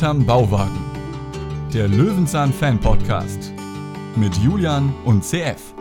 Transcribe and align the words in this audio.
hinterm 0.00 0.24
Bauwagen. 0.24 0.80
Der 1.74 1.86
Löwenzahn 1.86 2.54
Fan 2.54 2.80
Podcast 2.80 3.52
mit 4.16 4.34
Julian 4.38 4.94
und 5.04 5.22
CF. 5.22 5.74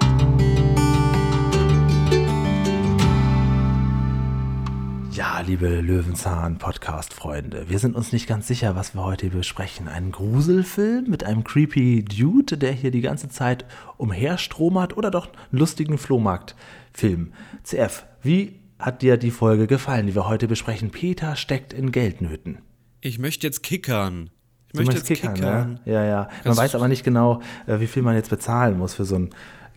Ja, 5.12 5.40
liebe 5.40 5.70
Löwenzahn-Podcast-Freunde, 5.80 7.70
wir 7.70 7.80
sind 7.80 7.96
uns 7.96 8.12
nicht 8.12 8.28
ganz 8.28 8.48
sicher, 8.48 8.76
was 8.76 8.94
wir 8.94 9.06
heute 9.06 9.30
besprechen. 9.30 9.88
Einen 9.88 10.12
Gruselfilm 10.12 11.06
mit 11.10 11.24
einem 11.24 11.46
creepy 11.46 12.04
Dude, 12.04 12.58
der 12.58 12.74
hier 12.74 12.92
die 12.92 13.00
ganze 13.00 13.30
Zeit 13.30 13.64
umherstromert 13.96 14.98
oder 14.98 15.12
doch 15.12 15.28
einen 15.28 15.60
lustigen 15.60 15.98
Flohmarktfilm. 15.98 17.32
CF, 17.64 18.06
wie 18.22 18.60
hat 18.80 19.02
dir 19.02 19.16
die 19.16 19.32
Folge 19.32 19.66
gefallen, 19.66 20.08
die 20.08 20.16
wir 20.16 20.28
heute 20.28 20.50
besprechen? 20.50 20.90
Peter 20.90 21.38
steckt 21.38 21.72
in 21.72 21.94
Geldnöten. 21.94 22.58
Ich 23.02 23.20
möchte 23.20 23.48
jetzt 23.48 23.64
kickern. 23.64 24.30
Ich 24.68 24.74
Du 24.74 24.78
möchte 24.80 24.98
jetzt 24.98 25.08
kickern, 25.08 25.34
kickern. 25.34 25.80
Ja, 25.86 25.94
ja. 25.94 26.06
ja. 26.06 26.30
Man 26.46 26.58
weiß 26.58 26.76
aber 26.76 26.88
nicht 26.88 27.04
genau, 27.04 27.42
äh, 27.66 27.80
wie 27.80 27.88
viel 27.88 28.04
man 28.04 28.16
jetzt 28.16 28.30
bezahlen 28.30 28.78
muss 28.78 28.94
für 28.94 29.06
so 29.06 29.16
einen 29.16 29.30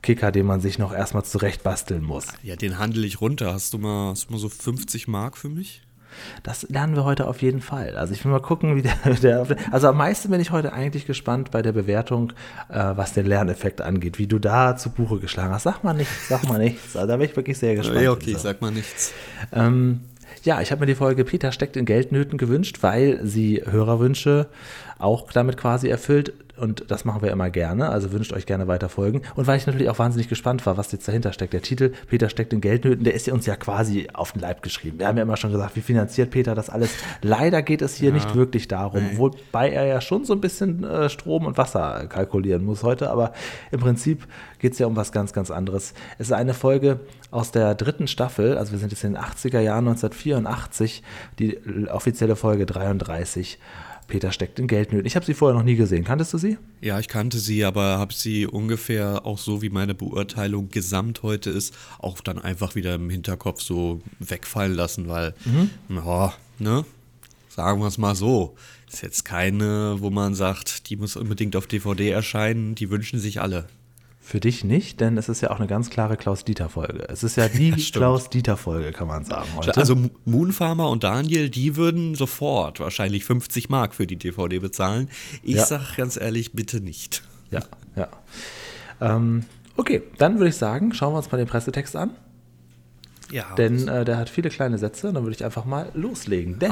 Kicker, 0.02 0.32
den 0.32 0.46
man 0.46 0.60
sich 0.60 0.78
noch 0.78 0.92
erstmal 0.92 1.24
zurecht 1.24 1.62
basteln 1.62 2.02
muss. 2.02 2.26
Ja, 2.42 2.56
den 2.56 2.78
handle 2.78 3.06
ich 3.06 3.20
runter. 3.20 3.52
Hast 3.54 3.72
du 3.72 3.78
mal, 3.78 4.10
hast 4.10 4.28
du 4.28 4.32
mal 4.32 4.38
so 4.38 4.48
50 4.48 5.06
Mark 5.08 5.36
für 5.38 5.48
mich? 5.48 5.82
Das 6.42 6.68
lernen 6.68 6.94
wir 6.94 7.04
heute 7.04 7.26
auf 7.26 7.40
jeden 7.40 7.60
Fall. 7.62 7.96
Also 7.96 8.12
ich 8.12 8.22
will 8.24 8.32
mal 8.32 8.40
gucken, 8.40 8.76
wie 8.76 8.82
der, 9.12 9.14
der 9.14 9.56
also 9.70 9.88
am 9.88 9.96
meisten 9.96 10.30
bin 10.30 10.40
ich 10.40 10.50
heute 10.50 10.72
eigentlich 10.72 11.06
gespannt 11.06 11.50
bei 11.52 11.62
der 11.62 11.72
Bewertung, 11.72 12.32
äh, 12.68 12.74
was 12.96 13.12
den 13.14 13.26
Lerneffekt 13.26 13.80
angeht, 13.80 14.18
wie 14.18 14.26
du 14.26 14.38
da 14.38 14.76
zu 14.76 14.90
Buche 14.90 15.20
geschlagen 15.20 15.54
hast. 15.54 15.62
Sag 15.62 15.84
mal 15.84 15.94
nichts, 15.94 16.28
sag 16.28 16.46
mal 16.48 16.58
nichts. 16.58 16.96
Also 16.96 17.08
da 17.08 17.16
bin 17.16 17.30
ich 17.30 17.36
wirklich 17.36 17.56
sehr 17.56 17.76
gespannt. 17.76 18.02
Ja, 18.02 18.10
okay, 18.12 18.32
So. 18.34 18.40
sag 18.40 18.60
mal 18.60 18.72
nichts. 18.72 19.12
Ähm, 19.52 20.00
ja, 20.44 20.60
ich 20.60 20.70
habe 20.70 20.80
mir 20.80 20.86
die 20.86 20.94
Folge 20.94 21.24
Peter 21.24 21.52
steckt 21.52 21.76
in 21.76 21.84
Geldnöten 21.84 22.38
gewünscht, 22.38 22.78
weil 22.82 23.20
sie 23.24 23.62
Hörerwünsche 23.64 24.48
auch 25.02 25.32
damit 25.32 25.56
quasi 25.56 25.88
erfüllt. 25.88 26.32
Und 26.56 26.84
das 26.90 27.04
machen 27.04 27.22
wir 27.22 27.30
immer 27.30 27.50
gerne. 27.50 27.88
Also 27.88 28.12
wünscht 28.12 28.32
euch 28.32 28.46
gerne 28.46 28.68
weiter 28.68 28.88
Folgen. 28.88 29.22
Und 29.34 29.46
weil 29.46 29.56
ich 29.56 29.66
natürlich 29.66 29.88
auch 29.88 29.98
wahnsinnig 29.98 30.28
gespannt 30.28 30.64
war, 30.66 30.76
was 30.76 30.92
jetzt 30.92 31.08
dahinter 31.08 31.32
steckt. 31.32 31.54
Der 31.54 31.62
Titel 31.62 31.92
Peter 32.08 32.28
steckt 32.28 32.52
in 32.52 32.60
Geldnöten, 32.60 33.04
der 33.04 33.14
ist 33.14 33.26
ja 33.26 33.32
uns 33.32 33.46
ja 33.46 33.56
quasi 33.56 34.08
auf 34.12 34.32
den 34.32 34.42
Leib 34.42 34.62
geschrieben. 34.62 34.98
Wir 34.98 35.08
haben 35.08 35.16
ja 35.16 35.22
immer 35.22 35.36
schon 35.36 35.50
gesagt, 35.50 35.74
wie 35.76 35.80
finanziert 35.80 36.30
Peter 36.30 36.54
das 36.54 36.68
alles? 36.68 36.90
Leider 37.22 37.62
geht 37.62 37.82
es 37.82 37.96
hier 37.96 38.12
nicht 38.12 38.34
wirklich 38.34 38.68
darum, 38.68 39.02
wobei 39.16 39.70
er 39.70 39.86
ja 39.86 40.00
schon 40.00 40.24
so 40.24 40.34
ein 40.34 40.40
bisschen 40.40 40.84
äh, 40.84 41.08
Strom 41.08 41.46
und 41.46 41.56
Wasser 41.56 42.06
kalkulieren 42.06 42.64
muss 42.64 42.82
heute. 42.82 43.10
Aber 43.10 43.32
im 43.70 43.80
Prinzip 43.80 44.26
geht 44.58 44.74
es 44.74 44.78
ja 44.78 44.86
um 44.86 44.94
was 44.94 45.10
ganz, 45.10 45.32
ganz 45.32 45.50
anderes. 45.50 45.94
Es 46.18 46.28
ist 46.28 46.32
eine 46.32 46.54
Folge 46.54 47.00
aus 47.30 47.50
der 47.50 47.74
dritten 47.74 48.06
Staffel, 48.06 48.58
also 48.58 48.72
wir 48.72 48.78
sind 48.78 48.92
jetzt 48.92 49.02
in 49.04 49.14
den 49.14 49.22
80er 49.22 49.60
Jahren 49.60 49.88
1984, 49.88 51.02
die 51.38 51.58
offizielle 51.88 52.36
Folge 52.36 52.66
33. 52.66 53.58
Peter 54.08 54.32
steckt 54.32 54.58
in 54.58 54.66
Geldnöten. 54.66 55.06
Ich 55.06 55.16
habe 55.16 55.24
sie 55.24 55.34
vorher 55.34 55.56
noch 55.56 55.64
nie 55.64 55.76
gesehen. 55.76 56.04
Kanntest 56.04 56.32
du 56.34 56.38
sie? 56.38 56.58
Ja, 56.80 56.98
ich 56.98 57.08
kannte 57.08 57.38
sie, 57.38 57.64
aber 57.64 57.98
habe 57.98 58.12
sie 58.12 58.46
ungefähr 58.46 59.24
auch 59.24 59.38
so, 59.38 59.62
wie 59.62 59.70
meine 59.70 59.94
Beurteilung 59.94 60.68
gesamt 60.68 61.22
heute 61.22 61.50
ist, 61.50 61.74
auch 61.98 62.20
dann 62.20 62.38
einfach 62.38 62.74
wieder 62.74 62.94
im 62.94 63.08
Hinterkopf 63.08 63.62
so 63.62 64.00
wegfallen 64.18 64.74
lassen, 64.74 65.08
weil, 65.08 65.34
ja, 65.88 66.34
ne, 66.58 66.84
sagen 67.48 67.80
wir 67.80 67.86
es 67.86 67.98
mal 67.98 68.14
so, 68.14 68.54
ist 68.90 69.02
jetzt 69.02 69.24
keine, 69.24 69.96
wo 70.00 70.10
man 70.10 70.34
sagt, 70.34 70.90
die 70.90 70.96
muss 70.96 71.16
unbedingt 71.16 71.56
auf 71.56 71.66
DVD 71.66 72.10
erscheinen, 72.10 72.74
die 72.74 72.90
wünschen 72.90 73.18
sich 73.18 73.40
alle. 73.40 73.66
Für 74.24 74.38
dich 74.38 74.62
nicht, 74.62 75.00
denn 75.00 75.18
es 75.18 75.28
ist 75.28 75.40
ja 75.40 75.50
auch 75.50 75.58
eine 75.58 75.66
ganz 75.66 75.90
klare 75.90 76.16
Klaus-Dieter-Folge. 76.16 77.08
Es 77.08 77.24
ist 77.24 77.36
ja 77.36 77.48
die. 77.48 77.72
Klaus-Dieter-Folge, 77.92 78.92
kann 78.92 79.08
man 79.08 79.24
sagen. 79.24 79.48
Heute. 79.56 79.76
Also 79.76 79.96
Moonfarmer 80.24 80.88
und 80.90 81.02
Daniel, 81.02 81.50
die 81.50 81.74
würden 81.74 82.14
sofort 82.14 82.78
wahrscheinlich 82.78 83.24
50 83.24 83.68
Mark 83.68 83.94
für 83.96 84.06
die 84.06 84.16
DVD 84.16 84.60
bezahlen. 84.60 85.10
Ich 85.42 85.56
Ja. 85.56 85.66
sag 85.66 85.96
ganz 85.96 86.16
ehrlich, 86.16 86.52
bitte 86.52 86.80
nicht. 86.80 87.22
ja, 87.50 87.62
ja. 87.96 88.08
Ähm, 89.00 89.42
okay, 89.76 90.02
dann 90.18 90.36
würde 90.38 90.50
ich 90.50 90.56
sagen, 90.56 90.94
schauen 90.94 91.12
wir 91.14 91.18
uns 91.18 91.32
mal 91.32 91.38
den 91.38 91.48
Pressetext 91.48 91.96
an. 91.96 92.10
Ja, 93.32 93.54
Denn 93.56 93.88
äh, 93.88 94.04
der 94.04 94.18
hat 94.18 94.28
viele 94.28 94.50
kleine 94.50 94.78
Sätze, 94.78 95.12
dann 95.12 95.24
würde 95.24 95.34
ich 95.34 95.44
einfach 95.44 95.64
mal 95.64 95.90
loslegen. 95.94 96.58
Denn 96.60 96.70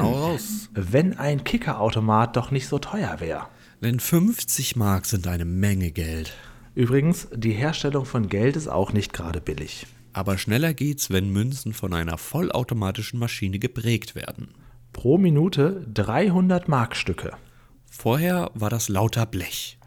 wenn 0.73 1.17
ein 1.17 1.43
Kickerautomat 1.43 2.37
doch 2.37 2.51
nicht 2.51 2.67
so 2.69 2.79
teuer 2.79 3.17
wäre. 3.19 3.47
denn 3.81 3.99
50 3.99 4.75
Mark 4.77 5.05
sind 5.05 5.27
eine 5.27 5.43
Menge 5.43 5.91
Geld. 5.91 6.33
Übrigens, 6.73 7.27
die 7.33 7.51
Herstellung 7.51 8.05
von 8.05 8.29
Geld 8.29 8.55
ist 8.55 8.67
auch 8.67 8.93
nicht 8.93 9.13
gerade 9.13 9.41
billig. 9.41 9.87
Aber 10.13 10.37
schneller 10.37 10.73
geht's, 10.73 11.09
wenn 11.09 11.29
Münzen 11.29 11.73
von 11.73 11.93
einer 11.93 12.17
vollautomatischen 12.17 13.19
Maschine 13.19 13.59
geprägt 13.59 14.15
werden. 14.15 14.49
Pro 14.93 15.17
Minute 15.17 15.85
300 15.93 16.67
Markstücke. 16.67 17.33
Vorher 17.89 18.51
war 18.53 18.69
das 18.69 18.89
lauter 18.89 19.25
Blech. 19.25 19.77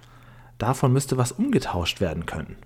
Davon 0.58 0.92
müsste 0.92 1.16
was 1.16 1.32
umgetauscht 1.32 2.00
werden 2.00 2.26
können. 2.26 2.56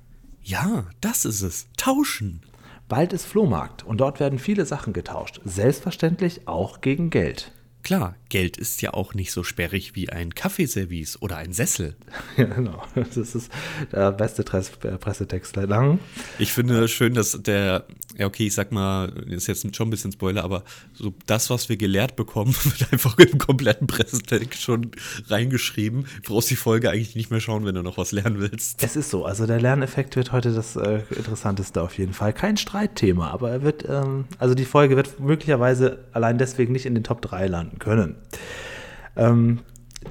Ja, 0.42 0.86
das 1.00 1.24
ist 1.24 1.42
es. 1.42 1.68
Tauschen. 1.76 2.42
Bald 2.88 3.12
ist 3.12 3.26
Flohmarkt 3.26 3.84
und 3.84 4.00
dort 4.00 4.18
werden 4.18 4.38
viele 4.38 4.66
Sachen 4.66 4.92
getauscht. 4.92 5.40
Selbstverständlich 5.44 6.48
auch 6.48 6.80
gegen 6.80 7.10
Geld. 7.10 7.52
Klar, 7.82 8.16
Geld 8.28 8.56
ist 8.56 8.82
ja 8.82 8.94
auch 8.94 9.14
nicht 9.14 9.32
so 9.32 9.42
sperrig 9.42 9.94
wie 9.94 10.10
ein 10.10 10.34
Kaffeeservice 10.34 11.22
oder 11.22 11.36
ein 11.36 11.52
Sessel. 11.52 11.96
Ja, 12.36 12.44
genau. 12.44 12.84
Das 12.94 13.16
ist 13.16 13.50
der 13.90 14.12
beste 14.12 14.42
äh, 14.42 14.98
Pressetext 14.98 15.56
lang. 15.56 15.98
Ich 16.38 16.52
finde 16.52 16.86
schön, 16.86 17.14
dass 17.14 17.40
der, 17.42 17.84
ja 18.16 18.26
okay, 18.26 18.46
ich 18.46 18.54
sag 18.54 18.70
mal, 18.70 19.08
ist 19.26 19.48
jetzt 19.48 19.74
schon 19.74 19.88
ein 19.88 19.90
bisschen 19.90 20.12
Spoiler, 20.12 20.44
aber 20.44 20.62
so 20.92 21.12
das, 21.26 21.50
was 21.50 21.68
wir 21.68 21.76
gelehrt 21.76 22.14
bekommen, 22.14 22.54
wird 22.64 22.92
einfach 22.92 23.18
im 23.18 23.38
kompletten 23.38 23.86
Pressetext 23.88 24.62
schon 24.62 24.92
reingeschrieben. 25.26 26.06
Du 26.22 26.34
brauchst 26.34 26.50
die 26.50 26.56
Folge 26.56 26.90
eigentlich 26.90 27.16
nicht 27.16 27.30
mehr 27.30 27.40
schauen, 27.40 27.64
wenn 27.64 27.74
du 27.74 27.82
noch 27.82 27.98
was 27.98 28.12
lernen 28.12 28.38
willst. 28.38 28.82
Es 28.82 28.94
ist 28.94 29.10
so, 29.10 29.24
also 29.24 29.46
der 29.46 29.60
Lerneffekt 29.60 30.14
wird 30.14 30.30
heute 30.30 30.52
das 30.52 30.76
äh, 30.76 31.02
Interessanteste 31.10 31.82
auf 31.82 31.98
jeden 31.98 32.12
Fall. 32.12 32.32
Kein 32.32 32.56
Streitthema, 32.56 33.30
aber 33.30 33.50
er 33.50 33.62
wird, 33.62 33.84
ähm, 33.88 34.26
also 34.38 34.54
die 34.54 34.64
Folge 34.64 34.94
wird 34.94 35.18
möglicherweise 35.18 36.04
allein 36.12 36.38
deswegen 36.38 36.72
nicht 36.72 36.86
in 36.86 36.94
den 36.94 37.04
Top 37.04 37.22
3 37.22 37.48
landen 37.48 37.78
können. 37.78 38.17
Ähm, 39.16 39.60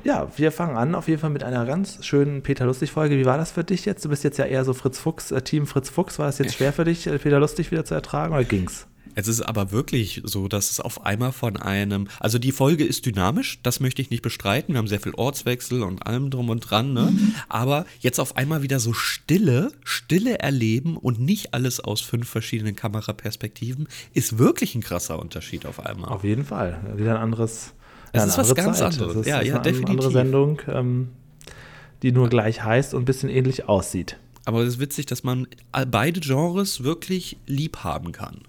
ja, 0.04 0.28
wir 0.36 0.52
fangen 0.52 0.78
an 0.78 0.96
auf 0.96 1.08
jeden 1.08 1.20
Fall 1.20 1.30
mit 1.30 1.44
einer 1.44 1.66
ganz 1.66 2.06
schönen 2.06 2.44
Peter 2.44 2.66
Lustig-Folge. 2.66 3.18
Wie 3.18 3.26
war 3.26 3.38
das 3.38 3.52
für 3.52 3.64
dich 3.64 3.86
jetzt? 3.86 4.04
Du 4.06 4.10
bist 4.10 4.24
jetzt 4.24 4.38
ja 4.38 4.46
eher 4.46 4.66
so 4.66 4.74
Fritz 4.74 5.00
Fuchs, 5.00 5.32
äh, 5.32 5.42
Team 5.42 5.66
Fritz 5.66 5.90
Fuchs. 5.90 6.20
War 6.20 6.28
es 6.28 6.38
jetzt 6.38 6.56
schwer 6.56 6.74
für 6.74 6.84
dich, 6.84 7.08
äh, 7.08 7.18
Peter 7.18 7.40
Lustig 7.40 7.72
wieder 7.72 7.86
zu 7.86 7.94
ertragen 7.94 8.34
oder 8.34 8.44
ging's? 8.44 8.88
Es 9.16 9.28
ist 9.28 9.42
aber 9.42 9.72
wirklich 9.72 10.22
so, 10.26 10.48
dass 10.48 10.70
es 10.70 10.80
auf 10.80 11.04
einmal 11.04 11.32
von 11.32 11.58
einem, 11.58 12.08
also 12.20 12.38
die 12.38 12.52
Folge 12.52 12.86
ist 12.86 13.08
dynamisch, 13.08 13.60
das 13.64 13.80
möchte 13.80 14.00
ich 14.00 14.12
nicht 14.12 14.22
bestreiten. 14.22 14.76
Wir 14.76 14.78
haben 14.78 14.88
sehr 14.88 15.00
viel 15.00 15.16
Ortswechsel 15.16 15.82
und 15.82 16.06
allem 16.06 16.30
drum 16.30 16.52
und 16.52 16.60
dran, 16.60 16.94
ne? 16.94 17.12
Aber 17.50 17.88
jetzt 18.00 18.20
auf 18.20 18.38
einmal 18.38 18.62
wieder 18.62 18.80
so 18.80 18.94
Stille, 18.94 19.72
Stille 19.84 20.38
erleben 20.38 20.98
und 20.98 21.20
nicht 21.20 21.56
alles 21.56 21.80
aus 21.80 22.02
fünf 22.02 22.30
verschiedenen 22.30 22.76
Kameraperspektiven, 22.76 23.88
ist 24.14 24.38
wirklich 24.38 24.76
ein 24.76 24.82
krasser 24.82 25.18
Unterschied 25.18 25.66
auf 25.66 25.84
einmal. 25.84 26.12
Auf 26.12 26.24
jeden 26.24 26.46
Fall. 26.46 26.80
Wieder 26.96 27.16
ein 27.16 27.22
anderes. 27.22 27.74
Es 28.18 28.38
eine 28.38 28.44
ist 28.44 28.50
was 28.50 28.56
ganz 28.56 28.78
Zeit. 28.80 28.94
anderes. 28.94 29.16
Es 29.16 29.22
ist, 29.22 29.28
Ja, 29.28 29.40
ist 29.40 29.48
ja, 29.48 29.54
eine 29.56 29.64
definitiv. 29.64 29.90
andere 29.92 30.12
Sendung, 30.12 30.62
ähm, 30.68 31.10
die 32.04 32.12
nur 32.12 32.30
gleich 32.30 32.64
heißt 32.64 32.94
und 32.94 33.02
ein 33.04 33.06
bisschen 33.06 33.30
ähnlich 33.30 33.68
aussieht. 33.68 34.18
Aber 34.46 34.62
es 34.62 34.70
ist 34.76 34.80
witzig, 34.80 35.06
dass 35.08 35.24
man 35.24 35.48
beide 35.90 36.20
Genres 36.20 36.84
wirklich 36.84 37.38
lieb 37.48 37.78
haben 37.84 38.12
kann. 38.12 38.42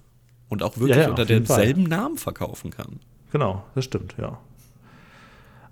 Und 0.49 0.63
auch 0.63 0.77
wirklich 0.79 0.97
Ja, 0.97 1.03
ja, 1.05 1.11
unter 1.11 1.25
jeden 1.25 1.45
Fall. 1.47 1.57
demselben 1.59 1.83
Namen 1.85 2.17
verkaufen 2.17 2.71
kann. 2.71 3.01
Genau, 3.33 3.65
das 3.75 3.85
stimmt, 3.85 4.15
ja. 4.19 4.39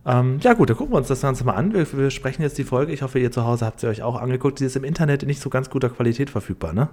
Ähm, 0.05 0.39
ja 0.43 0.53
gut, 0.53 0.71
dann 0.71 0.77
gucken 0.77 0.93
wir 0.95 0.99
uns 0.99 1.09
das 1.09 1.21
Ganze 1.21 1.45
mal 1.45 1.55
an. 1.55 1.73
Wir, 1.73 1.87
wir 1.97 2.11
sprechen 2.11 2.43
jetzt 2.43 2.59
die 2.59 2.65
Folge. 2.65 2.93
Ich 2.93 3.03
hoffe, 3.03 3.19
ihr 3.19 3.33
zu 3.33 3.45
Hause 3.45 3.67
habt 3.67 3.81
sie 3.81 3.89
euch 3.89 4.03
auch 4.03 4.17
angeguckt. 4.21 4.59
Sie 4.59 4.65
ist 4.65 4.77
im 4.77 4.85
Internet 4.85 5.23
in 5.23 5.27
nicht 5.29 5.41
so 5.41 5.51
ganz 5.51 5.69
guter 5.71 5.89
Qualität 5.91 6.31
verfügbar, 6.31 6.73
ne? 6.73 6.89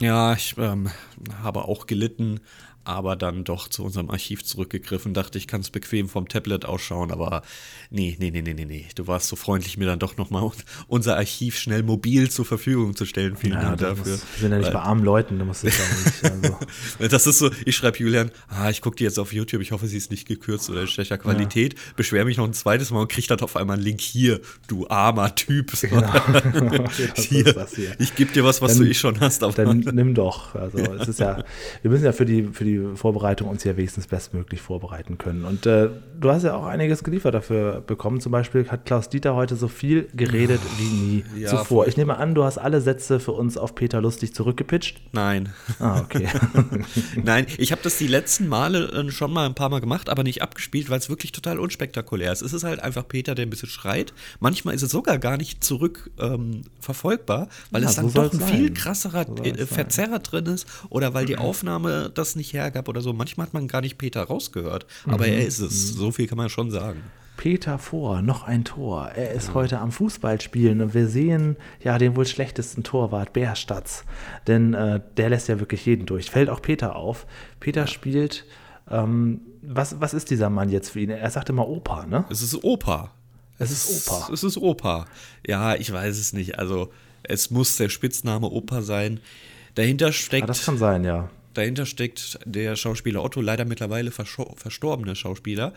Ja, 0.00 0.32
ich 0.32 0.54
ähm, 0.58 0.88
habe 1.42 1.64
auch 1.66 1.86
gelitten, 1.86 2.40
aber 2.84 3.16
dann 3.16 3.44
doch 3.44 3.68
zu 3.68 3.84
unserem 3.84 4.10
Archiv 4.10 4.44
zurückgegriffen. 4.44 5.14
Dachte, 5.14 5.38
ich 5.38 5.46
kann 5.46 5.60
es 5.60 5.70
bequem 5.70 6.08
vom 6.08 6.28
Tablet 6.28 6.64
ausschauen, 6.64 7.10
aber 7.10 7.42
nee, 7.90 8.16
nee, 8.18 8.30
nee, 8.30 8.42
nee, 8.42 8.54
nee, 8.54 8.64
nee. 8.64 8.86
Du 8.94 9.06
warst 9.06 9.28
so 9.28 9.36
freundlich, 9.36 9.76
mir 9.76 9.86
dann 9.86 9.98
doch 9.98 10.16
nochmal 10.16 10.50
unser 10.88 11.16
Archiv 11.16 11.58
schnell 11.58 11.82
mobil 11.82 12.30
zur 12.30 12.44
Verfügung 12.44 12.94
zu 12.96 13.06
stellen. 13.06 13.36
Vielen 13.36 13.60
Dank 13.60 13.78
das 13.78 13.96
dafür. 13.96 14.04
wir 14.12 14.16
sind 14.38 14.50
ja 14.52 14.58
nicht 14.58 14.66
Weil- 14.66 14.72
bei 14.74 14.80
armen 14.80 15.04
Leuten, 15.04 15.38
da 15.38 15.44
muss 15.44 15.64
ich 15.64 15.74
sagen. 15.74 15.90
Nicht, 16.04 16.24
also. 17.00 17.08
Das 17.08 17.26
ist 17.26 17.38
so, 17.38 17.50
ich 17.64 17.74
schreibe 17.76 17.98
Julian, 17.98 18.30
ah, 18.48 18.70
ich 18.70 18.80
gucke 18.80 18.96
die 18.96 19.04
jetzt 19.04 19.18
auf 19.18 19.32
YouTube, 19.32 19.62
ich 19.62 19.72
hoffe, 19.72 19.86
sie 19.86 19.96
ist 19.96 20.10
nicht 20.10 20.26
gekürzt 20.28 20.68
oder 20.70 20.82
in 20.82 20.86
schlechter 20.88 21.18
Qualität, 21.18 21.74
beschwere 21.96 22.24
mich 22.24 22.36
noch 22.36 22.44
ein 22.46 22.52
zweites 22.54 22.90
Mal 22.90 23.00
und 23.02 23.08
kriege 23.08 23.26
dann 23.28 23.40
auf 23.40 23.56
einmal 23.56 23.76
einen 23.76 23.84
Link 23.84 24.00
hier, 24.00 24.40
du 24.68 24.86
armer 24.88 25.34
Typ. 25.34 25.72
Genau. 25.80 26.12
hier, 27.16 27.66
hier. 27.74 27.96
Ich 27.98 28.14
gebe 28.14 28.32
dir 28.32 28.44
was, 28.44 28.60
was 28.60 28.74
Dann- 28.74 28.84
du 28.84 28.90
eh 28.90 28.94
schon 28.94 29.20
hast, 29.20 29.42
Dann 29.42 29.78
nimm 29.78 30.14
doch. 30.14 30.54
Also 30.54 30.78
es 30.78 31.08
ist 31.08 31.20
ja, 31.20 31.42
wir 31.82 31.90
müssen 31.90 32.04
ja 32.04 32.12
für 32.12 32.24
die, 32.24 32.44
für 32.52 32.64
die 32.64 32.73
die 32.74 32.96
Vorbereitung 32.96 33.48
uns 33.48 33.62
hier 33.62 33.76
wenigstens 33.76 34.06
bestmöglich 34.06 34.60
vorbereiten 34.60 35.18
können. 35.18 35.44
Und 35.44 35.66
äh, 35.66 35.90
du 36.20 36.30
hast 36.30 36.42
ja 36.42 36.54
auch 36.54 36.64
einiges 36.66 37.04
geliefert 37.04 37.34
dafür 37.34 37.80
bekommen. 37.80 38.20
Zum 38.20 38.32
Beispiel 38.32 38.68
hat 38.68 38.84
Klaus 38.86 39.08
Dieter 39.08 39.34
heute 39.34 39.56
so 39.56 39.68
viel 39.68 40.08
geredet 40.14 40.60
wie 40.78 40.84
nie 40.84 41.24
Ja, 41.40 41.48
zuvor. 41.50 41.86
Ich 41.86 41.96
nehme 41.96 42.16
an, 42.16 42.34
du 42.34 42.44
hast 42.44 42.58
alle 42.58 42.80
Sätze 42.80 43.20
für 43.20 43.32
uns 43.32 43.56
auf 43.56 43.74
Peter 43.74 44.00
Lustig 44.00 44.34
zurückgepitcht. 44.34 45.00
Nein. 45.12 45.52
Ah, 45.78 46.00
okay. 46.00 46.28
Nein, 47.22 47.46
ich 47.58 47.72
habe 47.72 47.82
das 47.82 47.98
die 47.98 48.06
letzten 48.06 48.48
Male 48.48 48.90
äh, 48.92 49.10
schon 49.10 49.32
mal 49.32 49.46
ein 49.46 49.54
paar 49.54 49.68
Mal 49.68 49.80
gemacht, 49.80 50.08
aber 50.08 50.22
nicht 50.22 50.42
abgespielt, 50.42 50.90
weil 50.90 50.98
es 50.98 51.08
wirklich 51.08 51.32
total 51.32 51.58
unspektakulär 51.58 52.32
ist. 52.32 52.42
Es 52.42 52.52
ist 52.52 52.64
halt 52.64 52.80
einfach 52.80 53.06
Peter, 53.06 53.34
der 53.34 53.46
ein 53.46 53.50
bisschen 53.50 53.68
schreit. 53.68 54.12
Manchmal 54.40 54.74
ist 54.74 54.82
es 54.82 54.90
sogar 54.90 55.18
gar 55.18 55.36
nicht 55.36 55.62
zurück 55.64 56.10
ähm, 56.18 56.62
verfolgbar, 56.80 57.48
weil 57.70 57.82
Ja, 57.82 57.88
es 57.88 57.96
dann 57.96 58.08
so 58.08 58.22
doch 58.22 58.32
ein 58.32 58.40
viel 58.40 58.64
sein. 58.66 58.74
krasserer 58.74 59.26
So 59.36 59.42
äh. 59.44 59.66
Verzerrer 59.66 60.18
drin 60.18 60.46
ist 60.46 60.66
oder 60.90 61.14
weil 61.14 61.26
die 61.26 61.36
Aufnahme 61.38 62.10
das 62.14 62.36
nicht 62.36 62.52
hergab 62.64 62.88
oder 62.88 63.00
so. 63.00 63.12
Manchmal 63.12 63.46
hat 63.46 63.54
man 63.54 63.68
gar 63.68 63.80
nicht 63.80 63.96
Peter 63.98 64.22
rausgehört, 64.24 64.86
aber 65.06 65.26
Mhm. 65.26 65.32
er 65.32 65.46
ist 65.46 65.60
es. 65.60 65.88
So 65.94 66.10
viel 66.10 66.26
kann 66.26 66.38
man 66.38 66.48
schon 66.50 66.70
sagen. 66.70 67.00
Peter 67.36 67.78
vor, 67.78 68.22
noch 68.22 68.44
ein 68.44 68.64
Tor. 68.64 69.08
Er 69.08 69.32
ist 69.32 69.54
heute 69.54 69.80
am 69.80 69.90
Fußballspielen 69.90 70.80
und 70.80 70.94
wir 70.94 71.08
sehen 71.08 71.56
ja 71.82 71.98
den 71.98 72.14
wohl 72.14 72.26
schlechtesten 72.26 72.84
Torwart 72.84 73.32
Bärstatz. 73.32 74.04
Denn 74.46 74.72
äh, 74.72 75.00
der 75.16 75.30
lässt 75.30 75.48
ja 75.48 75.58
wirklich 75.58 75.84
jeden 75.84 76.06
durch. 76.06 76.30
Fällt 76.30 76.48
auch 76.48 76.62
Peter 76.62 76.94
auf. 76.94 77.26
Peter 77.58 77.86
spielt. 77.88 78.44
Ähm, 78.88 79.40
was, 79.62 80.00
was 80.00 80.14
ist 80.14 80.30
dieser 80.30 80.48
Mann 80.48 80.68
jetzt 80.68 80.90
für 80.90 81.00
ihn? 81.00 81.10
Er 81.10 81.28
sagt 81.30 81.48
immer 81.48 81.66
Opa, 81.68 82.06
ne? 82.06 82.24
Es 82.30 82.40
ist 82.40 82.62
Opa. 82.62 83.10
Es 83.58 83.70
ist 83.72 84.08
Opa. 84.08 84.28
Es 84.32 84.44
ist 84.44 84.56
Opa. 84.56 85.06
Ja, 85.46 85.74
ich 85.74 85.92
weiß 85.92 86.16
es 86.18 86.32
nicht. 86.34 86.58
Also, 86.60 86.90
es 87.24 87.50
muss 87.50 87.76
der 87.76 87.88
Spitzname 87.88 88.46
Opa 88.48 88.82
sein. 88.82 89.18
Dahinter 89.74 90.12
steckt. 90.12 90.44
Ah, 90.44 90.46
das 90.46 90.64
kann 90.64 90.78
sein, 90.78 91.02
ja. 91.02 91.30
Dahinter 91.54 91.86
steckt 91.86 92.38
der 92.44 92.76
Schauspieler 92.76 93.22
Otto, 93.22 93.40
leider 93.40 93.64
mittlerweile 93.64 94.10
verstorbene 94.10 95.16
Schauspieler, 95.16 95.72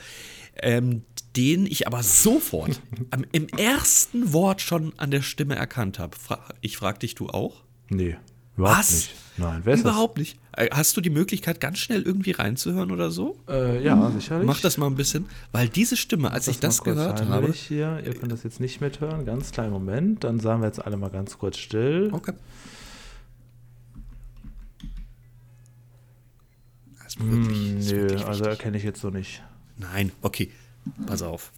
ähm, 0.61 1.03
den 1.35 1.65
ich 1.65 1.87
aber 1.87 2.03
sofort 2.03 2.81
am, 3.11 3.25
im 3.31 3.47
ersten 3.47 4.33
Wort 4.33 4.61
schon 4.61 4.93
an 4.97 5.11
der 5.11 5.21
Stimme 5.21 5.55
erkannt 5.55 5.99
habe. 5.99 6.17
Fra 6.17 6.43
ich 6.61 6.77
frage 6.77 6.99
dich, 6.99 7.15
du 7.15 7.29
auch? 7.29 7.63
Nee, 7.89 8.17
überhaupt 8.57 8.79
Was? 8.79 8.91
nicht. 8.91 9.15
Nein, 9.37 9.61
wer 9.63 9.75
ist 9.75 9.81
Überhaupt 9.81 10.17
nicht. 10.17 10.39
Äh, 10.53 10.69
Hast 10.71 10.97
du 10.97 11.01
die 11.01 11.11
Möglichkeit, 11.11 11.59
ganz 11.59 11.77
schnell 11.77 12.01
irgendwie 12.01 12.31
reinzuhören 12.31 12.91
oder 12.91 13.11
so? 13.11 13.37
das? 13.45 13.55
Äh, 13.55 13.83
ja, 13.83 14.11
sicherlich. 14.11 14.47
Mach 14.47 14.59
das 14.59 14.77
mal 14.77 14.87
ein 14.87 14.95
bisschen, 14.95 15.27
weil 15.51 15.69
diese 15.69 15.95
Stimme, 15.95 16.31
als 16.31 16.47
ich 16.47 16.59
das 16.59 16.79
mal 16.79 16.85
kurz 16.85 16.95
gehört 16.95 17.25
habe. 17.27 17.53
Hier. 17.53 18.01
Ihr 18.03 18.15
könnt 18.15 18.31
das 18.31 18.43
jetzt 18.43 18.59
nicht 18.59 18.81
mithören. 18.81 19.25
Ganz 19.25 19.51
kleinen 19.51 19.71
Moment. 19.71 20.23
Dann 20.23 20.39
sagen 20.39 20.61
wir 20.61 20.67
jetzt 20.67 20.83
alle 20.83 20.97
mal 20.97 21.11
ganz 21.11 21.37
kurz 21.37 21.57
still. 21.57 22.09
Okay. 22.11 22.33
Ist 27.19 27.31
wirklich, 27.31 27.57
Hm, 27.57 27.77
ist 27.77 27.91
nö, 27.91 28.01
wirklich 28.01 28.25
also 28.25 28.43
erkenne 28.45 28.77
ich 28.77 28.83
jetzt 28.83 29.01
so 29.01 29.09
nicht. 29.09 29.43
Nein, 29.77 30.11
okay. 30.21 30.51
Pass 31.05 31.21
auf. 31.21 31.51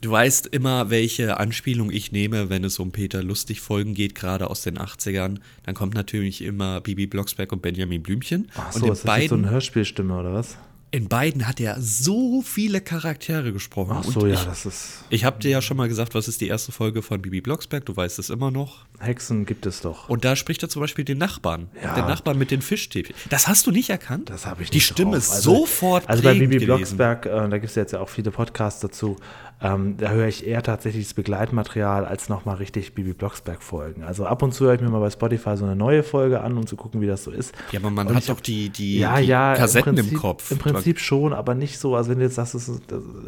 Du 0.00 0.10
weißt 0.10 0.48
immer, 0.48 0.90
welche 0.90 1.38
Anspielung 1.38 1.90
ich 1.90 2.12
nehme, 2.12 2.50
wenn 2.50 2.64
es 2.64 2.78
um 2.78 2.90
Peter 2.92 3.22
Lustig-Folgen 3.22 3.94
geht, 3.94 4.14
gerade 4.14 4.50
aus 4.50 4.62
den 4.62 4.76
80ern. 4.76 5.38
Dann 5.62 5.74
kommt 5.74 5.94
natürlich 5.94 6.42
immer 6.42 6.80
Bibi 6.80 7.06
Blocksberg 7.06 7.52
und 7.52 7.62
Benjamin 7.62 8.02
Blümchen. 8.02 8.50
Ach 8.54 8.74
und 8.74 8.80
so, 8.80 8.86
in, 8.86 8.92
ist 8.92 9.04
das 9.04 9.16
jetzt 9.16 9.28
so 9.28 9.34
beiden, 9.34 9.44
eine 9.44 9.50
Hörspielstimme 9.50 10.18
oder 10.18 10.34
was? 10.34 10.58
In 10.94 11.08
beiden 11.08 11.48
hat 11.48 11.58
er 11.60 11.80
so 11.80 12.40
viele 12.42 12.80
Charaktere 12.80 13.52
gesprochen. 13.52 13.96
Ach 13.98 14.04
so, 14.04 14.20
und 14.20 14.28
ja, 14.28 14.34
ich, 14.34 14.44
das 14.44 14.64
ist. 14.64 14.88
ich 15.10 15.24
habe 15.24 15.40
dir 15.40 15.50
ja 15.50 15.60
schon 15.60 15.76
mal 15.76 15.88
gesagt, 15.88 16.14
was 16.14 16.28
ist 16.28 16.40
die 16.40 16.46
erste 16.46 16.70
Folge 16.70 17.02
von 17.02 17.20
Bibi 17.20 17.40
Blocksberg, 17.40 17.84
du 17.84 17.96
weißt 17.96 18.20
es 18.20 18.30
immer 18.30 18.52
noch. 18.52 18.84
Hexen 19.00 19.44
gibt 19.44 19.66
es 19.66 19.80
doch. 19.80 20.08
Und 20.08 20.24
da 20.24 20.36
spricht 20.36 20.62
er 20.62 20.68
zum 20.68 20.80
Beispiel 20.80 21.04
den 21.04 21.18
Nachbarn. 21.18 21.68
Ja. 21.82 21.94
Den 21.96 22.06
Nachbarn 22.06 22.38
mit 22.38 22.52
den 22.52 22.62
Fischstäbchen. 22.62 23.16
Das 23.28 23.48
hast 23.48 23.66
du 23.66 23.72
nicht 23.72 23.90
erkannt? 23.90 24.30
Das 24.30 24.46
habe 24.46 24.62
ich 24.62 24.70
Die 24.70 24.76
nicht 24.76 24.86
Stimme 24.86 25.10
drauf. 25.12 25.18
ist 25.24 25.30
Also- 25.32 25.56
sofort 25.56 26.08
Also 26.08 26.22
bei 26.22 26.34
Bibi 26.34 26.46
gewesen. 26.58 26.66
Blocksberg, 26.66 27.26
äh, 27.26 27.28
da 27.30 27.48
gibt 27.58 27.64
es 27.70 27.74
jetzt 27.74 27.92
ja 27.92 27.98
auch 28.00 28.08
viele 28.08 28.30
Podcasts 28.30 28.80
dazu, 28.80 29.16
ähm, 29.60 29.96
da 29.96 30.10
höre 30.10 30.26
ich 30.26 30.46
eher 30.46 30.62
tatsächlich 30.62 31.04
das 31.04 31.14
Begleitmaterial 31.14 32.04
als 32.04 32.28
nochmal 32.28 32.56
richtig 32.56 32.94
Bibi 32.94 33.12
Blocksberg-Folgen. 33.12 34.02
Also 34.02 34.26
ab 34.26 34.42
und 34.42 34.52
zu 34.52 34.66
höre 34.66 34.74
ich 34.74 34.80
mir 34.80 34.90
mal 34.90 35.00
bei 35.00 35.10
Spotify 35.10 35.56
so 35.56 35.64
eine 35.64 35.76
neue 35.76 36.02
Folge 36.02 36.40
an, 36.40 36.56
um 36.56 36.66
zu 36.66 36.76
gucken, 36.76 37.00
wie 37.00 37.06
das 37.06 37.24
so 37.24 37.30
ist. 37.30 37.54
Ja, 37.72 37.80
aber 37.80 37.90
man 37.90 38.08
Und 38.08 38.16
hat 38.16 38.28
doch 38.28 38.40
die, 38.40 38.68
die, 38.68 38.98
ja, 38.98 39.18
die 39.20 39.26
ja, 39.26 39.54
Kassetten 39.54 39.96
im, 39.96 40.06
Prinzip, 40.06 40.18
Kopf. 40.18 40.50
Im 40.50 40.58
Prinzip 40.58 40.98
schon, 40.98 41.32
aber 41.32 41.54
nicht 41.54 41.78
so. 41.78 41.96
Also 41.96 42.10
wenn 42.10 42.18
du 42.18 42.24
jetzt 42.24 42.34
sagst, 42.34 42.54
es 42.54 42.70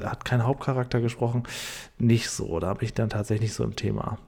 hat 0.04 0.24
kein 0.24 0.44
Hauptcharakter 0.44 1.00
gesprochen, 1.00 1.44
nicht 1.98 2.28
so. 2.28 2.58
Da 2.60 2.68
habe 2.68 2.84
ich 2.84 2.92
dann 2.92 3.08
tatsächlich 3.08 3.54
so 3.54 3.64
im 3.64 3.76
Thema. 3.76 4.18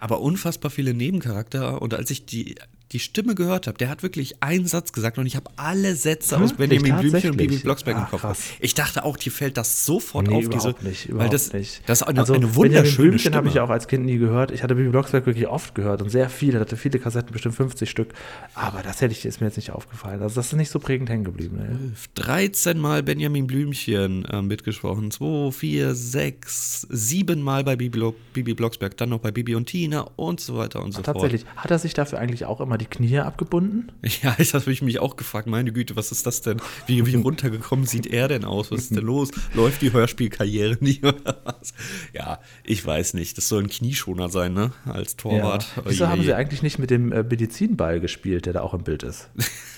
Aber 0.00 0.20
unfassbar 0.20 0.70
viele 0.70 0.94
Nebencharakter. 0.94 1.82
Und 1.82 1.94
als 1.94 2.10
ich 2.10 2.26
die, 2.26 2.54
die 2.92 3.00
Stimme 3.00 3.34
gehört 3.34 3.66
habe, 3.66 3.76
der 3.78 3.88
hat 3.88 4.02
wirklich 4.02 4.42
einen 4.42 4.66
Satz 4.66 4.92
gesagt 4.92 5.18
und 5.18 5.26
ich 5.26 5.34
habe 5.34 5.50
alle 5.56 5.96
Sätze 5.96 6.36
aus 6.38 6.56
Wirklich? 6.56 6.82
Benjamin 6.82 7.10
Blümchen 7.10 7.30
und? 7.32 7.36
Bibi 7.36 7.56
Blocksberg 7.56 7.96
im 7.96 8.02
Ach, 8.04 8.10
Kopf. 8.10 8.20
krass. 8.20 8.42
Ich 8.60 8.74
dachte 8.74 9.04
auch, 9.04 9.16
dir 9.16 9.32
fällt 9.32 9.56
das 9.56 9.84
sofort 9.84 10.28
Nee, 10.28 10.34
auf. 10.36 10.44
überhaupt 10.44 10.78
diese, 10.80 10.88
nicht, 10.88 11.08
weil 11.08 11.14
überhaupt 11.14 11.34
das, 11.34 11.52
nicht. 11.52 11.82
das 11.86 12.00
ist 12.00 12.06
eine, 12.06 12.20
also, 12.20 12.34
eine 12.34 12.46
Benjamin 12.46 12.56
wunderschöne 12.56 13.08
Blümchen 13.08 13.34
habe 13.34 13.48
ich 13.48 13.58
auch 13.58 13.70
als 13.70 13.88
Kind 13.88 14.04
nie 14.06 14.18
gehört. 14.18 14.52
Ich 14.52 14.62
hatte 14.62 14.76
Bibi 14.76 14.90
Blocksberg 14.90 15.26
wirklich 15.26 15.48
oft 15.48 15.74
gehört 15.74 16.00
und 16.00 16.10
sehr 16.10 16.30
viel. 16.30 16.54
Er 16.54 16.60
hatte 16.60 16.76
viele 16.76 17.00
Kassetten, 17.00 17.32
bestimmt 17.32 17.56
50 17.56 17.90
Stück. 17.90 18.14
Aber 18.54 18.82
das 18.82 19.00
hätte 19.00 19.12
ich, 19.12 19.24
ist 19.26 19.40
mir 19.40 19.48
jetzt 19.48 19.56
nicht 19.56 19.72
aufgefallen. 19.72 20.22
Also 20.22 20.36
das 20.36 20.46
ist 20.46 20.52
nicht 20.52 20.70
so 20.70 20.78
prägend 20.78 21.10
hängen 21.10 21.24
geblieben. 21.24 21.56
Ne? 21.56 21.92
13 22.14 22.78
Mal 22.78 23.02
Benjamin 23.02 23.48
Blümchen 23.48 24.24
äh, 24.26 24.42
mitgesprochen. 24.42 25.10
2, 25.10 25.50
4, 25.50 25.94
6, 25.94 26.86
7 26.88 27.42
Mal 27.42 27.64
bei 27.64 27.74
Bibi, 27.74 28.12
Bibi 28.32 28.54
Blocksberg, 28.54 28.96
dann 28.96 29.08
noch 29.08 29.18
bei 29.18 29.32
Bibi 29.32 29.56
und 29.56 29.66
Tina 29.66 30.06
und 30.14 30.40
so 30.40 30.56
weiter 30.56 30.82
und 30.84 30.92
so 30.92 31.02
fort. 31.02 31.16
Tatsächlich. 31.16 31.44
Hat 31.56 31.70
er 31.70 31.78
sich 31.80 31.94
dafür 31.94 32.20
eigentlich 32.20 32.44
auch 32.44 32.60
immer 32.60 32.75
die 32.78 32.86
Knie 32.86 33.18
abgebunden? 33.18 33.92
Ja, 34.22 34.34
ich 34.38 34.54
habe 34.54 34.70
mich 34.82 34.98
auch 34.98 35.16
gefragt, 35.16 35.46
meine 35.46 35.72
Güte, 35.72 35.94
was 35.96 36.10
ist 36.10 36.26
das 36.26 36.40
denn? 36.40 36.60
Wie, 36.86 37.04
wie 37.04 37.16
runtergekommen 37.16 37.86
sieht 37.86 38.06
er 38.06 38.28
denn 38.28 38.44
aus? 38.44 38.70
Was 38.70 38.82
ist 38.82 38.96
denn 38.96 39.04
los? 39.04 39.30
Läuft 39.52 39.82
die 39.82 39.92
Hörspielkarriere 39.92 40.78
nicht 40.80 41.04
oder 41.04 41.40
was? 41.44 41.74
Ja, 42.12 42.40
ich 42.64 42.84
weiß 42.84 43.14
nicht. 43.14 43.36
Das 43.36 43.48
soll 43.48 43.64
ein 43.64 43.68
Knieschoner 43.68 44.28
sein, 44.28 44.54
ne? 44.54 44.72
Als 44.86 45.16
Torwart. 45.16 45.66
Ja. 45.76 45.82
Wieso 45.86 46.08
haben 46.08 46.22
sie 46.22 46.34
eigentlich 46.34 46.62
nicht 46.62 46.78
mit 46.78 46.90
dem 46.90 47.12
äh, 47.12 47.22
Medizinball 47.22 48.00
gespielt, 48.00 48.46
der 48.46 48.54
da 48.54 48.60
auch 48.62 48.74
im 48.74 48.84
Bild 48.84 49.02
ist? 49.02 49.28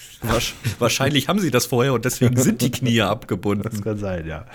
Wahrscheinlich 0.79 1.29
haben 1.29 1.39
sie 1.39 1.51
das 1.51 1.67
vorher 1.67 1.93
und 1.93 2.05
deswegen 2.05 2.37
sind 2.37 2.61
die 2.61 2.71
Knie 2.71 2.99
Das 2.99 3.11
abgebunden. 3.11 3.81
kann 3.83 3.99
sein, 3.99 4.27
ja. 4.27 4.47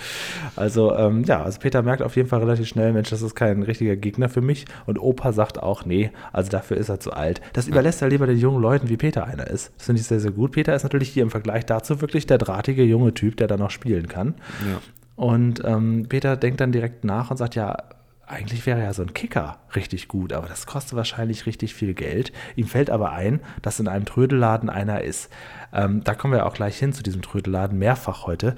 Also, 0.56 0.96
ähm, 0.96 1.24
ja, 1.24 1.42
also 1.42 1.60
Peter 1.60 1.82
merkt 1.82 2.02
auf 2.02 2.16
jeden 2.16 2.28
Fall 2.28 2.40
relativ 2.40 2.68
schnell, 2.68 2.92
Mensch, 2.94 3.10
das 3.10 3.22
ist 3.22 3.36
kein 3.36 3.64
richtiger 3.64 3.96
Gegner 3.96 4.30
für 4.30 4.42
mich. 4.42 4.66
Und 4.86 5.00
Opa 5.00 5.32
sagt 5.32 5.62
auch, 5.62 5.86
nee, 5.86 6.12
also 6.32 6.50
dafür 6.50 6.78
ist 6.78 6.90
er 6.90 7.00
zu 7.00 7.14
alt. 7.14 7.42
Das 7.54 7.68
überlässt 7.68 8.02
er 8.02 8.10
lieber 8.10 8.28
den 8.28 8.38
jungen 8.38 8.62
Leuten, 8.62 8.90
wie 8.90 8.98
Peter 8.98 9.26
einer 9.26 9.48
ist. 9.48 9.72
Das 9.78 9.86
finde 9.86 10.02
ich 10.02 10.08
sehr, 10.08 10.20
sehr 10.20 10.32
gut. 10.32 10.52
Peter 10.52 10.76
ist 10.76 10.84
natürlich 10.84 11.10
hier 11.10 11.24
im 11.24 11.32
Vergleich 11.32 11.66
dazu 11.66 12.02
wirklich 12.02 12.28
der 12.28 12.38
drahtige 12.38 12.84
junge 12.84 13.14
Typ, 13.14 13.38
der 13.38 13.48
da 13.48 13.58
noch 13.58 13.72
spielen 13.72 14.08
kann. 14.08 14.36
Ja. 14.70 14.82
Und 15.16 15.62
ähm, 15.64 16.08
Peter 16.10 16.36
denkt 16.36 16.60
dann 16.60 16.72
direkt 16.72 17.04
nach 17.04 17.32
und 17.32 17.38
sagt, 17.38 17.56
ja, 17.56 17.78
eigentlich 18.26 18.66
wäre 18.66 18.82
ja 18.82 18.94
so 18.94 19.02
ein 19.02 19.14
Kicker 19.14 19.60
richtig 19.76 20.08
gut, 20.08 20.34
aber 20.34 20.48
das 20.48 20.66
kostet 20.66 20.96
wahrscheinlich 20.96 21.46
richtig 21.46 21.74
viel 21.74 21.94
Geld. 21.94 22.32
Ihm 22.56 22.68
fällt 22.68 22.90
aber 22.90 23.12
ein, 23.12 23.42
dass 23.62 23.80
in 23.80 23.88
einem 23.88 24.06
Trödelladen 24.06 24.70
einer 24.70 25.02
ist. 25.02 25.30
Ähm, 25.74 26.04
da 26.04 26.16
kommen 26.16 26.34
wir 26.34 26.46
auch 26.46 26.54
gleich 26.54 26.78
hin 26.78 26.94
zu 26.94 27.04
diesem 27.04 27.22
Trödelladen, 27.22 27.78
mehrfach 27.78 28.26
heute. 28.26 28.56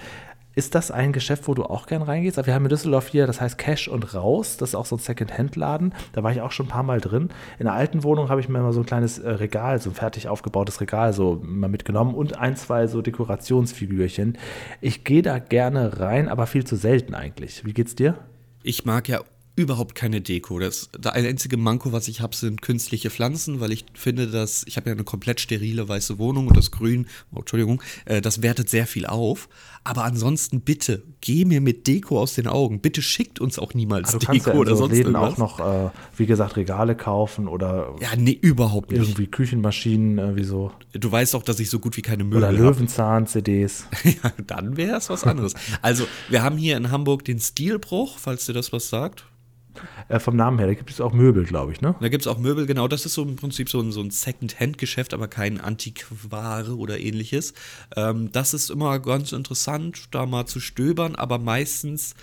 Ist 0.55 0.73
das 0.73 0.89
ein 0.89 1.11
Geschäft, 1.11 1.49
wo 1.49 1.53
du 1.53 1.65
auch 1.65 1.85
gern 1.85 2.01
reingehst? 2.01 2.37
Also 2.37 2.47
Wir 2.47 2.53
haben 2.53 2.63
in 2.63 2.69
Düsseldorf 2.69 3.09
hier, 3.09 3.27
das 3.27 3.41
heißt 3.41 3.57
Cash 3.57 3.89
und 3.89 4.13
Raus. 4.13 4.55
Das 4.55 4.69
ist 4.69 4.75
auch 4.75 4.85
so 4.85 4.95
ein 4.95 4.99
Second-Hand-Laden. 4.99 5.93
Da 6.13 6.23
war 6.23 6.31
ich 6.31 6.39
auch 6.39 6.53
schon 6.53 6.67
ein 6.67 6.69
paar 6.69 6.83
Mal 6.83 7.01
drin. 7.01 7.29
In 7.59 7.65
der 7.65 7.73
alten 7.73 8.03
Wohnung 8.03 8.29
habe 8.29 8.39
ich 8.39 8.47
mir 8.47 8.59
immer 8.59 8.71
so 8.71 8.79
ein 8.79 8.85
kleines 8.85 9.19
äh, 9.19 9.29
Regal, 9.29 9.81
so 9.81 9.89
ein 9.89 9.95
fertig 9.95 10.29
aufgebautes 10.29 10.79
Regal 10.79 11.11
so 11.11 11.41
mal 11.43 11.67
mitgenommen 11.67 12.15
und 12.15 12.37
ein, 12.37 12.55
zwei 12.55 12.87
so 12.87 13.01
Dekorationsfigürchen. 13.01 14.37
Ich 14.79 15.03
gehe 15.03 15.21
da 15.21 15.39
gerne 15.39 15.99
rein, 15.99 16.29
aber 16.29 16.47
viel 16.47 16.65
zu 16.65 16.77
selten 16.77 17.15
eigentlich. 17.15 17.65
Wie 17.65 17.73
geht's 17.73 17.95
dir? 17.95 18.15
Ich 18.63 18.85
mag 18.85 19.09
ja 19.09 19.19
überhaupt 19.55 19.95
keine 19.95 20.21
Deko. 20.21 20.59
Das, 20.59 20.89
das 20.99 21.13
einzige 21.13 21.57
Manko, 21.57 21.91
was 21.91 22.07
ich 22.07 22.21
habe, 22.21 22.35
sind 22.35 22.61
künstliche 22.61 23.09
Pflanzen, 23.09 23.59
weil 23.59 23.71
ich 23.71 23.85
finde, 23.93 24.27
dass 24.27 24.63
ich 24.67 24.77
habe 24.77 24.89
ja 24.89 24.93
eine 24.93 25.03
komplett 25.03 25.39
sterile 25.39 25.87
weiße 25.87 26.17
Wohnung 26.17 26.47
und 26.47 26.57
das 26.57 26.71
Grün, 26.71 27.07
oh, 27.33 27.39
Entschuldigung, 27.39 27.81
äh, 28.05 28.21
das 28.21 28.41
wertet 28.41 28.69
sehr 28.69 28.87
viel 28.87 29.05
auf. 29.05 29.47
Aber 29.83 30.03
ansonsten 30.03 30.61
bitte, 30.61 31.03
geh 31.21 31.45
mir 31.45 31.61
mit 31.61 31.85
Deko 31.87 32.19
aus 32.19 32.33
den 32.33 32.47
Augen. 32.47 32.81
Bitte 32.81 33.01
schickt 33.01 33.39
uns 33.39 33.59
auch 33.59 33.73
niemals 33.75 34.07
Also 34.07 34.19
kannst 34.19 34.45
Deko 34.45 34.49
ja 34.49 34.53
in 34.55 34.59
oder 34.59 34.71
so 34.71 34.77
sonst 34.77 34.91
Läden 34.93 35.13
irgendwas. 35.13 35.33
auch 35.33 35.37
noch, 35.37 35.59
äh, 35.59 35.89
wie 36.17 36.25
gesagt, 36.25 36.57
Regale 36.57 36.95
kaufen 36.95 37.47
oder 37.47 37.95
ja, 38.01 38.09
nee, 38.17 38.37
überhaupt 38.41 38.91
nicht. 38.91 39.01
irgendwie 39.01 39.27
Küchenmaschinen, 39.27 40.17
äh, 40.17 40.35
wie 40.35 40.43
so. 40.43 40.71
Du 40.93 41.11
weißt 41.11 41.35
auch, 41.35 41.43
dass 41.43 41.59
ich 41.59 41.69
so 41.69 41.79
gut 41.79 41.97
wie 41.97 42.01
keine 42.01 42.23
Möbel 42.23 42.39
Oder 42.39 42.47
habe. 42.47 42.57
Löwenzahn-CDs. 42.57 43.85
Ja, 44.23 44.31
dann 44.45 44.77
wäre 44.77 44.97
es 44.97 45.09
was 45.09 45.23
anderes. 45.23 45.53
Also, 45.81 46.05
wir 46.29 46.41
haben 46.43 46.57
hier 46.57 46.77
in 46.77 46.91
Hamburg 46.91 47.25
den 47.25 47.39
Stilbruch, 47.39 48.17
falls 48.19 48.45
dir 48.45 48.53
das 48.53 48.71
was 48.71 48.89
sagt. 48.89 49.25
Äh, 50.07 50.19
vom 50.19 50.35
Namen 50.35 50.57
her, 50.57 50.67
da 50.67 50.73
gibt 50.73 50.89
es 50.89 51.01
auch 51.01 51.13
Möbel, 51.13 51.45
glaube 51.45 51.71
ich, 51.71 51.81
ne? 51.81 51.95
Da 51.99 52.09
gibt 52.09 52.23
es 52.23 52.27
auch 52.27 52.37
Möbel, 52.37 52.65
genau. 52.65 52.87
Das 52.87 53.05
ist 53.05 53.13
so 53.13 53.23
im 53.23 53.35
Prinzip 53.35 53.69
so 53.69 53.79
ein, 53.79 53.91
so 53.91 54.01
ein 54.01 54.11
Second-Hand-Geschäft, 54.11 55.13
aber 55.13 55.27
kein 55.27 55.59
Antiquare 55.59 56.75
oder 56.75 56.99
ähnliches. 56.99 57.53
Ähm, 57.95 58.31
das 58.31 58.53
ist 58.53 58.69
immer 58.69 58.99
ganz 58.99 59.31
interessant, 59.31 60.05
da 60.11 60.25
mal 60.25 60.45
zu 60.45 60.59
stöbern, 60.59 61.15
aber 61.15 61.39
meistens, 61.39 62.15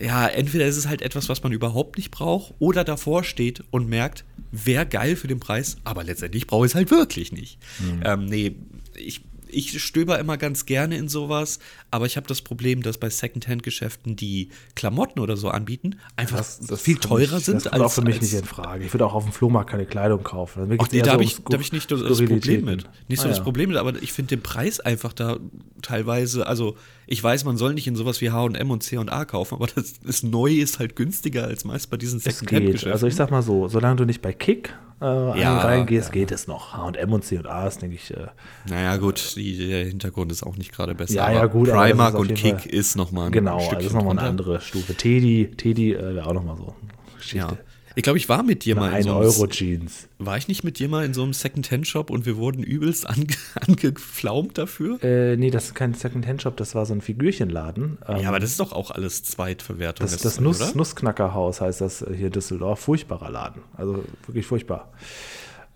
ja, 0.00 0.26
entweder 0.26 0.66
ist 0.66 0.76
es 0.76 0.86
halt 0.86 1.02
etwas, 1.02 1.28
was 1.28 1.42
man 1.42 1.52
überhaupt 1.52 1.96
nicht 1.96 2.10
braucht, 2.10 2.54
oder 2.58 2.84
davor 2.84 3.24
steht 3.24 3.64
und 3.70 3.88
merkt, 3.88 4.24
wäre 4.52 4.86
geil 4.86 5.16
für 5.16 5.28
den 5.28 5.40
Preis, 5.40 5.76
aber 5.84 6.04
letztendlich 6.04 6.46
brauche 6.46 6.66
ich 6.66 6.72
es 6.72 6.76
halt 6.76 6.90
wirklich 6.90 7.32
nicht. 7.32 7.58
Ähm, 8.04 8.26
nee, 8.26 8.56
ich 8.96 9.27
ich 9.50 9.82
stöber 9.82 10.18
immer 10.18 10.36
ganz 10.36 10.66
gerne 10.66 10.96
in 10.96 11.08
sowas, 11.08 11.58
aber 11.90 12.06
ich 12.06 12.16
habe 12.16 12.26
das 12.26 12.42
Problem, 12.42 12.82
dass 12.82 12.98
bei 12.98 13.08
Secondhand-Geschäften, 13.10 14.16
die 14.16 14.48
Klamotten 14.74 15.20
oder 15.20 15.36
so 15.36 15.48
anbieten, 15.48 15.96
einfach 16.16 16.38
Das, 16.38 16.60
das 16.60 16.80
viel 16.80 16.96
teurer 16.98 17.36
mich, 17.36 17.44
sind 17.44 17.56
das 17.64 17.70
kommt 17.72 17.82
auch 17.82 17.92
für 17.92 18.02
mich 18.02 18.20
nicht 18.20 18.34
in 18.34 18.44
Frage. 18.44 18.84
Ich 18.84 18.92
würde 18.92 19.06
auch 19.06 19.14
auf 19.14 19.24
dem 19.24 19.32
Flohmarkt 19.32 19.70
keine 19.70 19.86
Kleidung 19.86 20.22
kaufen. 20.22 20.76
Ach 20.78 20.86
nee, 20.92 20.98
da 21.00 21.06
so 21.06 21.10
habe 21.12 21.24
ich, 21.24 21.38
hab 21.52 21.60
ich 21.60 21.72
nicht 21.72 21.90
das, 21.90 22.00
Problem 22.02 22.64
mit. 22.64 22.88
Nicht 23.08 23.20
so 23.20 23.26
Ah, 23.26 23.28
das 23.28 23.38
ja. 23.38 23.42
Problem 23.44 23.68
mit, 23.70 23.78
aber 23.78 24.00
ich 24.02 24.12
finde 24.12 24.36
den 24.36 24.42
Preis 24.42 24.80
einfach 24.80 25.12
da 25.12 25.38
teilweise, 25.82 26.46
also 26.46 26.76
ich 27.06 27.22
weiß, 27.22 27.44
man 27.44 27.56
soll 27.56 27.74
nicht 27.74 27.86
in 27.86 27.96
sowas 27.96 28.20
wie 28.20 28.30
H&M 28.30 28.70
und 28.70 28.82
C&A 28.82 29.24
kaufen, 29.24 29.54
aber 29.54 29.66
das, 29.74 30.00
das 30.00 30.22
Neue 30.22 30.60
ist 30.60 30.78
halt 30.78 30.96
günstiger 30.96 31.44
als 31.44 31.64
meist 31.64 31.90
bei 31.90 31.96
diesen 31.96 32.18
Es 32.18 32.24
geht. 32.24 32.34
Secondhand-Geschäften. 32.40 32.92
Also 32.92 33.06
ich 33.06 33.14
sag 33.14 33.30
mal 33.30 33.42
so, 33.42 33.68
solange 33.68 33.96
du 33.96 34.04
nicht 34.04 34.20
bei 34.20 34.32
Kick 34.32 34.74
äh, 35.00 35.04
Ja, 35.40 35.58
reingehst, 35.58 36.08
ja. 36.08 36.12
geht 36.12 36.32
es 36.32 36.46
noch. 36.48 36.74
H&M 36.74 37.12
und 37.12 37.24
C&A 37.24 37.66
ist, 37.66 37.80
denke 37.80 37.96
ich, 37.96 38.10
äh, 38.10 38.26
naja 38.68 38.96
gut, 38.96 39.36
die, 39.38 39.68
der 39.68 39.84
Hintergrund 39.86 40.30
ist 40.32 40.42
auch 40.42 40.56
nicht 40.56 40.72
gerade 40.72 40.94
besser. 40.94 41.14
Ja, 41.14 41.32
ja, 41.32 41.46
gut, 41.46 41.70
Primark 41.70 42.14
und 42.18 42.34
Kick 42.34 42.60
Fall- 42.60 42.70
ist 42.70 42.96
nochmal 42.96 43.26
ein 43.26 43.32
genau, 43.32 43.58
Stückchen 43.60 43.78
das 43.78 43.86
ist 43.86 43.92
nochmal 43.94 44.18
eine 44.18 44.28
andere 44.28 44.60
Stufe. 44.60 44.94
Teddy, 44.94 45.50
Teddy 45.56 45.92
äh, 45.94 46.14
wäre 46.16 46.26
auch 46.26 46.34
nochmal 46.34 46.56
so 46.56 46.74
Geschichte. 47.16 47.38
Ja. 47.38 47.56
Ich 47.94 48.04
glaube, 48.04 48.18
ich 48.18 48.28
war 48.28 48.44
mit 48.44 48.64
dir 48.64 48.76
mal 48.76 48.92
in 48.96 49.02
so 49.02 49.10
einem 49.18 49.28
1-Euro-Jeans. 49.28 50.08
War 50.18 50.36
ich 50.36 50.46
nicht 50.46 50.62
mit 50.62 50.78
dir 50.78 50.88
mal 50.88 51.04
in 51.04 51.14
so 51.14 51.24
einem 51.24 51.32
Second-Hand-Shop 51.32 52.10
und 52.10 52.26
wir 52.26 52.36
wurden 52.36 52.62
übelst 52.62 53.08
ange 53.10 53.26
angeflaumt 53.66 54.56
dafür? 54.56 55.02
Äh, 55.02 55.36
nee, 55.36 55.50
das 55.50 55.64
ist 55.64 55.74
kein 55.74 55.94
Second-Hand-Shop, 55.94 56.56
das 56.56 56.76
war 56.76 56.86
so 56.86 56.94
ein 56.94 57.00
Figürchenladen. 57.00 57.98
Ähm, 58.06 58.20
Ja, 58.20 58.28
aber 58.28 58.38
das 58.38 58.50
ist 58.50 58.60
doch 58.60 58.72
auch 58.72 58.92
alles 58.92 59.24
Zweitverwertung. 59.24 60.04
das, 60.04 60.14
ist 60.14 60.24
das 60.24 60.38
Nuss? 60.38 60.76
Nussknackerhaus 60.76 61.60
heißt 61.60 61.80
das 61.80 62.02
äh, 62.02 62.14
hier 62.14 62.26
in 62.26 62.32
Düsseldorf. 62.32 62.78
Furchtbarer 62.78 63.30
Laden. 63.30 63.62
Also 63.76 64.04
wirklich 64.28 64.46
furchtbar. 64.46 64.92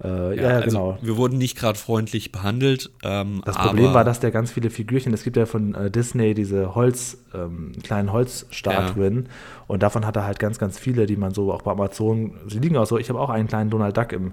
Äh, 0.02 0.36
ja, 0.36 0.42
ja, 0.42 0.48
also 0.56 0.68
genau. 0.68 0.98
Wir 1.00 1.16
wurden 1.16 1.38
nicht 1.38 1.56
gerade 1.56 1.78
freundlich 1.78 2.32
behandelt. 2.32 2.90
Ähm, 3.04 3.42
Das 3.44 3.56
Problem 3.56 3.94
war, 3.94 4.04
dass 4.04 4.20
der 4.20 4.30
ganz 4.30 4.50
viele 4.50 4.70
Figürchen, 4.70 5.12
es 5.14 5.22
gibt 5.22 5.36
ja 5.36 5.46
von 5.46 5.74
äh, 5.74 5.90
Disney 5.90 6.34
diese 6.34 6.74
Holz, 6.74 7.18
ähm, 7.34 7.72
kleinen 7.84 8.12
Holzstatuen 8.12 9.28
und 9.68 9.82
davon 9.82 10.04
hat 10.06 10.16
er 10.16 10.24
halt 10.24 10.38
ganz, 10.38 10.58
ganz 10.58 10.78
viele, 10.78 11.06
die 11.06 11.16
man 11.16 11.32
so 11.34 11.52
auch 11.52 11.62
bei 11.62 11.70
Amazon, 11.70 12.34
sie 12.48 12.58
liegen 12.58 12.76
auch 12.76 12.86
so, 12.86 12.98
ich 12.98 13.08
habe 13.10 13.20
auch 13.20 13.30
einen 13.30 13.48
kleinen 13.48 13.70
Donald 13.70 13.96
Duck 13.96 14.12
im, 14.12 14.32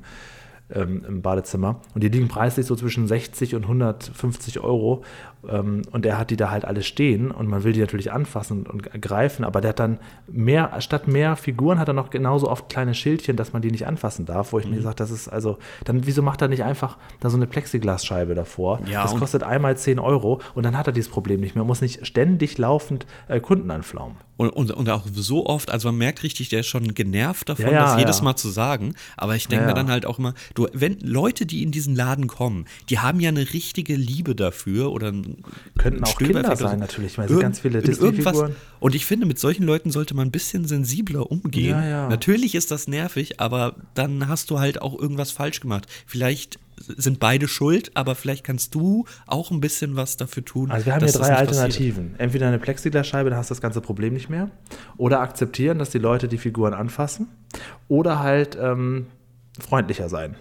ähm, 0.73 1.03
im 1.07 1.21
Badezimmer 1.21 1.81
und 1.93 2.03
die 2.03 2.09
liegen 2.09 2.27
preislich 2.29 2.65
so 2.65 2.75
zwischen 2.75 3.07
60 3.07 3.55
und 3.55 3.63
150 3.63 4.59
Euro 4.61 5.03
und 5.41 6.05
er 6.05 6.17
hat 6.17 6.31
die 6.31 6.35
da 6.35 6.51
halt 6.51 6.65
alle 6.65 6.83
stehen 6.83 7.31
und 7.31 7.47
man 7.47 7.63
will 7.63 7.71
die 7.71 7.79
natürlich 7.79 8.11
anfassen 8.11 8.65
und 8.67 8.83
greifen, 9.01 9.45
aber 9.45 9.61
der 9.61 9.69
hat 9.69 9.79
dann 9.79 9.99
mehr, 10.27 10.79
statt 10.81 11.07
mehr 11.07 11.37
Figuren 11.37 11.79
hat 11.79 11.87
er 11.87 11.93
noch 11.93 12.09
genauso 12.09 12.49
oft 12.49 12.67
kleine 12.69 12.93
Schildchen, 12.93 13.37
dass 13.37 13.53
man 13.53 13.61
die 13.61 13.71
nicht 13.71 13.87
anfassen 13.87 14.25
darf, 14.25 14.51
wo 14.51 14.59
ich 14.59 14.65
Mhm. 14.65 14.75
mir 14.75 14.81
sage, 14.81 14.95
das 14.97 15.11
ist 15.11 15.29
also, 15.29 15.57
dann 15.85 16.05
wieso 16.05 16.21
macht 16.21 16.41
er 16.41 16.49
nicht 16.49 16.63
einfach 16.63 16.97
da 17.21 17.29
so 17.29 17.37
eine 17.37 17.47
Plexiglasscheibe 17.47 18.35
davor? 18.35 18.81
Ja, 18.91 19.03
das 19.03 19.15
kostet 19.15 19.43
einmal 19.43 19.77
10 19.77 19.97
Euro 19.99 20.41
und 20.55 20.63
dann 20.63 20.77
hat 20.77 20.87
er 20.87 20.93
dieses 20.93 21.09
Problem 21.09 21.39
nicht 21.39 21.55
mehr. 21.55 21.63
Man 21.63 21.67
muss 21.67 21.81
nicht 21.81 22.05
ständig 22.05 22.57
laufend 22.57 23.05
äh, 23.29 23.39
Kunden 23.39 23.71
anflaumen. 23.71 24.17
Und, 24.35 24.49
und, 24.51 24.71
und 24.71 24.89
auch 24.89 25.03
so 25.11 25.45
oft, 25.47 25.69
also 25.69 25.89
man 25.89 25.97
merkt 25.97 26.23
richtig, 26.23 26.47
der 26.47 26.61
ist 26.61 26.67
schon 26.67 26.93
genervt 26.93 27.49
davon, 27.49 27.65
Ja, 27.65 27.71
ja, 27.71 27.79
das 27.85 27.97
jedes 27.97 28.17
ja. 28.19 28.23
Mal 28.23 28.35
zu 28.37 28.47
sagen. 28.49 28.93
Aber 29.17 29.35
ich 29.35 29.49
denke 29.49 29.65
mir 29.65 29.73
dann 29.73 29.89
halt 29.91 30.05
auch 30.05 30.17
immer, 30.17 30.33
du, 30.53 30.67
wenn 30.71 30.97
Leute, 31.01 31.45
die 31.45 31.61
in 31.61 31.71
diesen 31.71 31.93
Laden 31.93 32.27
kommen, 32.27 32.65
die 32.89 32.99
haben 32.99 33.19
ja 33.19 33.27
eine 33.29 33.53
richtige 33.53 33.95
Liebe 33.95 34.35
dafür 34.35 34.91
oder 34.93 35.09
ein- 35.11 35.28
Könnten 35.77 36.03
auch 36.03 36.17
Kinder 36.17 36.55
sein 36.55 36.71
so. 36.71 36.75
natürlich, 36.77 37.17
weil 37.17 37.25
es 37.25 37.31
sind 37.31 37.41
ganz 37.41 37.59
viele 37.59 37.81
Disney-Figuren. 37.81 38.55
Und 38.79 38.95
ich 38.95 39.05
finde, 39.05 39.25
mit 39.25 39.39
solchen 39.39 39.63
Leuten 39.63 39.91
sollte 39.91 40.13
man 40.13 40.27
ein 40.27 40.31
bisschen 40.31 40.65
sensibler 40.65 41.31
umgehen. 41.31 41.71
Ja, 41.71 41.87
ja. 41.87 42.09
Natürlich 42.09 42.55
ist 42.55 42.71
das 42.71 42.87
nervig, 42.87 43.39
aber 43.39 43.75
dann 43.93 44.27
hast 44.27 44.49
du 44.49 44.59
halt 44.59 44.81
auch 44.81 44.99
irgendwas 44.99 45.31
falsch 45.31 45.59
gemacht. 45.59 45.87
Vielleicht 46.05 46.59
sind 46.77 47.19
beide 47.19 47.47
schuld, 47.47 47.91
aber 47.93 48.15
vielleicht 48.15 48.43
kannst 48.43 48.73
du 48.75 49.05
auch 49.27 49.51
ein 49.51 49.59
bisschen 49.59 49.95
was 49.95 50.17
dafür 50.17 50.45
tun. 50.45 50.71
Also 50.71 50.85
wir 50.85 50.95
haben 50.95 51.03
hier 51.03 51.11
drei 51.11 51.19
nicht 51.19 51.37
passiert. 51.37 51.59
Alternativen. 51.59 52.15
Entweder 52.17 52.47
eine 52.47 52.59
Plexiglasscheibe, 52.59 53.29
dann 53.29 53.39
hast 53.39 53.49
du 53.49 53.53
das 53.53 53.61
ganze 53.61 53.81
Problem 53.81 54.13
nicht 54.13 54.29
mehr. 54.29 54.49
Oder 54.97 55.19
akzeptieren, 55.19 55.79
dass 55.79 55.89
die 55.89 55.99
Leute 55.99 56.27
die 56.27 56.37
Figuren 56.37 56.73
anfassen. 56.73 57.27
Oder 57.87 58.19
halt 58.19 58.57
ähm, 58.59 59.07
freundlicher 59.59 60.09
sein. 60.09 60.35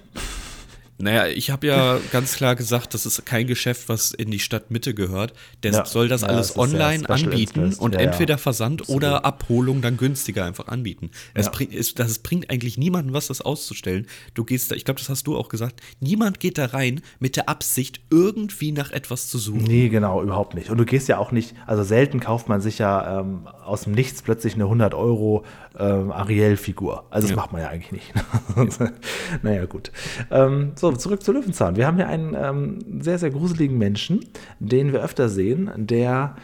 Naja, 1.00 1.26
ich 1.28 1.50
habe 1.50 1.66
ja 1.66 1.98
ganz 2.12 2.34
klar 2.34 2.56
gesagt, 2.56 2.92
das 2.94 3.06
ist 3.06 3.24
kein 3.24 3.46
Geschäft, 3.46 3.88
was 3.88 4.12
in 4.12 4.30
die 4.30 4.40
Stadtmitte 4.40 4.94
gehört. 4.94 5.32
Der 5.62 5.72
Ja. 5.72 5.84
soll 5.84 6.08
das 6.08 6.22
Ja, 6.22 6.28
alles 6.28 6.48
das 6.48 6.56
ist 6.56 6.58
online 6.74 7.04
Special 7.04 7.24
anbieten 7.32 7.74
und 7.78 7.94
Ja, 7.94 8.00
ja. 8.00 8.06
entweder 8.06 8.36
Versand 8.38 8.88
oder 8.88 9.24
Abholung 9.24 9.80
dann 9.80 9.96
günstiger 9.96 10.44
einfach 10.44 10.68
anbieten. 10.68 11.10
Es 11.34 11.46
Ja. 11.46 11.52
bringt, 11.52 11.74
es, 11.74 11.94
das 11.94 12.18
bringt 12.18 12.50
eigentlich 12.50 12.78
niemandem 12.78 13.14
was, 13.14 13.28
das 13.28 13.40
auszustellen. 13.40 14.06
Du 14.34 14.44
gehst 14.44 14.70
da, 14.70 14.74
ich 14.74 14.84
glaube, 14.84 14.98
das 15.00 15.08
hast 15.08 15.26
du 15.26 15.36
auch 15.36 15.48
gesagt, 15.48 15.80
niemand 16.00 16.40
geht 16.40 16.58
da 16.58 16.66
rein 16.66 17.00
mit 17.20 17.36
der 17.36 17.48
Absicht, 17.48 18.00
irgendwie 18.10 18.72
nach 18.72 18.90
etwas 18.90 19.28
zu 19.28 19.38
suchen. 19.38 19.62
Nee, 19.64 19.88
genau, 19.88 20.22
überhaupt 20.22 20.54
nicht. 20.54 20.68
Und 20.70 20.78
du 20.78 20.84
gehst 20.84 21.06
ja 21.08 21.18
auch 21.18 21.30
nicht, 21.32 21.54
also 21.66 21.84
selten 21.84 22.18
kauft 22.20 22.48
man 22.48 22.60
sich 22.60 22.78
ja 22.78 23.20
ähm, 23.20 23.46
aus 23.64 23.82
dem 23.82 23.92
Nichts 23.92 24.22
plötzlich 24.22 24.54
eine 24.54 24.64
100 24.64 24.94
Euro 24.94 25.44
ähm, 25.78 26.10
Ariel-Figur. 26.10 27.04
Also 27.10 27.26
das 27.28 27.30
Ja. 27.30 27.36
macht 27.36 27.52
man 27.52 27.62
ja 27.62 27.68
eigentlich 27.68 27.92
nicht. 27.92 28.12
naja, 29.42 29.64
gut. 29.66 29.92
Ähm, 30.30 30.72
so, 30.74 30.87
zurück 30.96 31.22
zu 31.22 31.32
Löwenzahn. 31.32 31.76
Wir 31.76 31.86
haben 31.86 31.96
hier 31.96 32.08
einen 32.08 32.34
ähm, 32.34 33.02
sehr, 33.02 33.18
sehr 33.18 33.30
gruseligen 33.30 33.76
Menschen, 33.76 34.24
den 34.58 34.92
wir 34.92 35.02
öfter 35.02 35.28
sehen, 35.28 35.70
der 35.76 36.36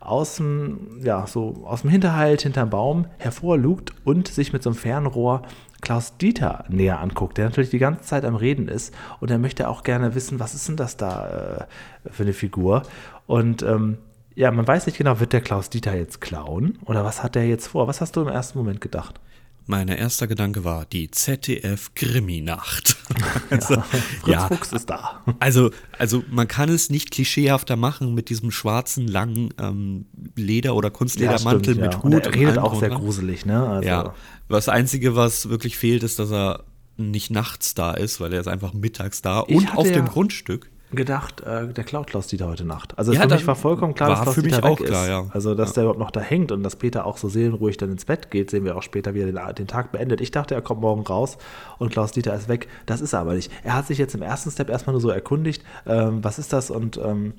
aus 0.00 0.36
dem, 0.36 1.00
ja, 1.02 1.26
so 1.26 1.62
aus 1.66 1.82
dem 1.82 1.90
Hinterhalt, 1.90 2.42
hinterm 2.42 2.70
Baum 2.70 3.06
hervorlugt 3.18 3.92
und 4.04 4.28
sich 4.28 4.52
mit 4.52 4.62
so 4.62 4.70
einem 4.70 4.78
Fernrohr 4.78 5.42
Klaus 5.82 6.16
Dieter 6.16 6.64
näher 6.68 7.00
anguckt, 7.00 7.38
der 7.38 7.46
natürlich 7.46 7.70
die 7.70 7.78
ganze 7.78 8.04
Zeit 8.04 8.24
am 8.24 8.34
Reden 8.34 8.68
ist 8.68 8.94
und 9.20 9.30
er 9.30 9.38
möchte 9.38 9.68
auch 9.68 9.82
gerne 9.82 10.14
wissen, 10.14 10.40
was 10.40 10.54
ist 10.54 10.68
denn 10.68 10.76
das 10.76 10.96
da 10.96 11.66
äh, 12.04 12.10
für 12.10 12.22
eine 12.22 12.32
Figur? 12.32 12.82
Und 13.26 13.62
ähm, 13.62 13.98
ja, 14.34 14.50
man 14.50 14.66
weiß 14.66 14.86
nicht 14.86 14.98
genau, 14.98 15.20
wird 15.20 15.32
der 15.32 15.40
Klaus 15.40 15.70
Dieter 15.70 15.94
jetzt 15.94 16.20
klauen 16.20 16.78
oder 16.84 17.04
was 17.04 17.22
hat 17.22 17.36
er 17.36 17.44
jetzt 17.44 17.68
vor? 17.68 17.86
Was 17.86 18.00
hast 18.00 18.16
du 18.16 18.22
im 18.22 18.28
ersten 18.28 18.58
Moment 18.58 18.80
gedacht? 18.80 19.20
Mein 19.66 19.88
erster 19.88 20.26
Gedanke 20.26 20.64
war 20.64 20.84
die 20.84 21.10
ZDF-Krimi-Nacht. 21.10 22.96
also, 23.50 23.80
Fritz 23.80 24.26
ja, 24.26 24.48
Fuchs 24.48 24.72
ist 24.72 24.90
da. 24.90 25.22
Also, 25.38 25.70
also 25.98 26.24
man 26.30 26.48
kann 26.48 26.68
es 26.68 26.90
nicht 26.90 27.10
klischeehafter 27.10 27.76
machen 27.76 28.14
mit 28.14 28.30
diesem 28.30 28.50
schwarzen, 28.50 29.06
langen 29.06 29.54
ähm, 29.60 30.06
Leder- 30.36 30.74
oder 30.74 30.90
Kunstledermantel 30.90 31.74
stimmt, 31.74 31.80
mit 31.80 31.92
ja. 31.94 32.02
Hut. 32.02 32.14
Und 32.14 32.26
er 32.26 32.34
redet 32.34 32.58
auch 32.58 32.78
sehr 32.80 32.88
dran. 32.90 33.00
gruselig, 33.00 33.46
ne? 33.46 33.66
Also, 33.66 33.88
Ja, 33.88 34.14
das 34.48 34.68
Einzige, 34.68 35.14
was 35.16 35.48
wirklich 35.48 35.76
fehlt, 35.76 36.02
ist, 36.02 36.18
dass 36.18 36.30
er 36.32 36.64
nicht 36.96 37.30
nachts 37.30 37.74
da 37.74 37.92
ist, 37.94 38.20
weil 38.20 38.32
er 38.32 38.40
ist 38.40 38.48
einfach 38.48 38.72
mittags 38.74 39.22
da 39.22 39.44
Ich 39.46 39.56
und 39.56 39.76
auf 39.76 39.86
ja- 39.86 39.92
dem 39.94 40.06
Grundstück. 40.06 40.70
Gedacht, 40.92 41.40
äh, 41.42 41.68
der 41.72 41.84
klaut 41.84 42.08
Klaus 42.08 42.26
Dieter 42.26 42.48
heute 42.48 42.64
Nacht. 42.64 42.98
Also 42.98 43.12
Ja, 43.12 43.22
für 43.22 43.28
mich 43.34 43.46
war 43.46 43.54
vollkommen 43.54 43.94
klar, 43.94 44.08
war 44.08 44.16
dass 44.16 44.22
Klaus 44.24 44.34
für 44.34 44.42
mich 44.42 44.54
Dieter 44.54 44.66
auch 44.68 44.80
weg 44.80 44.86
klar, 44.86 45.02
ist. 45.04 45.08
ja. 45.08 45.26
Also, 45.32 45.54
dass 45.54 45.70
Ja. 45.70 45.74
der 45.74 45.82
überhaupt 45.84 46.00
noch 46.00 46.10
da 46.10 46.20
hängt 46.20 46.52
und 46.52 46.62
dass 46.62 46.76
Peter 46.76 47.06
auch 47.06 47.16
so 47.16 47.28
seelenruhig 47.28 47.76
dann 47.76 47.90
ins 47.92 48.04
Bett 48.04 48.30
geht, 48.30 48.50
sehen 48.50 48.64
wir 48.64 48.76
auch 48.76 48.82
später, 48.82 49.14
wie 49.14 49.20
er 49.20 49.26
den, 49.32 49.38
den 49.56 49.66
Tag 49.66 49.92
beendet. 49.92 50.20
Ich 50.20 50.30
dachte, 50.30 50.54
er 50.54 50.62
kommt 50.62 50.80
morgen 50.80 51.02
raus 51.02 51.38
und 51.78 51.90
Klaus 51.92 52.12
Dieter 52.12 52.34
ist 52.34 52.48
weg. 52.48 52.68
Das 52.86 53.00
ist 53.00 53.12
er 53.12 53.20
aber 53.20 53.34
nicht. 53.34 53.50
Er 53.62 53.74
hat 53.74 53.86
sich 53.86 53.98
jetzt 53.98 54.14
im 54.14 54.22
ersten 54.22 54.50
Step 54.50 54.68
erstmal 54.70 54.92
nur 54.94 55.00
so 55.00 55.10
erkundigt, 55.10 55.62
ähm, 55.86 56.22
was 56.24 56.38
ist 56.38 56.52
das? 56.52 56.70
Und 56.70 56.98
ähm, 56.98 57.34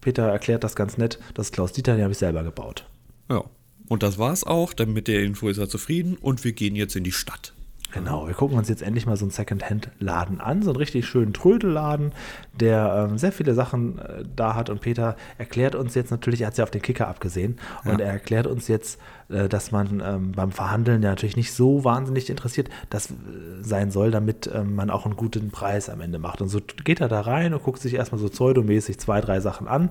Peter 0.00 0.24
erklärt 0.24 0.64
das 0.64 0.74
ganz 0.76 0.98
nett, 0.98 1.18
das 1.34 1.46
ist 1.46 1.52
Klaus 1.52 1.72
Dieter, 1.72 1.94
den 1.94 2.02
habe 2.02 2.12
ich 2.12 2.18
selber 2.18 2.42
gebaut. 2.42 2.84
Ja. 3.30 3.42
Und 3.88 4.02
das 4.02 4.18
war's 4.18 4.44
auch. 4.44 4.72
Dann 4.72 4.92
mit 4.92 5.06
der 5.08 5.22
Info 5.22 5.48
ist 5.48 5.58
er 5.58 5.68
zufrieden 5.68 6.16
und 6.20 6.44
wir 6.44 6.52
gehen 6.52 6.74
jetzt 6.76 6.96
in 6.96 7.04
die 7.04 7.12
Stadt. 7.12 7.52
Genau, 7.92 8.26
wir 8.26 8.32
gucken 8.32 8.56
uns 8.56 8.70
jetzt 8.70 8.82
endlich 8.82 9.04
mal 9.04 9.18
so 9.18 9.26
einen 9.26 9.30
Second-Hand-Laden 9.32 10.40
an, 10.40 10.62
so 10.62 10.70
einen 10.70 10.78
richtig 10.78 11.06
schönen 11.06 11.34
Trödelladen, 11.34 12.12
der 12.58 13.08
ähm, 13.10 13.18
sehr 13.18 13.32
viele 13.32 13.52
Sachen 13.52 13.98
äh, 13.98 14.24
da 14.34 14.54
hat. 14.54 14.70
Und 14.70 14.80
Peter 14.80 15.14
erklärt 15.36 15.74
uns 15.74 15.94
jetzt 15.94 16.10
natürlich, 16.10 16.40
er 16.40 16.46
hat 16.46 16.56
ja 16.56 16.64
auf 16.64 16.70
den 16.70 16.80
Kicker 16.80 17.06
abgesehen, 17.08 17.58
und 17.84 18.00
er 18.00 18.10
erklärt 18.10 18.46
uns 18.46 18.66
jetzt, 18.66 18.98
äh, 19.28 19.46
dass 19.46 19.72
man 19.72 20.02
ähm, 20.04 20.32
beim 20.32 20.52
Verhandeln 20.52 21.02
ja 21.02 21.10
natürlich 21.10 21.36
nicht 21.36 21.52
so 21.52 21.84
wahnsinnig 21.84 22.30
interessiert 22.30 22.70
das 22.88 23.10
äh, 23.10 23.14
sein 23.60 23.90
soll, 23.90 24.10
damit 24.10 24.50
ähm, 24.52 24.74
man 24.74 24.88
auch 24.88 25.04
einen 25.04 25.16
guten 25.16 25.50
Preis 25.50 25.90
am 25.90 26.00
Ende 26.00 26.18
macht. 26.18 26.40
Und 26.40 26.48
so 26.48 26.60
geht 26.84 27.02
er 27.02 27.08
da 27.08 27.20
rein 27.20 27.52
und 27.52 27.62
guckt 27.62 27.80
sich 27.80 27.94
erstmal 27.94 28.20
so 28.20 28.30
pseudomäßig 28.30 28.98
zwei, 29.00 29.20
drei 29.20 29.40
Sachen 29.40 29.68
an. 29.68 29.90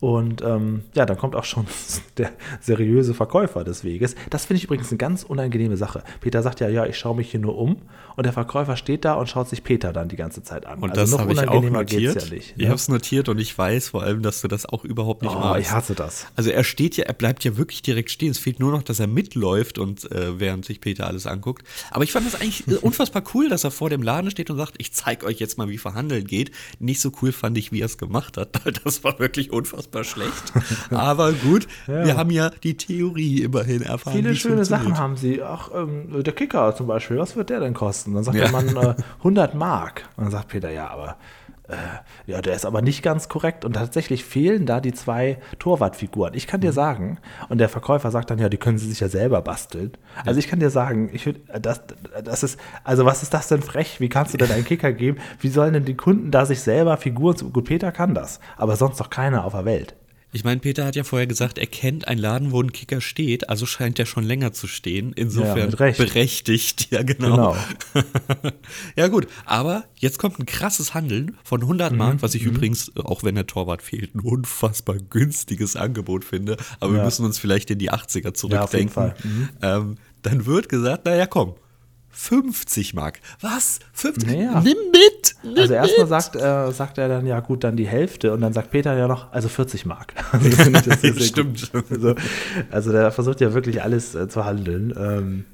Und 0.00 0.40
ähm, 0.42 0.84
ja, 0.94 1.04
dann 1.04 1.18
kommt 1.18 1.36
auch 1.36 1.44
schon 1.44 1.66
der 2.16 2.32
seriöse 2.60 3.12
Verkäufer 3.12 3.64
des 3.64 3.84
Weges. 3.84 4.14
Das 4.30 4.46
finde 4.46 4.58
ich 4.58 4.64
übrigens 4.64 4.90
eine 4.90 4.96
ganz 4.98 5.22
unangenehme 5.24 5.76
Sache. 5.76 6.02
Peter 6.20 6.42
sagt 6.42 6.60
ja, 6.60 6.68
ja, 6.68 6.86
ich 6.86 6.96
schaue 6.98 7.16
mich 7.16 7.30
hier 7.30 7.40
nur 7.40 7.58
um. 7.58 7.76
Und 8.16 8.24
der 8.24 8.32
Verkäufer 8.32 8.76
steht 8.76 9.04
da 9.04 9.14
und 9.14 9.28
schaut 9.28 9.48
sich 9.48 9.62
Peter 9.62 9.92
dann 9.92 10.08
die 10.08 10.16
ganze 10.16 10.42
Zeit 10.42 10.66
an. 10.66 10.80
Und 10.80 10.90
Also 10.90 11.00
das 11.02 11.10
noch 11.12 11.20
habe 11.20 11.32
ich 11.32 11.48
auch 11.48 11.62
notiert. 11.62 12.22
Ja 12.22 12.34
nicht, 12.34 12.50
Ich 12.52 12.56
ne? 12.56 12.66
habe 12.66 12.74
es 12.76 12.88
notiert 12.88 13.28
und 13.28 13.38
ich 13.38 13.56
weiß 13.56 13.90
vor 13.90 14.02
allem, 14.02 14.22
dass 14.22 14.40
du 14.40 14.48
das 14.48 14.66
auch 14.66 14.84
überhaupt 14.84 15.22
nicht 15.22 15.34
Oh, 15.34 15.38
magst. 15.38 15.62
ich 15.68 15.70
hasse 15.70 15.94
das. 15.94 16.26
Also 16.34 16.50
er 16.50 16.64
steht 16.64 16.96
ja, 16.96 17.04
er 17.04 17.14
bleibt 17.14 17.44
ja 17.44 17.56
wirklich 17.56 17.82
direkt 17.82 18.10
stehen. 18.10 18.30
Es 18.30 18.38
fehlt 18.38 18.58
nur 18.58 18.72
noch, 18.72 18.82
dass 18.82 19.00
er 19.00 19.06
mitläuft 19.06 19.78
und 19.78 20.10
äh, 20.12 20.38
während 20.40 20.64
sich 20.64 20.80
Peter 20.80 21.06
alles 21.06 21.26
anguckt. 21.26 21.66
Aber 21.90 22.04
ich 22.04 22.12
fand 22.12 22.26
das 22.26 22.40
eigentlich 22.40 22.66
unfassbar 22.82 23.22
cool, 23.34 23.48
dass 23.48 23.64
er 23.64 23.70
vor 23.70 23.90
dem 23.90 24.02
Laden 24.02 24.30
steht 24.30 24.50
und 24.50 24.56
sagt, 24.56 24.74
ich 24.78 24.92
zeige 24.92 25.26
euch 25.26 25.38
jetzt 25.38 25.56
mal, 25.58 25.68
wie 25.68 25.78
verhandeln 25.78 26.26
geht. 26.26 26.50
Nicht 26.78 27.00
so 27.00 27.12
cool 27.22 27.32
fand 27.32 27.56
ich, 27.58 27.70
wie 27.72 27.80
er 27.80 27.86
es 27.86 27.98
gemacht 27.98 28.38
hat. 28.38 28.50
Das 28.84 29.04
war 29.04 29.18
wirklich 29.18 29.52
unfassbar 29.52 29.89
schlecht. 30.04 30.52
Aber 30.90 31.32
gut, 31.32 31.66
wir 31.86 32.16
haben 32.16 32.30
ja 32.30 32.50
die 32.62 32.76
Theorie 32.76 33.42
immerhin 33.42 33.82
erfahren. 33.82 34.14
Viele 34.16 34.34
schöne 34.34 34.64
Sachen 34.64 34.98
haben 34.98 35.16
sie. 35.16 35.42
Ach, 35.42 35.70
ähm, 35.74 36.22
der 36.22 36.32
Kicker 36.32 36.74
zum 36.74 36.86
Beispiel, 36.86 37.18
was 37.18 37.36
wird 37.36 37.50
der 37.50 37.60
denn 37.60 37.74
kosten? 37.74 38.14
Dann 38.14 38.24
sagt 38.24 38.36
Ja. 38.36 38.44
der 38.44 38.52
Mann 38.52 38.68
äh, 38.76 38.94
100 39.18 39.54
Mark. 39.54 40.08
Und 40.16 40.24
dann 40.24 40.30
sagt 40.32 40.48
Peter, 40.48 40.70
ja, 40.70 40.88
aber 40.88 41.16
äh, 41.70 42.30
ja, 42.30 42.42
der 42.42 42.54
ist 42.54 42.66
aber 42.66 42.82
nicht 42.82 43.02
ganz 43.02 43.28
korrekt 43.28 43.64
und 43.64 43.74
tatsächlich 43.74 44.24
fehlen 44.24 44.66
da 44.66 44.80
die 44.80 44.92
zwei 44.92 45.38
Torwartfiguren. 45.58 46.34
Ich 46.34 46.46
kann 46.46 46.60
dir 46.60 46.72
sagen, 46.72 47.18
und 47.48 47.58
der 47.58 47.68
Verkäufer 47.68 48.10
sagt 48.10 48.30
dann, 48.30 48.38
ja, 48.38 48.48
die 48.48 48.56
können 48.56 48.78
sie 48.78 48.88
sich 48.88 49.00
ja 49.00 49.08
selber 49.08 49.40
basteln. 49.42 49.92
Also 50.24 50.38
ich 50.38 50.48
kann 50.48 50.60
dir 50.60 50.70
sagen, 50.70 51.10
ich 51.12 51.26
würd, 51.26 51.40
das, 51.60 51.82
das 52.24 52.42
ist, 52.42 52.60
also 52.84 53.04
was 53.04 53.22
ist 53.22 53.34
das 53.34 53.48
denn 53.48 53.62
frech? 53.62 54.00
Wie 54.00 54.08
kannst 54.08 54.34
du 54.34 54.38
denn 54.38 54.50
einen 54.50 54.64
Kicker 54.64 54.92
geben? 54.92 55.18
Wie 55.38 55.48
sollen 55.48 55.72
denn 55.74 55.84
die 55.84 55.96
Kunden 55.96 56.30
da 56.30 56.46
sich 56.46 56.60
selber 56.60 56.96
Figuren 56.96 57.36
zu, 57.36 57.50
gut, 57.50 57.66
Peter 57.66 57.92
kann 57.92 58.14
das, 58.14 58.40
aber 58.56 58.76
sonst 58.76 59.00
doch 59.00 59.10
keiner 59.10 59.44
auf 59.44 59.52
der 59.52 59.64
Welt. 59.64 59.94
Ich 60.32 60.44
meine, 60.44 60.60
Peter 60.60 60.84
hat 60.84 60.94
ja 60.94 61.02
vorher 61.02 61.26
gesagt, 61.26 61.58
er 61.58 61.66
kennt 61.66 62.06
einen 62.06 62.20
Laden, 62.20 62.52
wo 62.52 62.62
ein 62.62 62.70
Kicker 62.72 63.00
steht, 63.00 63.48
also 63.48 63.66
scheint 63.66 63.98
er 63.98 64.06
schon 64.06 64.22
länger 64.22 64.52
zu 64.52 64.68
stehen. 64.68 65.12
Insofern 65.16 65.70
Ja, 65.70 65.90
berechtigt, 65.90 66.88
ja 66.92 67.02
genau. 67.02 67.56
ja 68.96 69.08
gut, 69.08 69.26
aber 69.44 69.84
jetzt 69.96 70.18
kommt 70.18 70.38
ein 70.38 70.46
krasses 70.46 70.94
Handeln 70.94 71.36
von 71.42 71.62
100 71.62 71.92
Mark, 71.96 72.14
Mhm, 72.14 72.22
was 72.22 72.34
ich 72.34 72.42
übrigens, 72.44 72.88
äh, 72.96 73.00
auch 73.00 73.22
wenn 73.24 73.34
der 73.34 73.46
Torwart 73.46 73.82
fehlt, 73.82 74.14
ein 74.14 74.20
unfassbar 74.20 74.96
günstiges 74.98 75.74
Angebot 75.76 76.24
finde. 76.24 76.56
Aber 76.78 76.92
wir 76.92 76.98
Ja. 76.98 77.04
müssen 77.04 77.24
uns 77.24 77.38
vielleicht 77.38 77.70
in 77.70 77.78
die 77.78 77.90
80er 77.90 78.24
Ja, 78.50 78.62
auf 78.62 78.72
jeden 78.72 78.88
zurückdenken. 78.88 78.92
Fall. 78.92 79.14
Mhm. 79.24 79.48
Ähm, 79.62 79.94
dann 80.22 80.46
wird 80.46 80.68
gesagt, 80.68 81.06
naja 81.06 81.26
komm, 81.26 81.54
50 82.20 82.92
Mark. 82.92 83.18
Was? 83.40 83.78
50? 83.94 84.28
Naja. 84.28 84.60
Nimm 84.60 84.76
mit! 84.92 85.34
Nimm 85.42 85.56
Also 85.56 85.72
erstmal 85.72 86.06
sagt, 86.06 86.36
äh, 86.36 86.70
sagt 86.70 86.98
er 86.98 87.08
dann, 87.08 87.26
ja 87.26 87.40
gut, 87.40 87.64
dann 87.64 87.76
die 87.76 87.86
Hälfte 87.88 88.34
und 88.34 88.42
dann 88.42 88.52
sagt 88.52 88.70
Peter 88.70 88.94
ja 88.94 89.08
noch, 89.08 89.32
also 89.32 89.48
40 89.48 89.86
Mark. 89.86 90.12
Also 90.32 90.70
das 90.70 90.84
das 90.84 91.00
sehr 91.00 91.12
gut. 91.12 91.22
Stimmt. 91.22 91.72
Also, 91.90 92.14
also 92.70 92.92
der 92.92 93.10
versucht 93.10 93.40
ja 93.40 93.54
wirklich 93.54 93.82
alles 93.82 94.14
äh, 94.14 94.28
zu 94.28 94.44
handeln. 94.44 94.94
Ähm, 94.96 95.44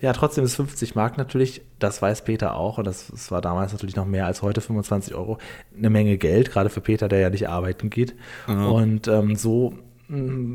ja, 0.00 0.12
trotzdem 0.12 0.44
ist 0.44 0.54
50 0.54 0.94
Mark 0.94 1.18
natürlich, 1.18 1.62
das 1.80 2.00
weiß 2.00 2.22
Peter 2.22 2.54
auch, 2.54 2.78
und 2.78 2.86
das, 2.86 3.08
das 3.10 3.32
war 3.32 3.40
damals 3.40 3.72
natürlich 3.72 3.96
noch 3.96 4.06
mehr 4.06 4.26
als 4.26 4.40
heute, 4.40 4.60
25 4.60 5.16
Euro, 5.16 5.38
eine 5.76 5.90
Menge 5.90 6.16
Geld, 6.16 6.52
gerade 6.52 6.70
für 6.70 6.80
Peter, 6.80 7.08
der 7.08 7.18
ja 7.18 7.30
nicht 7.30 7.48
arbeiten 7.48 7.90
geht. 7.90 8.14
Und 8.46 9.08
ähm, 9.08 9.34
so 9.34 9.74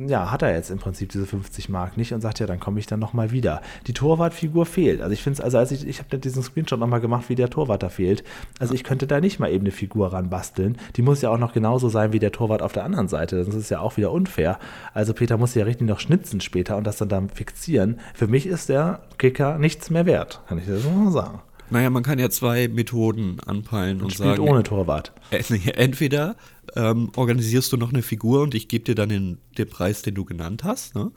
ja, 0.07 0.31
hat 0.31 0.41
er 0.41 0.53
jetzt 0.53 0.69
im 0.69 0.79
Prinzip 0.79 1.09
diese 1.11 1.25
50 1.25 1.69
Mark 1.69 1.97
nicht 1.97 2.13
und 2.13 2.21
sagt, 2.21 2.39
ja, 2.39 2.47
dann 2.47 2.59
komme 2.59 2.79
ich 2.79 2.87
dann 2.87 2.99
nochmal 2.99 3.31
wieder. 3.31 3.61
Die 3.87 3.93
Torwartfigur 3.93 4.65
fehlt. 4.65 5.01
Also 5.01 5.13
ich 5.13 5.23
finde 5.23 5.39
es, 5.39 5.41
also 5.41 5.57
als 5.57 5.71
ich, 5.71 5.87
ich 5.87 5.99
habe 5.99 6.17
diesen 6.17 6.43
Screenshot 6.43 6.79
nochmal 6.79 7.01
gemacht, 7.01 7.29
wie 7.29 7.35
der 7.35 7.49
Torwart 7.49 7.83
da 7.83 7.89
fehlt. 7.89 8.23
Also 8.59 8.73
ich 8.73 8.83
könnte 8.83 9.07
da 9.07 9.19
nicht 9.19 9.39
mal 9.39 9.51
eben 9.51 9.63
eine 9.63 9.71
Figur 9.71 10.13
ranbasteln. 10.13 10.77
Die 10.95 11.01
muss 11.01 11.21
ja 11.21 11.29
auch 11.29 11.37
noch 11.37 11.53
genauso 11.53 11.89
sein 11.89 12.13
wie 12.13 12.19
der 12.19 12.31
Torwart 12.31 12.61
auf 12.61 12.73
der 12.73 12.83
anderen 12.83 13.07
Seite. 13.07 13.43
Das 13.43 13.55
ist 13.55 13.69
ja 13.69 13.79
auch 13.79 13.97
wieder 13.97 14.11
unfair. 14.11 14.59
Also 14.93 15.13
Peter 15.13 15.37
muss 15.37 15.55
ja 15.55 15.65
richtig 15.65 15.87
noch 15.87 15.99
schnitzen 15.99 16.41
später 16.41 16.77
und 16.77 16.85
das 16.85 16.97
dann 16.97 17.09
dann 17.09 17.29
fixieren. 17.29 17.99
Für 18.13 18.27
mich 18.27 18.45
ist 18.47 18.69
der 18.69 19.01
Kicker 19.17 19.57
nichts 19.57 19.89
mehr 19.89 20.05
wert, 20.05 20.41
kann 20.47 20.57
ich 20.57 20.65
so 20.65 20.89
mal 20.89 21.11
sagen. 21.11 21.41
Naja, 21.71 21.89
man 21.89 22.03
kann 22.03 22.19
ja 22.19 22.29
zwei 22.29 22.67
Methoden 22.67 23.39
anpeilen 23.41 24.01
und 24.01 24.13
Spielt 24.13 24.29
sagen, 24.37 24.41
ohne 24.47 24.63
Torwart. 24.63 25.13
Äh, 25.31 25.43
Entweder 25.75 26.35
ähm, 26.75 27.11
organisierst 27.15 27.71
du 27.71 27.77
noch 27.77 27.89
eine 27.91 28.01
Figur 28.01 28.41
und 28.41 28.55
ich 28.55 28.67
gebe 28.67 28.85
dir 28.85 28.95
dann 28.95 29.09
den, 29.09 29.37
den 29.57 29.69
Preis, 29.69 30.01
den 30.01 30.15
du 30.15 30.25
genannt 30.25 30.63
hast. 30.63 30.95
Ne? 30.95 31.11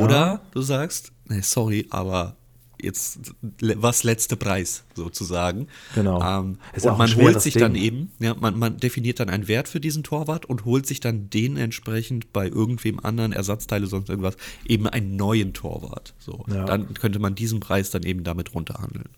Oder 0.00 0.40
du 0.52 0.62
sagst, 0.62 1.12
nee, 1.26 1.40
sorry, 1.42 1.86
aber 1.90 2.36
jetzt 2.82 3.32
was 3.60 4.04
letzte 4.04 4.36
Preis 4.36 4.84
sozusagen. 4.94 5.68
Genau. 5.94 6.20
Ähm, 6.20 6.58
ja 6.80 6.90
und 6.92 6.98
man 6.98 7.14
holt 7.16 7.40
sich 7.40 7.54
Ding. 7.54 7.62
dann 7.62 7.74
eben, 7.74 8.10
ja, 8.18 8.34
man, 8.34 8.58
man 8.58 8.76
definiert 8.76 9.18
dann 9.18 9.30
einen 9.30 9.48
Wert 9.48 9.66
für 9.68 9.80
diesen 9.80 10.02
Torwart 10.02 10.44
und 10.44 10.64
holt 10.66 10.86
sich 10.86 11.00
dann 11.00 11.30
den 11.30 11.56
entsprechend 11.56 12.32
bei 12.34 12.46
irgendwem 12.46 13.00
anderen 13.00 13.32
Ersatzteile 13.32 13.86
sonst 13.86 14.10
irgendwas 14.10 14.36
eben 14.66 14.86
einen 14.86 15.16
neuen 15.16 15.54
Torwart. 15.54 16.14
So, 16.18 16.44
Ja. 16.52 16.64
dann 16.64 16.92
könnte 16.94 17.18
man 17.18 17.34
diesen 17.34 17.60
Preis 17.60 17.90
dann 17.90 18.02
eben 18.02 18.24
damit 18.24 18.54
runterhandeln. 18.54 19.08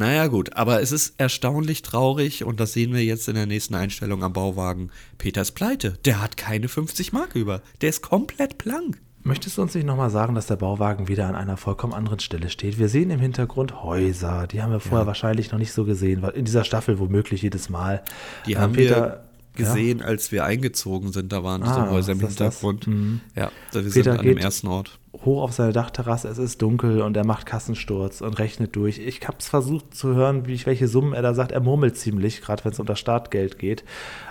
Naja, 0.00 0.28
gut, 0.28 0.54
aber 0.56 0.80
es 0.80 0.92
ist 0.92 1.12
erstaunlich 1.18 1.82
traurig 1.82 2.42
und 2.44 2.58
das 2.58 2.72
sehen 2.72 2.94
wir 2.94 3.04
jetzt 3.04 3.28
in 3.28 3.34
der 3.34 3.44
nächsten 3.44 3.74
Einstellung 3.74 4.24
am 4.24 4.32
Bauwagen. 4.32 4.90
Peter 5.18 5.42
ist 5.42 5.50
pleite. 5.52 5.98
Der 6.06 6.22
hat 6.22 6.38
keine 6.38 6.68
50 6.68 7.12
Mark 7.12 7.34
über. 7.34 7.60
Der 7.82 7.90
ist 7.90 8.00
komplett 8.00 8.56
blank. 8.56 8.98
Möchtest 9.24 9.58
du 9.58 9.62
uns 9.62 9.74
nicht 9.74 9.84
nochmal 9.86 10.08
sagen, 10.08 10.34
dass 10.34 10.46
der 10.46 10.56
Bauwagen 10.56 11.06
wieder 11.08 11.28
an 11.28 11.34
einer 11.34 11.58
vollkommen 11.58 11.92
anderen 11.92 12.18
Stelle 12.20 12.48
steht? 12.48 12.78
Wir 12.78 12.88
sehen 12.88 13.10
im 13.10 13.20
Hintergrund 13.20 13.82
Häuser, 13.82 14.46
die 14.46 14.62
haben 14.62 14.72
wir 14.72 14.80
vorher 14.80 15.06
wahrscheinlich 15.06 15.52
noch 15.52 15.58
nicht 15.58 15.72
so 15.74 15.84
gesehen, 15.84 16.22
weil 16.22 16.30
in 16.30 16.46
dieser 16.46 16.64
Staffel 16.64 16.98
womöglich 16.98 17.42
jedes 17.42 17.68
Mal. 17.68 18.02
Die 18.46 18.54
Äh, 18.54 18.56
haben 18.56 18.72
Peter- 18.72 19.24
wir 19.56 19.64
gesehen, 19.66 20.00
als 20.00 20.32
wir 20.32 20.44
eingezogen 20.44 21.12
sind. 21.12 21.32
Da 21.32 21.44
waren 21.44 21.60
diese 21.60 21.74
Ah, 21.74 21.90
Häuser 21.90 22.12
im 22.12 22.20
das? 22.20 22.30
Hintergrund. 22.30 22.86
Mhm. 22.86 23.20
Ja, 23.36 23.50
wir 23.72 23.82
Peter 23.82 23.90
sind 23.90 24.08
an 24.08 24.24
dem 24.24 24.38
ersten 24.38 24.68
Ort. 24.68 24.98
Hoch 25.12 25.42
auf 25.42 25.52
seine 25.52 25.72
Dachterrasse, 25.72 26.28
es 26.28 26.38
ist 26.38 26.62
dunkel 26.62 27.02
und 27.02 27.16
er 27.16 27.26
macht 27.26 27.44
Kassensturz 27.44 28.20
und 28.20 28.38
rechnet 28.38 28.76
durch. 28.76 28.98
Ich 28.98 29.26
habe 29.26 29.38
es 29.38 29.48
versucht 29.48 29.94
zu 29.94 30.14
hören, 30.14 30.46
wie 30.46 30.64
welche 30.66 30.88
Summen 30.88 31.14
er 31.14 31.22
da 31.22 31.34
sagt. 31.34 31.52
Er 31.52 31.60
murmelt 31.60 31.96
ziemlich, 31.96 32.40
gerade 32.42 32.64
wenn 32.64 32.72
es 32.72 32.80
um 32.80 32.86
das 32.86 33.00
Startgeld 33.00 33.58
geht. 33.58 33.84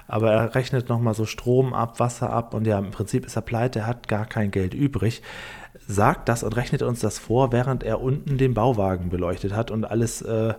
Aber 0.08 0.32
er 0.32 0.56
rechnet 0.56 0.88
nochmal 0.90 1.14
so 1.14 1.26
Strom 1.26 1.74
ab, 1.74 2.00
Wasser 2.00 2.30
ab 2.30 2.54
und 2.54 2.66
ja, 2.66 2.80
im 2.80 2.92
Prinzip 2.92 3.26
ist 3.26 3.36
er 3.36 3.42
pleite, 3.42 3.80
er 3.80 3.88
hat 3.88 4.08
gar 4.08 4.26
kein 4.26 4.52
Geld 4.52 4.74
übrig. 4.74 5.22
Sagt 5.92 6.30
das 6.30 6.44
und 6.44 6.56
rechnet 6.56 6.84
uns 6.84 7.00
das 7.00 7.18
vor, 7.18 7.52
während 7.52 7.82
er 7.84 8.00
unten 8.00 8.38
den 8.38 8.54
Bauwagen 8.54 9.10
beleuchtet 9.10 9.54
hat 9.54 9.72
und 9.72 9.86
alles 9.86 10.22
äh, 10.22 10.54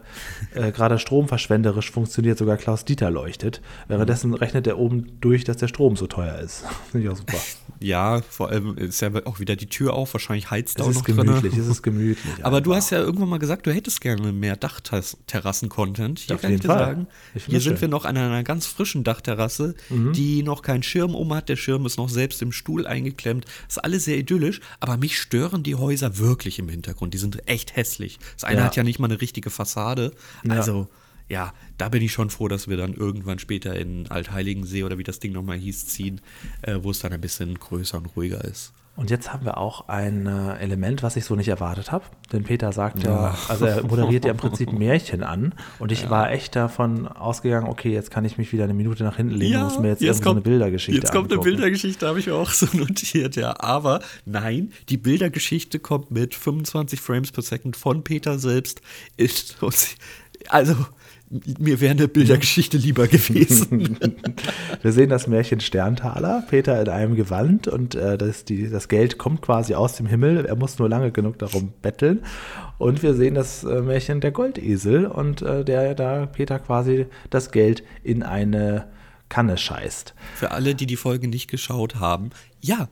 äh, 0.54 0.72
gerade 0.72 0.98
stromverschwenderisch 0.98 1.92
funktioniert, 1.92 2.36
sogar 2.36 2.56
Klaus 2.56 2.84
Dieter 2.84 3.12
leuchtet. 3.12 3.60
Währenddessen 3.86 4.34
rechnet 4.34 4.66
er 4.66 4.76
oben 4.78 5.12
durch, 5.20 5.44
dass 5.44 5.56
der 5.58 5.68
Strom 5.68 5.94
so 5.96 6.08
teuer 6.08 6.40
ist. 6.40 6.64
Finde 6.90 7.06
ich 7.06 7.12
auch 7.12 7.16
super. 7.16 7.36
Ja, 7.78 8.20
vor 8.28 8.48
allem 8.48 8.76
ist 8.76 9.00
ja 9.00 9.10
auch 9.24 9.38
wieder 9.38 9.54
die 9.54 9.68
Tür 9.68 9.94
auf. 9.94 10.12
Wahrscheinlich 10.14 10.50
heizt 10.50 10.80
Es 10.80 10.84
auch 10.84 10.90
ist 10.90 10.96
noch 10.96 11.04
gemütlich, 11.04 11.52
drin. 11.52 11.60
es 11.62 11.68
ist 11.68 11.82
gemütlich. 11.82 12.34
Aber 12.44 12.60
du 12.60 12.72
einfach. 12.72 12.82
hast 12.82 12.90
ja 12.90 12.98
irgendwann 12.98 13.28
mal 13.28 13.38
gesagt, 13.38 13.66
du 13.66 13.72
hättest 13.72 14.00
gerne 14.00 14.32
mehr 14.32 14.56
Dachterrassen-Content. 14.56 16.18
Hier 16.18 16.34
Auf 16.36 16.42
kann 16.42 16.52
ich 16.52 16.60
dir 16.60 16.66
Fall. 16.66 16.78
sagen, 16.78 17.06
Ich 17.34 17.44
hier 17.46 17.60
sind 17.60 17.74
schön. 17.74 17.82
wir 17.82 17.88
noch 17.88 18.04
an 18.04 18.16
einer 18.16 18.42
ganz 18.42 18.66
frischen 18.66 19.04
Dachterrasse, 19.04 19.74
die 19.88 20.42
noch 20.42 20.62
keinen 20.62 20.82
Schirm 20.82 21.14
um 21.14 21.32
hat. 21.32 21.48
Der 21.48 21.56
Schirm 21.56 21.86
ist 21.86 21.96
noch 21.98 22.08
selbst 22.08 22.42
im 22.42 22.52
Stuhl 22.52 22.86
eingeklemmt. 22.86 23.46
Ist 23.68 23.82
alles 23.82 24.04
sehr 24.04 24.18
idyllisch, 24.18 24.60
aber 24.80 24.96
mich 24.96 25.19
stören 25.20 25.62
die 25.62 25.74
Häuser 25.76 26.18
wirklich 26.18 26.58
im 26.58 26.68
Hintergrund. 26.68 27.14
Die 27.14 27.18
sind 27.18 27.46
echt 27.48 27.76
hässlich. 27.76 28.18
Das 28.34 28.44
eine 28.44 28.60
Ja. 28.60 28.64
hat 28.66 28.76
ja 28.76 28.82
nicht 28.82 28.98
mal 28.98 29.06
eine 29.10 29.20
richtige 29.20 29.50
Fassade. 29.50 30.12
Ja. 30.44 30.54
Also, 30.54 30.88
ja, 31.28 31.52
da 31.78 31.88
bin 31.88 32.02
ich 32.02 32.12
schon 32.12 32.30
froh, 32.30 32.48
dass 32.48 32.66
wir 32.66 32.76
dann 32.76 32.94
irgendwann 32.94 33.38
später 33.38 33.76
in 33.76 34.08
Altheiligen-See 34.10 34.82
oder 34.82 34.98
wie 34.98 35.04
das 35.04 35.20
Ding 35.20 35.32
nochmal 35.32 35.58
hieß, 35.58 35.86
ziehen, 35.86 36.20
äh, 36.62 36.78
wo 36.82 36.90
es 36.90 36.98
dann 36.98 37.12
ein 37.12 37.20
bisschen 37.20 37.54
größer 37.58 37.98
und 37.98 38.06
ruhiger 38.16 38.44
ist. 38.44 38.72
Und 39.00 39.08
jetzt 39.08 39.32
haben 39.32 39.46
wir 39.46 39.56
auch 39.56 39.88
ein 39.88 40.26
äh, 40.26 40.58
Element, 40.58 41.02
was 41.02 41.16
ich 41.16 41.24
so 41.24 41.34
nicht 41.34 41.48
erwartet 41.48 41.90
habe. 41.90 42.04
Denn 42.34 42.44
Peter 42.44 42.70
sagt 42.70 43.02
ja, 43.02 43.34
also 43.48 43.64
er 43.64 43.82
moderiert 43.82 44.26
ja 44.26 44.32
im 44.32 44.36
Prinzip 44.36 44.74
Märchen 44.74 45.22
an. 45.22 45.54
Und 45.78 45.90
ich 45.90 46.10
war 46.10 46.30
echt 46.30 46.54
davon 46.54 47.08
ausgegangen, 47.08 47.66
okay, 47.66 47.94
jetzt 47.94 48.10
kann 48.10 48.26
ich 48.26 48.36
mich 48.36 48.52
wieder 48.52 48.64
eine 48.64 48.74
Minute 48.74 49.02
nach 49.02 49.16
hinten 49.16 49.32
legen 49.32 49.56
und 49.56 49.62
muss 49.62 49.78
mir 49.78 49.88
jetzt, 49.88 50.02
irgendwie 50.02 50.22
so 50.22 50.30
eine 50.32 50.42
Bildergeschichte 50.42 51.00
Jetzt 51.00 51.12
kommt 51.12 51.32
eine. 51.32 51.40
Bildergeschichte, 51.40 52.06
habe 52.06 52.18
ich 52.18 52.26
mir 52.26 52.34
auch 52.34 52.50
so 52.50 52.66
notiert, 52.76 53.36
ja. 53.36 53.58
Aber 53.58 54.00
nein, 54.26 54.70
die 54.90 54.98
Bildergeschichte 54.98 55.78
kommt 55.78 56.10
mit 56.10 56.34
25 56.34 57.00
Frames 57.00 57.32
per 57.32 57.42
Second 57.42 57.78
von 57.78 58.04
Peter 58.04 58.38
selbst. 58.38 58.82
Also, 60.50 60.74
mir 61.30 61.80
wäre 61.80 61.92
eine 61.92 62.08
Bildergeschichte 62.08 62.76
lieber 62.76 63.06
gewesen. 63.06 63.98
Wir 64.82 64.92
sehen 64.92 65.10
das 65.10 65.28
Märchen 65.28 65.60
Sterntaler, 65.60 66.42
Peter 66.48 66.80
in 66.80 66.88
einem 66.88 67.14
Gewand 67.14 67.68
und 67.68 67.94
äh, 67.94 68.18
das, 68.18 68.44
die, 68.44 68.68
das 68.68 68.88
Geld 68.88 69.16
kommt 69.16 69.40
quasi 69.40 69.74
aus 69.74 69.94
dem 69.96 70.06
Himmel. 70.06 70.44
Er 70.46 70.56
muss 70.56 70.78
nur 70.80 70.88
lange 70.88 71.12
genug 71.12 71.38
darum 71.38 71.72
betteln. 71.82 72.24
Und 72.78 73.02
wir 73.02 73.14
sehen 73.14 73.34
das 73.34 73.62
äh, 73.62 73.80
Märchen 73.80 74.20
der 74.20 74.32
Goldesel 74.32 75.06
und 75.06 75.42
äh, 75.42 75.64
der 75.64 75.94
da 75.94 76.26
Peter 76.26 76.58
quasi 76.58 77.06
das 77.28 77.52
Geld 77.52 77.84
in 78.02 78.24
eine 78.24 78.88
Kanne 79.28 79.56
scheißt. 79.56 80.14
Für 80.34 80.50
alle, 80.50 80.74
die 80.74 80.86
die 80.86 80.96
Folge 80.96 81.28
nicht 81.28 81.48
geschaut 81.48 81.96
haben, 81.96 82.30
ja, 82.60 82.88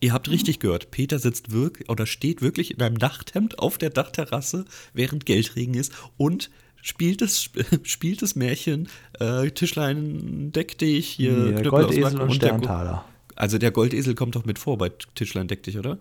ihr 0.00 0.14
habt 0.14 0.30
richtig 0.30 0.60
gehört. 0.60 0.90
Peter 0.90 1.18
sitzt 1.18 1.52
wirklich 1.52 1.90
oder 1.90 2.06
steht 2.06 2.40
wirklich 2.40 2.72
in 2.72 2.80
einem 2.80 2.96
Nachthemd 2.96 3.58
auf 3.58 3.76
der 3.76 3.90
Dachterrasse, 3.90 4.64
während 4.94 5.26
Geldregen 5.26 5.74
ist 5.74 5.92
und 6.16 6.50
spielt 6.82 7.22
das, 7.22 7.48
spielt 7.84 8.20
das 8.20 8.36
Märchen 8.36 8.88
äh, 9.18 9.50
Tischlein 9.50 10.52
deck 10.52 10.76
dich 10.76 11.08
hier. 11.08 11.54
Aus 11.64 11.70
Goldesel 11.70 12.20
und 12.20 12.28
der- 12.42 12.48
Sterntaler. 12.48 13.04
Also 13.34 13.56
der 13.56 13.70
Goldesel 13.70 14.14
kommt 14.14 14.36
doch 14.36 14.44
mit 14.44 14.58
vor 14.58 14.76
bei 14.76 14.90
Tischlein 15.14 15.48
deck 15.48 15.62
dich, 15.62 15.78
oder? 15.78 15.96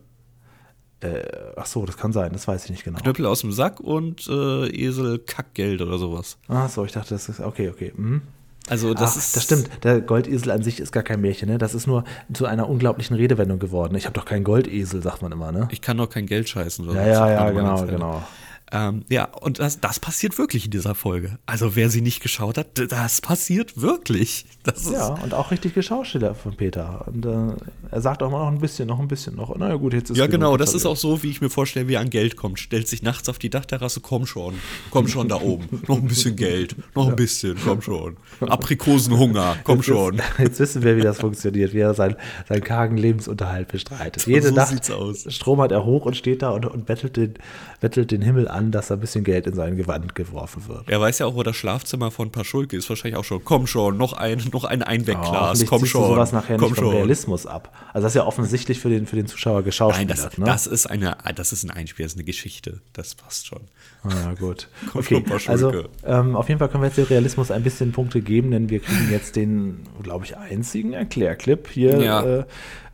Äh, 1.00 1.24
ach 1.56 1.66
so, 1.66 1.86
das 1.86 1.98
kann 1.98 2.12
sein, 2.14 2.32
das 2.34 2.48
weiß 2.48 2.66
ich 2.66 2.72
nicht 2.72 2.84
genau. 2.84 3.00
Knüppel 3.00 3.26
aus 3.26 3.42
dem 3.42 3.52
Sack 3.52 3.80
und 3.80 4.28
äh, 4.28 4.68
Esel 4.70 5.18
Kackgeld 5.20 5.82
oder 5.82 5.98
sowas. 5.98 6.38
Ach 6.48 6.70
so, 6.70 6.86
ich 6.86 6.92
dachte, 6.92 7.12
das 7.16 7.28
ist 7.30 7.40
okay, 7.40 7.70
okay. 7.70 7.92
Mhm. 7.96 8.22
Also 8.68 8.94
das 8.94 9.14
Ach, 9.14 9.18
ist 9.18 9.36
das 9.36 9.44
stimmt. 9.46 9.70
Der 9.84 10.02
Goldesel 10.02 10.52
an 10.52 10.62
sich 10.62 10.80
ist 10.80 10.92
gar 10.92 11.02
kein 11.02 11.20
Märchen, 11.22 11.50
ne? 11.50 11.58
Das 11.58 11.74
ist 11.74 11.88
nur 11.88 12.04
zu 12.32 12.46
einer 12.46 12.70
unglaublichen 12.70 13.16
Redewendung 13.16 13.58
geworden. 13.58 13.96
Ich 13.96 14.06
habe 14.06 14.14
doch 14.14 14.26
keinen 14.26 14.44
Goldesel, 14.44 15.02
sagt 15.02 15.24
man 15.24 15.32
immer, 15.32 15.52
ne? 15.52 15.68
Ich 15.72 15.82
kann 15.82 15.98
doch 15.98 16.10
kein 16.10 16.28
Geld 16.28 16.48
scheißen. 16.48 16.88
Oder 16.88 17.02
Ja, 17.02 17.08
ja, 17.08 17.16
sagt 17.16 17.32
ja, 17.32 17.50
genau, 17.52 17.86
genau. 17.88 18.24
Ähm, 18.72 19.04
ja, 19.10 19.26
und 19.26 19.60
das, 19.60 19.80
das 19.80 20.00
passiert 20.00 20.38
wirklich 20.38 20.66
in 20.66 20.72
dieser 20.72 20.96
Folge. 20.96 21.38
Also 21.46 21.76
wer 21.76 21.90
sie 21.90 22.02
nicht 22.02 22.22
geschaut 22.22 22.58
hat, 22.58 22.68
das 22.92 23.22
passiert 23.22 23.82
wirklich. 23.82 24.46
Das 24.64 24.90
ja, 24.90 25.08
und 25.08 25.34
auch 25.34 25.52
richtig 25.52 25.74
geschauspieler 25.74 26.36
von 26.36 26.56
Peter. 26.56 27.06
Und 27.08 27.26
äh, 27.26 27.54
er 27.92 28.02
sagt 28.02 28.24
auch 28.24 28.32
mal 28.32 28.40
noch 28.46 28.52
ein 28.52 28.60
bisschen, 28.60 28.88
noch 28.88 29.00
ein 29.00 29.08
bisschen, 29.08 29.36
noch. 29.36 29.56
Naja, 29.58 29.76
gut, 29.76 29.94
jetzt 29.94 30.12
ist 30.12 30.18
Ja, 30.18 30.28
genau, 30.28 30.56
das 30.56 30.74
ist 30.74 30.86
auch 30.86 30.96
so, 30.96 31.22
wie 31.24 31.30
ich 31.30 31.42
mir 31.42 31.50
vorstelle, 31.50 31.88
wie 31.88 31.96
er 31.96 32.02
an 32.02 32.10
Geld 32.10 32.38
kommt. 32.38 32.60
Stellt 32.60 32.88
sich 32.88 33.02
nachts 33.04 33.28
auf 33.28 33.40
die 33.40 33.50
Dachterrasse, 33.50 34.00
komm 34.00 34.26
schon, 34.26 34.54
komm 34.90 35.08
schon 35.08 35.28
da 35.28 35.42
oben. 35.42 35.82
noch 35.88 35.98
ein 35.98 36.08
bisschen 36.08 36.36
Geld, 36.36 36.76
noch 36.96 37.10
ein 37.10 37.16
bisschen, 37.16 37.58
komm 37.64 37.82
schon. 37.82 38.18
Aprikosenhunger, 38.40 39.58
komm 39.64 39.78
jetzt 39.78 39.86
schon. 39.86 40.16
Ist, 40.16 40.40
jetzt 40.40 40.60
wissen 40.60 40.84
wir, 40.84 40.96
wie 40.98 41.02
das 41.02 41.20
funktioniert, 41.20 41.74
wie 41.74 41.80
er 41.80 41.94
sein, 41.94 42.16
seinen 42.48 42.64
kargen 42.64 42.98
Lebensunterhalt 42.98 43.68
bestreitet. 43.68 44.26
Jede 44.28 44.50
So 44.50 44.56
Nacht 44.56 44.70
sieht's 44.70 44.92
aus. 44.92 45.26
stromert 45.34 45.72
er 45.72 45.84
hoch 45.86 46.06
und 46.06 46.16
steht 46.16 46.42
da 46.42 46.52
und, 46.52 46.66
und 46.66 46.86
bettelt, 46.86 47.18
den, 47.18 47.34
bettelt 47.80 48.12
den 48.12 48.22
Himmel 48.22 48.48
an, 48.48 48.61
dass 48.70 48.90
da 48.90 48.94
ein 48.96 49.00
bisschen 49.00 49.24
Geld 49.24 49.48
in 49.48 49.56
sein 49.56 49.78
Gewand 49.78 50.14
geworfen 50.14 50.68
wird. 50.68 50.88
Er 50.90 51.02
weiß 51.02 51.18
ja 51.20 51.26
auch, 51.26 51.34
wo 51.36 51.42
das 51.42 51.56
Schlafzimmer 51.56 52.12
von 52.12 52.30
Paschulke 52.32 52.78
ist. 52.78 52.88
Wahrscheinlich 52.90 53.18
auch 53.18 53.24
schon. 53.24 53.44
Komm 53.44 53.66
schon, 53.66 53.98
noch 53.98 54.14
ein, 54.14 54.40
noch 54.52 54.66
ein 54.66 54.84
Oh, 54.84 54.86
Einwegglas. 54.86 55.32
hoffentlich 55.34 55.70
komm 55.70 55.86
schon. 55.86 56.04
sowas 56.10 56.32
nachher 56.34 56.58
komm 56.58 56.70
nicht 56.72 56.78
vom 56.80 56.88
schon. 56.90 56.96
Realismus 56.98 57.48
ab. 57.48 57.74
Also 57.94 58.06
das 58.06 58.12
ist 58.12 58.18
ja 58.18 58.26
offensichtlich 58.28 58.80
für 58.80 58.90
den, 58.90 59.08
für 59.08 59.16
den 59.16 59.26
Zuschauer 59.28 59.56
Nein, 59.56 59.64
geschauspielert. 59.64 60.20
das, 60.20 60.38
ne? 60.38 60.46
das 60.46 60.68
ist 60.68 60.86
eine, 60.86 61.18
das 61.36 61.54
ist 61.54 61.64
ein 61.64 61.72
Einspiel, 61.72 62.04
das 62.06 62.12
ist 62.14 62.18
eine 62.18 62.26
Geschichte. 62.26 62.82
Das 62.94 63.16
passt 63.16 63.48
schon. 63.48 63.62
Ah, 64.04 64.34
gut. 64.38 64.68
Komm 64.92 65.00
Okay, 65.02 65.16
schon, 65.16 65.24
Paschulke. 65.24 65.52
also 65.52 65.84
ähm, 66.06 66.36
auf 66.36 66.50
jeden 66.50 66.60
Fall 66.60 66.68
können 66.70 66.84
wir 66.84 66.88
jetzt 66.88 66.98
dem 66.98 67.06
Realismus 67.06 67.50
ein 67.52 67.64
bisschen 67.64 67.92
Punkte 67.94 68.20
geben, 68.22 68.52
denn 68.52 68.70
wir 68.70 68.80
kriegen 68.80 69.10
jetzt 69.10 69.36
den, 69.38 69.80
glaube 70.04 70.26
ich, 70.26 70.36
einzigen 70.38 70.94
Erklärclip 70.94 71.68
hier 71.70 72.02
Ja. 72.02 72.24
äh, 72.40 72.44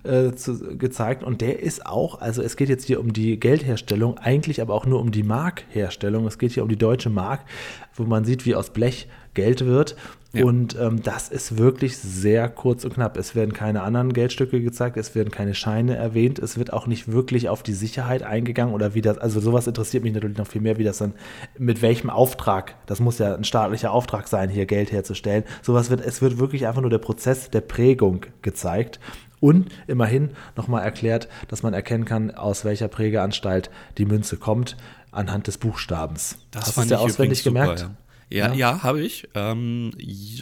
äh, 0.07 0.35
zu, 0.35 0.77
gezeigt. 0.77 1.23
Und 1.23 1.41
der 1.41 1.59
ist 1.59 1.85
auch, 1.85 2.21
also 2.21 2.41
es 2.41 2.55
geht 2.55 2.69
jetzt 2.69 2.85
hier 2.85 2.99
um 2.99 3.13
die 3.13 3.39
Geldherstellung, 3.39 4.17
eigentlich 4.17 4.61
aber 4.61 4.73
auch 4.73 4.85
nur 4.85 4.99
um 4.99 5.11
die 5.11 5.23
Markherstellung. 5.23 6.25
Es 6.25 6.37
geht 6.37 6.53
hier 6.53 6.63
um 6.63 6.69
die 6.69 6.77
deutsche 6.77 7.09
Mark, 7.09 7.41
wo 7.93 8.03
man 8.03 8.25
sieht, 8.25 8.45
wie 8.45 8.55
aus 8.55 8.71
Blech 8.71 9.07
Geld 9.33 9.65
wird. 9.65 9.95
Ja. 10.33 10.45
Und 10.45 10.77
ähm, 10.79 11.01
das 11.01 11.29
ist 11.29 11.57
wirklich 11.57 11.97
sehr 11.97 12.49
kurz 12.49 12.83
und 12.83 12.95
knapp. 12.95 13.17
Es 13.17 13.33
werden 13.33 13.53
keine 13.53 13.81
anderen 13.83 14.11
Geldstücke 14.13 14.61
gezeigt, 14.61 14.97
es 14.97 15.15
werden 15.15 15.31
keine 15.31 15.53
Scheine 15.53 15.95
erwähnt, 15.95 16.37
es 16.39 16.57
wird 16.57 16.73
auch 16.73 16.85
nicht 16.85 17.11
wirklich 17.11 17.47
auf 17.47 17.63
die 17.63 17.73
Sicherheit 17.73 18.23
eingegangen 18.23 18.73
oder 18.73 18.93
wie 18.93 19.01
das, 19.01 19.17
also 19.17 19.39
sowas 19.39 19.67
interessiert 19.67 20.03
mich 20.03 20.13
natürlich 20.13 20.37
noch 20.37 20.47
viel 20.47 20.61
mehr, 20.61 20.77
wie 20.77 20.83
das 20.83 20.97
dann, 20.97 21.13
mit 21.57 21.81
welchem 21.81 22.09
Auftrag, 22.09 22.75
das 22.87 22.99
muss 22.99 23.19
ja 23.19 23.35
ein 23.35 23.45
staatlicher 23.45 23.91
Auftrag 23.91 24.27
sein, 24.27 24.49
hier 24.49 24.65
Geld 24.65 24.91
herzustellen. 24.91 25.43
Sowas 25.61 25.89
wird, 25.89 26.01
es 26.01 26.21
wird 26.21 26.39
wirklich 26.39 26.67
einfach 26.67 26.81
nur 26.81 26.91
der 26.91 26.97
Prozess 26.97 27.49
der 27.49 27.61
Prägung 27.61 28.25
gezeigt. 28.41 28.99
Und 29.39 29.69
immerhin 29.87 30.31
nochmal 30.55 30.83
erklärt, 30.83 31.27
dass 31.47 31.61
man 31.63 31.73
erkennen 31.73 32.05
kann, 32.05 32.31
aus 32.31 32.65
welcher 32.65 32.87
Prägeanstalt 32.87 33.69
die 33.97 34.05
Münze 34.05 34.37
kommt, 34.37 34.77
anhand 35.11 35.47
des 35.47 35.57
Buchstabens. 35.57 36.37
Hast 36.55 36.77
du 36.77 36.81
dir 36.83 36.99
auswendig 36.99 37.43
super, 37.43 37.61
gemerkt? 37.61 37.89
Ja, 38.29 38.47
ja, 38.49 38.53
Ja. 38.53 38.83
habe 38.83 39.01
ich. 39.01 39.27
Ähm, 39.35 39.91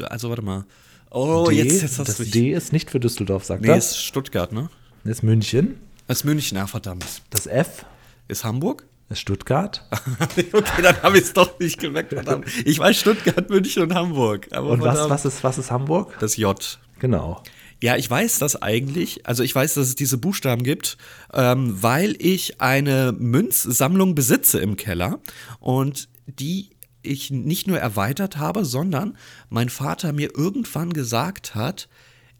also 0.10 0.30
warte 0.30 0.42
mal. 0.42 0.66
Oh, 1.12 1.48
D, 1.50 1.56
jetzt, 1.56 1.82
jetzt 1.82 2.00
hast 2.00 2.08
das 2.08 2.18
du. 2.18 2.26
D 2.26 2.52
ist 2.54 2.74
nicht 2.74 2.90
für 2.90 3.00
Düsseldorf, 3.00 3.46
sagt 3.46 3.62
Nee, 3.62 3.70
er. 3.70 3.78
ist 3.78 3.98
Stuttgart, 4.02 4.52
ne? 4.52 4.70
Das 5.04 5.18
ist 5.18 5.24
München. 5.24 5.80
Das 6.08 6.18
ist 6.20 6.24
München, 6.24 6.58
ja, 6.58 6.68
verdammt. 6.68 7.06
Das 7.30 7.48
F 7.48 7.86
Ist 8.28 8.44
Hamburg? 8.44 8.86
ist 9.10 9.20
Stuttgart. 9.20 9.86
okay, 10.54 10.82
dann 10.82 11.02
habe 11.04 11.18
ich 11.18 11.26
es 11.26 11.34
doch 11.34 11.60
nicht 11.60 11.80
gemerkt, 11.80 12.12
verdammt. 12.14 12.48
Ich 12.66 12.80
weiß 12.80 12.98
Stuttgart, 13.00 13.50
München 13.52 13.84
und 13.84 13.94
Hamburg. 13.94 14.48
Und 14.52 14.82
was, 14.82 15.10
was, 15.10 15.26
ist, 15.26 15.44
was 15.44 15.58
ist 15.60 15.70
Hamburg? 15.70 16.18
Das 16.20 16.38
J. 16.38 16.80
Genau. 17.00 17.44
Ja, 17.82 17.98
ich 17.98 18.10
weiß 18.10 18.40
das 18.40 18.62
eigentlich. 18.62 19.28
Also 19.28 19.44
ich 19.44 19.54
weiß, 19.54 19.74
dass 19.76 19.88
es 19.88 19.96
diese 19.96 20.18
Buchstaben 20.18 20.64
gibt, 20.64 20.98
ähm, 21.34 21.82
weil 21.82 22.16
ich 22.20 22.62
eine 22.62 23.14
Münzsammlung 23.18 24.16
besitze 24.16 24.60
im 24.60 24.76
Keller 24.76 25.20
und 25.60 26.08
die 26.26 26.70
ich 27.02 27.32
nicht 27.32 27.68
nur 27.68 27.78
erweitert 27.78 28.38
habe, 28.38 28.66
sondern 28.66 29.18
mein 29.50 29.70
Vater 29.70 30.14
mir 30.14 30.36
irgendwann 30.36 30.94
gesagt 30.94 31.54
hat, 31.54 31.88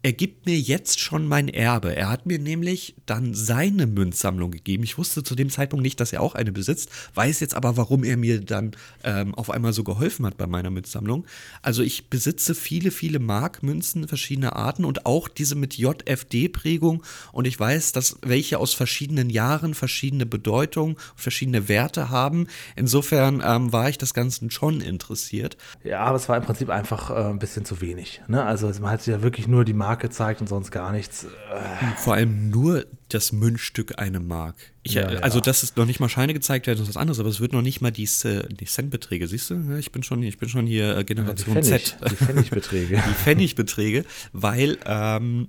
er 0.06 0.12
gibt 0.12 0.46
mir 0.46 0.56
jetzt 0.56 1.00
schon 1.00 1.26
mein 1.26 1.48
Erbe. 1.48 1.96
Er 1.96 2.08
hat 2.08 2.26
mir 2.26 2.38
nämlich 2.38 2.94
dann 3.06 3.34
seine 3.34 3.88
Münzsammlung 3.88 4.52
gegeben. 4.52 4.84
Ich 4.84 4.98
wusste 4.98 5.24
zu 5.24 5.34
dem 5.34 5.50
Zeitpunkt 5.50 5.82
nicht, 5.82 5.98
dass 5.98 6.12
er 6.12 6.22
auch 6.22 6.36
eine 6.36 6.52
besitzt, 6.52 6.90
weiß 7.14 7.40
jetzt 7.40 7.56
aber, 7.56 7.76
warum 7.76 8.04
er 8.04 8.16
mir 8.16 8.40
dann 8.40 8.70
ähm, 9.02 9.34
auf 9.34 9.50
einmal 9.50 9.72
so 9.72 9.82
geholfen 9.82 10.24
hat 10.24 10.36
bei 10.36 10.46
meiner 10.46 10.70
Münzsammlung. 10.70 11.26
Also 11.60 11.82
ich 11.82 12.08
besitze 12.08 12.54
viele, 12.54 12.92
viele 12.92 13.18
Markmünzen 13.18 14.06
verschiedener 14.06 14.54
Arten 14.54 14.84
und 14.84 15.06
auch 15.06 15.26
diese 15.26 15.56
mit 15.56 15.74
JFD-Prägung. 15.76 17.02
Und 17.32 17.48
ich 17.48 17.58
weiß, 17.58 17.90
dass 17.90 18.18
welche 18.22 18.60
aus 18.60 18.74
verschiedenen 18.74 19.28
Jahren 19.28 19.74
verschiedene 19.74 20.24
Bedeutungen, 20.24 20.94
verschiedene 21.16 21.68
Werte 21.68 22.10
haben. 22.10 22.46
Insofern 22.76 23.42
ähm, 23.44 23.72
war 23.72 23.88
ich 23.88 23.98
das 23.98 24.14
Ganze 24.14 24.48
schon 24.52 24.82
interessiert. 24.82 25.56
Ja, 25.82 26.04
aber 26.04 26.14
es 26.14 26.28
war 26.28 26.36
im 26.36 26.44
Prinzip 26.44 26.70
einfach 26.70 27.10
äh, 27.10 27.28
ein 27.28 27.40
bisschen 27.40 27.64
zu 27.64 27.80
wenig. 27.80 28.22
Ne? 28.28 28.44
Also 28.44 28.68
man 28.80 28.92
hat 28.92 29.04
ja 29.08 29.20
wirklich 29.20 29.48
nur 29.48 29.64
die 29.64 29.74
Marke 29.96 30.08
gezeigt 30.08 30.40
und 30.40 30.48
sonst 30.48 30.70
gar 30.70 30.92
nichts. 30.92 31.24
Äh, 31.24 31.96
Vor 31.96 32.14
allem 32.14 32.50
nur 32.50 32.86
das 33.08 33.32
Münzstück 33.32 33.98
eine 33.98 34.20
Mark. 34.20 34.56
Ich, 34.82 34.94
Ja, 34.94 35.02
äh, 35.08 35.14
ja. 35.14 35.20
Also, 35.20 35.40
dass 35.40 35.62
es 35.62 35.76
noch 35.76 35.86
nicht 35.86 36.00
mal 36.00 36.08
Scheine 36.08 36.34
gezeigt 36.34 36.66
werden, 36.66 36.82
ist 36.82 36.88
was 36.88 36.96
anderes, 36.96 37.18
aber 37.18 37.28
es 37.28 37.40
wird 37.40 37.52
noch 37.52 37.62
nicht 37.62 37.80
mal 37.80 37.90
die, 37.90 38.08
die 38.50 38.66
Centbeträge, 38.66 39.26
siehst 39.28 39.50
du? 39.50 39.54
Ja, 39.54 39.78
Ich 39.78 39.92
bin 39.92 40.02
schon, 40.02 40.22
ich 40.22 40.38
bin 40.38 40.48
schon 40.48 40.66
hier 40.66 40.96
äh, 40.96 41.04
die, 41.04 41.14
Generation 41.14 41.62
Pfennig, 41.62 41.84
Z. 41.86 41.96
die 42.10 42.16
Pfennigbeträge. 42.16 42.96
die 43.08 43.14
Pfennigbeträge, 43.14 44.04
weil 44.32 44.78
ähm, 44.84 45.48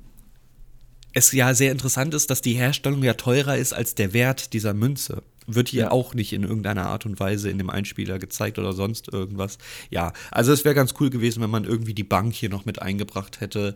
es 1.13 1.31
ja 1.31 1.53
sehr 1.53 1.71
interessant 1.71 2.13
ist, 2.13 2.29
dass 2.29 2.41
die 2.41 2.53
Herstellung 2.53 3.03
ja 3.03 3.13
teurer 3.13 3.57
ist 3.57 3.73
als 3.73 3.95
der 3.95 4.13
Wert 4.13 4.53
dieser 4.53 4.73
Münze. 4.73 5.23
Wird 5.49 5.69
hier 5.69 5.83
Ja. 5.83 5.91
auch 5.91 6.13
nicht 6.13 6.33
in 6.33 6.43
irgendeiner 6.43 6.87
Art 6.87 7.05
und 7.05 7.19
Weise 7.21 7.49
in 7.49 7.57
dem 7.57 7.69
Einspieler 7.69 8.19
gezeigt 8.19 8.59
oder 8.59 8.73
sonst 8.73 9.11
irgendwas. 9.13 9.57
Ja, 9.89 10.11
also 10.29 10.51
es 10.51 10.65
wäre 10.65 10.75
ganz 10.75 10.93
cool 10.99 11.09
gewesen, 11.09 11.41
wenn 11.41 11.49
man 11.49 11.63
irgendwie 11.63 11.93
die 11.93 12.03
Bank 12.03 12.33
hier 12.33 12.49
noch 12.49 12.65
mit 12.65 12.81
eingebracht 12.81 13.39
hätte. 13.39 13.75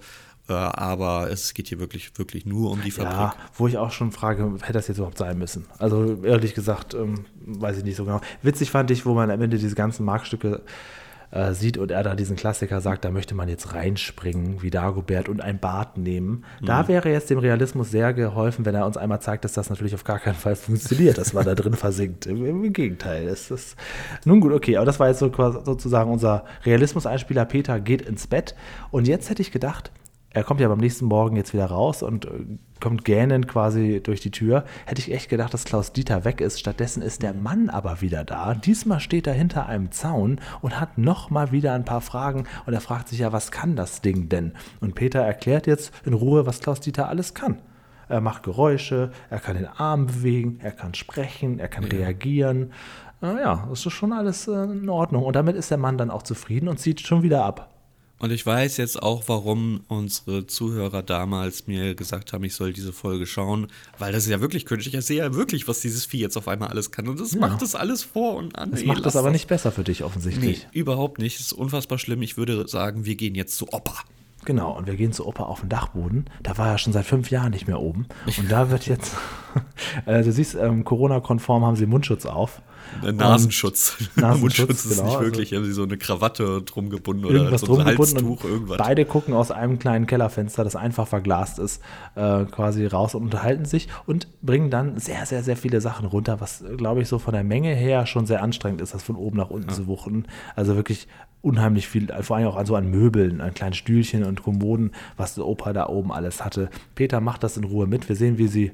Äh, 0.50 0.54
aber 0.54 1.30
es 1.30 1.54
geht 1.54 1.68
hier 1.68 1.80
wirklich, 1.80 2.18
wirklich 2.18 2.46
nur 2.46 2.72
um 2.72 2.82
die 2.82 2.92
Fabrik. 2.92 3.14
Ja, 3.14 3.36
wo 3.56 3.68
ich 3.68 3.78
auch 3.78 3.92
schon 3.92 4.12
frage, 4.12 4.52
hätte 4.62 4.74
das 4.74 4.88
jetzt 4.88 4.98
überhaupt 4.98 5.18
sein 5.18 5.38
müssen? 5.38 5.66
Also 5.78 6.24
ehrlich 6.24 6.54
gesagt, 6.54 6.94
ähm, 6.94 7.26
weiß 7.46 7.78
ich 7.78 7.84
nicht 7.84 7.96
so 7.96 8.06
genau. 8.06 8.22
Witzig 8.42 8.72
fand 8.72 8.92
ich, 8.92 9.06
wo 9.06 9.14
man 9.14 9.30
am 9.32 9.42
Ende 9.42 9.58
diese 9.58 9.76
ganzen 9.76 10.06
Markstücke 10.06 10.62
äh, 11.32 11.54
sieht 11.54 11.78
und 11.78 11.92
er 11.92 12.04
da 12.04 12.14
diesen 12.14 12.36
Klassiker 12.36 12.82
sagt, 12.82 13.06
da 13.06 13.12
möchte 13.12 13.36
man 13.36 13.48
jetzt 13.48 13.74
reinspringen, 13.74 14.62
wie 14.62 14.70
Dagobert 14.70 15.30
und 15.30 15.42
ein 15.42 15.60
Bad 15.60 15.98
nehmen. 15.98 16.44
Da 16.62 16.88
wäre 16.88 17.10
jetzt 17.10 17.30
dem 17.30 17.38
Realismus 17.38 17.90
sehr 17.90 18.14
geholfen, 18.14 18.66
wenn 18.66 18.76
er 18.76 18.86
uns 18.86 18.98
einmal 18.98 19.22
zeigt, 19.22 19.46
dass 19.46 19.54
das 19.54 19.70
natürlich 19.70 19.96
auf 19.96 20.04
gar 20.04 20.20
keinen 20.20 20.36
Fall 20.36 20.56
funktioniert, 20.56 21.18
dass 21.18 21.34
man 21.34 21.46
da 21.46 21.56
drin 21.56 21.74
versinkt. 21.76 22.26
Im, 22.26 22.46
Im 22.46 22.74
Gegenteil. 22.74 23.28
Es 23.28 23.50
ist 23.50 23.78
nun 24.26 24.42
gut, 24.42 24.52
okay, 24.52 24.78
aber 24.78 24.86
das 24.86 25.00
war 25.00 25.08
jetzt 25.08 25.20
so 25.20 25.32
sozusagen 25.64 26.12
unser 26.12 26.44
Realismus-Einspieler. 26.66 27.46
Peter 27.46 27.80
geht 27.80 28.02
ins 28.02 28.28
Bett 28.28 28.56
und 28.92 29.08
jetzt 29.08 29.30
hätte 29.30 29.42
ich 29.42 29.52
gedacht, 29.52 29.92
er 30.34 30.44
kommt 30.44 30.62
ja 30.62 30.68
beim 30.70 30.80
nächsten 30.80 31.06
Morgen 31.06 31.36
jetzt 31.36 31.54
wieder 31.54 31.66
raus 31.66 32.02
und 32.04 32.26
äh, 32.26 32.30
kommt 32.80 33.04
gähnend 33.04 33.48
quasi 33.48 34.02
durch 34.02 34.22
die 34.22 34.32
Tür. 34.32 34.64
Hätte 34.86 35.02
ich 35.02 35.12
echt 35.12 35.30
gedacht, 35.30 35.54
dass 35.54 35.66
Klaus 35.66 35.92
Dieter 35.92 36.24
weg 36.24 36.40
ist. 36.40 36.60
Stattdessen 36.60 37.02
ist 37.02 37.22
der 37.22 37.34
Mann 37.34 37.70
aber 37.70 38.02
wieder 38.02 38.24
da. 38.24 38.54
Diesmal 38.56 39.02
steht 39.02 39.28
er 39.28 39.34
hinter 39.34 39.66
einem 39.66 39.92
Zaun 39.92 40.40
und 40.62 40.80
hat 40.80 40.98
nochmal 40.98 41.52
wieder 41.52 41.74
ein 41.74 41.86
paar 41.86 42.02
Fragen. 42.02 42.46
Und 42.66 42.74
er 42.74 42.82
fragt 42.82 43.10
sich 43.10 43.20
ja, 43.20 43.34
was 43.34 43.52
kann 43.52 43.76
das 43.76 44.02
Ding 44.02 44.30
denn? 44.30 44.54
Und 44.80 44.96
Peter 44.96 45.20
erklärt 45.20 45.68
jetzt 45.68 45.94
in 46.06 46.14
Ruhe, 46.14 46.46
was 46.46 46.62
Klaus 46.62 46.80
Dieter 46.80 47.10
alles 47.10 47.34
kann. 47.34 47.62
Er 48.08 48.22
macht 48.22 48.44
Geräusche, 48.44 49.12
er 49.30 49.40
kann 49.40 49.56
den 49.56 49.68
Arm 49.68 50.08
bewegen, 50.08 50.60
er 50.62 50.72
kann 50.72 50.94
sprechen, 50.94 51.60
er 51.60 51.70
kann 51.70 51.86
reagieren. 51.86 52.74
Naja, 53.22 53.68
das 53.70 53.86
ist 53.86 53.94
schon 53.94 54.14
alles 54.14 54.48
äh, 54.48 54.64
in 54.64 54.90
Ordnung. 54.90 55.24
Und 55.24 55.36
damit 55.36 55.56
ist 55.56 55.72
der 55.72 55.78
Mann 55.78 55.98
dann 55.98 56.10
auch 56.10 56.24
zufrieden 56.24 56.68
und 56.68 56.80
zieht 56.80 57.02
schon 57.02 57.22
wieder 57.22 57.46
ab. 57.46 57.71
Und 58.22 58.32
ich 58.32 58.46
weiß 58.46 58.78
jetzt 58.78 59.02
auch, 59.02 59.24
warum 59.26 59.82
unsere 59.88 60.46
Zuhörer 60.46 61.02
damals 61.02 61.66
mir 61.66 61.96
gesagt 61.96 62.34
haben, 62.34 62.44
ich 62.44 62.54
soll 62.54 62.72
diese 62.72 62.94
Folge 62.94 63.26
schauen, 63.26 63.66
weil 63.98 64.12
das 64.12 64.26
ist 64.26 64.30
ja 64.30 64.42
wirklich 64.42 64.68
künstlich. 64.68 64.94
Ich 64.94 65.06
sehe 65.06 65.18
ja 65.18 65.34
wirklich, 65.34 65.68
was 65.68 65.80
dieses 65.80 66.06
Vieh 66.06 66.20
jetzt 66.20 66.38
auf 66.38 66.48
einmal 66.48 66.70
alles 66.70 66.92
kann. 66.92 67.08
Und 67.08 67.20
das 67.20 67.36
macht 67.36 67.64
das 67.64 67.74
alles 67.74 68.04
vor 68.04 68.36
und 68.36 68.56
an. 68.60 68.70
Das 68.70 68.82
Nee, 68.82 68.86
macht 68.86 69.08
das 69.08 69.16
aber 69.16 69.32
nicht 69.32 69.48
besser 69.48 69.72
für 69.72 69.84
dich 69.84 70.02
Nee, 70.02 70.06
offensichtlich. 70.06 70.68
überhaupt 70.72 71.18
nicht. 71.18 71.40
Das 71.40 71.48
ist 71.48 71.54
unfassbar 71.54 71.98
schlimm. 71.98 72.22
Ich 72.22 72.38
würde 72.38 72.68
sagen, 72.68 73.06
wir 73.06 73.16
gehen 73.16 73.34
jetzt 73.34 73.58
zu 73.58 73.68
Opa. 73.74 73.96
Genau, 74.46 74.76
und 74.78 74.86
wir 74.86 74.96
gehen 74.96 75.14
zu 75.14 75.26
Opa 75.28 75.44
auf 75.44 75.62
den 75.62 75.70
Dachboden. 75.70 76.26
Da 76.44 76.58
war 76.60 76.70
er 76.70 76.78
schon 76.78 76.94
seit 76.94 77.06
fünf 77.06 77.32
Jahren 77.32 77.52
nicht 77.52 77.68
mehr 77.68 77.80
oben. 77.80 78.06
Und 78.38 78.52
da 78.52 78.70
wird 78.70 78.86
jetzt, 78.86 79.16
äh, 80.06 80.24
du 80.24 80.32
siehst, 80.32 80.56
ähm, 80.56 80.84
Corona-konform 80.84 81.66
haben 81.66 81.76
sie 81.76 81.88
Mundschutz 81.88 82.26
auf. 82.28 82.62
Äh, 83.04 83.12
Nasenschutz. 83.12 83.98
Nasenschutz, 84.16 84.40
Mundschutz 84.42 84.86
ist 84.86 84.90
genau, 84.98 85.04
nicht 85.04 85.14
also- 85.18 85.26
wirklich. 85.26 85.54
Haben 85.54 85.66
sie 85.66 85.72
so 85.74 85.84
eine 85.84 85.98
Krawatte 85.98 86.62
drum 86.64 86.90
gebunden 86.90 87.26
oder 87.26 87.36
Irgendwas 87.36 87.62
so 87.62 87.68
drum 87.68 87.80
ein 87.80 87.88
gebunden 87.92 88.16
Halstuch, 88.16 88.44
irgendwas. 88.44 88.78
beide 88.78 89.06
gucken 89.06 89.34
aus 89.34 89.52
einem 89.52 89.80
kleinen 89.80 90.08
Kellerfenster, 90.08 90.64
das 90.64 90.76
einfach 90.76 91.08
verglast 91.08 91.60
ist, 91.60 91.82
äh, 92.16 92.46
quasi 92.46 92.86
raus 92.86 93.16
und 93.16 93.24
unterhalten 93.24 93.66
sich 93.66 93.88
und 94.06 94.28
bringen 94.42 94.70
dann 94.70 95.00
sehr, 95.00 95.26
sehr, 95.26 95.44
sehr 95.44 95.58
viele 95.58 95.82
Sachen 95.82 96.06
runter, 96.06 96.42
was, 96.42 96.64
glaube 96.78 97.02
ich, 97.02 97.08
so 97.08 97.20
von 97.20 97.34
der 97.34 97.44
Menge 97.44 97.74
her 97.76 98.06
schon 98.06 98.26
sehr 98.26 98.42
anstrengend 98.44 98.82
ist, 98.82 98.94
das 98.94 99.04
von 99.04 99.16
oben 99.16 99.38
nach 99.38 99.50
unten 99.50 99.70
zu 99.70 99.88
wuchten. 99.88 100.26
Also 100.56 100.76
wirklich 100.76 101.08
unheimlich 101.42 101.88
viel, 101.88 102.08
vor 102.22 102.38
allem 102.38 102.48
auch 102.48 102.56
an 102.56 102.66
so 102.68 102.76
an 102.76 102.90
Möbeln, 102.92 103.42
an 103.42 103.54
kleinen 103.54 103.74
Stühlchen 103.74 104.24
und 104.24 104.44
Kommoden, 104.44 104.92
was 105.18 105.34
der 105.36 105.48
Opa 105.48 105.74
da 105.74 105.88
oben 105.88 106.12
alles 106.12 106.46
hatte. 106.46 106.70
Peter 106.94 107.20
macht 107.20 107.44
das 107.44 107.58
in 107.58 107.64
Ruhe 107.64 107.88
mit. 107.88 108.08
Wir 108.10 108.16
sehen, 108.16 108.38
wie 108.38 108.48
sie 108.48 108.72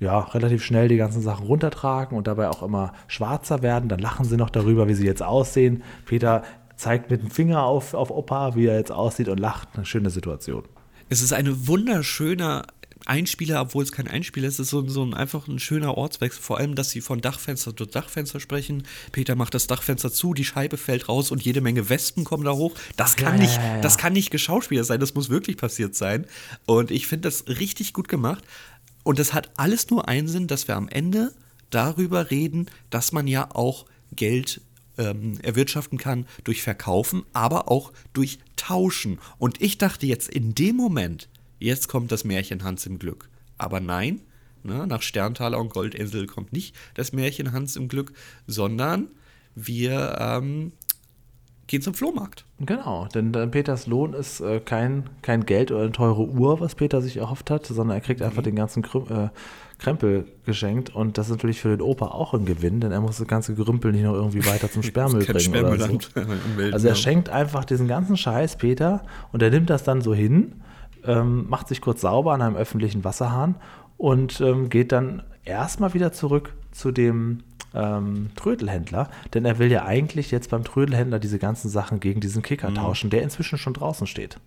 ja, 0.00 0.20
relativ 0.20 0.62
schnell 0.64 0.88
die 0.88 0.96
ganzen 0.96 1.22
Sachen 1.22 1.46
runtertragen 1.46 2.16
und 2.16 2.26
dabei 2.26 2.48
auch 2.48 2.62
immer 2.62 2.92
schwarzer 3.06 3.62
werden. 3.62 3.88
Dann 3.88 4.00
lachen 4.00 4.24
sie 4.24 4.36
noch 4.36 4.50
darüber, 4.50 4.88
wie 4.88 4.94
sie 4.94 5.06
jetzt 5.06 5.22
aussehen. 5.22 5.82
Peter 6.04 6.42
zeigt 6.76 7.10
mit 7.10 7.22
dem 7.22 7.30
Finger 7.30 7.62
auf, 7.62 7.94
auf 7.94 8.10
Opa, 8.10 8.54
wie 8.56 8.66
er 8.66 8.76
jetzt 8.76 8.92
aussieht 8.92 9.28
und 9.28 9.38
lacht. 9.38 9.68
Eine 9.74 9.86
schöne 9.86 10.10
Situation. 10.10 10.64
Es 11.08 11.22
ist 11.22 11.32
eine 11.32 11.68
wunderschöne 11.68 12.64
Einspieler, 13.06 13.60
obwohl 13.60 13.84
es 13.84 13.92
kein 13.92 14.08
Einspieler 14.08 14.48
ist, 14.48 14.54
es 14.54 14.60
ist 14.60 14.70
so, 14.70 14.86
so 14.88 15.02
ein, 15.04 15.12
einfach 15.12 15.46
ein 15.46 15.58
schöner 15.58 15.96
Ortswechsel. 15.96 16.42
Vor 16.42 16.58
allem, 16.58 16.74
dass 16.74 16.90
sie 16.90 17.00
von 17.00 17.20
Dachfenster 17.20 17.76
zu 17.76 17.84
Dachfenster 17.84 18.40
sprechen. 18.40 18.84
Peter 19.12 19.34
macht 19.34 19.54
das 19.54 19.66
Dachfenster 19.66 20.10
zu, 20.10 20.32
die 20.32 20.44
Scheibe 20.44 20.76
fällt 20.76 21.08
raus 21.08 21.30
und 21.30 21.42
jede 21.42 21.60
Menge 21.60 21.88
Wespen 21.90 22.24
kommen 22.24 22.44
da 22.44 22.52
hoch. 22.52 22.72
Das 22.96 23.16
kann, 23.16 23.36
Ja, 23.36 23.42
nicht, 23.42 23.56
ja, 23.56 23.76
ja. 23.76 23.80
das 23.82 23.98
kann 23.98 24.14
nicht 24.14 24.30
geschauspielert 24.30 24.86
sein, 24.86 25.00
das 25.00 25.14
muss 25.14 25.28
wirklich 25.28 25.56
passiert 25.58 25.94
sein. 25.94 26.26
Und 26.64 26.90
ich 26.90 27.06
finde 27.06 27.28
das 27.28 27.44
richtig 27.46 27.92
gut 27.92 28.08
gemacht. 28.08 28.42
Und 29.04 29.20
das 29.20 29.32
hat 29.32 29.50
alles 29.56 29.90
nur 29.90 30.08
einen 30.08 30.26
Sinn, 30.26 30.48
dass 30.48 30.66
wir 30.66 30.76
am 30.76 30.88
Ende 30.88 31.32
darüber 31.70 32.30
reden, 32.30 32.66
dass 32.90 33.12
man 33.12 33.28
ja 33.28 33.54
auch 33.54 33.86
Geld 34.12 34.60
ähm, 34.98 35.38
erwirtschaften 35.42 35.98
kann 35.98 36.26
durch 36.44 36.62
Verkaufen, 36.62 37.24
aber 37.32 37.70
auch 37.70 37.92
durch 38.12 38.38
Tauschen. 38.56 39.18
Und 39.38 39.60
ich 39.60 39.78
dachte 39.78 40.06
jetzt 40.06 40.28
in 40.28 40.54
dem 40.54 40.76
Moment, 40.76 41.28
jetzt 41.58 41.88
kommt 41.88 42.12
das 42.12 42.24
Märchen 42.24 42.64
Hans 42.64 42.86
im 42.86 42.98
Glück. 42.98 43.28
Aber 43.58 43.80
nein, 43.80 44.20
ne, 44.62 44.86
nach 44.86 45.02
Sterntaler 45.02 45.58
und 45.58 45.72
Goldinsel 45.72 46.26
kommt 46.26 46.52
nicht 46.52 46.74
das 46.94 47.12
Märchen 47.12 47.52
Hans 47.52 47.76
im 47.76 47.88
Glück, 47.88 48.12
sondern 48.46 49.08
wir 49.54 50.16
ähm, 50.18 50.72
gehen 51.66 51.82
zum 51.82 51.94
Flohmarkt. 51.94 52.44
Genau, 52.60 53.06
denn 53.14 53.32
äh, 53.34 53.46
Peters 53.46 53.86
Lohn 53.86 54.12
ist 54.12 54.40
äh, 54.40 54.60
kein, 54.60 55.08
kein 55.22 55.46
Geld 55.46 55.70
oder 55.70 55.82
eine 55.82 55.92
teure 55.92 56.26
Uhr, 56.28 56.60
was 56.60 56.74
Peter 56.74 57.00
sich 57.02 57.16
erhofft 57.16 57.50
hat, 57.50 57.66
sondern 57.66 57.96
er 57.96 58.00
kriegt 58.00 58.22
einfach 58.22 58.42
Mhm. 58.42 58.44
den 58.44 58.56
ganzen 58.56 58.82
Krüm 58.82 59.04
äh, 59.10 59.28
Krempel 59.78 60.26
geschenkt 60.46 60.94
und 60.94 61.18
das 61.18 61.26
ist 61.26 61.32
natürlich 61.32 61.60
für 61.60 61.68
den 61.68 61.80
Opa 61.82 62.06
auch 62.06 62.32
ein 62.32 62.44
Gewinn, 62.44 62.80
denn 62.80 62.92
er 62.92 63.00
muss 63.00 63.18
das 63.18 63.26
ganze 63.26 63.54
Gerümpel 63.54 63.90
nicht 63.92 64.04
noch 64.04 64.14
irgendwie 64.14 64.46
weiter 64.46 64.70
zum 64.70 64.82
Sperrmüll 64.84 65.24
bringen 65.24 65.64
oder 65.64 65.78
so. 65.78 65.98
Also 66.72 66.88
er 66.88 66.94
schenkt 66.94 67.28
einfach 67.28 67.64
diesen 67.64 67.88
ganzen 67.88 68.16
Scheiß 68.16 68.56
Peter 68.56 69.02
und 69.32 69.42
er 69.42 69.50
nimmt 69.50 69.70
das 69.70 69.82
dann 69.82 70.00
so 70.00 70.14
hin, 70.14 70.62
ähm, 71.04 71.46
macht 71.48 71.68
sich 71.68 71.80
kurz 71.80 72.02
sauber 72.02 72.32
an 72.34 72.40
einem 72.42 72.56
öffentlichen 72.56 73.02
Wasserhahn 73.04 73.56
und 73.96 74.40
ähm, 74.40 74.68
geht 74.68 74.92
dann 74.92 75.22
erstmal 75.44 75.92
wieder 75.92 76.12
zurück 76.12 76.54
zu 76.70 76.92
dem 76.92 77.40
ähm, 77.74 78.30
Trödelhändler, 78.36 79.08
denn 79.34 79.44
er 79.44 79.58
will 79.58 79.70
ja 79.70 79.84
eigentlich 79.84 80.30
jetzt 80.30 80.50
beim 80.50 80.64
Trödelhändler 80.64 81.18
diese 81.18 81.38
ganzen 81.38 81.68
Sachen 81.68 82.00
gegen 82.00 82.20
diesen 82.20 82.42
Kicker 82.42 82.70
Mhm. 82.70 82.74
tauschen, 82.76 83.10
der 83.10 83.22
inzwischen 83.22 83.58
schon 83.58 83.74
draußen 83.74 84.06
steht. 84.06 84.38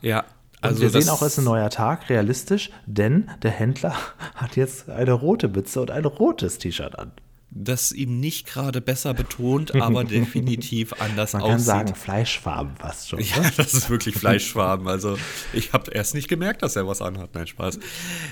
Ja, 0.00 0.24
Also 0.62 0.82
also 0.82 0.82
wir 0.82 0.90
sehen 0.90 1.10
auch, 1.10 1.22
es 1.22 1.32
ist 1.32 1.38
ein 1.38 1.44
neuer 1.44 1.70
Tag, 1.70 2.08
realistisch, 2.10 2.70
denn 2.86 3.30
der 3.42 3.50
Händler 3.50 3.94
hat 4.34 4.56
jetzt 4.56 4.88
eine 4.90 5.12
rote 5.12 5.48
Mütze 5.48 5.80
und 5.80 5.90
ein 5.90 6.04
rotes 6.04 6.58
T-Shirt 6.58 6.98
an. 6.98 7.12
Das 7.52 7.90
ihm 7.90 8.20
nicht 8.20 8.46
gerade 8.46 8.80
besser 8.80 9.12
betont, 9.12 9.74
aber 9.74 10.04
definitiv 10.04 10.92
anders 11.00 11.32
Man 11.32 11.42
aussieht. 11.42 11.52
kann 11.52 11.60
sagen, 11.60 11.94
Fleischfarben 11.94 12.76
fast 12.76 13.08
schon. 13.08 13.20
Ja, 13.20 13.36
das 13.56 13.74
ist 13.74 13.90
wirklich 13.90 14.16
Fleischfarben. 14.16 14.86
Also 14.86 15.18
ich 15.52 15.72
habe 15.72 15.90
erst 15.90 16.14
nicht 16.14 16.28
gemerkt, 16.28 16.62
dass 16.62 16.76
er 16.76 16.86
was 16.86 17.02
anhat. 17.02 17.34
Nein, 17.34 17.48
Spaß. 17.48 17.80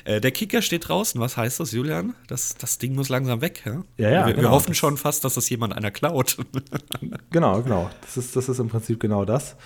Äh, 0.05 0.21
der 0.21 0.31
Kicker 0.31 0.63
steht 0.63 0.89
draußen. 0.89 1.21
Was 1.21 1.37
heißt 1.37 1.59
das, 1.59 1.73
Julian? 1.73 2.15
Das, 2.29 2.55
das 2.55 2.79
Ding 2.79 2.95
muss 2.95 3.09
langsam 3.09 3.41
weg, 3.41 3.63
ja? 3.67 3.83
Ja, 3.97 4.11
ja, 4.11 4.21
Wir, 4.21 4.27
wir 4.29 4.35
genau. 4.35 4.51
hoffen 4.51 4.75
schon 4.75 4.97
fast, 4.97 5.25
dass 5.25 5.35
das 5.35 5.49
jemand 5.51 5.75
einer 5.77 5.91
klaut. 5.91 6.37
Genau, 7.31 7.63
genau. 7.63 7.91
Das 8.01 8.17
ist, 8.17 8.35
das 8.37 8.49
ist 8.49 8.59
im 8.59 8.69
Prinzip 8.69 9.01
genau 9.01 9.25
das. 9.25 9.57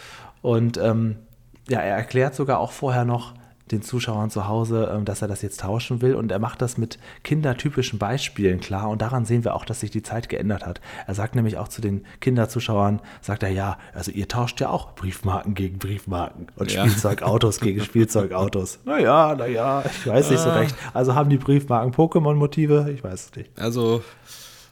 Und 0.41 0.77
ähm, 0.79 1.17
ja, 1.69 1.81
er 1.81 1.97
erklärt 1.97 2.35
sogar 2.35 2.59
auch 2.59 2.73
vorher 2.73 3.05
noch 3.05 3.35
den 3.71 3.81
Zuschauern 3.83 4.29
zu 4.29 4.49
Hause, 4.49 4.91
ähm, 4.95 5.05
dass 5.05 5.23
er 5.23 5.29
das 5.29 5.41
jetzt 5.41 5.61
tauschen 5.61 6.03
will. 6.03 6.15
Und 6.15 6.31
er 6.33 6.39
macht 6.39 6.61
das 6.61 6.77
mit 6.77 6.99
kindertypischen 7.23 7.99
Beispielen 7.99 8.61
klar. 8.61 8.89
Und 8.91 9.01
daran 9.01 9.25
sehen 9.25 9.45
wir 9.45 9.55
auch, 9.55 9.65
dass 9.65 9.81
sich 9.81 9.91
die 9.91 10.03
Zeit 10.03 10.29
geändert 10.29 10.67
hat. 10.67 10.81
Er 11.07 11.15
sagt 11.15 11.35
nämlich 11.37 11.57
auch 11.57 11.69
zu 11.69 11.81
den 11.81 12.05
Kinderzuschauern, 12.21 13.01
sagt 13.21 13.43
er, 13.43 13.51
ja, 13.51 13.79
also 13.95 14.11
ihr 14.11 14.29
tauscht 14.29 14.61
ja 14.61 14.69
auch 14.69 14.95
Briefmarken 14.95 15.55
gegen 15.55 15.79
Briefmarken 15.79 16.49
und 16.57 16.71
Ja. 16.73 16.87
Spielzeugautos 16.87 17.61
gegen 17.61 17.81
Spielzeugautos. 17.85 18.81
Naja, 18.85 19.35
naja, 19.37 19.85
ich 19.87 20.07
weiß 20.07 20.31
nicht 20.31 20.41
so 20.41 20.51
Ah. 20.51 20.57
recht. 20.59 20.75
Also 20.93 21.15
haben 21.15 21.31
die 21.31 21.39
Briefmarken 21.39 21.93
Pokémon-Motive? 21.95 22.91
Ich 22.93 23.03
weiß 23.05 23.27
es 23.31 23.37
nicht. 23.37 23.51
Also 23.59 24.03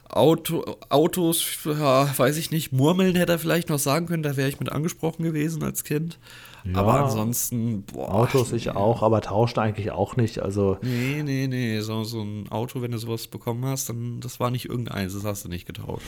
Auto, 0.09 0.65
Autos, 0.89 1.43
ja, 1.63 2.07
weiß 2.17 2.35
ich 2.37 2.51
nicht. 2.51 2.73
Murmeln 2.73 3.15
hätte 3.15 3.31
er 3.31 3.39
vielleicht 3.39 3.69
noch 3.69 3.79
sagen 3.79 4.07
können. 4.07 4.23
Da 4.23 4.35
wäre 4.35 4.49
ich 4.49 4.59
mit 4.59 4.69
angesprochen 4.71 5.23
gewesen 5.23 5.63
als 5.63 5.85
Kind. 5.85 6.19
Aber 6.73 7.05
ansonsten, 7.05 7.83
boah. 7.83 8.13
Autos 8.13 8.51
ich 8.51 8.71
auch, 8.71 9.01
aber 9.01 9.21
tauschen 9.21 9.59
eigentlich 9.59 9.91
auch 9.91 10.15
nicht. 10.15 10.39
Also 10.39 10.77
Nee, 10.81 11.23
nee, 11.23 11.47
nee. 11.47 11.79
So, 11.81 12.03
so 12.03 12.21
ein 12.21 12.49
Auto, 12.49 12.81
wenn 12.81 12.91
du 12.91 12.97
sowas 12.97 13.27
bekommen 13.27 13.65
hast, 13.65 13.89
dann 13.89 14.19
das 14.19 14.39
war 14.39 14.51
nicht 14.51 14.69
irgendeins, 14.69 15.13
das 15.13 15.23
hast 15.23 15.45
du 15.45 15.49
nicht 15.49 15.65
getauscht. 15.65 16.05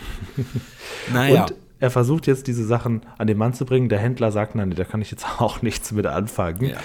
naja. 1.13 1.43
Und 1.43 1.55
er 1.83 1.91
versucht 1.91 2.27
jetzt 2.27 2.47
diese 2.47 2.63
Sachen 2.65 3.01
an 3.17 3.27
den 3.27 3.37
Mann 3.37 3.53
zu 3.53 3.65
bringen. 3.65 3.89
Der 3.89 3.99
Händler 3.99 4.31
sagt, 4.31 4.55
nein, 4.55 4.71
da 4.73 4.85
kann 4.85 5.01
ich 5.01 5.11
jetzt 5.11 5.25
auch 5.39 5.61
nichts 5.61 5.91
mit 5.91 6.05
anfangen. 6.05 6.63
Ja. 6.69 6.77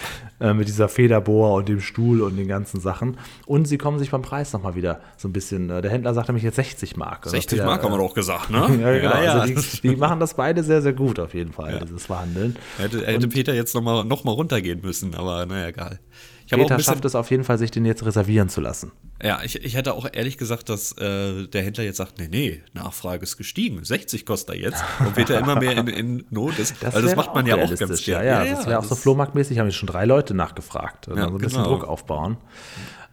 Äh, 0.51 0.55
mit 0.55 0.67
dieser 0.67 0.89
Federbohr 0.89 1.55
und 1.55 1.69
dem 1.69 1.81
Stuhl 1.81 2.21
und 2.21 2.37
den 2.37 2.49
ganzen 2.49 2.81
Sachen. 2.81 3.17
Und 3.47 3.67
sie 3.67 3.79
kommen 3.79 4.01
sich 4.01 4.11
beim 4.11 4.23
Preis 4.23 4.53
nochmal 4.53 4.75
wieder 4.75 5.01
so 5.17 5.29
ein 5.29 5.33
bisschen. 5.33 5.71
äh, 5.71 5.83
Der 5.83 5.93
Händler 5.93 6.15
sagt 6.15 6.27
nämlich 6.29 6.43
jetzt 6.43 6.57
60 6.57 6.97
Mark. 6.97 7.27
Also 7.27 7.37
60 7.37 7.59
Peter, 7.59 7.65
Mark 7.71 7.85
haben 7.85 7.93
wir 7.93 7.99
äh, 8.01 8.07
doch 8.09 8.15
gesagt, 8.15 8.51
ne? 8.51 8.59
Ja, 8.81 8.93
genau. 8.93 9.11
also 9.13 9.55
das- 9.55 9.81
die, 9.81 9.89
die 9.91 9.97
machen 9.97 10.19
das 10.19 10.35
beide 10.35 10.65
sehr, 10.65 10.83
sehr 10.83 10.95
gut 10.95 11.21
auf 11.21 11.33
jeden 11.33 11.53
Fall, 11.53 11.75
Ja. 11.75 11.85
dieses 11.85 12.07
Verhandeln. 12.07 12.57
hätte, 12.79 13.07
hätte 13.07 13.29
Peter 13.29 13.55
jetzt 13.55 13.75
nochmal 13.77 14.05
noch 14.05 14.25
mal 14.25 14.33
runtergehen 14.33 14.81
müssen, 14.83 15.15
aber 15.15 15.47
naja, 15.47 15.69
egal. 15.69 16.01
Peter 16.49 16.79
schafft 16.79 17.05
es 17.05 17.15
auf 17.15 17.31
jeden 17.31 17.45
Fall, 17.45 17.59
sich 17.59 17.71
den 17.71 17.85
jetzt 17.85 18.05
reservieren 18.05 18.49
zu 18.49 18.61
lassen. 18.61 18.93
ja, 19.23 19.41
ich, 19.43 19.63
ich 19.65 19.77
hätte 19.77 19.95
auch 19.95 20.07
ehrlich 20.13 20.39
gesagt, 20.39 20.69
dass 20.69 20.93
äh, 20.99 21.47
der 21.47 21.63
Händler 21.63 21.85
jetzt 21.85 21.97
sagt, 21.99 22.19
nee, 22.19 22.29
nee, 22.31 22.63
Nachfrage 22.73 23.23
ist 23.23 23.37
gestiegen, 23.37 23.83
60 23.85 24.25
kostet 24.27 24.57
er 24.57 24.61
jetzt. 24.61 24.85
Und 25.01 25.15
Peter 25.15 25.39
immer 25.39 25.57
mehr 25.57 25.77
in, 25.77 25.87
in 25.89 26.25
Not 26.31 26.59
ist. 26.59 26.83
weil 26.83 26.91
das 26.93 27.03
wäre 27.05 27.17
macht 27.17 27.35
man 27.35 27.47
ja 27.47 27.57
auch 27.57 27.75
ganz 27.75 28.03
gerne. 28.05 28.27
Ja, 28.27 28.45
ja, 28.45 28.55
das 28.55 28.67
wäre 28.67 28.79
auch 28.79 28.85
so 28.85 28.95
flohmarktmäßig, 28.95 29.59
haben 29.59 29.71
schon 29.73 29.87
drei 29.89 30.05
Leute 30.05 30.35
nachgefragt. 30.35 31.09
Also 31.09 31.21
Ja, 31.21 31.29
so 31.29 31.35
ein 31.35 31.39
bisschen 31.39 31.63
genau. 31.63 31.77
Druck 31.77 31.89
aufbauen. 31.89 32.37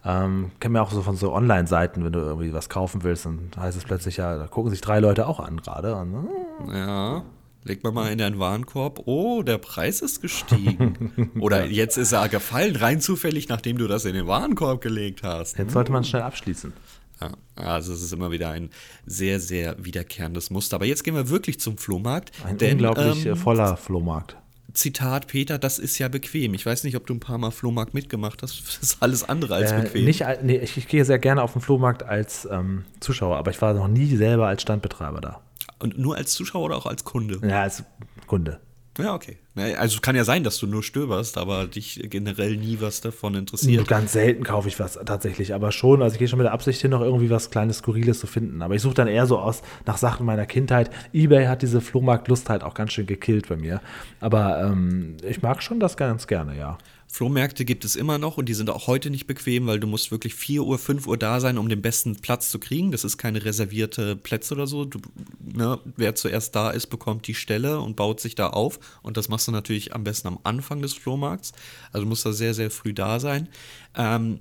Ähm, 0.04 0.52
kennen 0.60 0.74
wir 0.74 0.82
auch 0.82 0.92
so 0.92 1.02
von 1.02 1.16
so 1.16 1.32
Online-Seiten, 1.32 2.04
wenn 2.04 2.12
du 2.12 2.20
irgendwie 2.20 2.52
was 2.52 2.68
kaufen 2.68 3.02
willst, 3.02 3.26
dann 3.26 3.50
heißt 3.58 3.76
es 3.76 3.82
plötzlich, 3.82 4.18
ja, 4.18 4.38
da 4.38 4.46
gucken 4.46 4.70
sich 4.70 4.80
drei 4.80 5.00
Leute 5.00 5.26
auch 5.26 5.40
an 5.40 5.56
gerade. 5.60 5.98
Hm, 5.98 6.28
Ja. 6.72 7.24
Legt 7.66 7.82
man 7.82 7.92
mal 7.94 8.12
in 8.12 8.18
deinen 8.18 8.38
Warenkorb, 8.38 9.02
oh, 9.06 9.42
der 9.42 9.58
Preis 9.58 10.00
ist 10.00 10.22
gestiegen. 10.22 11.32
Oder 11.40 11.66
jetzt 11.66 11.96
ist 11.98 12.12
er 12.12 12.28
gefallen, 12.28 12.76
rein 12.76 13.00
zufällig, 13.00 13.48
nachdem 13.48 13.76
du 13.76 13.88
das 13.88 14.04
in 14.04 14.14
den 14.14 14.28
Warenkorb 14.28 14.80
gelegt 14.80 15.24
hast. 15.24 15.58
Jetzt 15.58 15.72
sollte 15.72 15.90
man 15.90 16.04
schnell 16.04 16.22
abschließen. 16.22 16.72
Ja, 17.20 17.32
also 17.56 17.92
es 17.92 18.02
ist 18.02 18.12
immer 18.12 18.30
wieder 18.30 18.50
ein 18.50 18.70
sehr, 19.04 19.40
sehr 19.40 19.84
wiederkehrendes 19.84 20.50
Muster. 20.50 20.76
Aber 20.76 20.84
jetzt 20.84 21.02
gehen 21.02 21.14
wir 21.16 21.28
wirklich 21.28 21.58
zum 21.58 21.76
Flohmarkt. 21.76 22.30
Ein 22.44 22.56
denn, 22.58 22.72
unglaublich 22.74 23.26
ähm, 23.26 23.32
äh, 23.32 23.36
voller 23.36 23.76
Flohmarkt. 23.76 24.36
Zitat 24.74 25.26
Peter, 25.26 25.58
das 25.58 25.78
ist 25.80 25.98
ja 25.98 26.06
bequem. 26.08 26.54
Ich 26.54 26.64
weiß 26.66 26.84
nicht, 26.84 26.94
ob 26.96 27.06
du 27.06 27.14
ein 27.14 27.20
paar 27.20 27.38
Mal 27.38 27.50
Flohmarkt 27.50 27.94
mitgemacht 27.94 28.42
hast. 28.42 28.62
Das 28.66 28.78
ist 28.78 28.98
alles 29.02 29.24
andere 29.28 29.54
als 29.56 29.72
Äh, 29.72 29.80
bequem. 29.80 30.04
nicht, 30.04 30.24
nee, 30.42 30.58
ich, 30.58 30.76
ich 30.76 30.86
gehe 30.86 31.04
sehr 31.04 31.18
gerne 31.18 31.42
auf 31.42 31.52
den 31.54 31.62
Flohmarkt 31.62 32.04
als 32.04 32.46
ähm, 32.48 32.84
Zuschauer, 33.00 33.38
aber 33.38 33.50
ich 33.50 33.60
war 33.60 33.72
noch 33.74 33.88
nie 33.88 34.14
selber 34.14 34.46
als 34.46 34.62
Standbetreiber 34.62 35.20
da. 35.20 35.40
Und 35.78 35.98
nur 35.98 36.16
als 36.16 36.32
Zuschauer 36.32 36.64
oder 36.64 36.76
auch 36.76 36.86
als 36.86 37.04
Kunde? 37.04 37.40
Ja, 37.46 37.62
als 37.62 37.84
Kunde. 38.26 38.60
Ja, 38.98 39.14
okay. 39.14 39.36
Also 39.78 40.00
kann 40.00 40.16
ja 40.16 40.24
sein, 40.24 40.44
dass 40.44 40.58
du 40.58 40.66
nur 40.66 40.82
stöberst, 40.82 41.38
aber 41.38 41.66
dich 41.66 42.00
generell 42.10 42.56
nie 42.56 42.78
was 42.80 43.00
davon 43.00 43.32
Nur 43.32 43.40
interessiert. 43.40 43.88
ganz 43.88 44.12
selten 44.12 44.42
kaufe 44.44 44.68
ich 44.68 44.78
was 44.78 44.98
tatsächlich, 45.04 45.54
aber 45.54 45.72
schon, 45.72 46.02
also 46.02 46.14
ich 46.14 46.18
gehe 46.18 46.28
schon 46.28 46.38
mit 46.38 46.44
der 46.46 46.52
Absicht 46.52 46.80
hin, 46.80 46.90
noch 46.90 47.00
irgendwie 47.00 47.30
was 47.30 47.50
kleines, 47.50 47.78
Skurriles 47.78 48.20
zu 48.20 48.26
finden. 48.26 48.62
Aber 48.62 48.74
ich 48.74 48.82
suche 48.82 48.94
dann 48.94 49.08
eher 49.08 49.26
so 49.26 49.38
aus 49.38 49.62
nach 49.86 49.96
Sachen 49.96 50.26
meiner 50.26 50.46
Kindheit. 50.46 50.90
Ebay 51.12 51.46
hat 51.46 51.62
diese 51.62 51.80
Flohmarktlust 51.80 52.48
halt 52.48 52.62
auch 52.62 52.74
ganz 52.74 52.92
schön 52.92 53.06
gekillt 53.06 53.48
bei 53.48 53.56
mir. 53.56 53.80
Aber 54.20 54.62
ähm, 54.62 55.16
ich 55.26 55.42
mag 55.42 55.62
schon 55.62 55.80
das 55.80 55.96
ganz 55.96 56.26
gerne, 56.26 56.56
ja. 56.56 56.78
Flohmärkte 57.16 57.64
gibt 57.64 57.86
es 57.86 57.96
immer 57.96 58.18
noch 58.18 58.36
und 58.36 58.46
die 58.46 58.52
sind 58.52 58.68
auch 58.68 58.88
heute 58.88 59.08
nicht 59.08 59.26
bequem, 59.26 59.66
weil 59.66 59.80
du 59.80 59.86
musst 59.86 60.10
wirklich 60.10 60.34
4 60.34 60.62
Uhr, 60.62 60.78
5 60.78 61.06
Uhr 61.06 61.16
da 61.16 61.40
sein, 61.40 61.56
um 61.56 61.66
den 61.70 61.80
besten 61.80 62.16
Platz 62.16 62.50
zu 62.50 62.58
kriegen. 62.58 62.92
Das 62.92 63.04
ist 63.04 63.16
keine 63.16 63.42
reservierte 63.42 64.16
Plätze 64.16 64.52
oder 64.52 64.66
so. 64.66 64.84
Du, 64.84 65.00
ne, 65.40 65.78
wer 65.96 66.14
zuerst 66.14 66.54
da 66.54 66.68
ist, 66.68 66.88
bekommt 66.88 67.26
die 67.26 67.34
Stelle 67.34 67.80
und 67.80 67.96
baut 67.96 68.20
sich 68.20 68.34
da 68.34 68.48
auf. 68.48 68.78
Und 69.02 69.16
das 69.16 69.30
machst 69.30 69.48
du 69.48 69.52
natürlich 69.52 69.94
am 69.94 70.04
besten 70.04 70.28
am 70.28 70.38
Anfang 70.42 70.82
des 70.82 70.92
Flohmarkts. 70.92 71.52
Also 71.90 72.04
musst 72.04 72.26
da 72.26 72.34
sehr, 72.34 72.52
sehr 72.52 72.70
früh 72.70 72.92
da 72.92 73.18
sein. 73.18 73.48
Ähm, 73.96 74.40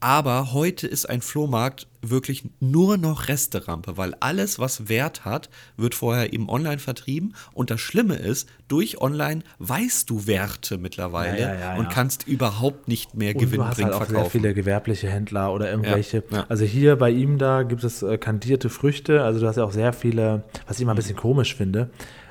aber 0.00 0.52
heute 0.52 0.86
ist 0.86 1.08
ein 1.08 1.20
Flohmarkt 1.20 1.86
wirklich 2.02 2.44
nur 2.60 2.96
noch 2.96 3.28
Resterampe, 3.28 3.96
weil 3.96 4.14
alles, 4.20 4.58
was 4.58 4.88
Wert 4.88 5.24
hat, 5.24 5.50
wird 5.76 5.94
vorher 5.94 6.32
eben 6.32 6.48
online 6.48 6.78
vertrieben. 6.78 7.34
Und 7.52 7.70
das 7.70 7.80
Schlimme 7.80 8.14
ist, 8.14 8.48
durch 8.68 9.00
online 9.00 9.42
weißt 9.58 10.08
du 10.08 10.26
Werte 10.26 10.78
mittlerweile 10.78 11.40
Ja, 11.40 11.54
ja, 11.54 11.60
ja, 11.60 11.76
und 11.76 11.90
kannst 11.90 12.28
überhaupt 12.28 12.86
nicht 12.86 13.14
mehr 13.14 13.34
Und 13.34 13.40
du 13.40 13.46
hast 13.46 13.50
gewinnbringend 13.50 13.84
halt 13.84 13.94
auch 13.94 13.98
sehr 13.98 14.08
verkaufen. 14.08 14.30
viele 14.30 14.54
gewerbliche 14.54 15.08
Händler 15.08 15.52
oder 15.52 15.70
irgendwelche. 15.70 16.22
Also 16.48 16.64
hier 16.64 16.96
bei 16.96 17.10
ihm 17.10 17.38
da 17.38 17.64
gibt 17.64 17.82
es 17.82 18.02
äh, 18.02 18.18
kandierte 18.18 18.70
Früchte. 18.70 19.22
Also 19.24 19.40
du 19.40 19.48
hast 19.48 19.56
ja 19.56 19.64
auch 19.64 19.72
sehr 19.72 19.92
viele, 19.92 20.44
was 20.66 20.76
ich 20.76 20.82
immer 20.82 20.92
ein 20.92 20.96
bisschen 20.96 21.16
komisch 21.16 21.54
finde. 21.56 21.90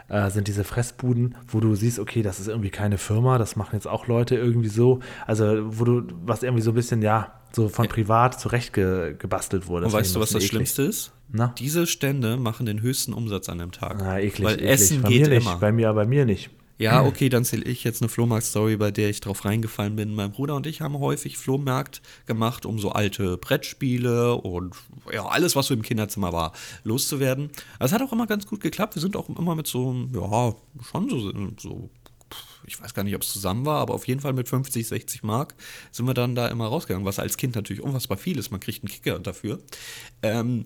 äh, 0.10 0.30
sind 0.30 0.48
diese 0.48 0.64
Fressbuden, 0.64 1.36
wo 1.48 1.60
du 1.60 1.76
siehst, 1.76 2.00
okay, 2.00 2.22
das 2.22 2.40
ist 2.40 2.48
irgendwie 2.48 2.70
keine 2.70 2.98
Firma, 2.98 3.38
das 3.38 3.56
machen 3.58 3.76
jetzt 3.76 3.88
auch 3.88 4.08
Leute 4.08 4.36
irgendwie 4.36 4.70
so. 4.70 5.00
Also, 5.26 5.46
wo 5.78 5.84
du, 5.84 6.04
was 6.26 6.44
irgendwie 6.44 6.62
so 6.64 6.72
ein 6.72 6.76
bisschen, 6.76 7.02
ja, 7.02 7.34
so 7.52 7.70
von 7.70 7.88
privat 7.88 8.40
zurecht 8.40 8.74
ge, 8.74 9.16
gebastelt 9.18 9.68
wurde. 9.68 9.88
Und 9.88 9.94
weißt 9.94 10.16
du, 10.16 10.20
was 10.20 10.30
das 10.30 10.36
bisschen 10.36 10.50
Schlimmste 10.50 10.84
ist? 10.84 11.12
Na? 11.30 11.54
Diese 11.58 11.88
Stände 11.88 12.38
machen 12.38 12.66
den 12.66 12.82
höchsten 12.82 13.14
Umsatz 13.14 13.50
an 13.50 13.58
dem 13.58 13.72
Tag. 13.72 13.96
eklig. 13.96 14.08
Ah, 14.08 14.20
eklig, 14.20 14.46
Weil 14.46 14.56
eklig. 14.56 14.70
Essen 14.70 15.02
bei 15.02 15.10
geht 15.10 15.22
mir 15.24 15.30
nicht, 15.30 15.46
immer. 15.46 15.58
Bei 15.58 15.72
mir, 15.72 15.94
bei 15.94 16.06
mir 16.06 16.26
nicht. 16.26 16.50
Ja, 16.80 17.04
okay, 17.04 17.28
dann 17.30 17.44
zähle 17.44 17.64
ich 17.64 17.84
jetzt 17.84 18.04
eine 18.04 18.10
Flohmarkt-Story, 18.10 18.78
bei 18.78 18.92
der 18.92 19.10
ich 19.10 19.20
drauf 19.20 19.46
reingefallen 19.46 19.96
bin. 19.96 20.14
Mein 20.14 20.32
Bruder 20.32 20.56
und 20.56 20.68
ich 20.68 20.82
haben 20.82 21.00
häufig 21.00 21.38
Flohmarkt 21.38 22.04
gemacht, 22.28 22.68
um 22.68 22.78
so 22.78 22.92
alte 22.92 23.38
Brettspiele 23.38 24.36
und 24.36 24.76
ja, 25.12 25.26
alles, 25.26 25.56
was 25.56 25.68
so 25.68 25.74
im 25.74 25.82
Kinderzimmer 25.82 26.34
war, 26.34 26.54
loszuwerden. 26.84 27.50
Das 27.80 27.94
hat 27.94 28.04
auch 28.04 28.12
immer 28.12 28.28
ganz 28.28 28.46
gut 28.46 28.60
geklappt. 28.60 28.94
Wir 28.94 29.02
sind 29.02 29.16
auch 29.16 29.28
immer 29.28 29.56
mit 29.56 29.66
so, 29.66 29.92
ja, 30.14 30.56
schon 30.84 31.10
so, 31.10 31.32
so 31.58 31.90
ich 32.68 32.82
weiß 32.82 32.94
gar 32.94 33.04
nicht, 33.04 33.16
ob 33.16 33.22
es 33.24 33.32
zusammen 33.32 33.66
war, 33.66 33.80
aber 33.80 33.94
auf 33.94 34.08
jeden 34.08 34.20
Fall 34.22 34.34
mit 34.34 34.50
50, 34.50 34.88
60 34.88 35.24
Mark 35.24 35.56
sind 35.92 36.06
wir 36.06 36.14
dann 36.14 36.36
da 36.36 36.48
immer 36.48 36.68
rausgegangen, 36.68 37.06
was 37.06 37.18
als 37.20 37.38
Kind 37.38 37.56
natürlich 37.56 37.82
unfassbar 37.82 38.18
viel 38.18 38.38
ist. 38.38 38.52
Man 38.52 38.60
kriegt 38.60 38.84
einen 38.84 38.92
Kicker 38.92 39.18
dafür. 39.20 39.60
Ähm, 40.22 40.66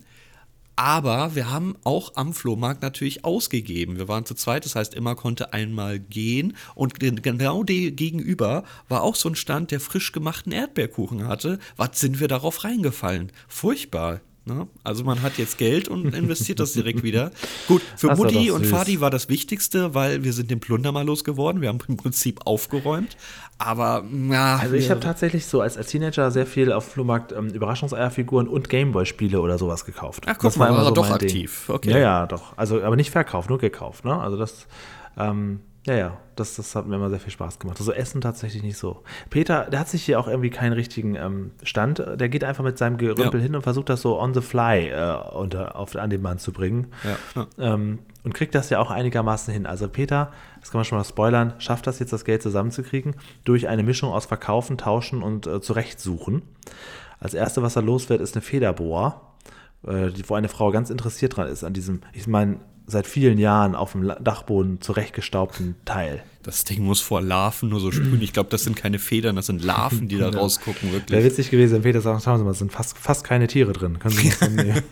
aber 0.74 1.34
wir 1.34 1.50
haben 1.50 1.76
auch 1.84 2.12
am 2.16 2.32
Flohmarkt 2.32 2.82
natürlich 2.82 3.24
ausgegeben. 3.24 3.98
Wir 3.98 4.08
waren 4.08 4.24
zu 4.24 4.34
zweit, 4.34 4.64
das 4.64 4.74
heißt, 4.74 4.94
immer 4.94 5.14
konnte 5.14 5.52
einmal 5.52 6.00
gehen. 6.00 6.56
Und 6.74 6.98
gen- 6.98 7.20
genau 7.22 7.62
gegenüber 7.62 8.64
war 8.88 9.02
auch 9.02 9.14
so 9.14 9.28
ein 9.28 9.34
Stand, 9.36 9.70
der 9.70 9.80
frisch 9.80 10.12
gemachten 10.12 10.50
Erdbeerkuchen 10.50 11.28
hatte. 11.28 11.58
Was 11.76 12.00
sind 12.00 12.20
wir 12.20 12.28
darauf 12.28 12.64
reingefallen? 12.64 13.32
Furchtbar. 13.48 14.22
Ne? 14.44 14.66
Also 14.82 15.04
man 15.04 15.22
hat 15.22 15.38
jetzt 15.38 15.56
Geld 15.58 15.88
und 15.88 16.14
investiert 16.14 16.58
das 16.58 16.72
direkt 16.72 17.02
wieder. 17.02 17.30
Gut, 17.68 17.80
für 17.96 18.08
war 18.08 18.16
Mutti 18.16 18.48
doch 18.48 18.56
und. 18.56 18.70
Vati 18.70 19.00
war 19.00 19.10
das 19.10 19.28
Wichtigste, 19.28 19.94
weil 19.94 20.24
wir 20.24 20.32
sind 20.32 20.50
den 20.50 20.58
Plunder 20.58 20.90
mal 20.90 21.06
losgeworden. 21.06 21.60
Wir 21.60 21.68
haben 21.68 21.78
im 21.86 21.96
Prinzip 21.96 22.40
aufgeräumt. 22.44 23.16
Aber 23.58 24.04
na, 24.10 24.56
Also 24.56 24.74
ich 24.74 24.90
habe 24.90 24.98
tatsächlich 24.98 25.46
so 25.46 25.60
als, 25.60 25.76
als 25.76 25.88
Teenager 25.88 26.30
sehr 26.32 26.46
viel 26.46 26.72
auf 26.72 26.86
dem 26.88 26.92
Flohmarkt 26.92 27.30
ähm, 27.30 27.48
Überraschungseierfiguren 27.48 28.48
und 28.48 28.68
Gameboy-Spiele 28.68 29.40
oder 29.40 29.58
sowas 29.58 29.84
gekauft. 29.84 30.24
Ach, 30.26 30.32
guck 30.34 30.42
Das 30.42 30.56
mal, 30.56 30.66
immer 30.68 30.78
war 30.78 30.86
er 30.86 30.92
doch 30.92 31.08
mein 31.08 31.18
Ding. 31.18 31.28
aktiv. 31.28 31.68
Okay. 31.68 31.90
Ja, 31.90 31.98
ja, 31.98 32.26
doch. 32.26 32.56
Also, 32.56 32.82
aber 32.82 32.96
nicht 32.96 33.10
verkauft, 33.12 33.48
nur 33.48 33.58
gekauft. 33.58 34.04
Ne? 34.04 34.18
Also 34.18 34.36
das, 34.36 34.66
ähm, 35.16 35.60
ja, 35.86 35.94
ja, 35.94 36.16
das, 36.36 36.54
das 36.56 36.76
hat 36.76 36.86
mir 36.86 36.94
immer 36.96 37.10
sehr 37.10 37.18
viel 37.18 37.32
Spaß 37.32 37.58
gemacht. 37.58 37.78
Also 37.80 37.92
Essen 37.92 38.20
tatsächlich 38.20 38.62
nicht 38.62 38.76
so. 38.78 39.02
Peter, 39.30 39.64
der 39.68 39.80
hat 39.80 39.88
sich 39.88 40.04
hier 40.04 40.20
auch 40.20 40.28
irgendwie 40.28 40.50
keinen 40.50 40.74
richtigen 40.74 41.16
ähm, 41.16 41.50
Stand. 41.64 41.98
Der 42.14 42.28
geht 42.28 42.44
einfach 42.44 42.62
mit 42.62 42.78
seinem 42.78 42.98
Gerümpel 42.98 43.40
Ja. 43.40 43.44
hin 43.46 43.56
und 43.56 43.62
versucht 43.62 43.88
das 43.88 44.00
so 44.00 44.20
on 44.20 44.32
the 44.32 44.40
fly 44.40 44.88
äh, 44.90 45.16
unter, 45.34 45.74
auf, 45.76 45.96
an 45.96 46.08
den 46.10 46.22
Mann 46.22 46.38
zu 46.38 46.52
bringen. 46.52 46.86
Ja, 47.02 47.46
ja. 47.58 47.74
Ähm, 47.74 47.98
und 48.22 48.32
kriegt 48.32 48.54
das 48.54 48.70
ja 48.70 48.78
auch 48.78 48.92
einigermaßen 48.92 49.52
hin. 49.52 49.66
Also 49.66 49.88
Peter, 49.88 50.32
das 50.60 50.70
kann 50.70 50.78
man 50.78 50.84
schon 50.84 50.98
mal 50.98 51.04
spoilern, 51.04 51.54
schafft 51.58 51.88
das 51.88 51.98
jetzt, 51.98 52.12
das 52.12 52.24
Geld 52.24 52.42
zusammenzukriegen, 52.42 53.16
durch 53.44 53.66
eine 53.66 53.82
Mischung 53.82 54.12
aus 54.12 54.26
Verkaufen, 54.26 54.78
Tauschen 54.78 55.22
und 55.22 55.48
äh, 55.48 55.60
Zurechtsuchen. 55.60 56.42
Als 57.18 57.34
erste, 57.34 57.62
was 57.62 57.74
er 57.74 57.82
los 57.82 58.08
wird, 58.08 58.20
ist 58.20 58.36
eine 58.36 58.42
Federbohr, 58.42 59.31
äh, 59.86 60.10
die, 60.10 60.28
wo 60.28 60.34
eine 60.34 60.48
Frau 60.48 60.70
ganz 60.70 60.90
interessiert 60.90 61.36
dran 61.36 61.48
ist, 61.48 61.64
an 61.64 61.72
diesem, 61.72 62.00
ich 62.12 62.26
meine, 62.26 62.58
seit 62.86 63.06
vielen 63.06 63.38
Jahren 63.38 63.74
auf 63.74 63.92
dem 63.92 64.12
Dachboden 64.20 64.80
zurechtgestaubten 64.80 65.76
Teil. 65.84 66.22
Das 66.42 66.64
Ding 66.64 66.82
muss 66.84 67.00
vor 67.00 67.20
Larven 67.22 67.68
nur 67.68 67.78
so 67.80 67.92
sprühen. 67.92 68.20
Ich 68.20 68.32
glaube, 68.32 68.50
das 68.50 68.64
sind 68.64 68.76
keine 68.76 68.98
Federn, 68.98 69.36
das 69.36 69.46
sind 69.46 69.62
Larven, 69.62 70.08
die 70.08 70.18
da 70.18 70.28
rausgucken, 70.34 70.90
Wäre 70.90 71.00
wirklich. 71.00 71.24
witzig 71.24 71.50
gewesen, 71.50 71.74
wenn 71.74 71.82
Peter 71.82 72.00
sagt, 72.00 72.22
schauen 72.22 72.38
Sie 72.38 72.44
mal, 72.44 72.50
es 72.50 72.58
sind 72.58 72.72
fast, 72.72 72.98
fast 72.98 73.24
keine 73.24 73.46
Tiere 73.46 73.72
drin. 73.72 73.98
Können 73.98 74.14
Sie 74.14 74.30
das 74.30 74.50
nehmen? 74.50 74.82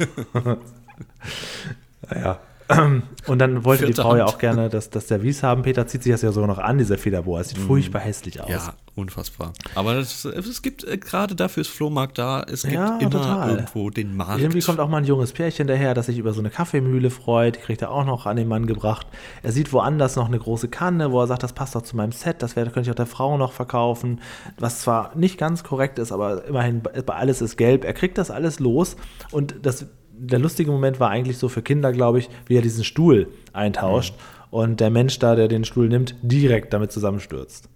naja. 2.08 2.40
Und 3.26 3.38
dann 3.38 3.64
wollte 3.64 3.82
die 3.84 3.88
Vierte 3.92 4.02
Frau 4.02 4.16
ja 4.16 4.24
auch 4.24 4.38
gerne 4.38 4.68
das, 4.68 4.90
das 4.90 5.08
Service 5.08 5.42
haben. 5.42 5.62
Peter 5.62 5.86
zieht 5.86 6.02
sich 6.02 6.12
das 6.12 6.22
ja 6.22 6.32
so 6.32 6.46
noch 6.46 6.58
an, 6.58 6.78
dieser 6.78 6.98
Federbohr. 6.98 7.40
Es 7.40 7.50
sieht 7.50 7.58
furchtbar 7.58 8.00
hässlich 8.00 8.40
aus. 8.40 8.48
Ja, 8.50 8.74
unfassbar. 8.94 9.52
Aber 9.74 9.94
das, 9.94 10.24
es 10.24 10.62
gibt 10.62 10.84
äh, 10.84 10.96
gerade 10.96 11.34
dafür 11.34 11.60
ist 11.62 11.68
Flohmarkt 11.70 12.18
da. 12.18 12.42
Es 12.42 12.62
gibt 12.62 12.74
Ja, 12.74 12.98
immer 12.98 13.10
total. 13.10 13.50
irgendwo 13.50 13.90
den 13.90 14.16
Markt. 14.16 14.40
Irgendwie 14.40 14.60
kommt 14.60 14.80
auch 14.80 14.88
mal 14.88 14.98
ein 14.98 15.04
junges 15.04 15.32
Pärchen 15.32 15.66
daher, 15.66 15.94
das 15.94 16.06
sich 16.06 16.18
über 16.18 16.32
so 16.32 16.40
eine 16.40 16.50
Kaffeemühle 16.50 17.10
freut. 17.10 17.56
Die 17.56 17.60
kriegt 17.60 17.82
er 17.82 17.90
auch 17.90 18.04
noch 18.04 18.26
an 18.26 18.36
den 18.36 18.48
Mann 18.48 18.66
gebracht. 18.66 19.06
Er 19.42 19.52
sieht 19.52 19.72
woanders 19.72 20.16
noch 20.16 20.26
eine 20.28 20.38
große 20.38 20.68
Kanne, 20.68 21.12
wo 21.12 21.20
er 21.20 21.26
sagt, 21.26 21.42
das 21.42 21.52
passt 21.52 21.74
doch 21.74 21.82
zu 21.82 21.96
meinem 21.96 22.12
Set, 22.12 22.42
das 22.42 22.56
wär, 22.56 22.64
könnte 22.64 22.82
ich 22.82 22.90
auch 22.90 22.94
der 22.94 23.06
Frau 23.06 23.36
noch 23.36 23.52
verkaufen. 23.52 24.20
Was 24.58 24.80
zwar 24.80 25.14
nicht 25.16 25.38
ganz 25.38 25.64
korrekt 25.64 25.98
ist, 25.98 26.12
aber 26.12 26.44
immerhin 26.46 26.82
bei 26.82 27.14
alles 27.14 27.42
ist 27.42 27.56
gelb. 27.56 27.84
Er 27.84 27.92
kriegt 27.94 28.16
das 28.18 28.30
alles 28.30 28.60
los 28.60 28.96
und 29.30 29.54
das, 29.62 29.86
der 30.22 30.38
lustige 30.38 30.70
Moment 30.70 31.00
war 31.00 31.10
eigentlich 31.10 31.38
so 31.38 31.48
für 31.48 31.62
Kinder, 31.62 31.92
glaube 31.92 32.18
ich, 32.18 32.28
wie 32.46 32.56
er 32.56 32.62
diesen 32.62 32.84
Stuhl 32.84 33.28
eintauscht 33.52 34.14
und 34.50 34.80
der 34.80 34.90
Mensch 34.90 35.18
da, 35.18 35.34
der 35.34 35.48
den 35.48 35.64
Stuhl 35.64 35.88
nimmt, 35.88 36.14
direkt 36.22 36.72
damit 36.72 36.92
zusammenstürzt. 36.92 37.68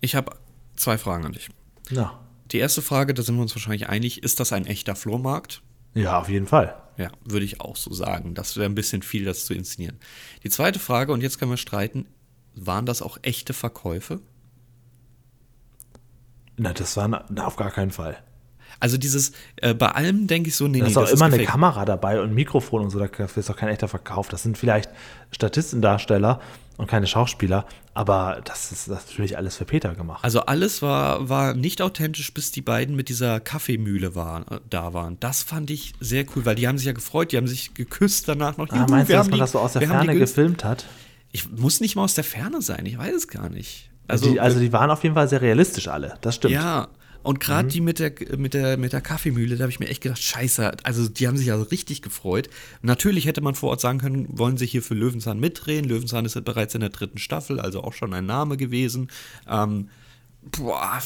ich 0.00 0.14
habe 0.14 0.32
zwei 0.76 0.98
Fragen 0.98 1.24
an 1.24 1.32
dich. 1.32 1.48
Na, 1.90 2.18
Die 2.52 2.58
erste 2.58 2.82
Frage, 2.82 3.14
da 3.14 3.22
sind 3.22 3.36
wir 3.36 3.42
uns 3.42 3.54
wahrscheinlich 3.54 3.88
einig, 3.88 4.22
ist 4.22 4.40
das 4.40 4.52
ein 4.52 4.66
echter 4.66 4.94
Flohmarkt? 4.96 5.62
ja, 5.94 6.18
auf 6.20 6.28
jeden 6.28 6.46
Fall. 6.46 6.74
Ja, 6.96 7.10
würde 7.24 7.44
ich 7.44 7.60
auch 7.60 7.76
so 7.76 7.92
sagen. 7.92 8.34
Das 8.34 8.56
wäre 8.56 8.66
ein 8.68 8.74
bisschen 8.74 9.02
viel, 9.02 9.24
das 9.24 9.46
zu 9.46 9.54
inszenieren. 9.54 9.98
Die 10.44 10.50
zweite 10.50 10.78
Frage, 10.78 11.12
und 11.12 11.22
jetzt 11.22 11.38
können 11.38 11.50
wir 11.50 11.56
streiten, 11.56 12.06
waren 12.54 12.86
das 12.86 13.02
auch 13.02 13.18
echte 13.22 13.52
Verkäufe? 13.52 14.20
Na, 16.56 16.72
das 16.72 16.96
war 16.96 17.08
na, 17.08 17.24
na, 17.30 17.46
auf 17.46 17.56
gar 17.56 17.70
keinen 17.70 17.90
Fall. 17.90 18.16
Also 18.80 18.96
dieses, 18.98 19.32
äh, 19.56 19.74
bei 19.74 19.88
allem 19.88 20.26
denke 20.26 20.48
ich 20.48 20.56
so, 20.56 20.66
nee, 20.68 20.78
Da 20.80 20.84
nee, 20.84 20.90
ist 20.90 20.96
auch 20.96 21.02
das 21.02 21.12
immer 21.12 21.24
eine 21.26 21.36
gefaked. 21.36 21.50
Kamera 21.52 21.84
dabei 21.84 22.20
und 22.20 22.30
ein 22.30 22.34
Mikrofon 22.34 22.82
und 22.82 22.90
so, 22.90 22.98
das 22.98 23.36
ist 23.36 23.48
doch 23.48 23.56
kein 23.56 23.68
echter 23.68 23.88
Verkauf. 23.88 24.28
Das 24.28 24.42
sind 24.42 24.58
vielleicht 24.58 24.90
Statistendarsteller 25.48 26.40
und 26.76 26.88
keine 26.88 27.06
Schauspieler, 27.06 27.66
aber 27.94 28.40
das 28.44 28.72
ist 28.72 28.88
natürlich 28.88 29.36
alles 29.36 29.56
für 29.56 29.64
Peter 29.64 29.94
gemacht. 29.94 30.24
Also 30.24 30.40
alles 30.40 30.82
war, 30.82 31.28
war 31.28 31.54
nicht 31.54 31.80
authentisch, 31.80 32.34
bis 32.34 32.50
die 32.50 32.62
beiden 32.62 32.96
mit 32.96 33.08
dieser 33.08 33.38
Kaffeemühle 33.38 34.14
waren, 34.16 34.44
äh, 34.50 34.58
da 34.70 34.92
waren. 34.92 35.18
Das 35.20 35.42
fand 35.44 35.70
ich 35.70 35.92
sehr 36.00 36.24
cool, 36.34 36.44
weil 36.44 36.56
die 36.56 36.66
haben 36.66 36.78
sich 36.78 36.86
ja 36.88 36.92
gefreut, 36.92 37.30
die 37.30 37.36
haben 37.36 37.46
sich 37.46 37.74
geküsst 37.74 38.26
danach 38.28 38.56
noch. 38.56 38.68
ah, 38.70 38.86
meinst 38.88 39.10
du, 39.10 39.14
dass 39.14 39.26
man 39.28 39.34
die- 39.34 39.40
das 39.40 39.52
so 39.52 39.60
aus 39.60 39.74
der 39.74 39.82
Ferne 39.82 40.16
gefilmt 40.16 40.64
hat? 40.64 40.86
Ich 41.30 41.48
muss 41.50 41.80
nicht 41.80 41.94
mal 41.96 42.02
aus 42.04 42.14
der 42.14 42.24
Ferne 42.24 42.60
sein, 42.62 42.86
ich 42.86 42.98
weiß 42.98 43.14
es 43.14 43.28
gar 43.28 43.48
nicht. 43.48 43.90
Also, 44.08 44.30
die, 44.32 44.40
also 44.40 44.58
die 44.60 44.72
waren 44.72 44.90
auf 44.90 45.02
jeden 45.02 45.14
Fall 45.14 45.28
sehr 45.28 45.40
realistisch 45.40 45.88
alle, 45.88 46.18
das 46.20 46.34
stimmt. 46.34 46.54
Ja, 46.54 46.88
und 47.24 47.34
Mhm. 47.34 47.38
gerade 47.40 47.68
die 47.68 47.80
mit 47.80 47.98
der, 47.98 48.12
mit, 48.36 48.54
der, 48.54 48.76
mit 48.76 48.92
der 48.92 49.00
Kaffeemühle, 49.00 49.56
da 49.56 49.62
habe 49.62 49.72
ich 49.72 49.80
mir 49.80 49.88
echt 49.88 50.02
gedacht, 50.02 50.22
scheiße, 50.22 50.76
also 50.84 51.08
die 51.08 51.26
haben 51.26 51.36
sich 51.36 51.50
also 51.50 51.64
richtig 51.64 52.02
gefreut. 52.02 52.48
Natürlich 52.82 53.26
hätte 53.26 53.40
man 53.40 53.56
vor 53.56 53.70
Ort 53.70 53.80
sagen 53.80 53.98
können, 53.98 54.26
wollen 54.30 54.56
sie 54.56 54.66
hier 54.66 54.82
für 54.82 54.94
Löwenzahn 54.94 55.40
mitdrehen. 55.40 55.84
Löwenzahn 55.84 56.24
ist 56.24 56.34
ja 56.36 56.40
bereits 56.42 56.74
in 56.76 56.82
der 56.82 56.90
dritten 56.90 57.18
Staffel, 57.18 57.58
also 57.58 57.82
auch 57.82 57.92
schon 57.94 58.14
ein 58.14 58.26
Name 58.26 58.56
gewesen. 58.56 59.10
Ähm, 59.48 59.88
boah, 60.42 61.02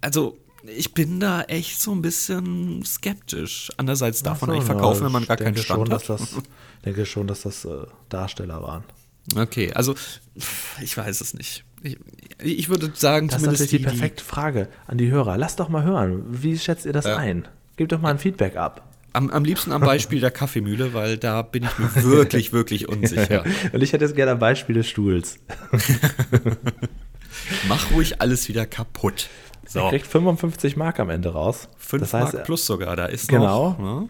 also 0.00 0.38
ich 0.76 0.94
bin 0.94 1.18
da 1.18 1.42
echt 1.42 1.80
so 1.80 1.92
ein 1.92 2.02
bisschen 2.02 2.84
skeptisch. 2.84 3.72
Andererseits 3.78 4.22
darf 4.22 4.40
man 4.42 4.50
eigentlich 4.50 4.64
verkaufen, 4.66 5.04
wenn 5.06 5.12
man 5.12 5.26
gar 5.26 5.36
keinen 5.36 5.56
Stand 5.56 5.88
schon, 5.88 5.92
hat. 5.92 6.08
dass 6.08 6.20
das, 6.20 6.28
denke 6.84 7.04
schon, 7.06 7.26
dass 7.26 7.42
das 7.42 7.64
äh, 7.64 7.86
Darsteller 8.08 8.62
waren. 8.62 8.84
Okay, 9.34 9.72
also 9.72 9.94
ich 10.82 10.96
weiß 10.96 11.20
es 11.20 11.34
nicht. 11.34 11.64
Ich, 11.82 11.98
ich 12.42 12.68
würde 12.68 12.90
sagen, 12.94 13.28
Das 13.28 13.36
ist 13.36 13.42
zumindest 13.42 13.62
natürlich 13.62 13.70
die 13.70 13.76
die, 13.78 13.84
perfekte 13.84 14.24
Frage 14.24 14.68
an 14.86 14.98
die 14.98 15.10
Hörer. 15.10 15.36
Lasst 15.36 15.60
doch 15.60 15.68
mal 15.68 15.82
hören, 15.84 16.24
wie 16.28 16.58
schätzt 16.58 16.86
ihr 16.86 16.92
das 16.92 17.06
ein? 17.06 17.48
Gebt 17.76 17.92
doch 17.92 18.00
mal 18.00 18.10
ein 18.10 18.18
Feedback 18.18 18.56
ab. 18.56 18.88
Am, 19.14 19.28
am 19.30 19.44
liebsten 19.44 19.72
am 19.72 19.82
Beispiel 19.82 20.20
der 20.20 20.30
Kaffeemühle, 20.30 20.94
weil 20.94 21.18
da 21.18 21.42
bin 21.42 21.64
ich 21.64 21.78
mir 21.78 22.02
wirklich, 22.04 22.52
wirklich 22.54 22.88
unsicher. 22.88 23.44
Und 23.72 23.82
ich 23.82 23.92
hätte 23.92 24.04
jetzt 24.06 24.14
gerne 24.16 24.32
ein 24.32 24.38
Beispiel 24.38 24.74
des 24.76 24.88
Stuhls. 24.88 25.38
Mach 27.68 27.90
ruhig 27.92 28.20
alles 28.20 28.48
wieder 28.48 28.66
kaputt. 28.66 29.28
Er 29.64 29.70
So, 29.70 29.88
kriegt 29.88 30.06
55 30.06 30.76
Mark 30.76 31.00
am 31.00 31.10
Ende 31.10 31.30
raus. 31.30 31.68
5 31.78 32.00
das 32.00 32.14
heißt, 32.14 32.34
Mark 32.34 32.44
plus 32.44 32.66
sogar, 32.66 32.96
da 32.96 33.06
ist 33.06 33.28
Genau. 33.28 33.70
noch. 33.70 33.78
Ne? 33.78 34.08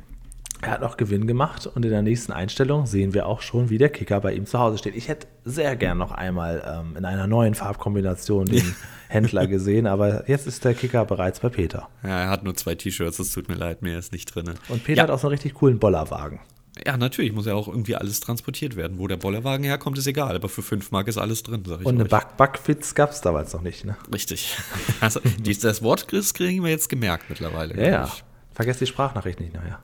Er 0.63 0.71
hat 0.71 0.81
noch 0.81 0.97
Gewinn 0.97 1.27
gemacht 1.27 1.67
und 1.67 1.85
in 1.85 1.91
der 1.91 2.03
nächsten 2.03 2.31
Einstellung 2.33 2.87
sehen 2.87 3.15
wir 3.15 3.27
auch 3.27 3.41
schon, 3.43 3.69
wie 3.69 3.79
der 3.79 3.89
Kicker 3.89 4.21
bei 4.21 4.33
ihm 4.33 4.47
zu 4.47 4.61
Hause 4.61 4.79
steht. 4.79 4.95
Ich 4.95 5.09
hätte 5.09 5.27
sehr 5.45 5.75
gern 5.75 5.99
noch 5.99 6.13
einmal 6.13 6.63
ähm, 6.65 6.97
in 6.97 7.05
einer 7.05 7.27
neuen 7.27 7.55
Farbkombination 7.57 8.47
den 8.47 8.77
Händler 9.09 9.49
gesehen, 9.49 9.89
aber 9.89 10.29
jetzt 10.29 10.47
ist 10.47 10.65
der 10.65 10.75
Kicker 10.75 11.05
bereits 11.05 11.41
bei 11.41 11.49
Peter. 11.49 11.89
Ja, 12.05 12.21
er 12.21 12.31
hat 12.31 12.45
nur 12.45 12.55
zwei 12.55 12.77
T-Shirts, 12.77 13.19
es 13.19 13.33
tut 13.33 13.49
mir 13.49 13.57
leid, 13.57 13.83
mehr 13.83 13.99
ist 13.99 14.13
nicht 14.13 14.27
drin. 14.33 14.55
Und 14.69 14.85
Peter 14.85 14.99
ja, 14.99 15.03
hat 15.03 15.11
auch 15.11 15.19
so 15.19 15.27
einen 15.27 15.33
richtig 15.33 15.55
coolen 15.55 15.81
Bollerwagen. 15.81 16.39
ja, 16.87 16.97
natürlich 16.97 17.33
muss 17.33 17.47
ja 17.47 17.55
auch 17.55 17.67
irgendwie 17.67 17.97
alles 17.97 18.21
transportiert 18.21 18.77
werden. 18.77 19.01
Wo 19.01 19.09
der 19.09 19.17
Bollerwagen 19.17 19.65
herkommt, 19.65 19.99
ist 19.99 20.07
egal, 20.07 20.37
aber 20.37 20.49
für 20.49 20.63
5 20.63 20.93
Mark 20.93 21.09
ist 21.09 21.19
alles 21.19 21.43
drin, 21.43 21.65
sag 21.67 21.81
ich 21.81 21.87
Und 21.87 21.97
eine 21.97 22.05
euch. 22.05 22.11
Back 22.11 22.37
Backfitz 22.37 22.95
gab 22.95 23.11
es 23.11 23.21
damals 23.21 23.53
noch 23.53 23.63
nicht, 23.63 23.85
ne? 23.85 23.97
Richtig. 24.15 24.57
Also, 25.01 25.19
das 25.61 25.83
Wort 25.83 26.07
Chris 26.07 26.33
kriegen 26.33 26.63
wir 26.63 26.71
jetzt 26.71 26.89
gemerkt 26.89 27.25
mittlerweile. 27.29 27.75
Ja, 27.77 27.91
ja. 27.91 28.13
Vergesst 28.53 28.81
die 28.81 28.87
Sprachnachricht 28.87 29.41
nicht 29.41 29.53
nachher. 29.55 29.81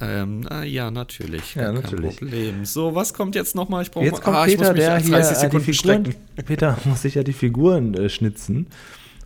Ähm, 0.00 0.40
na, 0.40 0.64
ja, 0.64 0.90
natürlich. 0.90 1.54
Ja, 1.54 1.72
natürlich. 1.72 2.18
Problem. 2.18 2.64
So, 2.64 2.94
was 2.94 3.14
kommt 3.14 3.34
jetzt 3.34 3.54
nochmal? 3.54 3.82
Ich 3.82 3.90
brauche 3.90 4.04
Jetzt 4.04 4.22
kommt 4.22 4.36
ah, 4.36 4.44
Peter, 4.44 4.72
der 4.72 4.98
hier 4.98 5.10
30 5.12 5.42
äh, 5.42 5.48
die 5.48 5.58
Figuren, 5.58 5.74
strecken. 5.74 6.14
Peter 6.46 6.78
muss 6.84 7.02
sich 7.02 7.14
ja 7.16 7.22
die 7.22 7.32
Figuren 7.32 7.94
äh, 7.94 8.08
schnitzen. 8.08 8.68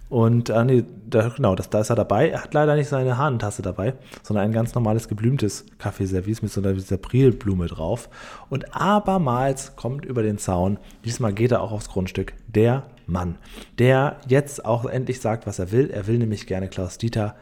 Und 0.08 0.50
äh, 0.50 0.64
nee, 0.64 0.84
da, 1.08 1.28
genau, 1.28 1.54
das, 1.54 1.70
da 1.70 1.80
ist 1.80 1.90
er 1.90 1.96
dabei. 1.96 2.28
Er 2.28 2.42
hat 2.42 2.52
leider 2.52 2.74
nicht 2.76 2.88
seine 2.88 3.16
Hahnentasse 3.16 3.62
dabei, 3.62 3.94
sondern 4.22 4.44
ein 4.44 4.52
ganz 4.52 4.74
normales 4.74 5.08
geblümtes 5.08 5.64
Kaffeeservice 5.78 6.42
mit 6.42 6.52
so 6.52 6.60
einer 6.60 6.74
dieser 6.74 6.98
Prilblume 6.98 7.66
drauf. 7.66 8.10
Und 8.50 8.74
abermals 8.76 9.74
kommt 9.74 10.04
über 10.04 10.22
den 10.22 10.36
Zaun, 10.36 10.78
diesmal 11.04 11.32
geht 11.32 11.52
er 11.52 11.62
auch 11.62 11.72
aufs 11.72 11.88
Grundstück, 11.88 12.34
der 12.46 12.84
Mann, 13.06 13.36
der 13.78 14.20
jetzt 14.28 14.66
auch 14.66 14.84
endlich 14.84 15.20
sagt, 15.20 15.46
was 15.46 15.58
er 15.58 15.72
will. 15.72 15.88
Er 15.90 16.06
will 16.06 16.18
nämlich 16.18 16.46
gerne 16.46 16.68
Klaus 16.68 16.98
Dieter 16.98 17.34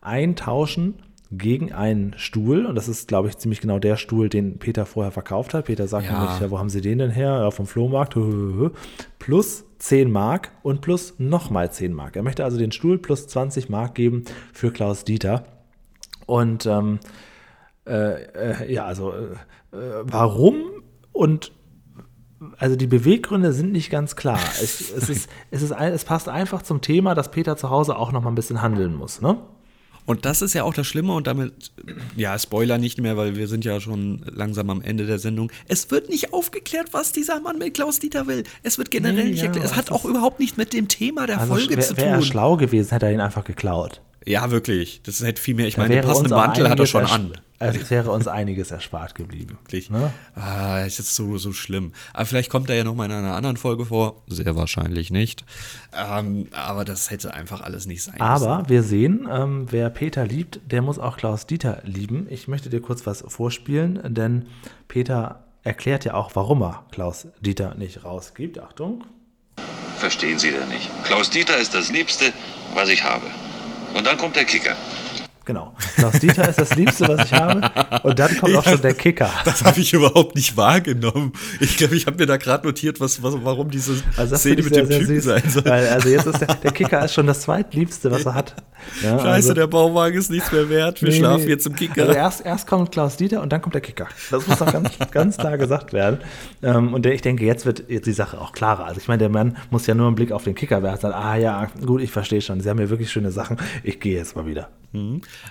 eintauschen 0.00 0.94
gegen 1.30 1.72
einen 1.72 2.14
Stuhl. 2.18 2.66
Und 2.66 2.74
das 2.74 2.88
ist, 2.88 3.08
glaube 3.08 3.28
ich, 3.28 3.36
ziemlich 3.38 3.60
genau 3.60 3.78
der 3.78 3.96
Stuhl, 3.96 4.28
den 4.28 4.58
Peter 4.58 4.86
vorher 4.86 5.10
verkauft 5.12 5.54
hat. 5.54 5.66
Peter 5.66 5.88
sagt 5.88 6.06
Ja. 6.06 6.20
nämlich, 6.20 6.40
ja, 6.40 6.50
wo 6.50 6.58
haben 6.58 6.68
Sie 6.70 6.80
den 6.80 6.98
denn 6.98 7.10
her? 7.10 7.38
Ja, 7.40 7.50
vom 7.50 7.66
Flohmarkt. 7.66 8.16
Plus 9.18 9.64
10 9.78 10.10
Mark 10.10 10.52
und 10.62 10.80
plus 10.80 11.14
nochmal 11.18 11.70
10 11.70 11.92
Mark. 11.92 12.16
Er 12.16 12.22
möchte 12.22 12.44
also 12.44 12.58
den 12.58 12.72
Stuhl 12.72 12.98
plus 12.98 13.26
20 13.26 13.68
Mark 13.68 13.94
geben 13.94 14.24
für 14.52 14.70
Klaus 14.72 15.04
Dieter. 15.04 15.44
Und 16.26 16.66
ähm, 16.66 16.98
äh, 17.86 18.22
äh, 18.22 18.72
ja, 18.72 18.84
also 18.84 19.12
äh, 19.12 19.76
äh, 19.76 20.02
warum 20.04 20.56
und 21.12 21.52
also 22.58 22.76
die 22.76 22.86
Beweggründe 22.86 23.52
sind 23.52 23.72
nicht 23.72 23.90
ganz 23.90 24.14
klar. 24.14 24.38
Es, 24.60 24.80
es, 24.92 25.08
ist, 25.08 25.30
es, 25.50 25.62
ist, 25.62 25.70
es 25.72 26.04
passt 26.04 26.28
einfach 26.28 26.62
zum 26.62 26.80
Thema, 26.82 27.14
dass 27.14 27.30
Peter 27.30 27.56
zu 27.56 27.70
Hause 27.70 27.96
auch 27.96 28.12
noch 28.12 28.22
mal 28.22 28.30
ein 28.30 28.34
bisschen 28.34 28.60
handeln 28.60 28.94
muss. 28.94 29.22
Ne? 29.22 29.38
Und 30.06 30.24
das 30.24 30.40
ist 30.40 30.54
ja 30.54 30.62
auch 30.62 30.72
das 30.72 30.86
Schlimme 30.86 31.12
und 31.14 31.26
damit, 31.26 31.52
ja, 32.16 32.38
Spoiler 32.38 32.78
nicht 32.78 33.00
mehr, 33.00 33.16
weil 33.16 33.36
wir 33.36 33.48
sind 33.48 33.64
ja 33.64 33.80
schon 33.80 34.22
langsam 34.32 34.70
am 34.70 34.80
Ende 34.80 35.04
der 35.06 35.18
Sendung. 35.18 35.50
Es 35.68 35.90
wird 35.90 36.08
nicht 36.08 36.32
aufgeklärt, 36.32 36.92
was 36.92 37.12
dieser 37.12 37.40
Mann 37.40 37.58
mit 37.58 37.74
Klaus 37.74 37.98
Dieter 37.98 38.26
will. 38.28 38.44
Es 38.62 38.78
wird 38.78 38.90
generell 38.92 39.24
Nee, 39.24 39.30
nicht 39.30 39.38
ja, 39.40 39.46
erklärt. 39.46 39.66
Es 39.66 39.74
hat 39.74 39.90
auch 39.90 40.04
überhaupt 40.04 40.38
nicht 40.40 40.56
mit 40.56 40.72
dem 40.72 40.86
Thema 40.88 41.26
der 41.26 41.40
Also 41.40 41.54
Folge 41.54 41.78
zu 41.80 41.96
wäre 41.96 42.06
er 42.08 42.14
tun. 42.20 42.24
schlau 42.26 42.56
gewesen, 42.56 42.90
hätte 42.90 43.06
er 43.06 43.12
ihn 43.12 43.20
einfach 43.20 43.44
geklaut. 43.44 44.00
Ja, 44.26 44.50
wirklich. 44.50 45.00
Das 45.04 45.22
hätte 45.22 45.40
viel 45.40 45.54
mehr. 45.54 45.68
Ich 45.68 45.76
Da 45.76 45.82
meine, 45.82 45.94
den 45.94 46.04
passenden 46.04 46.32
Mantel 46.32 46.68
hat 46.68 46.78
er 46.78 46.86
schon 46.86 47.06
an. 47.06 47.32
Also 47.58 47.80
es 47.80 47.90
wäre 47.90 48.10
uns 48.10 48.28
einiges 48.28 48.70
erspart 48.70 49.14
geblieben. 49.14 49.56
Wirklich. 49.62 49.88
Ne? 49.88 50.12
Ah, 50.34 50.80
ist 50.80 50.98
jetzt 50.98 51.14
so, 51.14 51.38
so 51.38 51.52
schlimm. 51.52 51.92
Aber 52.12 52.26
vielleicht 52.26 52.50
kommt 52.50 52.68
er 52.68 52.76
ja 52.76 52.84
noch 52.84 52.94
mal 52.94 53.06
in 53.06 53.12
einer 53.12 53.34
anderen 53.34 53.56
Folge 53.56 53.86
vor. 53.86 54.22
Sehr 54.26 54.56
wahrscheinlich 54.56 55.10
nicht. 55.10 55.44
Ähm, 55.96 56.48
aber 56.52 56.84
das 56.84 57.10
hätte 57.10 57.32
einfach 57.32 57.62
alles 57.62 57.86
nicht 57.86 58.02
sein 58.02 58.14
müssen. 58.14 58.24
Aber 58.24 58.68
wir 58.68 58.82
sehen, 58.82 59.26
ähm, 59.30 59.66
wer 59.70 59.88
Peter 59.88 60.26
liebt, 60.26 60.60
der 60.70 60.82
muss 60.82 60.98
auch 60.98 61.16
Klaus 61.16 61.46
Dieter 61.46 61.80
lieben. 61.84 62.26
Ich 62.28 62.46
möchte 62.46 62.68
dir 62.68 62.80
kurz 62.82 63.06
was 63.06 63.24
vorspielen, 63.26 64.00
denn 64.14 64.46
Peter 64.88 65.44
erklärt 65.62 66.04
ja 66.04 66.14
auch, 66.14 66.32
warum 66.34 66.62
er 66.62 66.84
Klaus 66.90 67.26
Dieter 67.40 67.74
nicht 67.74 68.04
rausgibt. 68.04 68.58
Achtung. 68.58 69.04
Verstehen 69.96 70.38
Sie 70.38 70.50
denn 70.50 70.68
nicht? 70.68 70.90
Klaus 71.04 71.30
Dieter 71.30 71.56
ist 71.56 71.74
das 71.74 71.90
Liebste, 71.90 72.32
was 72.74 72.90
ich 72.90 73.02
habe. 73.02 73.24
Und 73.96 74.06
dann 74.06 74.18
kommt 74.18 74.36
der 74.36 74.44
Kicker. 74.44 74.76
Genau. 75.46 75.74
Klaus 75.96 76.18
Dieter 76.18 76.48
ist 76.48 76.60
das 76.60 76.74
Liebste, 76.74 77.08
was 77.08 77.24
ich 77.26 77.32
habe. 77.32 77.62
Und 78.02 78.18
dann 78.18 78.36
kommt 78.36 78.56
auch 78.56 78.64
schon 78.64 78.82
der 78.82 78.94
Kicker. 78.94 79.30
Das 79.44 79.64
habe 79.64 79.80
ich 79.80 79.92
überhaupt 79.92 80.34
nicht 80.34 80.56
wahrgenommen. 80.56 81.32
Ich 81.60 81.76
glaube, 81.76 81.96
ich 81.96 82.06
habe 82.06 82.18
mir 82.18 82.26
da 82.26 82.36
gerade 82.36 82.66
notiert, 82.66 83.00
was, 83.00 83.22
was, 83.22 83.34
warum 83.42 83.70
diese 83.70 83.94
Also 84.16 84.36
Szene 84.36 84.56
ich 84.60 84.64
mit 84.64 84.74
sehr, 84.74 84.82
dem 84.84 84.88
sehr 84.90 84.98
Typen 85.00 85.14
süß. 85.14 85.24
sein 85.24 85.42
soll. 85.48 85.64
Weil, 85.64 85.88
also 85.88 86.08
jetzt 86.08 86.26
ist 86.26 86.40
der, 86.40 86.54
der 86.54 86.72
Kicker 86.72 87.04
ist 87.04 87.14
schon 87.14 87.26
das 87.26 87.40
zweitliebste, 87.40 88.10
was 88.10 88.26
er 88.26 88.34
hat. 88.34 88.54
Ja, 89.02 89.18
Scheiße, 89.18 89.28
also, 89.28 89.54
der 89.54 89.66
Bauwagen 89.66 90.18
ist 90.18 90.30
nichts 90.30 90.52
mehr 90.52 90.68
wert. 90.68 91.00
Wir 91.00 91.08
Nee, 91.08 91.16
schlafen 91.16 91.44
nee. 91.44 91.50
jetzt 91.50 91.66
im 91.66 91.74
Kicker. 91.74 92.02
Also 92.02 92.12
erst, 92.12 92.44
erst 92.44 92.66
kommt 92.66 92.92
Klaus 92.92 93.16
Dieter 93.16 93.40
und 93.40 93.52
dann 93.52 93.62
kommt 93.62 93.74
der 93.74 93.82
Kicker. 93.82 94.06
Das 94.30 94.46
muss 94.46 94.60
noch 94.60 94.72
ganz, 94.72 94.90
ganz 95.10 95.36
klar 95.38 95.56
gesagt 95.56 95.92
werden. 95.92 96.18
Ähm, 96.62 96.92
und 96.92 97.04
der, 97.04 97.14
ich 97.14 97.22
denke, 97.22 97.44
jetzt 97.44 97.64
wird 97.66 97.84
jetzt 97.88 98.06
die 98.06 98.12
Sache 98.12 98.40
auch 98.40 98.52
klarer. 98.52 98.84
Also 98.84 99.00
ich 99.00 99.08
meine, 99.08 99.18
der 99.18 99.28
Mann 99.28 99.56
muss 99.70 99.86
ja 99.86 99.94
nur 99.94 100.08
einen 100.08 100.16
Blick 100.16 100.32
auf 100.32 100.44
den 100.44 100.54
Kicker 100.54 100.82
werfen 100.82 101.12
ah 101.12 101.36
ja, 101.36 101.68
gut, 101.84 102.02
ich 102.02 102.10
verstehe 102.10 102.40
schon. 102.40 102.60
Sie 102.60 102.68
haben 102.68 102.78
hier 102.78 102.90
wirklich 102.90 103.10
schöne 103.10 103.30
Sachen. 103.30 103.56
Ich 103.82 104.00
gehe 104.00 104.16
jetzt 104.16 104.36
mal 104.36 104.46
wieder. 104.46 104.68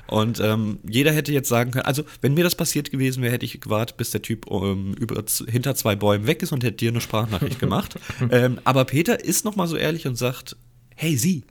Und 0.08 0.40
ähm, 0.40 0.80
jeder 0.88 1.12
hätte 1.12 1.32
jetzt 1.32 1.50
sagen 1.50 1.72
können, 1.72 1.86
also 1.86 2.04
wenn 2.22 2.34
mir 2.34 2.44
das 2.44 2.56
passiert 2.56 2.92
gewesen 2.92 3.22
wäre, 3.22 3.34
hätte 3.34 3.46
ich 3.46 3.60
gewartet, 3.62 3.98
bis 3.98 4.12
der 4.12 4.22
Typ 4.22 4.50
ähm, 4.50 4.94
über, 4.94 5.24
hinter 5.48 5.76
zwei 5.76 5.96
Bäumen 5.96 6.26
weg 6.28 6.42
ist 6.42 6.52
und 6.52 6.64
hätte 6.64 6.78
dir 6.78 6.90
eine 6.90 7.02
Sprachnachricht 7.02 7.60
gemacht. 7.60 8.00
ähm, 8.32 8.60
aber 8.64 8.86
Peter 8.86 9.24
ist 9.24 9.46
noch 9.46 9.56
mal 9.56 9.68
so 9.68 9.76
ehrlich 9.78 10.08
und 10.08 10.16
sagt, 10.16 10.56
hey 10.96 11.16
Sie, 11.18 11.44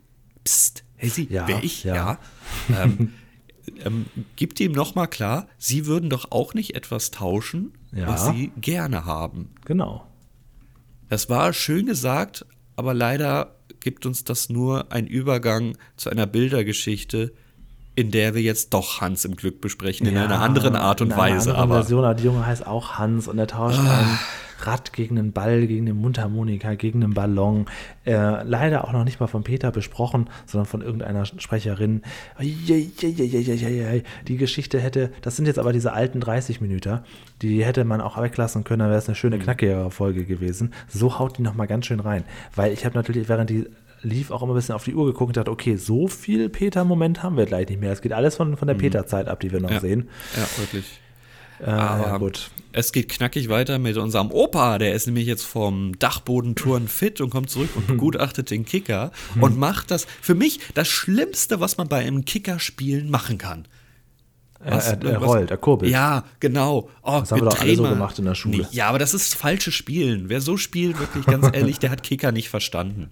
psst, 0.45 0.85
hey 0.97 1.09
Sie, 1.09 1.28
Ja, 1.30 1.47
wer 1.47 1.62
ich? 1.62 1.85
ja. 1.85 1.95
Ja. 1.95 2.18
Ähm, 2.82 3.12
ähm, 3.85 4.07
gibt 4.37 4.59
ihm 4.61 4.72
noch 4.72 4.95
mal 4.95 5.07
klar, 5.07 5.47
Sie 5.59 5.87
würden 5.87 6.11
doch 6.11 6.30
auch 6.32 6.55
nicht 6.55 6.74
etwas 6.74 7.11
tauschen, 7.11 7.72
Ja. 7.93 8.09
was 8.09 8.26
Sie 8.28 8.51
gerne 8.61 9.05
haben. 9.05 9.51
Genau. 9.64 10.07
Das 11.09 11.28
war 11.28 11.53
schön 11.53 11.87
gesagt, 11.87 12.45
aber 12.76 12.95
leider 12.95 13.57
gibt 13.80 14.07
uns 14.07 14.24
das 14.24 14.49
nur 14.49 14.91
einen 14.91 15.07
Übergang 15.07 15.76
zu 15.97 16.11
einer 16.11 16.26
Bildergeschichte, 16.26 17.32
in 17.97 18.11
der 18.11 18.34
wir 18.34 18.42
jetzt 18.42 18.74
doch 18.74 19.01
Hans 19.01 19.24
im 19.24 19.36
Glück 19.36 19.61
besprechen, 19.61 20.07
in 20.07 20.14
Ja, 20.14 20.24
einer 20.24 20.40
anderen 20.40 20.74
Art 20.76 21.01
und 21.01 21.09
in 21.09 21.12
einer 21.12 21.22
Weise. 21.22 21.51
anderen 21.51 21.57
Aber 21.62 21.74
Ah. 21.74 21.80
Version, 21.82 22.05
aber 22.05 22.14
die 22.14 22.24
Junge 22.24 22.45
heißt 22.47 22.66
auch 22.66 22.99
Hans 22.99 23.28
und 23.28 23.38
er 23.38 23.47
tauscht 23.47 23.78
ein 23.78 24.18
Rad 24.61 24.92
gegen 24.95 25.18
einen 25.18 25.32
Ball, 25.32 25.66
gegen 25.66 25.84
eine 25.84 25.95
Mundharmonika, 25.95 26.74
gegen 26.74 27.03
einen 27.05 27.12
Ballon. 27.12 27.66
Äh, 28.07 28.42
leider 28.45 28.84
auch 28.84 28.92
noch 28.92 29.05
nicht 29.05 29.20
mal 29.20 29.26
von 29.26 29.42
Peter 29.45 29.70
besprochen, 29.70 30.30
sondern 30.47 30.66
von 30.66 30.80
irgendeiner 30.80 31.24
Sprecherin. 31.26 32.03
Die 34.28 34.36
Geschichte 34.36 34.80
hätte, 34.80 35.11
das 35.22 35.36
sind 35.36 35.47
jetzt 35.47 35.59
aber 35.59 35.72
diese 35.72 35.92
alten 35.92 36.20
30 36.20 36.61
Minuten, 36.61 37.01
die 37.42 37.64
hätte 37.64 37.84
man 37.84 38.01
auch 38.01 38.20
weglassen 38.20 38.64
können, 38.64 38.80
dann 38.80 38.88
wäre 38.88 38.99
es 38.99 39.07
eine 39.07 39.12
Mhm. 39.14 39.18
schöne, 39.18 39.38
knackigere 39.38 39.90
Folge 39.90 40.24
gewesen. 40.24 40.72
So 40.88 41.18
haut 41.18 41.38
die 41.38 41.42
nochmal 41.42 41.66
ganz 41.66 41.86
schön 41.86 42.01
rein. 42.01 42.24
Weil 42.55 42.72
ich 42.72 42.84
habe 42.84 42.95
natürlich, 42.95 43.28
während 43.28 43.51
die 43.51 43.66
lief 44.05 44.31
auch 44.31 44.43
immer 44.43 44.53
ein 44.53 44.57
bisschen 44.57 44.75
auf 44.75 44.85
die 44.85 44.95
Uhr 44.95 45.07
geguckt 45.07 45.29
und 45.31 45.37
dachte, 45.37 45.51
okay, 45.51 45.77
so 45.77 46.07
viel 46.09 46.49
Peter-Moment 46.49 47.23
haben 47.23 47.37
wir 47.37 47.47
gleich 47.47 47.69
nicht 47.69 47.81
mehr. 47.81 47.93
Es 47.93 48.03
geht 48.03 48.13
alles 48.13 48.37
von, 48.37 48.57
von 48.57 48.69
der 48.69 48.75
Peter-Zeit 48.75 49.27
ab, 49.29 49.41
die 49.41 49.51
wir 49.53 49.61
noch 49.61 49.71
Mhm. 49.71 49.75
ja, 49.75 49.81
sehen. 49.81 50.09
ja, 50.37 50.47
wirklich. 50.59 50.85
Äh, 51.61 51.67
Aber 51.71 52.07
ja, 52.09 52.17
gut. 52.19 52.51
es 52.73 52.93
geht 52.93 53.09
knackig 53.09 53.49
weiter 53.49 53.79
mit 53.79 53.97
unserem 53.97 54.31
Opa. 54.33 54.79
Der 54.79 54.93
ist 54.95 55.07
nämlich 55.07 55.27
jetzt 55.27 55.45
vom 55.45 55.97
Dachbodentouren 55.99 56.89
fit 56.89 57.21
und 57.21 57.31
kommt 57.31 57.49
zurück 57.51 57.71
und 57.77 57.87
begutachtet 57.89 58.51
den 58.51 58.65
Kicker 58.65 59.13
und 59.41 59.57
macht 59.59 59.91
das 59.91 60.07
für 60.21 60.35
mich 60.35 60.61
das 60.75 60.89
Schlimmste, 60.89 61.61
was 61.61 61.77
man 61.79 61.89
bei 61.89 61.99
einem 62.01 62.25
Kickerspielen 62.25 63.09
machen 63.11 63.39
kann. 63.39 63.67
Er, 64.65 64.83
er, 64.83 65.05
er 65.05 65.19
rollt, 65.19 65.51
er 65.51 65.57
kurbelt. 65.57 65.91
Ja, 65.91 66.25
genau. 66.41 66.89
Oh, 67.03 67.19
Das 67.21 67.33
haben 67.33 67.43
wir 67.43 67.51
doch 67.51 67.61
alle 67.61 67.77
so 67.77 67.83
gemacht 67.83 68.19
in 68.19 68.25
der 68.25 68.35
Schule. 68.35 68.59
Nee, 68.59 68.67
ja, 68.71 68.89
aber 68.89 68.99
das 68.99 69.12
ist 69.12 69.35
falsches 69.35 69.75
Spielen. 69.75 70.29
Wer 70.29 70.41
so 70.41 70.57
spielt, 70.57 70.99
wirklich 70.99 71.27
ganz 71.27 71.47
ehrlich, 71.53 71.79
der 71.79 71.91
hat 71.91 72.03
Kicker 72.03 72.33
nicht 72.33 72.49
verstanden. 72.49 73.11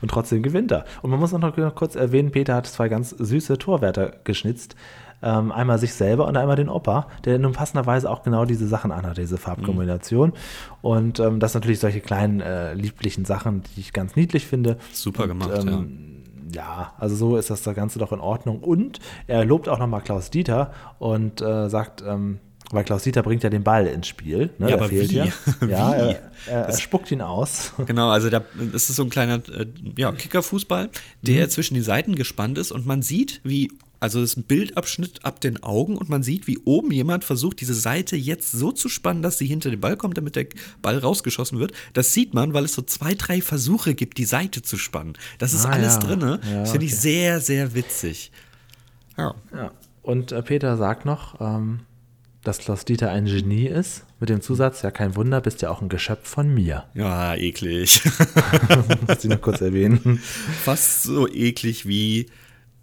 Und 0.00 0.10
trotzdem 0.10 0.42
gewinnt 0.42 0.72
er. 0.72 0.84
Und 1.02 1.10
man 1.10 1.20
muss 1.20 1.34
auch 1.34 1.38
noch 1.38 1.74
kurz 1.74 1.94
erwähnen, 1.94 2.30
Peter 2.30 2.54
hat 2.54 2.66
zwei 2.66 2.88
ganz 2.88 3.10
süße 3.10 3.58
Torwärter 3.58 4.14
geschnitzt. 4.24 4.76
Ähm, 5.22 5.52
einmal 5.52 5.78
sich 5.78 5.94
selber 5.94 6.26
und 6.26 6.36
einmal 6.36 6.56
den 6.56 6.68
Opa, 6.68 7.08
der 7.24 7.38
nun 7.38 7.52
passenderweise 7.52 8.10
auch 8.10 8.22
genau 8.22 8.44
diese 8.44 8.68
Sachen 8.68 8.92
anhat, 8.92 9.16
diese 9.16 9.38
Farbkombination. 9.38 10.34
Und 10.82 11.18
ähm, 11.18 11.40
das 11.40 11.52
sind 11.52 11.62
natürlich 11.62 11.80
solche 11.80 12.00
kleinen, 12.00 12.40
äh, 12.42 12.74
lieblichen 12.74 13.24
Sachen, 13.24 13.62
die 13.62 13.80
ich 13.80 13.92
ganz 13.94 14.16
niedlich 14.16 14.46
finde. 14.46 14.76
Super 14.92 15.22
und, 15.22 15.28
gemacht, 15.30 15.50
ähm, 15.54 15.68
ja, 15.68 16.23
also 16.98 17.16
so 17.16 17.36
ist 17.36 17.50
das 17.50 17.62
da 17.62 17.72
Ganze 17.72 17.98
doch 17.98 18.12
in 18.12 18.20
Ordnung. 18.20 18.60
Und 18.60 18.98
er 19.26 19.44
lobt 19.44 19.68
auch 19.68 19.78
nochmal 19.78 20.02
Klaus 20.02 20.30
Dieter 20.30 20.72
und 20.98 21.40
äh, 21.40 21.68
sagt, 21.68 22.02
ähm, 22.06 22.40
weil 22.70 22.84
Klaus 22.84 23.02
Dieter 23.02 23.22
bringt 23.22 23.42
ja 23.42 23.50
den 23.50 23.62
Ball 23.62 23.86
ins 23.86 24.08
Spiel. 24.08 24.50
Ne? 24.58 24.60
Ja, 24.60 24.66
der 24.68 24.76
aber 24.76 24.88
fehlt 24.88 25.10
wie? 25.10 25.16
ja. 25.16 25.26
Ja, 25.68 25.90
Wie? 25.92 26.00
er, 26.00 26.32
er, 26.46 26.66
er 26.66 26.78
spuckt 26.78 27.10
ihn 27.10 27.20
aus. 27.20 27.72
Genau, 27.86 28.08
also 28.08 28.30
da, 28.30 28.42
das 28.72 28.88
ist 28.88 28.96
so 28.96 29.04
ein 29.04 29.10
kleiner 29.10 29.36
äh, 29.36 29.66
ja, 29.96 30.12
Kickerfußball, 30.12 30.90
der 31.22 31.48
zwischen 31.50 31.74
die 31.74 31.82
Seiten 31.82 32.14
gespannt 32.14 32.58
ist 32.58 32.72
und 32.72 32.86
man 32.86 33.02
sieht, 33.02 33.40
wie, 33.44 33.70
also 34.04 34.20
das 34.20 34.32
ist 34.32 34.36
ein 34.36 34.42
Bildabschnitt 34.44 35.24
ab 35.24 35.40
den 35.40 35.62
Augen 35.62 35.96
und 35.96 36.10
man 36.10 36.22
sieht, 36.22 36.46
wie 36.46 36.58
oben 36.58 36.92
jemand 36.92 37.24
versucht, 37.24 37.62
diese 37.62 37.72
Seite 37.72 38.16
jetzt 38.16 38.52
so 38.52 38.70
zu 38.70 38.90
spannen, 38.90 39.22
dass 39.22 39.38
sie 39.38 39.46
hinter 39.46 39.70
den 39.70 39.80
Ball 39.80 39.96
kommt, 39.96 40.18
damit 40.18 40.36
der 40.36 40.44
Ball 40.82 40.98
rausgeschossen 40.98 41.58
wird. 41.58 41.72
Das 41.94 42.12
sieht 42.12 42.34
man, 42.34 42.52
weil 42.52 42.66
es 42.66 42.74
so 42.74 42.82
zwei, 42.82 43.14
drei 43.14 43.40
Versuche 43.40 43.94
gibt, 43.94 44.18
die 44.18 44.26
Seite 44.26 44.60
zu 44.60 44.76
spannen. 44.76 45.14
Das 45.38 45.54
ist 45.54 45.64
Ah, 45.64 45.70
alles 45.70 45.94
ja. 45.94 46.00
drinne. 46.00 46.38
Ja, 46.44 46.60
das 46.60 46.72
finde 46.72 46.84
ich 46.84 46.92
okay. 46.92 47.00
sehr, 47.00 47.40
sehr 47.40 47.74
witzig. 47.74 48.30
Ja. 49.16 49.34
Ja. 49.54 49.72
Und 50.02 50.32
äh, 50.32 50.42
Peter 50.42 50.76
sagt 50.76 51.06
noch, 51.06 51.40
ähm, 51.40 51.80
dass 52.42 52.58
Klaus 52.58 52.84
Dieter 52.84 53.10
ein 53.10 53.24
Genie 53.24 53.68
ist, 53.68 54.04
mit 54.20 54.28
dem 54.28 54.42
Zusatz, 54.42 54.82
ja 54.82 54.90
kein 54.90 55.16
Wunder, 55.16 55.40
bist 55.40 55.62
ja 55.62 55.70
auch 55.70 55.80
ein 55.80 55.88
Geschöpf 55.88 56.28
von 56.28 56.52
mir. 56.52 56.84
Ja, 56.92 57.34
eklig. 57.36 58.02
Muss 59.08 59.24
ich 59.24 59.30
noch 59.30 59.40
kurz 59.40 59.62
erwähnen. 59.62 60.20
Fast 60.62 61.04
so 61.04 61.26
eklig 61.26 61.88
wie 61.88 62.26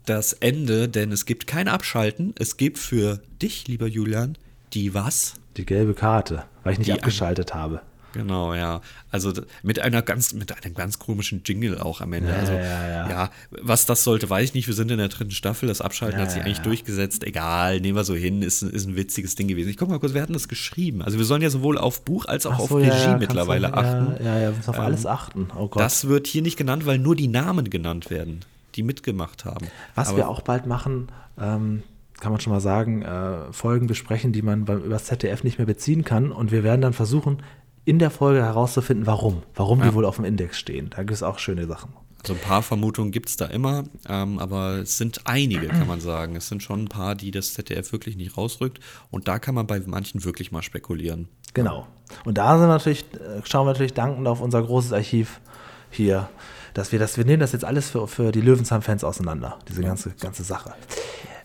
das 0.06 0.34
Ende, 0.34 0.90
denn 0.90 1.12
es 1.12 1.26
gibt 1.26 1.48
kein 1.48 1.68
Abschalten. 1.68 2.34
Es 2.38 2.58
gibt 2.58 2.78
für 2.80 3.20
dich, 3.42 3.68
lieber 3.68 3.88
Julian, 3.88 4.38
die 4.74 4.94
was? 4.94 5.36
Die 5.58 5.66
gelbe 5.66 5.94
Karte, 5.94 6.44
weil 6.64 6.74
ich 6.74 6.80
nicht 6.80 6.88
Die 6.88 6.94
abgeschaltet 6.94 7.54
habe. 7.54 7.82
Genau, 8.14 8.54
ja. 8.54 8.82
Also 9.10 9.32
mit 9.64 9.80
einer 9.80 10.02
ganz, 10.02 10.34
mit 10.34 10.52
einem 10.66 10.74
ganz 10.76 11.00
komischen 11.00 11.44
Jingle 11.46 11.80
auch 11.80 12.02
am 12.02 12.12
Ende. 12.12 12.30
Ja, 12.32 12.36
also, 12.40 12.52
ja, 12.52 13.10
ja. 13.10 13.30
was 13.52 13.86
das 13.86 14.04
sollte, 14.04 14.30
weiß 14.30 14.50
ich 14.50 14.54
nicht. 14.54 14.68
Wir 14.68 14.74
sind 14.74 14.92
in 14.92 14.98
der 14.98 15.08
dritten 15.08 15.32
Staffel. 15.32 15.70
Das 15.70 15.80
Abschalten 15.80 16.18
Ja, 16.20 16.26
hat 16.26 16.32
sich 16.32 16.40
ja, 16.40 16.46
eigentlich 16.46 16.58
ja. 16.58 16.64
durchgesetzt. 16.64 17.24
Egal, 17.24 17.80
nehmen 17.80 17.96
wir 17.96 18.04
so 18.04 18.14
hin. 18.14 18.42
Ist, 18.42 18.64
ist 18.64 18.86
ein 18.86 18.98
witziges 18.98 19.36
Ding 19.36 19.48
gewesen. 19.48 19.70
Ich 19.70 19.78
guck 19.78 19.88
mal 19.88 19.98
kurz, 20.00 20.14
wer 20.14 20.24
hat 20.24 20.28
denn 20.30 20.34
das 20.34 20.50
geschrieben? 20.50 21.02
Also 21.02 21.20
wir 21.20 21.26
sollen 21.26 21.42
ja 21.42 21.50
sowohl 21.50 21.78
auf 21.78 22.04
Buch 22.04 22.26
als 22.26 22.46
auch 22.46 22.56
Ach 22.56 22.60
auf 22.60 22.70
so, 22.70 22.76
Regie 22.80 22.90
ja, 22.90 23.12
ja, 23.12 23.18
mittlerweile 23.18 23.68
du- 23.70 23.74
achten. 23.76 24.16
Ähm, 24.20 24.26
Ja, 24.26 24.34
ja, 24.36 24.40
ja, 24.42 24.50
wir 24.50 24.58
müssen 24.58 24.70
auf 24.72 24.80
alles 24.80 25.06
achten. 25.06 25.48
Oh 25.58 25.70
Gott. 25.70 25.82
Das 25.82 26.10
wird 26.10 26.28
hier 26.28 26.42
nicht 26.42 26.58
genannt, 26.58 26.86
weil 26.86 26.98
nur 26.98 27.16
die 27.16 27.30
Namen 27.30 27.70
genannt 27.70 28.10
werden. 28.10 28.42
Die 28.76 28.84
mitgemacht 28.84 29.46
haben. 29.46 29.68
Was 29.96 30.10
Aber 30.10 30.18
wir 30.18 30.30
auch 30.30 30.42
bald 30.42 30.66
machen, 30.66 31.08
ähm, 31.40 31.84
kann 32.20 32.32
man 32.32 32.40
schon 32.40 32.54
mal 32.54 32.62
sagen, 32.62 33.02
äh, 33.02 33.52
Folgen 33.52 33.88
besprechen, 33.88 34.32
die 34.32 34.42
man 34.42 34.66
beim, 34.66 34.80
über 34.80 34.94
das 34.94 35.06
ZDF 35.06 35.44
nicht 35.44 35.58
mehr 35.58 35.68
beziehen 35.68 36.06
kann. 36.06 36.32
Und 36.32 36.52
wir 36.52 36.64
werden 36.64 36.82
dann 36.82 36.94
versuchen, 36.94 37.42
in 37.84 38.00
der 38.00 38.12
Folge 38.12 38.44
herauszufinden, 38.44 39.08
warum. 39.08 39.42
Warum 39.56 39.82
die 39.82 39.94
wohl 39.94 40.06
auf 40.06 40.18
dem 40.18 40.26
Index 40.26 40.60
stehen. 40.60 40.92
Da 40.92 40.98
gibt 40.98 41.12
es 41.12 41.24
auch 41.24 41.40
schöne 41.40 41.66
Sachen. 41.66 41.94
Also 42.22 42.34
ein 42.34 42.40
paar 42.40 42.62
Vermutungen 42.62 43.12
gibt 43.12 43.30
es 43.30 43.38
da 43.38 43.48
immer, 43.48 43.86
ähm, 44.08 44.38
aber 44.38 44.78
es 44.78 45.00
sind 45.00 45.22
einige, 45.26 45.68
kann 45.68 45.88
man 45.88 46.00
sagen. 46.00 46.36
Es 46.36 46.48
sind 46.48 46.62
schon 46.62 46.84
ein 46.84 46.88
paar, 46.88 47.16
die 47.16 47.32
das 47.32 47.56
ZDF 47.56 47.92
wirklich 47.92 48.16
nicht 48.16 48.38
rausrückt. 48.38 48.80
Und 49.10 49.28
da 49.28 49.40
kann 49.40 49.56
man 49.56 49.66
bei 49.66 49.82
manchen 49.88 50.24
wirklich 50.24 50.52
mal 50.52 50.62
spekulieren. 50.62 51.30
Genau. 51.56 51.88
Und 52.24 52.38
da 52.38 52.60
sind 52.60 52.68
wir 52.68 52.74
natürlich, 52.74 53.06
äh, 53.14 53.42
schauen 53.46 53.66
wir 53.66 53.72
natürlich 53.72 53.96
dankend 53.96 54.28
auf 54.28 54.42
unser 54.42 54.62
großes 54.62 54.94
Archiv 54.94 55.42
hier, 55.90 56.30
dass 56.74 56.92
wir 56.92 57.00
das, 57.00 57.18
wir 57.18 57.26
nehmen 57.26 57.40
das 57.40 57.52
jetzt 57.52 57.66
alles 57.66 57.90
für, 57.90 58.08
für 58.08 58.32
die 58.32 58.42
Löwenzahn-Fans 58.42 59.04
auseinander, 59.04 59.60
diese 59.68 59.82
ganze, 59.82 60.12
ganze 60.20 60.44
Sache. 60.44 60.74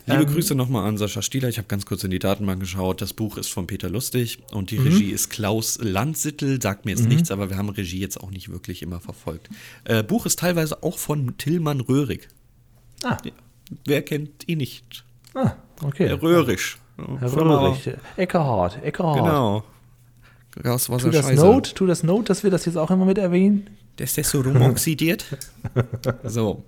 Liebe 0.09 0.23
Ähm, 0.23 0.27
Grüße 0.29 0.55
nochmal 0.55 0.87
an 0.87 0.99
Sascha 0.99 1.21
Stieler. 1.21 1.49
Ich 1.49 1.59
habe 1.59 1.67
ganz 1.67 1.85
kurz 1.85 2.05
in 2.05 2.13
die 2.13 2.21
Datenbank 2.21 2.61
geschaut. 2.61 3.01
Das 3.03 3.13
Buch 3.13 3.37
ist 3.39 3.53
von 3.53 3.67
Peter 3.67 3.89
Lustig 3.91 4.39
und 4.53 4.63
Mhm. 4.63 4.67
die 4.67 4.77
Regie 4.79 5.11
ist 5.11 5.31
Klaus 5.31 5.79
Landsittel. 5.83 6.63
Sagt 6.63 6.85
mir 6.85 6.93
jetzt 6.93 7.09
nichts, 7.09 7.33
aber 7.33 7.51
wir 7.51 7.57
haben 7.57 7.69
Regie 7.71 7.99
jetzt 7.99 8.21
auch 8.21 8.31
nicht 8.31 8.49
wirklich 8.51 8.83
immer 8.83 9.01
verfolgt. 9.01 9.49
Äh, 9.83 10.05
Buch 10.05 10.25
ist 10.25 10.39
teilweise 10.39 10.83
auch 10.85 10.97
von 10.99 11.37
Tillmann 11.39 11.81
Röhrig. 11.81 12.29
Ah, 13.03 13.17
Ja. 13.25 13.33
Wer 13.85 14.03
kennt 14.03 14.47
ihn 14.49 14.59
nicht? 14.59 15.05
ah 15.35 15.55
okay. 15.83 16.07
Herr 16.07 16.23
Röhrig. 16.23 16.77
Herr 17.19 17.33
Röhrig. 17.33 17.91
Eckerhard, 18.17 18.79
Eckerhard. 18.85 19.17
Genau. 19.17 19.65
Das 20.63 20.89
war 20.89 20.99
Tu 20.99 21.11
das 21.11 21.31
Note, 21.33 21.75
tu 21.75 21.85
das 21.85 22.05
Note, 22.05 22.25
dass 22.27 22.45
wir 22.45 22.51
das 22.53 22.65
jetzt 22.65 22.77
auch 22.79 22.93
immer 22.93 23.05
mit 23.07 23.19
erwähnen. 23.19 23.69
Der 23.99 24.05
ist 24.05 24.17
so 24.17 24.41
rumoxidiert. 24.41 25.25
so. 26.25 26.65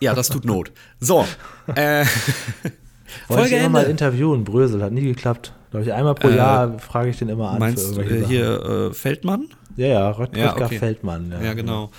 Ja, 0.00 0.14
das 0.14 0.28
tut 0.28 0.44
Not. 0.44 0.72
So. 0.98 1.26
Äh, 1.74 2.04
Wollte 3.28 3.42
Folge 3.42 3.56
ich 3.56 3.60
immer 3.60 3.68
mal 3.68 3.84
interviewen. 3.84 4.44
Brösel 4.44 4.82
hat 4.82 4.92
nie 4.92 5.02
geklappt. 5.02 5.52
Glaube 5.70 5.84
ich, 5.84 5.92
einmal 5.92 6.14
pro 6.14 6.28
Äh, 6.28 6.36
Jahr 6.36 6.78
frage 6.78 7.10
ich 7.10 7.18
den 7.18 7.28
immer 7.28 7.50
an. 7.50 7.58
Meinst 7.58 7.96
du 7.96 8.00
äh, 8.00 8.24
hier 8.26 8.90
äh, 8.90 8.94
Feldmann? 8.94 9.48
Ja, 9.76 9.86
ja, 9.86 10.10
Röt 10.10 10.36
Ja, 10.36 10.50
Röttger 10.50 10.66
okay. 10.66 10.78
Feldmann. 10.78 11.32
Ja, 11.42 11.54
genau. 11.54 11.90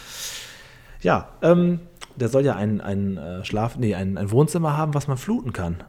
Ja, 1.02 1.30
ähm, 1.42 1.80
der 2.16 2.30
soll 2.30 2.46
ja 2.46 2.56
ein, 2.56 2.82
ein 2.82 3.18
äh, 3.18 3.44
Schlaf, 3.46 3.78
nee, 3.78 3.96
ein, 3.96 4.18
ein 4.18 4.32
Wohnzimmer 4.32 4.78
haben, 4.78 4.94
was 4.94 5.08
man 5.08 5.18
fluten 5.18 5.54
kann. 5.54 5.84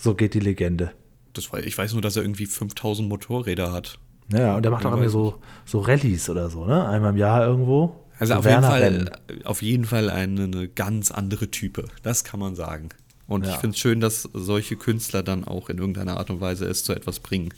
So 0.00 0.14
geht 0.14 0.34
die 0.34 0.40
Legende. 0.40 0.92
Das 1.32 1.52
war, 1.52 1.60
ich 1.60 1.76
weiß 1.76 1.92
nur, 1.92 2.02
dass 2.02 2.16
er 2.16 2.22
irgendwie 2.22 2.46
5000 2.46 3.08
Motorräder 3.08 3.72
hat. 3.72 3.98
Naja, 4.28 4.56
und 4.56 4.62
der 4.62 4.70
macht 4.70 4.84
Ja, 4.84 4.90
auch 4.90 4.94
immer 4.94 5.04
weiß 5.04 5.12
so, 5.12 5.36
so 5.64 5.80
Rallyes 5.80 6.28
oder 6.28 6.50
so, 6.50 6.64
ne? 6.64 6.86
Einmal 6.88 7.10
im 7.12 7.16
Jahr 7.16 7.46
irgendwo. 7.46 7.94
Also 8.18 8.34
so 8.34 8.38
auf 8.40 8.44
jeden. 8.46 8.62
Fall, 8.62 9.10
auf 9.44 9.62
jeden 9.62 9.84
Fall 9.84 10.10
eine, 10.10 10.44
eine 10.44 10.68
ganz 10.68 11.10
andere 11.10 11.50
Type. 11.50 11.84
Das 12.02 12.24
kann 12.24 12.40
man 12.40 12.54
sagen. 12.54 12.88
Und 13.26 13.44
Ja. 13.46 13.52
ich 13.52 13.56
finde 13.58 13.74
es 13.74 13.78
schön, 13.78 14.00
dass 14.00 14.22
solche 14.32 14.76
Künstler 14.76 15.22
dann 15.22 15.44
auch 15.44 15.68
in 15.70 15.78
irgendeiner 15.78 16.16
Art 16.16 16.30
und 16.30 16.40
Weise 16.40 16.64
es 16.66 16.82
zu 16.84 16.94
etwas 16.94 17.20
bringen 17.20 17.52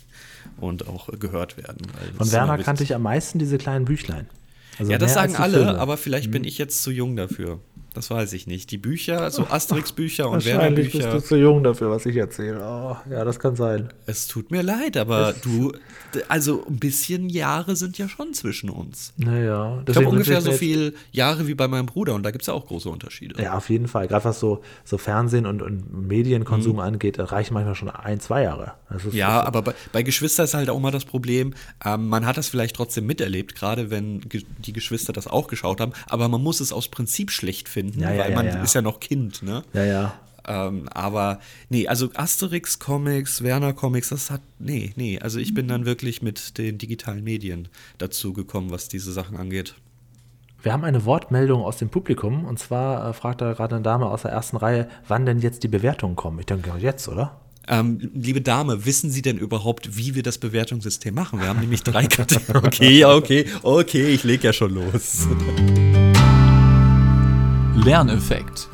und 0.60 0.86
auch 0.88 1.08
äh, 1.08 1.16
gehört 1.16 1.56
werden. 1.56 1.86
Von 2.18 2.30
Werner 2.32 2.58
kannte 2.58 2.82
ich 2.84 2.94
am 2.94 3.02
meisten 3.02 3.38
diese 3.38 3.56
kleinen 3.56 3.84
Büchlein. 3.84 4.26
Also 4.78 4.92
Ja, 4.92 4.98
das 4.98 5.14
sagen 5.14 5.36
alle, 5.36 5.58
Filme. 5.58 5.72
Mhm. 5.74 5.78
aber 5.78 5.96
vielleicht 5.96 6.30
bin 6.30 6.44
ich 6.44 6.58
jetzt 6.58 6.82
zu 6.82 6.90
jung 6.90 7.14
dafür. 7.16 7.60
Das 7.94 8.08
weiß 8.10 8.32
ich 8.34 8.46
nicht. 8.46 8.70
Die 8.70 8.78
Bücher, 8.78 9.30
so 9.30 9.46
Asterix-Bücher 9.50 10.26
und 10.28 10.34
Wahrscheinlich 10.44 10.92
bist 10.92 10.98
Werner-Bücher. 11.04 11.20
du 11.20 11.26
zu 11.26 11.36
jung 11.36 11.64
dafür, 11.64 11.90
was 11.90 12.06
ich 12.06 12.16
erzähle. 12.16 12.60
Oh, 12.62 12.96
ja, 13.10 13.24
das 13.24 13.38
kann 13.40 13.56
sein. 13.56 13.88
Es 14.06 14.28
tut 14.28 14.50
mir 14.52 14.62
leid, 14.62 14.96
aber 14.96 15.32
du, 15.42 15.72
d- 16.14 16.22
also 16.28 16.64
ein 16.68 16.78
bisschen 16.78 17.28
Jahre 17.28 17.74
sind 17.74 17.98
ja 17.98 18.08
schon 18.08 18.32
zwischen 18.32 18.70
uns. 18.70 19.12
Naja, 19.16 19.82
Ich 19.88 19.96
habe 19.96 20.08
ungefähr 20.08 20.40
so 20.40 20.50
jetzt- 20.50 20.60
viel 20.60 20.94
Jahre 21.10 21.48
wie 21.48 21.54
bei 21.54 21.66
meinem 21.66 21.86
Bruder 21.86 22.14
und 22.14 22.22
da 22.22 22.30
gibt 22.30 22.42
es 22.42 22.46
ja 22.46 22.54
auch 22.54 22.66
große 22.66 22.88
Unterschiede. 22.88 23.42
Ja, 23.42 23.54
auf 23.56 23.68
jeden 23.70 23.88
Fall. 23.88 24.06
Gerade 24.06 24.24
was 24.24 24.38
so, 24.38 24.62
so 24.84 24.96
Fernsehen 24.96 25.46
und, 25.46 25.60
und 25.60 25.92
Medienkonsum 26.06 26.74
Mhm. 26.74 26.78
angeht, 26.80 27.18
reichen 27.18 27.54
manchmal 27.54 27.74
schon 27.74 27.90
ein, 27.90 28.20
zwei 28.20 28.42
Jahre. 28.44 28.74
Ja, 29.12 29.38
das, 29.38 29.46
aber 29.48 29.62
bei, 29.62 29.74
bei 29.92 30.02
Geschwister 30.02 30.44
ist 30.44 30.54
halt 30.54 30.70
auch 30.70 30.78
mal 30.78 30.90
das 30.92 31.04
Problem, 31.04 31.54
ähm, 31.84 32.08
man 32.08 32.24
hat 32.26 32.36
das 32.36 32.48
vielleicht 32.48 32.76
trotzdem 32.76 33.06
miterlebt, 33.06 33.54
gerade 33.56 33.90
wenn 33.90 34.20
die 34.58 34.72
Geschwister 34.72 35.12
das 35.12 35.26
auch 35.26 35.48
geschaut 35.48 35.80
haben, 35.80 35.92
aber 36.08 36.28
man 36.28 36.40
muss 36.42 36.60
es 36.60 36.72
aus 36.72 36.88
Prinzip 36.88 37.30
schlecht 37.30 37.68
finden, 37.68 37.79
Ja, 37.88 38.12
ja, 38.12 38.22
weil 38.22 38.30
ja, 38.30 38.36
man 38.36 38.46
ja. 38.46 38.62
ist 38.62 38.74
ja 38.74 38.82
noch 38.82 39.00
Kind, 39.00 39.42
ne? 39.42 39.62
Ja, 39.72 39.84
ja. 39.84 40.14
Ähm, 40.46 40.88
aber 40.92 41.38
nee, 41.68 41.86
also 41.86 42.10
Asterix 42.14 42.78
Comics, 42.78 43.42
Werner 43.42 43.72
Comics, 43.72 44.08
das 44.08 44.30
hat 44.30 44.40
nee, 44.58 44.92
nee, 44.96 45.18
also 45.18 45.38
ich 45.38 45.54
bin 45.54 45.68
dann 45.68 45.84
wirklich 45.84 46.22
mit 46.22 46.58
den 46.58 46.78
digitalen 46.78 47.22
Medien 47.22 47.68
dazu 47.98 48.32
gekommen, 48.32 48.70
was 48.70 48.88
diese 48.88 49.12
Sachen 49.12 49.36
angeht. 49.36 49.74
Wir 50.62 50.72
haben 50.72 50.84
eine 50.84 51.04
Wortmeldung 51.04 51.62
aus 51.62 51.78
dem 51.78 51.88
Publikum 51.88 52.44
und 52.44 52.58
zwar 52.58 53.08
äh, 53.08 53.12
fragt 53.12 53.40
da 53.40 53.52
gerade 53.52 53.76
eine 53.76 53.82
Dame 53.82 54.06
aus 54.06 54.22
der 54.22 54.32
ersten 54.32 54.56
Reihe, 54.56 54.88
wann 55.08 55.24
denn 55.24 55.40
jetzt 55.40 55.62
die 55.62 55.68
Bewertungen 55.68 56.16
kommen. 56.16 56.38
Ich 56.38 56.46
denke, 56.46 56.72
jetzt, 56.78 57.08
oder? 57.08 57.40
Ähm, 57.68 58.10
liebe 58.14 58.40
Dame, 58.40 58.84
wissen 58.84 59.10
Sie 59.10 59.22
denn 59.22 59.38
überhaupt, 59.38 59.96
wie 59.96 60.14
wir 60.14 60.22
das 60.22 60.38
Bewertungssystem 60.38 61.14
machen? 61.14 61.40
Wir 61.40 61.48
haben 61.48 61.60
nämlich 61.60 61.82
drei 61.82 62.06
Kategorien. 62.06 62.66
Okay, 62.66 63.04
okay, 63.04 63.46
okay, 63.62 64.08
ich 64.08 64.24
leg 64.24 64.42
ja 64.42 64.52
schon 64.52 64.74
los. 64.74 65.28
Lerneffekt. 67.84 68.68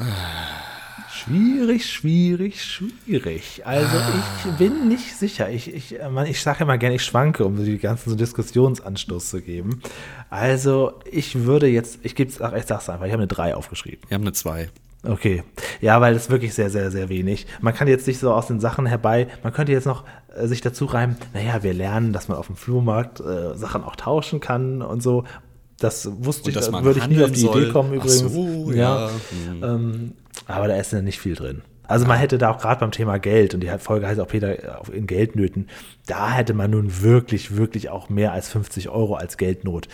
Schwierig, 1.11 1.87
schwierig, 1.87 2.63
schwierig. 2.63 3.63
Also 3.65 3.97
ich 3.97 4.53
bin 4.59 4.89
nicht 4.89 5.17
sicher. 5.17 5.49
Ich, 5.49 5.73
ich, 5.73 6.01
äh, 6.01 6.09
man, 6.11 6.27
ich 6.27 6.43
sage 6.43 6.65
immer 6.65 6.77
gerne, 6.77 6.97
ich 6.97 7.05
schwanke, 7.05 7.45
um 7.45 7.65
die 7.65 7.79
ganzen 7.79 8.11
so 8.11 8.17
Diskussionsanstoß 8.17 9.31
zu 9.31 9.43
geben. 9.43 9.81
Also 10.29 10.95
ich 11.11 11.45
würde 11.45 11.69
jetzt, 11.69 12.01
ich 12.03 12.17
gebe 12.17 12.31
ich 12.31 12.37
sag's 12.37 12.89
einfach, 12.89 13.07
ich 13.07 13.13
habe 13.13 13.23
eine 13.23 13.27
3 13.29 13.55
aufgeschrieben. 13.55 14.01
Wir 14.09 14.17
haben 14.17 14.23
eine 14.23 14.33
2. 14.33 14.71
Okay. 15.05 15.45
Ja, 15.81 16.01
weil 16.01 16.15
das 16.15 16.25
ist 16.25 16.31
wirklich 16.31 16.55
sehr, 16.55 16.71
sehr, 16.71 16.91
sehr 16.91 17.09
wenig. 17.09 17.47
Man 17.61 17.75
kann 17.75 17.87
jetzt 17.87 18.07
nicht 18.07 18.19
so 18.19 18.33
aus 18.33 18.49
den 18.49 18.59
Sachen 18.61 18.87
herbei, 18.87 19.29
man 19.43 19.53
könnte 19.53 19.73
jetzt 19.73 19.87
noch 19.87 20.05
äh, 20.35 20.47
sich 20.47 20.61
dazu 20.61 20.85
reimen, 20.85 21.17
naja, 21.33 21.63
wir 21.63 21.75
lernen, 21.75 22.13
dass 22.13 22.29
man 22.29 22.39
auf 22.39 22.47
dem 22.47 22.57
Flohmarkt 22.57 23.21
äh, 23.21 23.55
Sachen 23.55 23.85
auch 23.85 23.97
tauschen 23.97 24.41
kann 24.41 24.83
und 24.83 25.03
so. 25.03 25.25
Das 25.79 26.09
wusste 26.25 26.51
ich, 26.51 26.57
da 26.57 26.85
würde 26.85 27.01
ich 27.01 27.09
nie 27.09 27.23
auf 27.23 27.33
die 27.33 27.41
soll. 27.41 27.63
Idee 27.63 27.73
kommen 27.73 27.91
Ach 27.93 28.05
übrigens. 28.05 28.33
so, 28.33 28.73
ja. 28.73 29.11
Hm. 29.51 29.63
Ähm, 29.63 30.13
aber 30.47 30.69
da 30.69 30.77
ist 30.77 30.93
ja 30.93 31.03
nicht 31.03 31.21
viel 31.21 31.35
drin. 31.35 31.63
Also 31.89 32.07
man 32.07 32.19
hätte 32.19 32.39
da 32.39 32.51
auch 32.51 32.59
gerade 32.59 32.81
beim 32.81 32.91
Thema 32.91 33.19
Geld, 33.19 33.55
und 33.55 33.61
die 33.61 33.69
Folge 33.79 34.09
heißt 34.09 34.19
auch 34.19 34.29
Peter 34.29 34.89
in 34.93 35.07
Geldnöten, 35.07 35.69
da 36.07 36.33
hätte 36.33 36.53
man 36.55 36.71
nun 36.71 37.03
wirklich, 37.03 37.57
wirklich 37.57 37.91
auch 37.91 38.09
mehr 38.09 38.33
als 38.33 38.49
50 38.49 38.89
Euro 38.89 39.15
als 39.15 39.37
Geldnot 39.37 39.89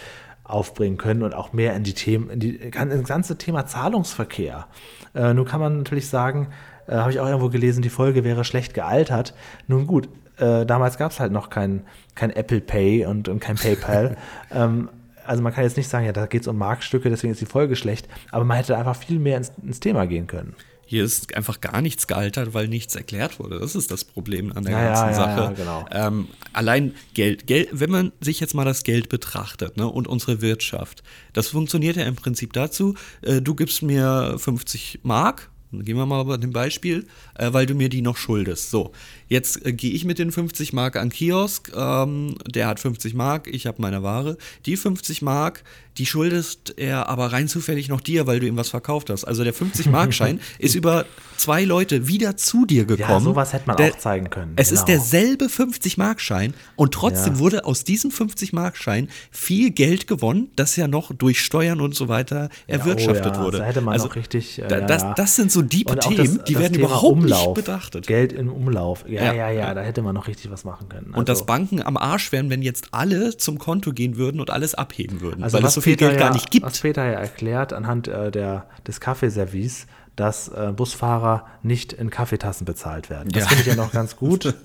aufbringen 0.45 0.97
können 0.97 1.23
und 1.23 1.35
auch 1.35 1.53
mehr 1.53 1.75
in 1.77 1.83
die 1.83 1.95
Themen, 1.95 2.31
in 2.31 2.41
die, 2.41 2.57
in 2.57 2.73
das 2.73 3.05
ganze 3.05 3.37
Thema 3.37 3.67
Zahlungsverkehr. 3.67 4.67
Äh, 5.15 5.35
nun 5.35 5.45
kann 5.45 5.61
man 5.61 5.79
natürlich 5.79 6.09
sagen, 6.09 6.49
äh, 6.87 6.95
habe 6.95 7.11
ich 7.11 7.21
auch 7.21 7.27
irgendwo 7.27 7.49
gelesen, 7.49 7.83
die 7.83 7.91
Folge 7.91 8.25
wäre 8.25 8.45
schlecht 8.45 8.75
gealtert. 8.75 9.35
Nun 9.67 9.87
gut, 9.87 10.09
äh, 10.39 10.65
damals 10.67 10.99
gab 10.99 11.13
es 11.13 11.21
halt 11.21 11.33
noch 11.33 11.51
kein, 11.51 11.83
kein 12.15 12.31
Apple 12.31 12.61
Pay 12.61 13.07
und, 13.07 13.29
und 13.29 13.41
kein 13.41 13.57
PayPal. 13.57 14.17
ähm, 14.51 14.89
also 15.27 15.43
man 15.43 15.53
kann 15.53 15.65
jetzt 15.65 15.77
nicht 15.77 15.89
sagen, 15.89 16.07
ja, 16.07 16.13
da 16.13 16.27
geht 16.27 16.43
es 16.43 16.49
um 16.49 16.57
Marktstücke, 16.59 17.11
deswegen 17.11 17.33
ist 17.33 17.41
die 17.41 17.47
Folge 17.47 17.77
schlecht, 17.77 18.09
aber 18.31 18.45
man 18.45 18.57
hätte 18.57 18.77
einfach 18.77 18.97
viel 18.97 19.19
mehr 19.19 19.37
ins, 19.37 19.53
ins 19.63 19.81
Thema 19.81 20.07
gehen 20.07 20.27
können. 20.27 20.55
Hier 20.85 21.05
ist 21.05 21.35
einfach 21.35 21.61
gar 21.63 21.81
nichts 21.81 22.07
gealtert, 22.07 22.53
weil 22.53 22.69
nichts 22.69 22.95
erklärt 22.95 23.39
wurde. 23.39 23.59
Das 23.59 23.75
ist 23.75 23.91
das 23.91 24.05
Problem 24.05 24.53
an 24.55 24.65
der 24.65 24.73
Ja, 24.75 24.83
ja, 24.83 24.89
ganzen 24.93 25.09
ja, 25.09 25.15
Sache. 25.15 25.41
ja, 25.41 25.53
genau. 25.53 25.85
ähm, 25.91 26.29
allein 26.53 26.95
Geld, 27.15 27.47
Geld, 27.47 27.69
wenn 27.73 27.91
man 27.91 28.13
sich 28.21 28.41
jetzt 28.41 28.55
mal 28.55 28.67
das 28.67 28.83
Geld 28.83 29.09
betrachtet 29.09 29.79
ne, 29.79 29.87
und 29.89 30.07
unsere 30.07 30.43
Wirtschaft, 30.43 31.03
das 31.33 31.49
funktioniert 31.49 31.97
ja 31.97 32.05
im 32.05 32.17
Prinzip 32.17 32.53
dazu, 32.53 32.95
äh, 33.23 33.41
du 33.41 33.55
gibst 33.55 33.81
mir 33.83 34.35
50 34.37 35.01
Mark, 35.03 35.51
gehen 35.73 35.97
wir 35.97 36.07
mal 36.07 36.23
bei 36.25 36.37
dem 36.37 36.53
Beispiel, 36.53 37.07
äh, 37.35 37.53
weil 37.53 37.67
du 37.67 37.75
mir 37.75 37.89
die 37.89 38.03
noch 38.03 38.17
schuldest. 38.17 38.71
So, 38.71 38.93
jetzt 39.29 39.65
äh, 39.65 39.73
gehe 39.73 39.93
ich 39.93 40.05
mit 40.05 40.19
den 40.19 40.31
50 40.31 40.73
Mark 40.73 40.97
an 40.97 41.11
Kiosk, 41.11 41.73
ähm, 41.75 42.37
der 42.47 42.67
hat 42.69 42.81
50 42.81 43.15
Mark, 43.15 43.49
ich 43.49 43.67
habe 43.67 43.81
meine 43.81 44.03
Ware. 44.03 44.37
Die 44.67 44.77
50 44.77 45.23
Mark, 45.23 45.65
die 45.99 46.07
schuldest 46.07 46.75
er 46.79 47.09
aber 47.09 47.33
rein 47.33 47.49
zufällig 47.49 47.89
noch 47.89 48.01
dir, 48.01 48.27
weil 48.27 48.41
du 48.41 48.47
ihm 48.47 48.57
was 48.57 48.69
verkauft 48.71 49.11
hast. 49.11 49.25
Also 49.25 49.45
der 49.45 49.55
50-Mark-Schein 49.55 50.41
ist 50.59 50.75
über 50.75 51.05
zwei 51.37 51.65
Leute 51.65 52.09
wieder 52.09 52.37
zu 52.37 52.65
dir 52.67 52.85
gekommen. 52.85 53.11
Ja, 53.11 53.21
sowas 53.21 53.53
hätte 53.53 53.67
man 53.67 53.77
Der- 53.77 53.93
auch 53.93 53.99
zeigen 53.99 54.31
können. 54.31 54.53
Es 54.57 54.73
ist 54.73 54.87
genau. 54.87 54.99
derselbe 54.99 55.49
50-Mark-Schein 55.87 56.55
und 56.77 56.95
trotzdem 56.95 57.35
Ja. 57.35 57.39
wurde 57.41 57.65
aus 57.65 57.85
diesem 57.85 58.11
50-Mark-Schein 58.11 59.09
viel 59.31 59.71
Geld 59.71 60.07
gewonnen, 60.07 60.51
das 60.57 60.77
ja 60.77 60.89
noch 60.89 61.13
durch 61.13 61.41
Steuern 61.41 61.81
und 61.81 61.95
so 61.95 62.09
weiter 62.09 62.49
erwirtschaftet 62.67 63.33
oh 63.35 63.39
ja, 63.39 63.45
wurde. 63.45 63.59
Da 63.59 63.65
hätte 63.65 63.81
man 63.81 63.97
noch 63.99 64.15
richtig. 64.17 64.59
äh, 64.61 64.69
da- 64.69 64.79
ja, 64.81 64.87
das, 64.87 65.03
ja. 65.03 65.15
das 65.15 65.37
sind 65.37 65.51
so 65.53 65.61
auch 65.61 65.65
Themen, 65.67 65.97
das- 66.37 66.45
die 66.45 66.53
das 66.55 66.63
werden 66.63 66.73
Thema 66.75 66.87
überhaupt 66.87 67.13
Umlauf, 67.13 67.47
nicht 67.49 67.55
betrachtet. 67.55 68.07
Geld 68.07 68.33
im 68.33 68.51
Umlauf. 68.53 69.05
Ja, 69.09 69.25
Ja, 69.25 69.33
ja, 69.33 69.51
ja, 69.51 69.51
ja. 69.69 69.75
da 69.75 69.83
hätte 69.83 70.03
man 70.03 70.15
noch 70.15 70.27
richtig 70.29 70.51
was 70.51 70.65
machen 70.65 70.89
können. 70.89 71.13
Und 71.15 71.29
dass 71.29 71.39
Also- 71.41 71.47
Banken 71.47 71.83
am 71.83 71.97
Arsch 71.97 72.33
wären, 72.33 72.51
wenn 72.51 72.63
jetzt 72.63 72.89
alle 72.93 73.37
zum 73.37 73.59
Konto 73.59 73.93
gehen 73.93 74.17
würden 74.17 74.41
und 74.41 74.51
alles 74.51 74.75
abheben 74.75 75.21
würden, 75.21 75.43
Also 75.43 75.57
weil 75.57 75.65
was 75.65 75.75
so 75.75 75.81
viel 75.83 75.97
Geld 75.97 76.13
ja, 76.15 76.19
gar 76.19 76.33
nicht 76.33 76.51
gibt. 76.51 76.65
Was 76.67 76.81
Peter 76.81 77.05
ja 77.05 77.19
erklärt 77.19 77.73
anhand 77.73 78.09
äh, 78.09 78.31
der, 78.31 78.67
des 78.87 79.01
Kaffeeservice, 79.01 79.87
dass 80.17 80.49
äh, 80.49 80.73
Busfahrer 80.75 81.47
nicht 81.63 81.93
in 81.93 82.11
Kaffeetassen 82.11 82.65
bezahlt 82.65 83.09
werden. 83.11 83.31
Das 83.33 83.45
Ja. 83.45 83.49
finde 83.49 83.63
ich 83.63 83.69
ja 83.69 83.75
noch 83.77 83.93
ganz 83.93 84.17
gut. 84.17 84.55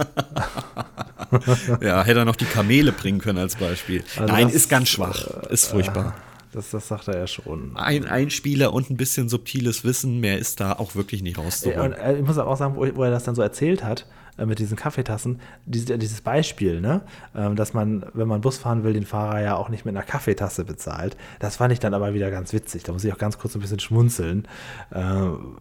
Ja, 1.81 2.03
hätte 2.05 2.19
er 2.19 2.25
noch 2.25 2.37
die 2.37 2.45
Kamele 2.45 2.93
bringen 2.93 3.19
können 3.19 3.39
als 3.39 3.55
Beispiel. 3.57 4.01
Also 4.17 4.31
Nein, 4.31 4.45
das, 4.47 4.55
ist 4.55 4.69
ganz 4.69 4.87
schwach, 4.87 5.25
ist 5.49 5.65
furchtbar. 5.65 6.15
Das, 6.53 6.69
das 6.69 6.87
sagt 6.87 7.09
er 7.09 7.17
ja 7.17 7.27
schon. 7.27 7.75
Ein 7.75 8.05
Einspieler 8.05 8.71
und 8.73 8.89
ein 8.89 8.95
bisschen 8.95 9.27
subtiles 9.27 9.83
Wissen, 9.83 10.19
mehr 10.21 10.37
ist 10.37 10.61
da 10.61 10.73
auch 10.73 10.95
wirklich 10.95 11.21
nicht 11.23 11.37
rauszuholen. 11.37 11.91
Und 11.93 11.99
äh, 11.99 12.17
ich 12.17 12.25
muss 12.25 12.37
auch 12.37 12.55
sagen, 12.55 12.75
wo 12.77 13.03
er 13.03 13.11
das 13.11 13.25
dann 13.25 13.35
so 13.35 13.41
erzählt 13.41 13.83
hat, 13.83 14.05
äh, 14.37 14.45
mit 14.45 14.59
diesen 14.59 14.77
Kaffeetassen, 14.77 15.39
dieses, 15.65 15.97
dieses 15.97 16.21
Beispiel, 16.21 16.81
ne? 16.81 17.01
ähm, 17.35 17.55
dass 17.55 17.73
man, 17.73 18.05
wenn 18.13 18.27
man 18.27 18.41
Bus 18.41 18.57
fahren 18.57 18.83
will, 18.83 18.93
den 18.93 19.05
Fahrer 19.05 19.41
ja 19.41 19.55
auch 19.55 19.69
nicht 19.69 19.85
mit 19.85 19.95
einer 19.95 20.05
Kaffeetasse 20.05 20.63
bezahlt. 20.63 21.17
Das 21.39 21.57
fand 21.57 21.73
ich 21.73 21.79
dann 21.79 21.93
aber 21.93 22.13
wieder 22.13 22.31
ganz 22.31 22.53
witzig. 22.53 22.83
Da 22.83 22.93
muss 22.93 23.03
ich 23.03 23.13
auch 23.13 23.17
ganz 23.17 23.37
kurz 23.37 23.55
ein 23.55 23.61
bisschen 23.61 23.79
schmunzeln. 23.79 24.47
Ähm, 24.93 25.57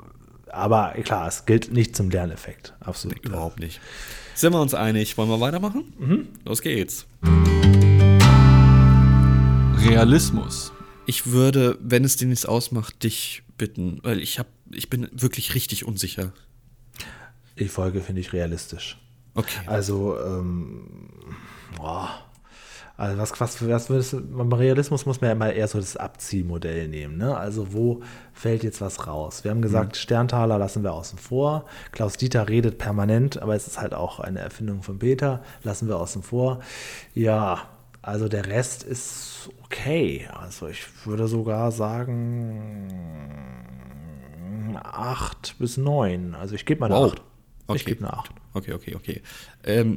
aber 0.49 0.95
klar, 1.03 1.29
es 1.29 1.45
gilt 1.45 1.73
nicht 1.73 1.97
zum 1.97 2.11
Lerneffekt. 2.11 2.75
Absolut. 2.81 3.23
klar. 3.23 3.35
Überhaupt 3.35 3.61
nicht. 3.61 3.81
Sind 4.35 4.53
wir 4.53 4.61
uns 4.61 4.75
einig? 4.75 5.17
Wollen 5.19 5.29
wir 5.29 5.41
weitermachen? 5.41 5.93
Mhm. 5.99 6.29
Los 6.45 6.63
geht's. 6.63 7.07
Realismus. 9.89 10.73
Ich 11.07 11.27
würde, 11.27 11.79
wenn 11.81 12.05
es 12.05 12.17
dir 12.17 12.27
nichts 12.27 12.47
ausmacht, 12.47 13.03
dich 13.03 13.43
bitten, 13.59 14.01
weil 14.03 14.21
ich 14.21 14.39
hab, 14.39 14.47
ich 14.71 14.91
bin 14.91 15.09
wirklich 15.13 15.55
richtig 15.55 15.87
unsicher. 15.87 16.33
Die 17.59 17.69
Folge 17.69 18.01
finde 18.01 18.21
ich 18.21 18.33
realistisch. 18.33 18.99
Okay. 19.35 19.61
Also, 19.67 20.19
ähm, 20.19 21.09
boah. 21.77 22.11
Also 22.99 23.19
was, 23.19 23.39
was, 23.39 23.69
was 23.69 23.91
würdest 23.91 24.15
du, 24.15 24.23
beim 24.23 24.51
Realismus 24.53 25.05
muss 25.05 25.21
man 25.21 25.29
ja 25.29 25.33
immer 25.33 25.53
eher 25.53 25.69
so 25.69 25.79
das 25.79 25.99
Abziehmodell 25.99 26.89
nehmen. 26.89 27.19
Ne? 27.19 27.37
Also 27.37 27.75
wo 27.75 28.01
fällt 28.33 28.65
jetzt 28.65 28.81
was 28.81 29.07
raus? 29.07 29.45
Wir 29.45 29.51
haben 29.51 29.61
gesagt, 29.61 29.93
mhm. 29.93 29.95
Sterntaler 29.97 30.59
lassen 30.59 30.83
wir 30.83 30.95
außen 30.95 31.19
vor. 31.19 31.67
Klaus 31.93 32.17
Dieter 32.17 32.49
redet 32.49 32.79
permanent, 32.79 33.43
aber 33.43 33.55
es 33.55 33.67
ist 33.67 33.79
halt 33.79 33.93
auch 33.93 34.19
eine 34.19 34.39
Erfindung 34.41 34.83
von 34.83 34.99
Peter, 34.99 35.43
lassen 35.63 35.89
wir 35.89 35.99
außen 35.99 36.23
vor. 36.23 36.61
Ja, 37.13 37.69
also 38.01 38.29
der 38.29 38.47
Rest 38.47 38.83
ist 38.83 39.51
okay. 39.65 40.27
Also 40.33 40.69
ich 40.69 40.87
würde 41.05 41.29
sogar 41.29 41.73
sagen 41.73 42.89
8 44.83 45.57
bis 45.59 45.77
9. 45.77 46.35
Also 46.35 46.55
ich 46.55 46.65
gebe 46.65 46.81
mal 46.81 46.89
wow. 46.89 46.99
eine 46.99 47.13
8. 47.13 47.23
Okay. 47.67 47.79
Ich 47.79 47.85
gebe 47.85 48.01
eine 48.07 48.13
acht. 48.13 48.31
Okay, 48.55 48.73
okay, 48.73 48.95
okay. 48.95 49.23
Ähm, 49.65 49.97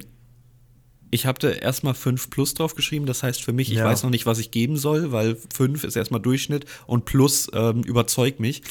ich 1.11 1.25
habe 1.25 1.39
da 1.39 1.49
erstmal 1.49 1.95
5 1.95 2.29
plus 2.29 2.53
drauf 2.53 2.75
geschrieben, 2.75 3.05
das 3.05 3.23
heißt 3.23 3.43
für 3.43 3.53
mich, 3.53 3.71
ich 3.71 3.77
Ja. 3.79 3.85
weiß 3.85 4.03
noch 4.03 4.09
nicht, 4.11 4.25
was 4.25 4.37
ich 4.39 4.51
geben 4.51 4.77
soll, 4.77 5.11
weil 5.11 5.37
5 5.53 5.83
ist 5.83 5.95
erstmal 5.95 6.21
Durchschnitt 6.21 6.65
und 6.85 7.05
plus 7.05 7.49
ähm, 7.53 7.81
überzeugt 7.83 8.39
mich. 8.39 8.61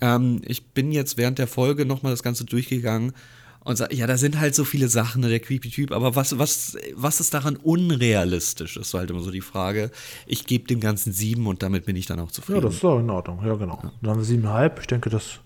Ähm, 0.00 0.42
ich 0.44 0.66
bin 0.66 0.90
jetzt 0.92 1.16
während 1.16 1.38
der 1.38 1.46
Folge 1.46 1.86
nochmal 1.86 2.12
das 2.12 2.22
Ganze 2.24 2.44
durchgegangen 2.44 3.12
und 3.60 3.76
sage, 3.76 3.94
ja, 3.96 4.06
da 4.06 4.16
sind 4.16 4.38
halt 4.38 4.54
so 4.54 4.64
viele 4.64 4.88
Sachen, 4.88 5.22
der 5.22 5.40
Creepy-Typ, 5.40 5.92
aber 5.92 6.14
was, 6.16 6.38
was, 6.38 6.76
was 6.94 7.20
ist 7.20 7.34
daran 7.34 7.56
unrealistisch, 7.56 8.76
ist 8.76 8.90
so 8.90 8.98
halt 8.98 9.10
immer 9.10 9.20
so 9.20 9.30
die 9.30 9.40
Frage. 9.40 9.90
Ich 10.26 10.46
gebe 10.46 10.66
dem 10.66 10.80
Ganzen 10.80 11.12
7 11.12 11.46
und 11.46 11.62
damit 11.62 11.84
bin 11.86 11.96
ich 11.96 12.06
dann 12.06 12.18
auch 12.20 12.30
zufrieden. 12.30 12.58
Ja, 12.60 12.64
das 12.66 12.74
ist 12.74 12.84
doch 12.84 12.98
in 12.98 13.10
Ordnung. 13.10 13.44
Ja, 13.44 13.54
genau. 13.54 13.80
Dann 14.02 14.10
haben 14.10 14.18
wir 14.20 14.24
siebeneinhalb. 14.24 14.80
Ich 14.80 14.86
denke, 14.86 15.08
das 15.10 15.40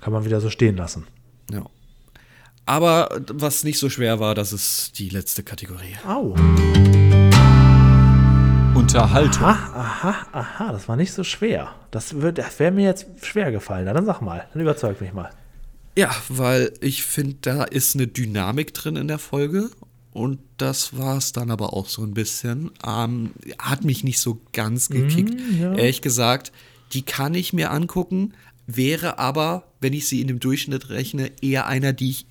kann 0.00 0.12
man 0.12 0.24
wieder 0.24 0.40
so 0.40 0.50
stehen 0.50 0.76
lassen. 0.76 1.06
Ja. 1.52 1.64
Aber 2.66 3.20
was 3.32 3.64
nicht 3.64 3.78
so 3.78 3.88
schwer 3.90 4.20
war, 4.20 4.34
das 4.34 4.52
ist 4.52 4.98
die 4.98 5.08
letzte 5.08 5.42
Kategorie. 5.42 5.96
Au. 6.06 6.34
Unterhaltung. 8.74 9.42
Aha, 9.42 9.74
aha, 9.74 10.26
aha. 10.32 10.72
Das 10.72 10.88
war 10.88 10.96
nicht 10.96 11.12
so 11.12 11.24
schwer. 11.24 11.74
Das, 11.90 12.20
wird- 12.20 12.38
das 12.38 12.58
wäre 12.58 12.70
mir 12.72 12.84
jetzt 12.84 13.06
schwer 13.22 13.50
gefallen. 13.52 13.84
Na, 13.86 13.92
dann 13.92 14.06
sag 14.06 14.20
mal. 14.20 14.46
Dann 14.52 14.62
überzeug 14.62 15.00
mich 15.00 15.12
mal. 15.12 15.30
Ja, 15.96 16.10
weil 16.28 16.72
ich 16.80 17.02
finde, 17.02 17.36
da 17.42 17.64
ist 17.64 17.94
eine 17.96 18.06
Dynamik 18.06 18.72
drin 18.72 18.96
in 18.96 19.08
der 19.08 19.18
Folge. 19.18 19.70
Und 20.12 20.38
das 20.56 20.96
war 20.96 21.16
es 21.18 21.32
dann 21.32 21.50
aber 21.50 21.72
auch 21.74 21.88
so 21.88 22.02
ein 22.02 22.14
bisschen. 22.14 22.70
Ähm, 22.86 23.30
hat 23.58 23.84
mich 23.84 24.02
nicht 24.04 24.20
so 24.20 24.40
ganz 24.52 24.88
gekickt. 24.88 25.34
Ehrlich 25.60 26.00
gesagt, 26.02 26.52
die 26.92 27.02
kann 27.02 27.34
ich 27.34 27.52
mir 27.52 27.70
angucken, 27.70 28.34
wäre 28.66 29.18
aber, 29.18 29.64
wenn 29.80 29.92
ich 29.92 30.08
sie 30.08 30.20
in 30.20 30.28
dem 30.28 30.40
Durchschnitt 30.40 30.90
rechne, 30.90 31.30
eher 31.42 31.66
einer, 31.66 31.92
die 31.92 32.10
ich 32.10 32.26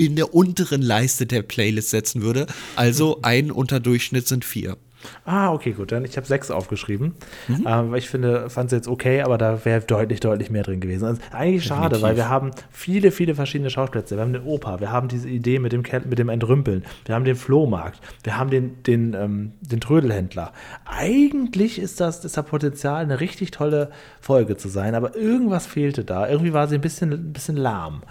in 0.00 0.16
der 0.16 0.34
unteren 0.34 0.80
Leiste 0.80 1.26
der 1.26 1.42
Playlist 1.42 1.90
setzen 1.90 2.22
würde. 2.22 2.46
Also 2.74 3.18
ein 3.20 3.50
Unterdurchschnitt 3.50 4.26
sind 4.26 4.46
vier. 4.46 4.78
Ah, 5.24 5.52
okay, 5.52 5.72
gut. 5.72 5.92
Dann 5.92 6.04
ich 6.04 6.16
habe 6.16 6.26
sechs 6.26 6.50
aufgeschrieben. 6.50 7.14
Mhm. 7.48 7.64
Ähm, 7.66 7.94
ich 7.94 8.08
finde, 8.08 8.50
fand 8.50 8.66
es 8.66 8.72
jetzt 8.72 8.88
okay, 8.88 9.22
aber 9.22 9.38
da 9.38 9.64
wäre 9.64 9.80
deutlich, 9.80 10.20
deutlich 10.20 10.50
mehr 10.50 10.62
drin 10.62 10.80
gewesen. 10.80 11.04
Also, 11.04 11.20
eigentlich 11.32 11.64
schade, 11.64 11.96
Definitiv. 11.96 12.02
weil 12.02 12.16
wir 12.16 12.28
haben 12.28 12.50
viele, 12.70 13.10
viele 13.10 13.34
verschiedene 13.34 13.70
Schauplätze. 13.70 14.16
Wir 14.16 14.22
haben 14.22 14.32
den 14.32 14.42
Opa, 14.42 14.80
wir 14.80 14.90
haben 14.90 15.08
diese 15.08 15.28
Idee 15.28 15.58
mit 15.58 15.72
dem, 15.72 15.82
mit 16.06 16.18
dem 16.18 16.28
Entrümpeln, 16.28 16.84
wir 17.04 17.14
haben 17.14 17.24
den 17.24 17.36
Flohmarkt, 17.36 18.00
wir 18.24 18.36
haben 18.36 18.50
den, 18.50 18.82
den, 18.82 19.14
ähm, 19.14 19.52
den 19.60 19.80
Trödelhändler. 19.80 20.52
Eigentlich 20.84 21.78
ist 21.78 22.00
das, 22.00 22.24
ist 22.24 22.36
da 22.36 22.42
Potenzial, 22.42 23.02
eine 23.02 23.20
richtig 23.20 23.50
tolle 23.50 23.90
Folge 24.20 24.56
zu 24.56 24.68
sein, 24.68 24.94
aber 24.94 25.16
irgendwas 25.16 25.66
fehlte 25.66 26.04
da. 26.04 26.28
Irgendwie 26.28 26.52
war 26.52 26.68
sie 26.68 26.74
ein 26.74 26.82
bisschen, 26.82 27.12
ein 27.12 27.32
bisschen 27.32 27.56
lahm. 27.56 28.02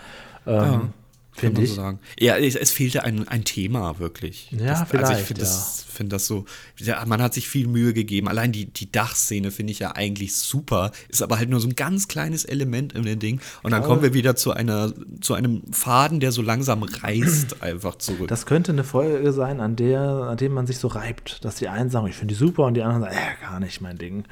Ähm, 0.47 0.59
Kann 0.59 0.93
Finde 1.39 1.61
ich. 1.61 1.69
so 1.69 1.75
sagen. 1.75 1.99
Ja, 2.19 2.37
es, 2.37 2.55
es 2.55 2.71
fehlte 2.71 3.03
ein, 3.03 3.27
ein 3.27 3.43
Thema 3.43 3.99
wirklich. 3.99 4.51
Ja, 4.51 4.57
das, 4.59 4.79
also 4.81 4.85
vielleicht, 4.91 5.19
ich 5.21 5.25
finde 5.27 5.41
ja. 5.41 5.47
das, 5.47 5.85
find 5.99 6.13
das 6.13 6.27
so, 6.27 6.45
ja, 6.77 7.03
man 7.05 7.21
hat 7.21 7.33
sich 7.33 7.49
viel 7.49 7.67
Mühe 7.67 7.93
gegeben. 7.93 8.27
Allein 8.27 8.51
die, 8.51 8.65
die 8.65 8.91
Dachszene 8.91 9.51
finde 9.51 9.71
ich 9.71 9.79
ja 9.79 9.95
eigentlich 9.95 10.35
super, 10.35 10.91
ist 11.09 11.21
aber 11.21 11.37
halt 11.37 11.49
nur 11.49 11.59
so 11.59 11.67
ein 11.67 11.75
ganz 11.75 12.07
kleines 12.07 12.45
Element 12.45 12.93
in 12.93 13.03
dem 13.03 13.19
Ding. 13.19 13.41
Und 13.63 13.71
dann 13.71 13.83
kommen 13.83 14.01
wir 14.01 14.13
wieder 14.13 14.35
zu 14.35 14.51
einer, 14.51 14.93
zu 15.21 15.33
einem 15.33 15.61
Faden, 15.71 16.19
der 16.19 16.31
so 16.31 16.41
langsam 16.41 16.83
reißt, 16.83 17.57
einfach 17.61 17.95
zurück. 17.95 18.27
Das 18.29 18.45
könnte 18.45 18.71
eine 18.71 18.83
Folge 18.83 19.33
sein, 19.33 19.59
an 19.59 19.75
der, 19.75 20.01
an 20.01 20.37
dem 20.37 20.53
man 20.53 20.67
sich 20.67 20.77
so 20.77 20.87
reibt, 20.87 21.43
dass 21.43 21.55
die 21.55 21.67
einen 21.67 21.89
sagen, 21.89 22.07
ich 22.07 22.15
finde 22.15 22.33
die 22.33 22.39
super 22.39 22.63
und 22.63 22.75
die 22.75 22.81
anderen 22.81 23.01
sagen, 23.01 23.15
äh, 23.15 23.45
gar 23.45 23.59
nicht 23.59 23.81
mein 23.81 23.97
Ding. 23.97 24.23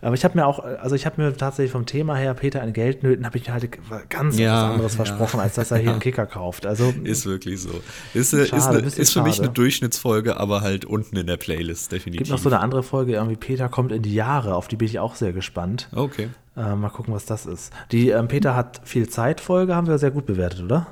Aber 0.00 0.14
ich 0.14 0.24
habe 0.24 0.36
mir 0.36 0.46
auch, 0.46 0.58
also 0.58 0.94
ich 0.94 1.06
habe 1.06 1.22
mir 1.22 1.36
tatsächlich 1.36 1.72
vom 1.72 1.86
Thema 1.86 2.16
her, 2.16 2.34
Peter 2.34 2.62
in 2.62 2.72
Geldnöten, 2.72 3.24
habe 3.24 3.38
ich 3.38 3.46
mir 3.46 3.54
halt 3.54 3.68
ganz 4.10 4.38
Ja, 4.38 4.54
was 4.54 4.72
anderes 4.72 4.92
ja. 4.92 5.04
versprochen, 5.04 5.40
als 5.40 5.54
dass 5.54 5.70
er 5.70 5.78
hier 5.78 5.90
einen 5.92 6.00
Kicker 6.00 6.26
kauft. 6.36 6.66
Also 6.66 6.92
ist 7.04 7.26
wirklich 7.26 7.60
so. 7.60 7.70
Ist, 8.14 8.32
äh, 8.32 8.46
Schade, 8.46 8.56
ist, 8.58 8.66
eine, 8.66 8.82
bisschen 8.82 9.02
ist 9.02 9.12
für 9.12 9.22
mich 9.22 9.40
eine 9.40 9.50
Durchschnittsfolge, 9.50 10.38
aber 10.38 10.60
halt 10.60 10.84
unten 10.84 11.16
in 11.16 11.26
der 11.26 11.36
Playlist, 11.36 11.92
definitiv. 11.92 12.20
gibt 12.20 12.30
noch 12.30 12.38
so 12.38 12.48
eine 12.48 12.60
andere 12.60 12.82
Folge, 12.82 13.14
irgendwie 13.14 13.36
Peter 13.36 13.68
kommt 13.68 13.92
in 13.92 14.02
die 14.02 14.14
Jahre, 14.14 14.54
auf 14.54 14.68
die 14.68 14.76
bin 14.76 14.86
ich 14.86 14.98
auch 14.98 15.14
sehr 15.14 15.32
gespannt. 15.32 15.88
Okay. 15.94 16.28
Äh, 16.56 16.74
mal 16.74 16.90
gucken, 16.90 17.14
was 17.14 17.26
das 17.26 17.46
ist. 17.46 17.72
Die 17.92 18.08
ähm, 18.10 18.28
Peter 18.28 18.56
hat 18.56 18.80
viel 18.84 19.08
Zeit 19.08 19.40
Folge, 19.40 19.74
haben 19.74 19.86
wir 19.86 19.98
sehr 19.98 20.10
gut 20.10 20.26
bewertet, 20.26 20.62
oder? 20.62 20.86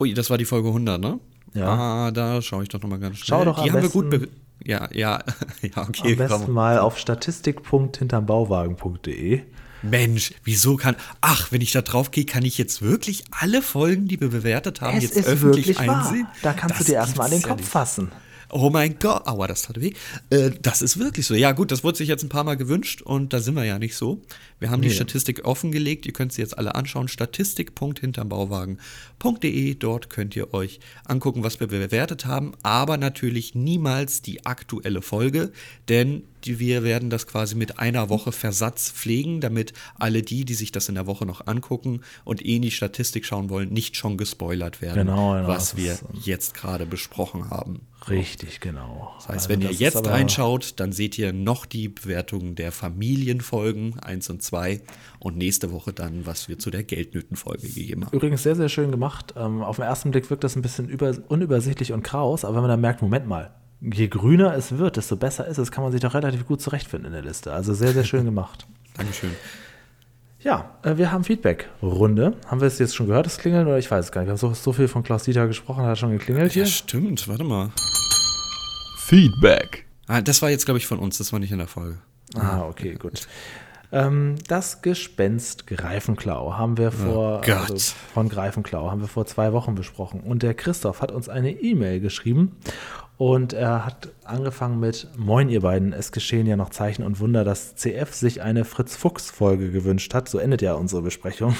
Ui, 0.00 0.12
das 0.14 0.30
war 0.30 0.38
die 0.38 0.44
Folge 0.44 0.68
100, 0.68 1.00
ne? 1.00 1.20
Ja. 1.54 1.68
Ah, 1.68 2.10
da 2.10 2.42
schaue 2.42 2.64
ich 2.64 2.68
doch 2.68 2.80
nochmal 2.82 2.98
ganz 2.98 3.18
schnell. 3.18 3.38
Schau 3.38 3.44
doch 3.44 3.62
die 3.62 3.70
am 3.70 3.76
haben 3.76 3.82
wir 3.82 3.88
gut 3.90 4.10
besten- 4.10 4.28
Ja, 4.64 4.88
ja, 4.92 5.20
ja, 5.62 5.70
Am 5.76 5.88
okay. 5.88 6.14
besten 6.16 6.44
komm. 6.46 6.54
mal 6.54 6.78
auf 6.78 6.98
statistik.hintermbauwagen.de. 6.98 9.42
Mensch, 9.90 10.32
wieso 10.44 10.76
kann. 10.76 10.96
Ach, 11.20 11.50
wenn 11.52 11.60
ich 11.60 11.72
da 11.72 11.82
drauf 11.82 12.10
gehe, 12.10 12.24
kann 12.24 12.44
ich 12.44 12.58
jetzt 12.58 12.82
wirklich 12.82 13.24
alle 13.30 13.62
Folgen, 13.62 14.08
die 14.08 14.20
wir 14.20 14.28
bewertet 14.28 14.80
haben, 14.80 14.96
Es 14.98 15.04
jetzt 15.04 15.16
ist 15.16 15.26
öffentlich 15.26 15.68
wirklich 15.68 15.86
wahr. 15.88 16.06
einsehen? 16.06 16.26
Da 16.42 16.52
kannst 16.52 16.78
Das 16.80 16.86
du 16.86 16.92
dir 16.92 16.98
erstmal 16.98 17.26
an 17.26 17.32
den 17.32 17.42
Kopf 17.42 17.66
fassen. 17.68 18.10
Oh 18.50 18.70
mein 18.70 18.98
Gott, 19.00 19.26
aua, 19.26 19.48
das 19.48 19.62
tat 19.62 19.80
weh. 19.80 19.94
Äh, 20.30 20.50
das 20.62 20.80
ist 20.80 20.96
wirklich 20.98 21.26
so. 21.26 21.34
Ja, 21.34 21.50
gut, 21.52 21.72
das 21.72 21.82
wurde 21.82 21.98
sich 21.98 22.06
jetzt 22.08 22.22
ein 22.22 22.28
paar 22.28 22.44
Mal 22.44 22.56
gewünscht 22.56 23.02
und 23.02 23.32
da 23.32 23.40
sind 23.40 23.54
wir 23.56 23.64
ja 23.64 23.80
nicht 23.80 23.96
so. 23.96 24.22
Wir 24.60 24.70
haben 24.70 24.80
die 24.80 24.88
Nee. 24.88 24.94
Statistik 24.94 25.44
offengelegt. 25.44 26.06
Ihr 26.06 26.12
könnt 26.12 26.32
sie 26.32 26.40
jetzt 26.42 26.56
alle 26.56 26.76
anschauen. 26.76 27.08
Statistik.hintermbauwagen.de. 27.08 29.74
Dort 29.74 30.08
könnt 30.10 30.36
ihr 30.36 30.54
euch 30.54 30.78
angucken, 31.04 31.42
was 31.42 31.58
wir 31.58 31.66
bewertet 31.66 32.26
haben. 32.26 32.52
Aber 32.62 32.96
natürlich 32.96 33.56
niemals 33.56 34.22
die 34.22 34.46
aktuelle 34.46 35.02
Folge, 35.02 35.50
denn 35.88 36.22
die, 36.44 36.58
wir 36.58 36.82
werden 36.82 37.10
das 37.10 37.26
quasi 37.26 37.54
mit 37.54 37.78
einer 37.78 38.08
Woche 38.08 38.32
Versatz 38.32 38.90
pflegen, 38.90 39.40
damit 39.40 39.72
alle 39.98 40.22
die, 40.22 40.44
die 40.44 40.54
sich 40.54 40.72
das 40.72 40.88
in 40.88 40.94
der 40.94 41.06
Woche 41.06 41.26
noch 41.26 41.46
angucken 41.46 42.00
und 42.24 42.44
eh 42.44 42.56
in 42.56 42.62
die 42.62 42.70
Statistik 42.70 43.24
schauen 43.24 43.50
wollen, 43.50 43.72
nicht 43.72 43.96
schon 43.96 44.16
gespoilert 44.16 44.80
werden, 44.82 45.06
Genau, 45.06 45.34
genau, 45.34 45.48
was 45.48 45.70
das 45.70 45.76
wir 45.76 45.92
ist, 45.92 46.02
ähm, 46.02 46.20
jetzt 46.22 46.54
gerade 46.54 46.86
besprochen 46.86 47.50
haben. 47.50 47.86
Richtig, 48.08 48.60
genau. 48.60 49.12
Das 49.16 49.28
heißt, 49.28 49.48
wenn 49.48 49.62
ihr 49.62 49.72
jetzt 49.72 50.06
reinschaut, 50.06 50.74
dann 50.76 50.92
seht 50.92 51.16
ihr 51.18 51.32
noch 51.32 51.64
die 51.64 51.88
Bewertungen 51.88 52.54
der 52.54 52.70
Familienfolgen 52.70 53.98
1 53.98 54.28
und 54.30 54.42
2 54.42 54.82
und 55.20 55.38
nächste 55.38 55.72
Woche 55.72 55.92
dann, 55.92 56.26
was 56.26 56.48
wir 56.48 56.58
zu 56.58 56.70
der 56.70 56.82
Geldnötenfolge 56.82 57.66
gegeben 57.66 58.04
haben. 58.04 58.14
Übrigens 58.14 58.42
sehr, 58.42 58.56
sehr 58.56 58.68
schön 58.68 58.90
gemacht. 58.90 59.34
Ähm, 59.36 59.62
auf 59.62 59.76
den 59.76 59.86
ersten 59.86 60.10
Blick 60.10 60.28
wirkt 60.28 60.44
das 60.44 60.54
ein 60.54 60.62
bisschen 60.62 60.88
über, 60.88 61.14
unübersichtlich 61.28 61.92
und 61.92 62.02
kraus, 62.02 62.44
aber 62.44 62.56
wenn 62.56 62.62
man 62.62 62.70
dann 62.70 62.80
merkt, 62.80 63.00
Moment 63.00 63.26
mal, 63.26 63.54
je 63.80 64.08
grüner 64.08 64.54
es 64.54 64.78
wird, 64.78 64.96
desto 64.96 65.16
besser 65.16 65.46
ist 65.46 65.58
es, 65.58 65.70
kann 65.70 65.84
man 65.84 65.92
sich 65.92 66.00
doch 66.00 66.14
relativ 66.14 66.46
gut 66.46 66.60
zurechtfinden 66.60 67.08
in 67.08 67.12
der 67.12 67.22
Liste. 67.22 67.52
Also 67.52 67.74
sehr, 67.74 67.92
sehr 67.92 68.04
schön 68.04 68.24
gemacht. 68.24 68.66
Dankeschön. 68.96 69.30
Ja, 70.40 70.76
äh, 70.82 70.96
wir 70.98 71.10
haben 71.10 71.24
Feedback-Runde. 71.24 72.36
Haben 72.46 72.60
wir 72.60 72.68
es 72.68 72.78
jetzt 72.78 72.94
schon 72.94 73.06
gehört, 73.06 73.26
das 73.26 73.38
Klingeln? 73.38 73.66
Oder 73.66 73.78
ich 73.78 73.90
weiß 73.90 74.06
es 74.06 74.12
gar 74.12 74.20
nicht. 74.20 74.28
Wir 74.28 74.32
haben 74.32 74.38
so, 74.38 74.52
so 74.52 74.72
viel 74.72 74.88
von 74.88 75.02
Klaus 75.02 75.24
Dieter 75.24 75.46
gesprochen, 75.46 75.82
hat 75.82 75.90
er 75.90 75.96
schon 75.96 76.12
geklingelt 76.12 76.52
hier? 76.52 76.64
Ja, 76.64 76.68
stimmt. 76.68 77.26
Warte 77.28 77.44
mal. 77.44 77.70
Feedback. 78.98 79.86
Ah, 80.06 80.20
das 80.20 80.42
war 80.42 80.50
jetzt, 80.50 80.66
glaube 80.66 80.78
ich, 80.78 80.86
von 80.86 80.98
uns. 80.98 81.18
Das 81.18 81.32
war 81.32 81.40
nicht 81.40 81.52
in 81.52 81.58
der 81.58 81.66
Folge. 81.66 81.98
Ah, 82.34 82.62
okay, 82.62 82.94
gut. 82.94 83.26
Ähm, 83.94 84.36
das 84.48 84.82
Gespenst 84.82 85.66
Greifenklau 85.68 86.54
haben 86.54 86.76
wir 86.78 86.90
vor 86.90 87.42
Oh 87.46 87.52
also 87.52 87.94
von 88.12 88.28
Greifenklau 88.28 88.90
haben 88.90 89.00
wir 89.00 89.08
vor 89.08 89.24
zwei 89.24 89.52
Wochen 89.52 89.76
besprochen 89.76 90.20
und 90.20 90.42
der 90.42 90.54
Christoph 90.54 91.00
hat 91.00 91.12
uns 91.12 91.28
eine 91.28 91.52
E-Mail 91.52 92.00
geschrieben 92.00 92.56
Und 93.16 93.52
er 93.52 93.84
hat 93.84 94.08
angefangen 94.24 94.80
mit 94.80 95.06
Moin, 95.16 95.48
ihr 95.48 95.60
beiden, 95.60 95.92
es 95.92 96.10
geschehen 96.10 96.46
ja 96.46 96.56
noch 96.56 96.70
Zeichen 96.70 97.04
und 97.04 97.20
Wunder, 97.20 97.44
dass 97.44 97.76
CF 97.76 98.12
sich 98.12 98.42
eine 98.42 98.64
Fritz-Fuchs-Folge 98.64 99.70
gewünscht 99.70 100.12
hat. 100.14 100.28
So 100.28 100.38
endet 100.38 100.62
ja 100.62 100.74
unsere 100.74 101.02
Besprechung. 101.02 101.54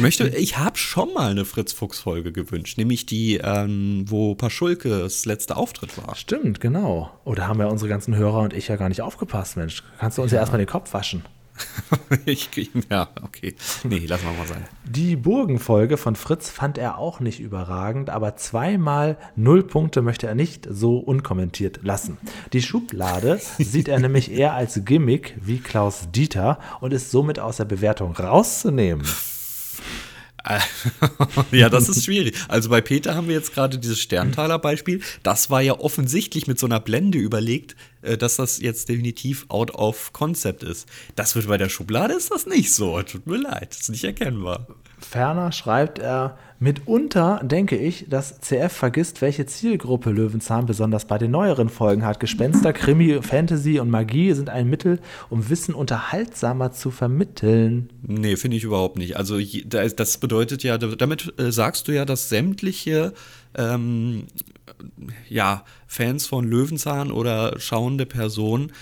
Möchte, 0.00 0.26
ich 0.28 0.58
habe 0.58 0.76
schon 0.76 1.14
mal 1.14 1.30
eine 1.30 1.44
Fritz-Fuchs-Folge 1.44 2.32
gewünscht, 2.32 2.76
nämlich 2.76 3.06
die, 3.06 3.36
ähm, 3.36 4.04
wo 4.08 4.34
Paschulkes 4.34 5.26
letzter 5.26 5.56
Auftritt 5.56 5.96
war. 5.96 6.16
Stimmt, 6.16 6.60
genau. 6.60 7.10
Oder 7.24 7.46
haben 7.46 7.60
ja 7.60 7.66
unsere 7.66 7.88
ganzen 7.88 8.16
Hörer 8.16 8.40
und 8.40 8.52
ich 8.52 8.66
ja 8.66 8.74
gar 8.74 8.88
nicht 8.88 9.02
aufgepasst, 9.02 9.56
Mensch. 9.56 9.84
Kannst 10.00 10.18
du 10.18 10.22
uns 10.22 10.32
ja, 10.32 10.36
ja 10.36 10.40
erstmal 10.40 10.58
den 10.58 10.66
Kopf 10.66 10.92
waschen. 10.92 11.22
ich, 12.24 12.50
ja, 12.90 13.08
okay. 13.22 13.54
Nee, 13.84 14.04
lass 14.06 14.22
mal 14.22 14.34
mal 14.34 14.46
sein. 14.46 14.64
Die 14.84 15.16
Burgenfolge 15.16 15.96
von 15.96 16.16
Fritz 16.16 16.50
fand 16.50 16.78
er 16.78 16.98
auch 16.98 17.20
nicht 17.20 17.40
überragend, 17.40 18.10
aber 18.10 18.36
zweimal 18.36 19.16
null 19.36 19.62
Punkte 19.62 20.02
möchte 20.02 20.26
er 20.26 20.34
nicht 20.34 20.66
so 20.70 20.98
unkommentiert 20.98 21.80
lassen. 21.82 22.18
Die 22.52 22.62
Schublade 22.62 23.40
sieht 23.58 23.88
er 23.88 23.98
nämlich 23.98 24.32
eher 24.32 24.54
als 24.54 24.84
Gimmick 24.84 25.36
wie 25.40 25.58
Klaus 25.58 26.08
Dieter 26.10 26.58
und 26.80 26.92
ist 26.92 27.10
somit 27.10 27.38
aus 27.38 27.58
der 27.58 27.64
Bewertung 27.64 28.12
rauszunehmen. 28.12 29.06
ja, 31.52 31.68
das 31.68 31.88
ist 31.88 32.04
schwierig. 32.04 32.36
Also 32.48 32.70
bei 32.70 32.80
Peter 32.80 33.14
haben 33.14 33.28
wir 33.28 33.34
jetzt 33.34 33.54
gerade 33.54 33.78
dieses 33.78 34.00
Sterntaler-Beispiel. 34.00 35.02
Das 35.22 35.50
war 35.50 35.60
ja 35.60 35.78
offensichtlich 35.78 36.46
mit 36.46 36.58
so 36.58 36.66
einer 36.66 36.80
Blende 36.80 37.18
überlegt, 37.18 37.76
äh, 38.02 38.16
dass 38.16 38.36
das 38.36 38.60
jetzt 38.60 38.88
definitiv 38.88 39.46
out 39.48 39.74
of 39.74 40.12
concept 40.12 40.62
ist. 40.62 40.88
Das 41.16 41.34
wird 41.34 41.48
bei 41.48 41.58
der 41.58 41.68
Schublade 41.68 42.14
ist 42.14 42.30
das 42.30 42.46
nicht 42.46 42.72
so. 42.72 43.00
Tut 43.02 43.26
mir 43.26 43.36
leid, 43.36 43.70
das 43.70 43.82
ist 43.82 43.90
nicht 43.90 44.04
erkennbar. 44.04 44.66
Ferner 44.98 45.52
schreibt 45.52 45.98
er, 45.98 46.38
mitunter 46.60 47.40
denke 47.42 47.76
ich, 47.76 48.06
dass 48.08 48.40
CF 48.40 48.72
vergisst, 48.72 49.22
welche 49.22 49.46
Zielgruppe 49.46 50.10
Löwenzahn 50.10 50.66
besonders 50.66 51.04
bei 51.04 51.18
den 51.18 51.30
neueren 51.30 51.68
Folgen 51.68 52.04
hat. 52.04 52.20
Gespenster, 52.20 52.72
Krimi, 52.72 53.22
Fantasy 53.22 53.78
und 53.78 53.90
Magie 53.90 54.32
sind 54.32 54.50
ein 54.50 54.68
Mittel, 54.68 54.98
um 55.30 55.48
Wissen 55.48 55.74
unterhaltsamer 55.74 56.72
zu 56.72 56.90
vermitteln. 56.90 57.90
Nee, 58.02 58.36
finde 58.36 58.56
ich 58.56 58.64
überhaupt 58.64 58.98
nicht. 58.98 59.16
Also 59.16 59.38
das 59.38 60.18
bedeutet 60.18 60.62
ja, 60.62 60.78
damit 60.78 61.32
äh, 61.38 61.52
sagst 61.52 61.88
du 61.88 61.92
ja, 61.92 62.04
dass 62.04 62.28
sämtliche 62.28 63.12
ähm, 63.54 64.26
ja, 65.28 65.64
Fans 65.86 66.26
von 66.26 66.44
Löwenzahn 66.44 67.10
oder 67.10 67.58
schauende 67.58 68.06
Personen 68.06 68.72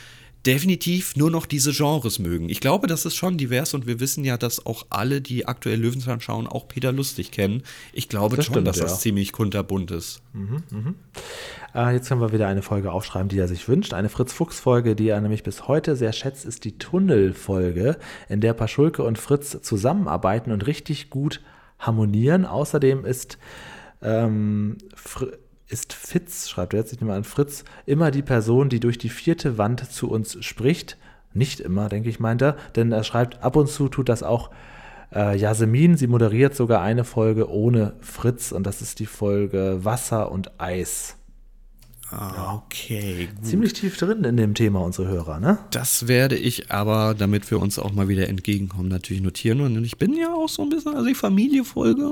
definitiv 0.47 1.17
nur 1.17 1.31
noch 1.31 1.45
diese 1.45 1.73
Genres 1.73 2.19
mögen. 2.19 2.49
Ich 2.49 2.61
glaube, 2.61 2.87
das 2.87 3.05
ist 3.05 3.17
schon 3.17 3.37
divers 3.37 3.75
und 3.75 3.87
wir 3.87 4.01
wissen 4.01 4.25
ja, 4.25 4.37
dass 4.37 4.65
auch 4.65 4.87
alle, 4.91 5.21
die 5.21 5.47
aktuell 5.47 5.81
Löwenzahn 5.81 6.21
schauen, 6.21 6.47
auch 6.47 6.69
Peter 6.69 6.93
Lustig 6.93 7.33
kennen. 7.33 7.63
Ich 7.93 8.09
glaube 8.09 8.37
das 8.37 8.47
schon, 8.47 8.55
stimmt, 8.55 8.69
dass 8.69 8.77
ja. 8.77 8.85
das 8.85 9.01
ziemlich 9.01 9.33
kunterbunt 9.33 9.91
ist. 9.91 10.23
Mhm, 10.33 10.63
mh. 10.71 10.95
äh, 11.75 11.95
jetzt 11.95 12.09
können 12.09 12.21
wir 12.21 12.33
wieder 12.33 12.47
eine 12.47 12.63
Folge 12.63 12.93
aufschreiben, 12.93 13.29
die 13.29 13.39
er 13.39 13.49
sich 13.49 13.69
wünscht. 13.69 13.93
Eine 13.93 14.09
Fritz-Fuchs-Folge, 14.09 14.95
die 14.95 15.09
er 15.09 15.21
nämlich 15.21 15.43
bis 15.43 15.67
heute 15.67 15.97
sehr 15.97 16.13
schätzt, 16.13 16.45
ist 16.45 16.65
die 16.65 16.79
Tunnel-Folge, 16.79 17.99
in 18.29 18.41
der 18.41 18.55
Paschulke 18.55 19.03
und 19.03 19.19
Fritz 19.19 19.61
zusammenarbeiten 19.63 20.53
und 20.53 20.67
richtig 20.67 21.11
gut 21.11 21.43
harmonieren. 21.79 22.45
Außerdem 22.45 23.05
ist 23.05 23.39
ähm, 24.03 24.79
Fr 24.95 25.29
ist 25.69 25.93
Fitz, 25.93 26.49
schreibt 26.49 26.75
er 26.75 26.81
jetzt, 26.81 26.93
ich 26.93 27.01
nehme 27.01 27.15
an, 27.15 27.25
Fritz, 27.25 27.65
immer 27.87 28.11
die 28.11 28.23
Person, 28.23 28.69
die 28.69 28.81
durch 28.81 28.99
die 28.99 29.09
vierte 29.09 29.59
Wand 29.59 29.91
zu 29.91 30.11
uns 30.11 30.45
spricht. 30.45 30.97
Nicht 31.35 31.61
immer, 31.61 31.89
denke 31.89 32.09
ich, 32.09 32.21
meint 32.21 32.43
er, 32.43 32.57
denn 32.77 32.93
er 32.93 33.05
schreibt, 33.05 33.43
ab 33.43 33.57
und 33.57 33.69
zu 33.69 33.89
tut 33.89 34.09
das 34.09 34.23
auch 34.23 34.51
äh, 35.15 35.37
Jasmin. 35.37 35.97
Sie 35.97 36.07
moderiert 36.07 36.55
sogar 36.55 36.83
eine 36.83 37.05
Folge 37.05 37.51
ohne 37.51 37.95
Fritz 38.01 38.53
und 38.53 38.65
das 38.65 38.81
ist 38.81 39.01
die 39.01 39.07
Folge 39.07 39.81
Wasser 39.83 40.31
und 40.33 40.61
Eis. 40.61 41.16
Ah, 42.11 42.55
okay. 42.55 43.29
Gut. 43.35 43.45
Ziemlich 43.45 43.73
tief 43.73 43.97
drin 43.99 44.23
in 44.23 44.37
dem 44.37 44.55
Thema, 44.55 44.81
unsere 44.81 45.09
Hörer, 45.09 45.41
ne? 45.41 45.59
Das 45.71 46.07
werde 46.07 46.37
ich 46.37 46.71
aber, 46.71 47.15
damit 47.19 47.51
wir 47.51 47.61
uns 47.61 47.79
auch 47.79 47.93
mal 47.93 48.07
wieder 48.07 48.29
entgegenkommen, 48.29 48.89
natürlich 48.89 49.23
notieren. 49.23 49.61
Und 49.61 49.85
ich 49.85 49.99
bin 49.99 50.17
ja 50.17 50.33
auch 50.33 50.49
so 50.49 50.63
ein 50.63 50.69
bisschen, 50.69 50.95
also 50.95 51.07
die 51.07 51.15
Familiefolge. 51.15 52.03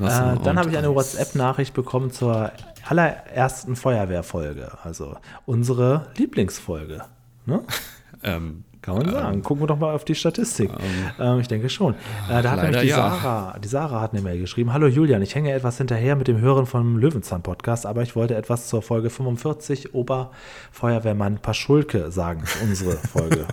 äh, 0.00 0.36
dann 0.44 0.58
habe 0.58 0.70
ich 0.70 0.76
eine 0.76 0.94
WhatsApp-Nachricht 0.94 1.72
bekommen 1.72 2.10
zur 2.10 2.52
allerersten 2.86 3.76
Feuerwehrfolge. 3.76 4.78
Also 4.82 5.16
unsere 5.46 6.08
Lieblingsfolge. 6.16 7.04
Ne? 7.46 7.62
ähm, 8.22 8.64
kann 8.82 8.96
man 8.96 9.10
sagen. 9.10 9.34
Ähm, 9.34 9.42
Gucken 9.42 9.62
wir 9.62 9.66
doch 9.66 9.78
mal 9.78 9.94
auf 9.94 10.04
die 10.04 10.14
Statistik. 10.14 10.70
Ähm, 10.70 11.10
ähm 11.18 11.40
ich 11.40 11.48
denke 11.48 11.68
schon. 11.68 11.94
Äh, 12.28 12.42
da 12.42 12.52
hat 12.52 12.62
nämlich 12.62 12.82
die 12.82 12.88
ja. 12.88 12.96
Sarah, 12.96 13.58
die 13.58 13.68
Sarah 13.68 14.00
hat 14.00 14.12
eine 14.12 14.22
Mail 14.22 14.40
geschrieben. 14.40 14.72
Hallo 14.72 14.86
Julian, 14.86 15.20
ich 15.22 15.34
hänge 15.34 15.52
etwas 15.52 15.78
hinterher 15.78 16.16
mit 16.16 16.28
dem 16.28 16.40
Hören 16.40 16.66
vom 16.66 16.96
Löwenzahn-Podcast, 16.96 17.84
aber 17.84 18.02
ich 18.02 18.16
wollte 18.16 18.34
etwas 18.36 18.68
zur 18.68 18.82
Folge 18.82 19.10
45 19.10 19.94
Oberfeuerwehrmann 19.94 21.38
Paschulke 21.38 22.10
sagen. 22.10 22.44
Unsere 22.62 22.96
Folge. 22.96 23.46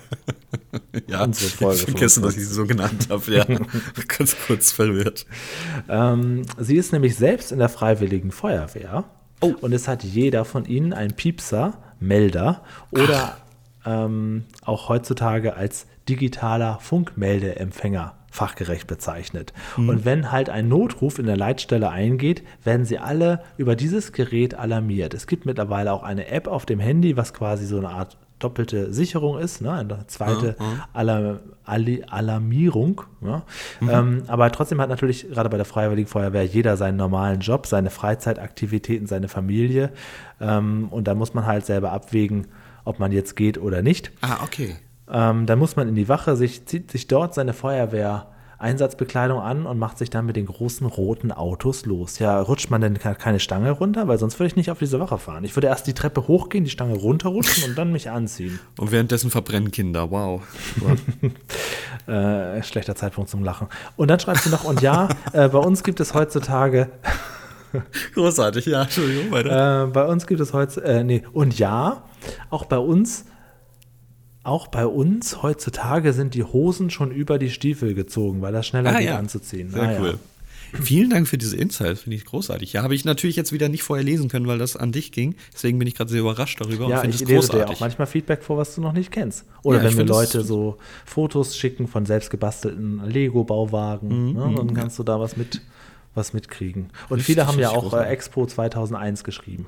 ja, 1.07 1.23
unsere 1.23 1.49
Folge. 1.49 1.75
Ich 1.75 1.83
vergessen, 1.83 2.23
dass 2.23 2.37
ich 2.37 2.47
sie 2.47 2.53
so 2.53 2.65
genannt 2.65 3.07
habe. 3.09 3.31
Ja, 3.31 3.45
ganz 4.07 4.35
kurz 4.47 4.71
verwirrt. 4.71 5.25
Ähm, 5.89 6.43
sie 6.57 6.77
ist 6.77 6.93
nämlich 6.93 7.17
selbst 7.17 7.51
in 7.51 7.59
der 7.59 7.69
Freiwilligen 7.69 8.31
Feuerwehr. 8.31 9.03
Oh. 9.41 9.53
Und 9.61 9.73
es 9.73 9.87
hat 9.87 10.03
jeder 10.03 10.45
von 10.45 10.65
ihnen 10.65 10.93
einen 10.93 11.13
Piepser, 11.13 11.73
Melder 11.99 12.63
oder 12.91 13.37
Ach 13.39 13.46
ähm, 13.87 14.43
auch 14.63 14.89
heutzutage 14.89 15.55
als 15.55 15.87
digitaler 16.09 16.79
Funkmeldeempfänger 16.81 18.13
fachgerecht 18.29 18.85
bezeichnet. 18.85 19.53
Mhm. 19.77 19.89
Und 19.89 20.05
wenn 20.05 20.31
halt 20.31 20.49
ein 20.49 20.67
Notruf 20.67 21.17
in 21.17 21.25
der 21.25 21.37
Leitstelle 21.37 21.89
eingeht, 21.89 22.43
werden 22.63 22.85
sie 22.85 22.99
alle 22.99 23.41
über 23.57 23.75
dieses 23.75 24.11
Gerät 24.11 24.53
alarmiert. 24.53 25.13
Es 25.13 25.25
gibt 25.25 25.45
mittlerweile 25.45 25.93
auch 25.93 26.03
eine 26.03 26.27
App 26.27 26.47
auf 26.47 26.65
dem 26.65 26.79
Handy, 26.79 27.17
was 27.17 27.33
quasi 27.33 27.65
so 27.65 27.77
eine 27.77 27.89
Art 27.89 28.17
doppelte 28.39 28.93
Sicherung 28.93 29.39
ist, 29.39 29.61
ne? 29.61 29.71
eine 29.71 30.05
zweite 30.05 30.55
ja. 30.59 30.87
Alarm, 30.93 31.39
Alarmierung. 31.65 33.01
Ja? 33.21 33.41
Mhm. 33.79 33.89
Ähm, 33.89 34.23
aber 34.27 34.51
trotzdem 34.51 34.79
hat 34.79 34.89
natürlich 34.89 35.27
gerade 35.29 35.49
bei 35.49 35.57
der 35.57 35.65
Freiwilligen 35.65 36.07
Feuerwehr 36.07 36.45
jeder 36.45 36.77
seinen 36.77 36.97
normalen 36.97 37.39
Job, 37.39 37.65
seine 37.65 37.89
Freizeitaktivitäten, 37.89 39.07
seine 39.07 39.27
Familie. 39.27 39.91
Ähm, 40.39 40.89
und 40.91 41.07
da 41.07 41.15
muss 41.15 41.33
man 41.33 41.47
halt 41.47 41.65
selber 41.65 41.91
abwägen, 41.91 42.47
ob 42.87 42.99
man 42.99 43.11
jetzt 43.11 43.35
geht 43.35 43.57
oder 43.57 43.81
nicht. 43.81 44.11
Ah, 44.21 44.37
okay. 44.43 44.75
Ähm, 45.09 45.45
dann 45.45 45.59
muss 45.59 45.75
man 45.75 45.87
in 45.87 45.95
die 45.95 46.09
Wache, 46.09 46.35
sich, 46.35 46.65
zieht 46.65 46.91
sich 46.91 47.07
dort 47.07 47.33
seine 47.33 47.53
Feuerwehr. 47.53 48.27
Einsatzbekleidung 48.59 49.39
an 49.39 49.67
und 49.67 49.77
macht 49.77 49.99
sich 49.99 50.09
dann 50.09 50.25
mit 50.25 50.35
den 50.35 50.47
großen 50.47 50.87
roten 50.87 51.31
Autos 51.31 51.85
los. 51.85 52.17
Ja, 52.17 52.41
rutscht 52.41 52.71
man 52.71 52.81
denn 52.81 52.97
keine 52.97 53.39
Stange 53.39 53.69
runter? 53.69 54.07
Weil 54.07 54.17
sonst 54.17 54.39
würde 54.39 54.47
ich 54.47 54.55
nicht 54.55 54.71
auf 54.71 54.79
diese 54.79 54.99
Wache 54.99 55.19
fahren. 55.19 55.43
Ich 55.43 55.55
würde 55.55 55.67
erst 55.67 55.85
die 55.85 55.93
Treppe 55.93 56.27
hochgehen, 56.27 56.63
die 56.63 56.71
Stange 56.71 56.95
runterrutschen 56.95 57.69
und 57.69 57.77
dann 57.77 57.91
mich 57.91 58.09
anziehen. 58.09 58.59
Und 58.79 58.91
währenddessen 58.91 59.29
verbrennen 59.29 59.69
Kinder. 59.69 60.09
Wow. 60.09 60.41
äh, 62.07 62.63
schlechter 62.63 62.95
Zeitpunkt 62.95 63.29
zum 63.29 63.43
Lachen. 63.43 63.67
Und 63.95 64.07
dann 64.07 64.19
schreibt 64.19 64.39
sie 64.39 64.49
noch, 64.49 64.63
und 64.63 64.81
ja, 64.81 65.09
äh, 65.33 65.49
bei 65.49 65.59
uns 65.59 65.83
gibt 65.83 65.99
es 65.99 66.15
heutzutage 66.15 66.89
Großartig, 68.13 68.65
ja, 68.65 68.83
Entschuldigung, 68.83 69.31
weiter. 69.31 69.83
Äh, 69.83 69.87
bei 69.87 70.05
uns 70.05 70.27
gibt 70.27 70.39
es 70.39 70.53
heute, 70.53 70.83
äh, 70.83 71.03
nee, 71.03 71.23
und 71.33 71.57
ja, 71.57 72.03
auch 72.49 72.65
bei 72.65 72.77
uns, 72.77 73.25
auch 74.43 74.67
bei 74.67 74.85
uns 74.85 75.41
heutzutage 75.43 76.13
sind 76.13 76.33
die 76.33 76.43
Hosen 76.43 76.89
schon 76.89 77.11
über 77.11 77.37
die 77.39 77.49
Stiefel 77.49 77.93
gezogen, 77.93 78.41
weil 78.41 78.53
das 78.53 78.67
schneller 78.67 78.91
ah, 78.91 78.99
geht 78.99 79.07
ja. 79.07 79.17
anzuziehen. 79.17 79.69
Sehr 79.69 79.83
ah, 79.83 79.97
cool. 79.99 80.09
Ja. 80.73 80.81
Vielen 80.81 81.09
Dank 81.09 81.27
für 81.27 81.37
diese 81.37 81.55
Insights, 81.55 82.01
finde 82.01 82.17
ich 82.17 82.25
großartig. 82.25 82.73
Ja, 82.73 82.83
habe 82.83 82.93
ich 82.93 83.05
natürlich 83.05 83.35
jetzt 83.35 83.53
wieder 83.53 83.69
nicht 83.69 83.83
vorher 83.83 84.03
lesen 84.03 84.29
können, 84.29 84.47
weil 84.47 84.57
das 84.57 84.75
an 84.75 84.91
dich 84.91 85.11
ging. 85.11 85.35
Deswegen 85.53 85.79
bin 85.79 85.87
ich 85.87 85.95
gerade 85.95 86.09
sehr 86.09 86.19
überrascht 86.19 86.59
darüber 86.59 86.89
ja, 86.89 86.97
und 86.97 87.01
finde 87.01 87.15
es 87.15 87.25
großartig. 87.25 87.65
Dir 87.65 87.73
auch 87.73 87.79
manchmal 87.79 88.07
Feedback 88.07 88.43
vor, 88.43 88.57
was 88.57 88.75
du 88.75 88.81
noch 88.81 88.93
nicht 88.93 89.11
kennst. 89.11 89.45
Oder 89.63 89.77
ja, 89.77 89.83
wenn 89.85 89.95
mir 89.95 90.03
Leute 90.03 90.43
so 90.43 90.77
Fotos 91.05 91.55
schicken 91.55 91.87
von 91.87 92.05
selbstgebastelten 92.05 93.01
Lego-Bauwagen, 93.05 94.29
mhm, 94.29 94.33
ne, 94.33 94.53
dann 94.55 94.67
mhm, 94.67 94.73
kannst 94.73 94.99
du 94.99 95.03
da 95.03 95.19
was 95.19 95.37
mit 95.37 95.61
was 96.13 96.33
mitkriegen. 96.33 96.89
Und 97.09 97.21
viele 97.21 97.47
haben 97.47 97.59
ja 97.59 97.69
auch 97.69 97.93
äh, 97.93 98.07
Expo 98.07 98.45
2001 98.45 99.23
geschrieben. 99.23 99.67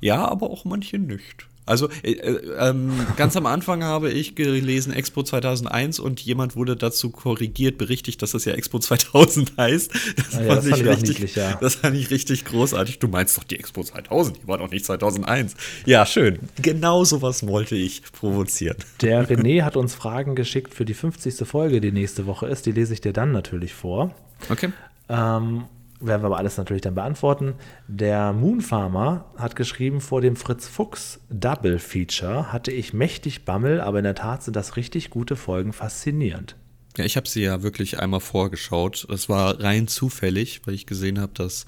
Ja, 0.00 0.26
aber 0.26 0.50
auch 0.50 0.64
manche 0.64 0.98
nicht. 0.98 1.46
Also 1.66 1.88
äh, 2.02 2.12
äh, 2.12 2.40
ähm, 2.58 2.92
ganz 3.16 3.36
am 3.36 3.46
Anfang 3.46 3.82
habe 3.84 4.10
ich 4.10 4.34
gelesen 4.36 4.92
Expo 4.92 5.22
2001 5.22 5.98
und 5.98 6.20
jemand 6.20 6.56
wurde 6.56 6.76
dazu 6.76 7.10
korrigiert, 7.10 7.76
berichtigt, 7.76 8.22
dass 8.22 8.30
das 8.30 8.44
ja 8.44 8.54
Expo 8.54 8.78
2000 8.78 9.52
heißt. 9.58 9.92
Das, 10.16 10.34
ah 10.34 10.42
ja, 10.42 10.54
das, 10.54 10.68
fand, 10.68 10.80
ich 10.80 10.86
richtig, 10.86 11.08
niedlich, 11.08 11.34
ja. 11.34 11.56
das 11.60 11.74
fand 11.76 11.96
ich 11.96 12.10
richtig 12.10 12.44
großartig. 12.44 13.00
Du 13.00 13.08
meinst 13.08 13.36
doch 13.36 13.44
die 13.44 13.58
Expo 13.58 13.82
2000, 13.82 14.42
die 14.42 14.48
war 14.48 14.58
doch 14.58 14.70
nicht 14.70 14.84
2001. 14.84 15.54
Ja, 15.84 16.06
schön. 16.06 16.38
Genau 16.62 17.04
sowas 17.04 17.46
wollte 17.46 17.74
ich 17.74 18.02
provozieren. 18.12 18.76
Der 19.00 19.28
René 19.28 19.62
hat 19.62 19.76
uns 19.76 19.94
Fragen 19.94 20.36
geschickt 20.36 20.72
für 20.72 20.84
die 20.84 20.94
50. 20.94 21.46
Folge, 21.46 21.80
die 21.80 21.92
nächste 21.92 22.26
Woche 22.26 22.46
ist. 22.46 22.66
Die 22.66 22.72
lese 22.72 22.94
ich 22.94 23.00
dir 23.00 23.12
dann 23.12 23.32
natürlich 23.32 23.74
vor. 23.74 24.14
Okay. 24.48 24.70
Ähm, 25.08 25.64
werden 26.06 26.22
wir 26.22 26.26
aber 26.26 26.38
alles 26.38 26.56
natürlich 26.56 26.82
dann 26.82 26.94
beantworten. 26.94 27.54
Der 27.88 28.32
Moon 28.32 28.60
Farmer 28.60 29.26
hat 29.36 29.56
geschrieben, 29.56 30.00
vor 30.00 30.20
dem 30.20 30.36
Fritz 30.36 30.68
Fuchs 30.68 31.20
Double 31.30 31.78
Feature 31.78 32.52
hatte 32.52 32.70
ich 32.70 32.92
mächtig 32.92 33.44
Bammel, 33.44 33.80
aber 33.80 33.98
in 33.98 34.04
der 34.04 34.14
Tat 34.14 34.42
sind 34.42 34.56
das 34.56 34.76
richtig 34.76 35.10
gute 35.10 35.36
Folgen 35.36 35.72
faszinierend. 35.72 36.56
Ja, 36.96 37.04
ich 37.04 37.16
habe 37.16 37.28
sie 37.28 37.42
ja 37.42 37.62
wirklich 37.62 38.00
einmal 38.00 38.20
vorgeschaut. 38.20 39.06
Das 39.10 39.28
war 39.28 39.60
rein 39.60 39.86
zufällig, 39.86 40.62
weil 40.64 40.74
ich 40.74 40.86
gesehen 40.86 41.20
habe, 41.20 41.32
dass 41.34 41.66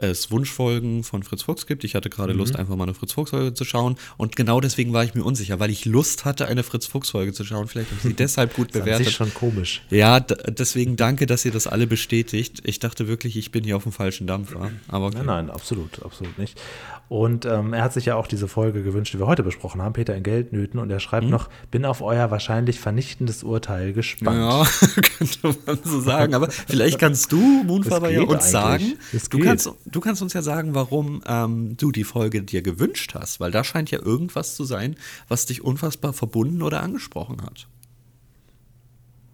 es 0.00 0.30
Wunschfolgen 0.30 1.02
von 1.04 1.22
Fritz 1.22 1.42
Fuchs 1.42 1.66
gibt. 1.66 1.84
Ich 1.84 1.94
hatte 1.94 2.10
gerade 2.10 2.32
Lust, 2.32 2.56
einfach 2.56 2.76
mal 2.76 2.84
eine 2.84 2.94
Fritz 2.94 3.12
Fuchs-Folge 3.12 3.54
zu 3.54 3.64
schauen. 3.64 3.96
Und 4.16 4.36
genau 4.36 4.60
deswegen 4.60 4.92
war 4.92 5.04
ich 5.04 5.14
mir 5.14 5.24
unsicher, 5.24 5.58
weil 5.60 5.70
ich 5.70 5.84
Lust 5.84 6.24
hatte, 6.24 6.46
eine 6.48 6.62
Fritz 6.62 6.86
Fuchs-Folge 6.86 7.32
zu 7.32 7.44
schauen. 7.44 7.68
Vielleicht 7.68 7.90
habe 7.90 7.98
ich 7.98 8.02
sie 8.02 8.14
deshalb 8.18 8.54
gut 8.54 8.68
Das 8.70 8.76
ist 8.76 8.80
bewertet. 8.84 9.06
sich 9.06 9.16
schon 9.16 9.32
komisch. 9.34 9.82
Ja, 9.90 10.20
deswegen 10.20 10.96
danke, 10.96 11.26
dass 11.26 11.44
ihr 11.44 11.52
das 11.52 11.66
alle 11.66 11.86
bestätigt. 11.86 12.60
Ich 12.64 12.78
dachte 12.78 13.08
wirklich, 13.08 13.36
ich 13.36 13.50
bin 13.50 13.64
hier 13.64 13.76
auf 13.76 13.82
dem 13.84 13.92
falschen 13.92 14.26
Dampfer. 14.26 14.70
Aber 14.88 15.06
okay. 15.06 15.16
Nein, 15.18 15.26
nein, 15.26 15.50
absolut, 15.50 16.02
absolut 16.04 16.38
nicht. 16.38 16.60
Und 17.08 17.44
ähm, 17.44 17.72
er 17.72 17.84
hat 17.84 17.92
sich 17.92 18.06
ja 18.06 18.16
auch 18.16 18.26
diese 18.26 18.48
Folge 18.48 18.82
gewünscht, 18.82 19.14
die 19.14 19.20
wir 19.20 19.28
heute 19.28 19.44
besprochen 19.44 19.80
haben, 19.80 19.92
Peter 19.92 20.16
in 20.16 20.24
Geldnöten. 20.24 20.80
Und 20.80 20.90
er 20.90 20.98
schreibt 20.98 21.28
noch, 21.28 21.48
bin 21.70 21.84
auf 21.84 22.02
euer 22.02 22.32
wahrscheinlich 22.32 22.80
vernichtendes 22.80 23.44
Urteil 23.44 23.92
gespannt. 23.92 24.38
Ja, 24.38 24.64
könnte 25.18 25.60
man 25.66 25.78
so 25.84 26.00
sagen. 26.00 26.34
Aber 26.34 26.50
vielleicht 26.50 26.98
kannst 26.98 27.30
du, 27.30 27.38
Moonfaber, 27.64 28.08
Das 28.08 28.16
ja 28.16 28.22
uns 28.22 28.50
sagen. 28.50 28.84
eigentlich. 28.84 28.98
Das 29.12 29.28
Du 29.28 29.38
kannst, 29.38 29.70
du 29.86 30.00
kannst 30.00 30.20
uns 30.22 30.32
ja 30.32 30.42
sagen, 30.42 30.74
warum 30.74 31.22
ähm, 31.26 31.76
du 31.76 31.92
die 31.92 32.02
Folge 32.04 32.42
dir 32.42 32.62
gewünscht 32.62 33.14
hast. 33.14 33.38
Weil 33.38 33.52
da 33.52 33.62
scheint 33.62 33.92
ja 33.92 34.02
irgendwas 34.02 34.56
zu 34.56 34.64
sein, 34.64 34.96
was 35.28 35.46
dich 35.46 35.62
unfassbar 35.62 36.12
verbunden 36.12 36.60
oder 36.60 36.82
angesprochen 36.82 37.42
hat. 37.42 37.68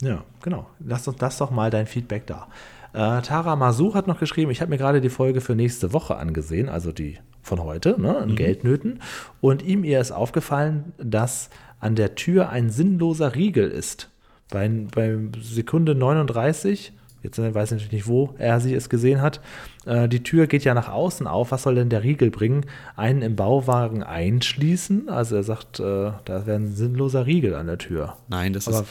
Ja, 0.03 0.25
genau. 0.43 0.69
Lass 0.81 1.09
uns 1.09 1.17
das 1.17 1.39
doch 1.39 1.51
mal 1.51 1.71
dein 1.71 1.87
Feedback 1.87 2.27
da. 2.27 2.49
Äh, 2.93 3.23
Tara 3.23 3.57
Masu 3.57 3.95
hat 3.95 4.09
noch 4.09 4.19
geschrieben, 4.19 4.51
ich 4.51 4.61
habe 4.61 4.69
mir 4.69 4.79
gerade 4.79 5.01
die 5.01 5.09
Folge 5.09 5.41
für 5.41 5.55
nächste 5.55 5.95
Woche 5.95 6.17
angesehen, 6.17 6.69
also 6.69 6.93
die 6.93 7.19
von 7.43 7.61
heute, 7.63 8.01
ne, 8.01 8.25
in 8.27 8.37
Geldnöten. 8.37 9.01
Und 9.41 9.63
ihm 9.63 9.85
ihr 9.85 10.01
ist 10.01 10.13
aufgefallen, 10.13 10.93
dass 10.99 11.51
an 11.81 11.97
der 11.97 12.15
Tür 12.15 12.51
ein 12.51 12.71
sinnloser 12.71 13.35
Riegel 13.35 13.69
ist. 13.71 14.09
Bei, 14.51 14.69
bei 14.69 15.17
Sekunde 15.41 15.95
39, 15.95 16.93
jetzt 17.23 17.39
weiß 17.39 17.49
ich 17.49 17.55
natürlich 17.73 17.93
nicht, 17.93 18.07
wo 18.07 18.35
er 18.39 18.61
sie 18.61 18.75
es 18.75 18.89
gesehen 18.89 19.21
hat, 19.21 19.41
äh, 19.87 20.09
die 20.09 20.23
Tür 20.23 20.47
geht 20.47 20.63
ja 20.65 20.75
nach 20.75 20.89
außen 20.89 21.27
auf. 21.27 21.51
Was 21.53 21.63
soll 21.65 21.75
denn 21.75 21.89
der 21.89 22.03
Riegel 22.05 22.31
bringen? 22.31 22.67
Einen 22.97 23.23
im 23.23 23.35
Bauwagen 23.37 24.03
einschließen? 24.03 25.09
Also 25.09 25.37
er 25.37 25.43
sagt, 25.43 25.81
äh, 25.81 26.13
da 26.25 26.47
wäre 26.47 26.57
ein 26.57 26.69
sinnloser 26.75 27.27
Riegel 27.27 27.55
an 27.55 27.67
der 27.67 27.79
Tür. 27.79 28.17
Nein, 28.29 28.53
das 28.53 28.69
Aber- 28.69 28.81
ist, 28.81 28.87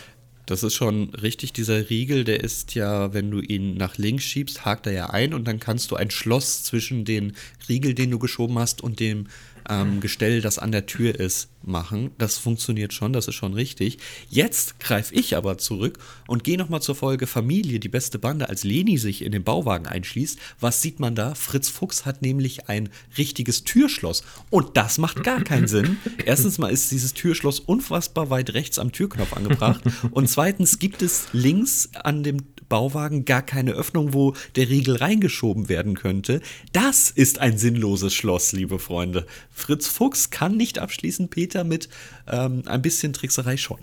das 0.45 0.63
ist 0.63 0.73
schon 0.73 1.09
richtig. 1.15 1.53
Dieser 1.53 1.89
Riegel, 1.89 2.23
der 2.23 2.41
ist 2.41 2.75
ja, 2.75 3.13
wenn 3.13 3.31
du 3.31 3.39
ihn 3.39 3.75
nach 3.75 3.97
links 3.97 4.23
schiebst, 4.23 4.65
hakt 4.65 4.87
er 4.87 4.93
ja 4.93 5.09
ein 5.09 5.33
und 5.33 5.47
dann 5.47 5.59
kannst 5.59 5.91
du 5.91 5.95
ein 5.95 6.11
Schloss 6.11 6.63
zwischen 6.63 7.05
den 7.05 7.33
Riegel, 7.69 7.93
den 7.93 8.11
du 8.11 8.19
geschoben 8.19 8.57
hast, 8.59 8.81
und 8.81 8.99
dem 8.99 9.27
ähm, 9.69 9.99
Gestell, 9.99 10.41
das 10.41 10.59
an 10.59 10.71
der 10.71 10.85
Tür 10.85 11.19
ist, 11.19 11.49
machen. 11.63 12.11
Das 12.17 12.37
funktioniert 12.37 12.93
schon, 12.93 13.13
das 13.13 13.27
ist 13.27 13.35
schon 13.35 13.53
richtig. 13.53 13.97
Jetzt 14.29 14.79
greife 14.79 15.13
ich 15.13 15.35
aber 15.35 15.57
zurück 15.57 15.99
und 16.27 16.43
gehe 16.43 16.57
nochmal 16.57 16.81
zur 16.81 16.95
Folge 16.95 17.27
Familie, 17.27 17.79
die 17.79 17.89
beste 17.89 18.19
Bande, 18.19 18.49
als 18.49 18.63
Leni 18.63 18.97
sich 18.97 19.23
in 19.23 19.31
den 19.31 19.43
Bauwagen 19.43 19.87
einschließt. 19.87 20.39
Was 20.59 20.81
sieht 20.81 20.99
man 20.99 21.15
da? 21.15 21.35
Fritz 21.35 21.69
Fuchs 21.69 22.05
hat 22.05 22.21
nämlich 22.21 22.69
ein 22.69 22.89
richtiges 23.17 23.63
Türschloss. 23.63 24.23
Und 24.49 24.77
das 24.77 24.97
macht 24.97 25.23
gar 25.23 25.43
keinen 25.43 25.67
Sinn. 25.67 25.97
Erstens 26.25 26.57
mal 26.57 26.71
ist 26.71 26.91
dieses 26.91 27.13
Türschloss 27.13 27.59
unfassbar 27.59 28.29
weit 28.29 28.53
rechts 28.53 28.79
am 28.79 28.91
Türknopf 28.91 29.33
angebracht. 29.33 29.83
Und 30.11 30.29
zweitens 30.29 30.79
gibt 30.79 31.01
es 31.01 31.27
links 31.33 31.89
an 31.93 32.23
dem 32.23 32.50
Bauwagen 32.71 33.25
gar 33.25 33.41
keine 33.41 33.71
Öffnung, 33.71 34.13
wo 34.13 34.33
der 34.55 34.69
Riegel 34.69 34.95
reingeschoben 34.95 35.67
werden 35.67 35.95
könnte. 35.95 36.39
Das 36.71 37.11
ist 37.11 37.39
ein 37.39 37.57
sinnloses 37.57 38.13
Schloss, 38.13 38.53
liebe 38.53 38.79
Freunde. 38.79 39.27
Fritz 39.51 39.87
Fuchs 39.87 40.29
kann 40.29 40.55
nicht 40.55 40.79
abschließen, 40.79 41.29
Peter 41.29 41.65
mit 41.65 41.89
ähm, 42.27 42.63
ein 42.67 42.81
bisschen 42.81 43.11
Trickserei 43.11 43.57
schon. 43.57 43.79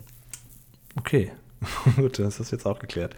Okay. 0.97 1.30
Gut, 1.97 2.18
das 2.18 2.41
ist 2.41 2.51
jetzt 2.51 2.64
auch 2.64 2.78
geklärt. 2.78 3.14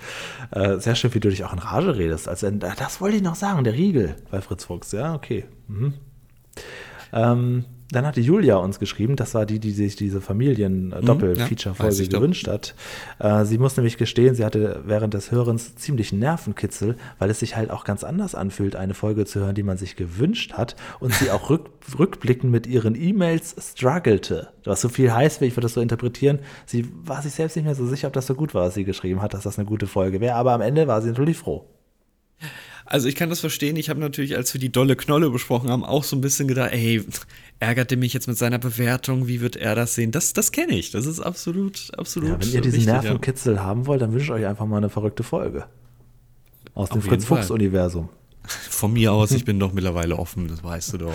Äh, 0.50 0.78
sehr 0.78 0.96
schön, 0.96 1.14
wie 1.14 1.20
du 1.20 1.30
dich 1.30 1.44
auch 1.44 1.52
in 1.52 1.60
Rage 1.60 1.96
redest. 1.96 2.26
Also, 2.26 2.48
äh, 2.48 2.52
das 2.58 3.00
wollte 3.00 3.18
ich 3.18 3.22
noch 3.22 3.36
sagen, 3.36 3.62
der 3.62 3.74
Riegel 3.74 4.16
bei 4.32 4.40
Fritz 4.40 4.64
Fuchs. 4.64 4.90
Ja, 4.90 5.14
okay. 5.14 5.44
Mhm. 5.68 5.94
Ähm, 7.12 7.64
dann 7.92 8.06
hatte 8.06 8.20
Julia 8.20 8.56
uns 8.56 8.78
geschrieben, 8.78 9.16
das 9.16 9.34
war 9.34 9.46
die, 9.46 9.58
die 9.58 9.72
sich 9.72 9.96
diese 9.96 10.18
ja, 10.18 10.20
Familien-Doppel-Feature-Folge 10.20 11.88
weiß 11.88 12.00
ich 12.00 12.08
doch. 12.08 12.20
gewünscht 12.20 12.46
hat. 12.46 12.74
Äh, 13.18 13.44
sie 13.44 13.58
muss 13.58 13.76
nämlich 13.76 13.96
gestehen, 13.96 14.34
sie 14.34 14.44
hatte 14.44 14.82
während 14.84 15.14
des 15.14 15.32
Hörens 15.32 15.74
ziemlich 15.76 16.12
Nervenkitzel, 16.12 16.96
weil 17.18 17.30
es 17.30 17.40
sich 17.40 17.56
halt 17.56 17.70
auch 17.70 17.84
ganz 17.84 18.04
anders 18.04 18.34
anfühlt, 18.34 18.76
eine 18.76 18.94
Folge 18.94 19.26
zu 19.26 19.40
hören, 19.40 19.54
die 19.54 19.62
man 19.62 19.76
sich 19.76 19.96
gewünscht 19.96 20.52
hat 20.54 20.76
und 21.00 21.12
sie 21.14 21.30
auch 21.30 21.50
rück, 21.50 21.70
rückblickend 21.98 22.52
mit 22.52 22.66
ihren 22.66 22.94
E-Mails 22.94 23.56
struggelte. 23.58 24.48
Was 24.64 24.80
so 24.80 24.88
viel 24.88 25.12
heißt, 25.12 25.42
ich 25.42 25.56
würde 25.56 25.64
das 25.64 25.74
so 25.74 25.80
interpretieren, 25.80 26.40
sie 26.66 26.86
war 27.04 27.22
sich 27.22 27.32
selbst 27.32 27.56
nicht 27.56 27.64
mehr 27.64 27.74
so 27.74 27.86
sicher, 27.86 28.08
ob 28.08 28.12
das 28.12 28.26
so 28.26 28.34
gut 28.34 28.54
war, 28.54 28.66
was 28.66 28.74
sie 28.74 28.84
geschrieben 28.84 29.22
hat, 29.22 29.34
dass 29.34 29.42
das 29.42 29.58
eine 29.58 29.66
gute 29.66 29.86
Folge 29.86 30.20
wäre, 30.20 30.34
aber 30.36 30.52
am 30.52 30.60
Ende 30.60 30.86
war 30.86 31.02
sie 31.02 31.08
natürlich 31.08 31.38
froh. 31.38 31.66
Also 32.90 33.06
ich 33.06 33.14
kann 33.14 33.30
das 33.30 33.38
verstehen. 33.38 33.76
Ich 33.76 33.88
habe 33.88 34.00
natürlich, 34.00 34.36
als 34.36 34.52
wir 34.52 34.60
die 34.60 34.72
dolle 34.72 34.96
Knolle 34.96 35.30
besprochen 35.30 35.70
haben, 35.70 35.84
auch 35.84 36.02
so 36.02 36.16
ein 36.16 36.20
bisschen 36.20 36.48
gedacht, 36.48 36.72
ey, 36.72 37.00
ärgert 37.60 37.92
er 37.92 37.98
mich 37.98 38.12
jetzt 38.12 38.26
mit 38.26 38.36
seiner 38.36 38.58
Bewertung? 38.58 39.28
Wie 39.28 39.40
wird 39.40 39.54
er 39.54 39.76
das 39.76 39.94
sehen? 39.94 40.10
Das, 40.10 40.32
das 40.32 40.50
kenne 40.50 40.76
ich. 40.76 40.90
Das 40.90 41.06
ist 41.06 41.20
absolut, 41.20 41.92
absolut. 41.96 42.30
Ja, 42.30 42.40
wenn 42.40 42.52
ihr 42.52 42.60
diesen 42.60 42.78
richtig, 42.78 42.86
ja. 42.86 43.00
Nervenkitzel 43.00 43.62
haben 43.62 43.86
wollt, 43.86 44.02
dann 44.02 44.12
wünsche 44.12 44.24
ich 44.24 44.30
euch 44.32 44.46
einfach 44.46 44.66
mal 44.66 44.78
eine 44.78 44.88
verrückte 44.88 45.22
Folge. 45.22 45.66
Aus 46.74 46.88
dem 46.88 46.98
Auf 46.98 47.04
Fritz-Fuchs-Universum. 47.04 48.08
Von 48.42 48.92
mir 48.92 49.12
aus, 49.12 49.30
ich 49.30 49.44
bin 49.46 49.60
doch 49.60 49.72
mittlerweile 49.72 50.18
offen, 50.18 50.48
das 50.48 50.64
weißt 50.64 50.94
du 50.94 50.98
doch. 50.98 51.12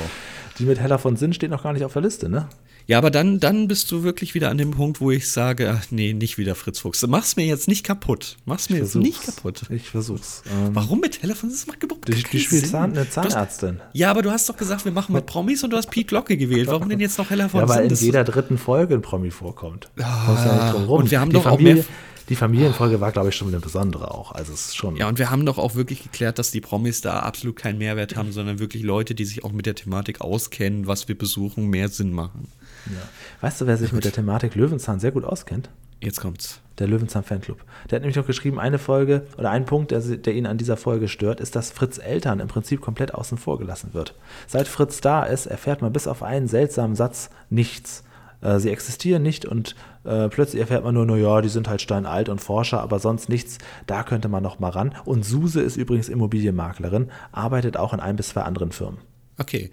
Die 0.57 0.63
mit 0.63 0.79
Heller 0.79 0.97
von 0.97 1.17
Sinn 1.17 1.33
steht 1.33 1.51
noch 1.51 1.63
gar 1.63 1.73
nicht 1.73 1.83
auf 1.83 1.91
der 1.91 2.03
Liste, 2.03 2.29
ne? 2.29 2.47
Ja, 2.87 2.99
aber 2.99 3.09
dann, 3.09 3.39
dann 3.39 3.67
bist 3.67 3.91
du 3.91 4.03
wirklich 4.03 4.35
wieder 4.35 4.49
an 4.51 4.57
dem 4.59 4.71
Punkt, 4.71 5.01
wo 5.01 5.09
ich 5.09 5.31
sage, 5.31 5.75
ach 5.75 5.85
nee, 5.89 6.13
nicht 6.13 6.37
wieder 6.37 6.53
Fritz 6.53 6.79
Fuchs. 6.79 7.05
Mach's 7.07 7.35
mir 7.35 7.45
jetzt 7.45 7.67
nicht 7.67 7.83
kaputt. 7.83 8.37
Mach's 8.45 8.69
mir 8.69 8.77
jetzt 8.77 8.93
nicht 8.95 9.23
kaputt. 9.25 9.63
Ich 9.71 9.89
versuch's. 9.89 10.43
Ähm, 10.45 10.69
Warum 10.75 10.99
mit 10.99 11.19
Telefon? 11.19 11.49
Das 11.49 11.65
macht 11.65 11.81
überhaupt 11.81 12.07
die, 12.07 12.13
keinen 12.13 12.31
die 12.31 12.39
spielt. 12.39 12.67
Zahn, 12.67 12.91
eine 12.91 13.05
Du 13.05 13.07
hast- 13.07 13.13
Zahnärztin. 13.31 13.81
Ja, 13.93 14.11
aber 14.11 14.21
du 14.21 14.29
hast 14.29 14.47
doch 14.49 14.55
gesagt, 14.57 14.85
wir 14.85 14.91
machen 14.91 15.13
mit 15.13 15.25
Promis 15.27 15.63
und 15.63 15.71
du 15.71 15.77
hast 15.77 15.89
Pete 15.89 16.05
Glocke 16.07 16.37
gewählt. 16.37 16.67
Warum 16.67 16.87
denn 16.87 16.99
jetzt 16.99 17.17
noch 17.17 17.29
heller 17.31 17.49
von 17.49 17.61
Ja, 17.61 17.69
weil 17.69 17.85
in 17.91 17.95
jeder 17.95 18.23
dritten 18.23 18.57
Folge 18.59 18.93
ein 18.93 19.01
Promi 19.01 19.31
vorkommt. 19.31 19.89
Ah, 19.99 20.35
ja 20.45 20.63
nicht 20.65 20.73
drum 20.75 20.83
rum. 20.85 20.99
und 21.01 21.11
wir 21.11 21.19
haben 21.19 21.29
die 21.31 21.35
doch 21.37 21.45
auch 21.47 21.51
Familie, 21.57 21.73
mehr- 21.75 21.85
Die 22.29 22.35
Familienfolge 22.35 22.99
war, 23.01 23.11
glaube 23.11 23.29
ich, 23.29 23.35
schon 23.35 23.49
eine 23.49 23.59
besondere 23.59 24.11
auch. 24.11 24.31
Also 24.31 24.53
es 24.53 24.67
ist 24.67 24.77
schon. 24.77 24.95
Ja, 24.95 25.07
und 25.07 25.19
wir 25.19 25.29
haben 25.29 25.45
doch 25.45 25.57
auch 25.57 25.75
wirklich 25.75 26.01
geklärt, 26.03 26.39
dass 26.39 26.51
die 26.51 26.61
Promis 26.61 27.01
da 27.01 27.19
absolut 27.19 27.55
keinen 27.55 27.77
Mehrwert 27.77 28.15
haben, 28.15 28.31
sondern 28.31 28.59
wirklich 28.59 28.83
Leute, 28.83 29.13
die 29.13 29.25
sich 29.25 29.43
auch 29.43 29.51
mit 29.51 29.65
der 29.65 29.75
Thematik 29.75 30.21
auskennen, 30.21 30.87
was 30.87 31.07
wir 31.07 31.17
besuchen, 31.17 31.67
mehr 31.67 31.89
Sinn 31.89 32.11
machen. 32.11 32.47
ja. 32.87 33.01
Weißt 33.41 33.61
du, 33.61 33.67
wer 33.67 33.77
sich 33.77 33.91
mit 33.91 34.05
der 34.05 34.11
Thematik 34.11 34.55
Löwenzahn 34.55 34.99
sehr 34.99 35.11
gut 35.11 35.23
auskennt? 35.23 35.69
Jetzt 36.01 36.19
kommt's. 36.19 36.61
Der 36.77 36.87
Löwenzahn 36.87 37.23
Fanclub. 37.23 37.63
Der 37.89 37.97
hat 37.97 38.01
nämlich 38.01 38.17
noch 38.17 38.27
geschrieben, 38.27 38.59
eine 38.59 38.79
Folge 38.79 39.25
oder 39.37 39.49
ein 39.49 39.65
Punkt, 39.65 39.91
der, 39.91 40.01
der 40.01 40.33
ihn 40.33 40.45
an 40.45 40.57
dieser 40.57 40.77
Folge 40.77 41.07
stört, 41.07 41.39
ist, 41.39 41.55
dass 41.55 41.71
Fritz 41.71 41.97
Eltern 41.99 42.39
im 42.39 42.47
Prinzip 42.47 42.81
komplett 42.81 43.13
außen 43.13 43.37
vor 43.37 43.57
gelassen 43.57 43.93
wird. 43.93 44.13
Seit 44.45 44.67
Fritz 44.67 44.99
da 44.99 45.23
ist, 45.23 45.45
erfährt 45.45 45.81
man 45.81 45.93
bis 45.93 46.07
auf 46.07 46.21
einen 46.21 46.47
seltsamen 46.47 46.95
Satz 46.95 47.29
nichts. 47.49 48.03
Äh, 48.45 48.59
Sie 48.59 48.69
existieren 48.69 49.23
nicht 49.23 49.45
und 49.45 49.75
äh, 50.03 50.29
plötzlich 50.29 50.61
erfährt 50.61 50.83
man 50.83 50.93
nur, 50.93 51.05
naja, 51.05 51.41
die 51.41 51.49
sind 51.49 51.67
halt 51.67 51.81
steinalt 51.81 52.29
und 52.29 52.39
Forscher, 52.39 52.81
aber 52.81 52.99
sonst 52.99 53.27
nichts. 53.27 53.57
Da 53.87 54.03
könnte 54.03 54.27
man 54.27 54.43
noch 54.43 54.59
mal 54.59 54.69
ran. 54.69 54.95
Und 55.05 55.25
Suse 55.25 55.61
ist 55.61 55.77
übrigens 55.77 56.09
Immobilienmaklerin, 56.09 57.11
arbeitet 57.31 57.77
auch 57.77 57.93
in 57.93 57.99
ein 57.99 58.15
bis 58.15 58.29
zwei 58.29 58.41
anderen 58.41 58.71
Firmen. 58.71 58.99
Okay. 59.37 59.71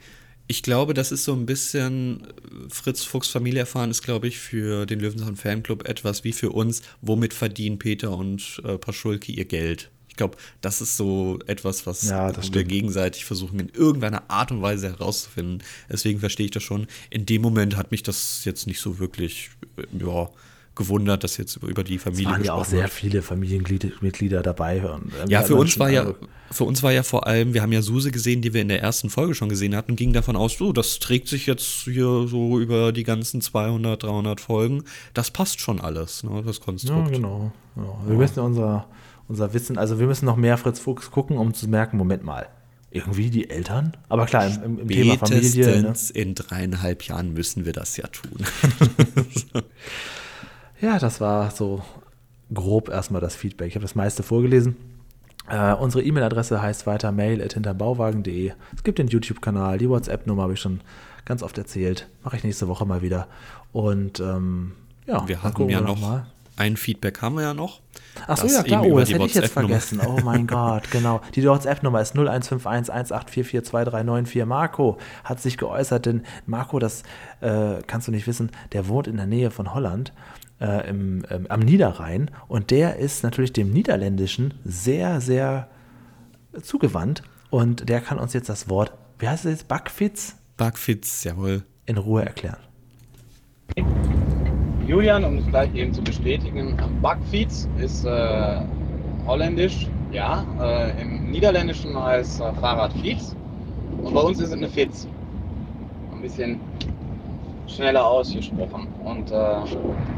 Ich 0.49 0.65
glaube, 0.65 0.93
das 0.93 1.13
ist 1.13 1.25
so 1.25 1.35
ein 1.35 1.47
bisschen 1.47 2.25
äh, 2.25 2.69
Fritz 2.69 3.05
Fuchs 3.05 3.29
Familie 3.29 3.61
erfahren 3.61 3.91
ist, 3.91 4.03
glaube 4.03 4.27
ich, 4.27 4.39
für 4.39 4.87
den 4.87 5.01
Löwenzahn 5.01 5.37
Fanclub 5.37 5.89
etwas 5.89 6.25
wie 6.25 6.33
für 6.33 6.51
uns, 6.51 6.83
womit 7.01 7.33
verdienen 7.33 7.79
Peter 7.79 8.17
und 8.17 8.61
äh, 8.65 8.77
Paschulke 8.77 9.33
ihr 9.33 9.45
Geld. 9.45 9.91
Ich 10.13 10.17
glaube, 10.17 10.37
das 10.61 10.83
ist 10.83 10.99
so 10.99 11.39
etwas, 11.47 11.87
was 11.87 12.03
Ja, 12.07 12.31
wir 12.53 12.65
gegenseitig 12.65 13.25
versuchen, 13.25 13.59
in 13.59 13.71
irgendeiner 13.71 14.25
Art 14.29 14.51
und 14.53 14.61
Weise 14.61 14.91
herauszufinden. 14.91 15.63
Deswegen 15.91 16.21
verstehe 16.21 16.45
ich 16.45 16.51
das 16.53 16.63
schon. 16.63 16.87
In 17.09 17.25
dem 17.25 17.41
Moment 17.41 17.79
hat 17.79 17.91
mich 17.93 18.03
das 18.03 18.45
jetzt 18.45 18.67
nicht 18.67 18.79
so 18.79 18.99
wirklich 18.99 19.49
äh, 19.79 19.85
ja, 20.05 20.29
gewundert, 20.75 21.25
dass 21.25 21.39
jetzt 21.39 21.57
über, 21.63 21.83
die 21.83 21.97
Es 21.97 22.03
Familie 22.03 22.27
waren 22.31 22.45
ja 22.45 22.53
auch 22.53 22.67
sehr 22.67 22.83
wird. 22.83 22.91
viele 22.93 23.23
Familienmitglieder 23.23 24.43
dabei. 24.43 24.83
Und, 24.87 25.13
Ja, 25.29 25.43
für 25.43 25.55
uns 25.57 25.79
war 25.79 25.89
ja, 25.89 26.03
alle- 26.03 26.17
für 26.51 26.65
uns 26.65 26.83
war 26.83 26.93
ja 26.93 27.03
vor 27.03 27.27
allem, 27.27 27.55
wir 27.55 27.63
haben 27.63 27.73
ja 27.73 27.81
Suse 27.81 28.11
gesehen, 28.11 28.43
die 28.43 28.53
wir 28.53 28.61
in 28.61 28.69
der 28.69 28.83
ersten 28.83 29.09
Folge 29.09 29.35
schon 29.35 29.49
gesehen 29.49 29.75
hatten, 29.75 29.97
ging 29.97 30.13
davon 30.13 30.37
aus, 30.37 30.59
so, 30.59 30.73
das 30.75 30.99
trägt 30.99 31.29
sich 31.29 31.47
jetzt 31.47 31.85
hier 31.85 32.27
so 32.29 32.59
über 32.61 32.93
die 32.93 33.05
ganzen 33.05 33.41
200, 33.41 34.03
300 34.03 34.41
Folgen. 34.43 34.85
Das 35.15 35.31
passt 35.31 35.61
schon 35.61 35.81
alles, 35.81 36.23
ne, 36.23 36.43
das 36.45 36.59
Ja, 36.59 36.65
Konstrukt. 36.65 37.13
genau. 37.13 37.51
Ja. 37.77 37.83
Wir 38.07 38.17
müssen 38.17 38.41
unser, 38.41 38.87
unser 39.33 39.53
Wissen, 39.53 39.79
also 39.79 39.99
wir 39.99 40.07
müssen 40.07 40.27
noch 40.27 40.37
mehr 40.37 40.57
Fritz 40.57 40.79
Fuchs 40.79 41.11
gucken, 41.11 41.37
um 41.37 41.55
zu 41.55 41.69
merken, 41.69 41.97
Moment 41.97 42.23
mal, 42.23 42.49
irgendwie 42.91 43.31
die 43.31 43.51
Eltern? 43.51 43.97
Aber 44.09 44.27
klar, 44.27 44.47
im, 44.47 44.79
im, 44.79 44.89
Thema 44.89 45.19
Familie. 45.19 45.83
Ne? 45.83 45.95
In 46.15 46.35
dreieinhalb 46.35 47.03
Jahren 47.05 47.33
müssen 47.33 47.65
wir 47.65 47.73
das 47.73 47.97
ja 47.97 48.07
tun. 48.07 48.45
Ja, 50.83 50.99
das 50.99 51.21
war 51.21 51.53
so 51.53 51.81
grob 52.53 52.89
erstmal 52.89 53.21
das 53.21 53.37
Feedback. 53.37 53.69
Ich 53.69 53.77
habe 53.77 53.85
das 53.85 53.95
meiste 53.95 54.25
vorgelesen. 54.25 54.77
Äh, 55.49 55.75
unsere 55.75 56.03
E-Mail-Adresse 56.03 56.61
heißt 56.61 56.89
weiter 56.89 57.13
mail.hinterbauwagen.de. 57.13 58.53
Es 58.75 58.83
gibt 58.83 58.99
den 58.99 59.07
YouTube-Kanal, 59.07 59.79
die 59.79 59.89
WhatsApp-Nummer 59.89 60.43
habe 60.43 60.55
ich 60.55 60.61
schon 60.61 60.81
ganz 61.25 61.45
oft 61.45 61.57
erzählt. 61.57 62.09
Mache 62.25 62.37
ich 62.37 62.43
nächste 62.43 62.67
Woche 62.67 62.85
mal 62.85 63.01
wieder. 63.01 63.29
Und 63.73 64.19
ähm, 64.19 64.73
ja, 65.07 65.27
Wir 65.29 65.37
gucken 65.37 65.69
ja 65.69 65.81
noch, 65.81 66.01
mal. 66.01 66.27
Ein 66.57 66.77
Feedback 66.77 67.23
haben 67.23 67.37
wir 67.37 67.43
ja 67.43 67.55
noch. 67.55 67.81
Ach 68.27 68.37
so, 68.37 68.47
ja 68.47 68.63
klar, 68.63 68.85
oh, 68.85 68.99
das 68.99 69.11
hätte 69.13 69.25
ich 69.25 69.35
jetzt 69.35 69.53
vergessen. 69.53 70.01
Oh 70.07 70.19
mein 70.23 70.47
Gott, 70.47 70.91
genau. 70.91 71.23
Die 71.35 71.43
WhatsApp-Nummer 71.45 72.01
ist 72.01 72.15
015118442394. 72.17 74.45
Marco 74.45 74.99
hat 75.25 75.41
sich 75.41 75.57
geäußert, 75.57 76.07
denn 76.07 76.23
Marco, 76.47 76.79
das 76.79 77.03
äh, 77.41 77.77
kannst 77.87 78.09
du 78.09 78.13
nicht 78.13 78.27
wissen, 78.27 78.51
der 78.73 78.89
wohnt 78.89 79.07
in 79.07 79.17
der 79.17 79.27
Nähe 79.27 79.51
von 79.51 79.73
Holland. 79.75 80.13
Äh, 80.61 80.91
im, 80.91 81.25
ähm, 81.29 81.47
am 81.49 81.61
Niederrhein 81.61 82.31
und 82.47 82.71
der 82.71 82.97
ist 82.97 83.25
natürlich 83.25 83.53
dem 83.53 83.73
Niederländischen 83.73 84.55
sehr, 84.65 85.21
sehr 85.21 85.69
zugewandt 86.63 87.25
und 87.51 87.89
der 87.89 88.01
kann 88.01 88.21
uns 88.21 88.33
jetzt 88.33 88.49
das 88.49 88.69
Wort, 88.69 88.93
wie 89.19 89.27
heißt 89.27 89.45
es 89.45 89.51
jetzt, 89.51 89.67
Backfitz 89.67 90.37
Bugfits, 90.57 91.25
jawohl. 91.25 91.65
in 91.87 91.97
Ruhe 91.97 92.25
erklären. 92.25 92.59
Julian, 94.87 95.25
um 95.25 95.39
es 95.39 95.47
gleich 95.47 95.73
eben 95.75 95.95
zu 95.95 96.03
bestätigen, 96.03 96.77
Backfiets 97.01 97.69
ist 97.79 98.05
äh, 98.05 98.61
holländisch, 99.27 99.87
ja. 100.11 100.45
Äh, 100.61 101.01
Im 101.03 101.31
Niederländischen 101.31 101.97
heißt 102.01 102.41
äh, 102.41 102.53
Fahrradfiets. 102.55 103.37
Und 104.03 104.13
bei 104.13 104.21
uns 104.21 104.41
ist 104.41 104.49
es 104.49 104.53
eine 104.55 104.69
Fitz. 104.69 105.07
Ein 106.13 106.21
bisschen 106.21 106.61
schneller 107.69 108.07
ausgesprochen. 108.07 108.89
Und 109.05 109.31
äh, 109.31 109.35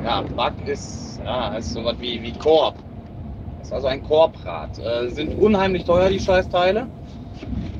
ja, 0.03 0.23
Back 0.35 0.55
ist, 0.67 1.21
ja, 1.25 1.57
ist 1.57 1.75
sowas 1.75 1.97
wie, 2.01 2.23
wie 2.23 2.33
Korb. 2.33 2.75
Ist 3.63 3.73
also 3.73 3.87
ein 3.87 4.03
Korbrad. 4.03 4.79
Äh, 4.79 5.11
sind 5.11 5.39
unheimlich 5.39 5.85
teuer, 5.85 6.09
die 6.09 6.21
Scheißteile. 6.21 6.89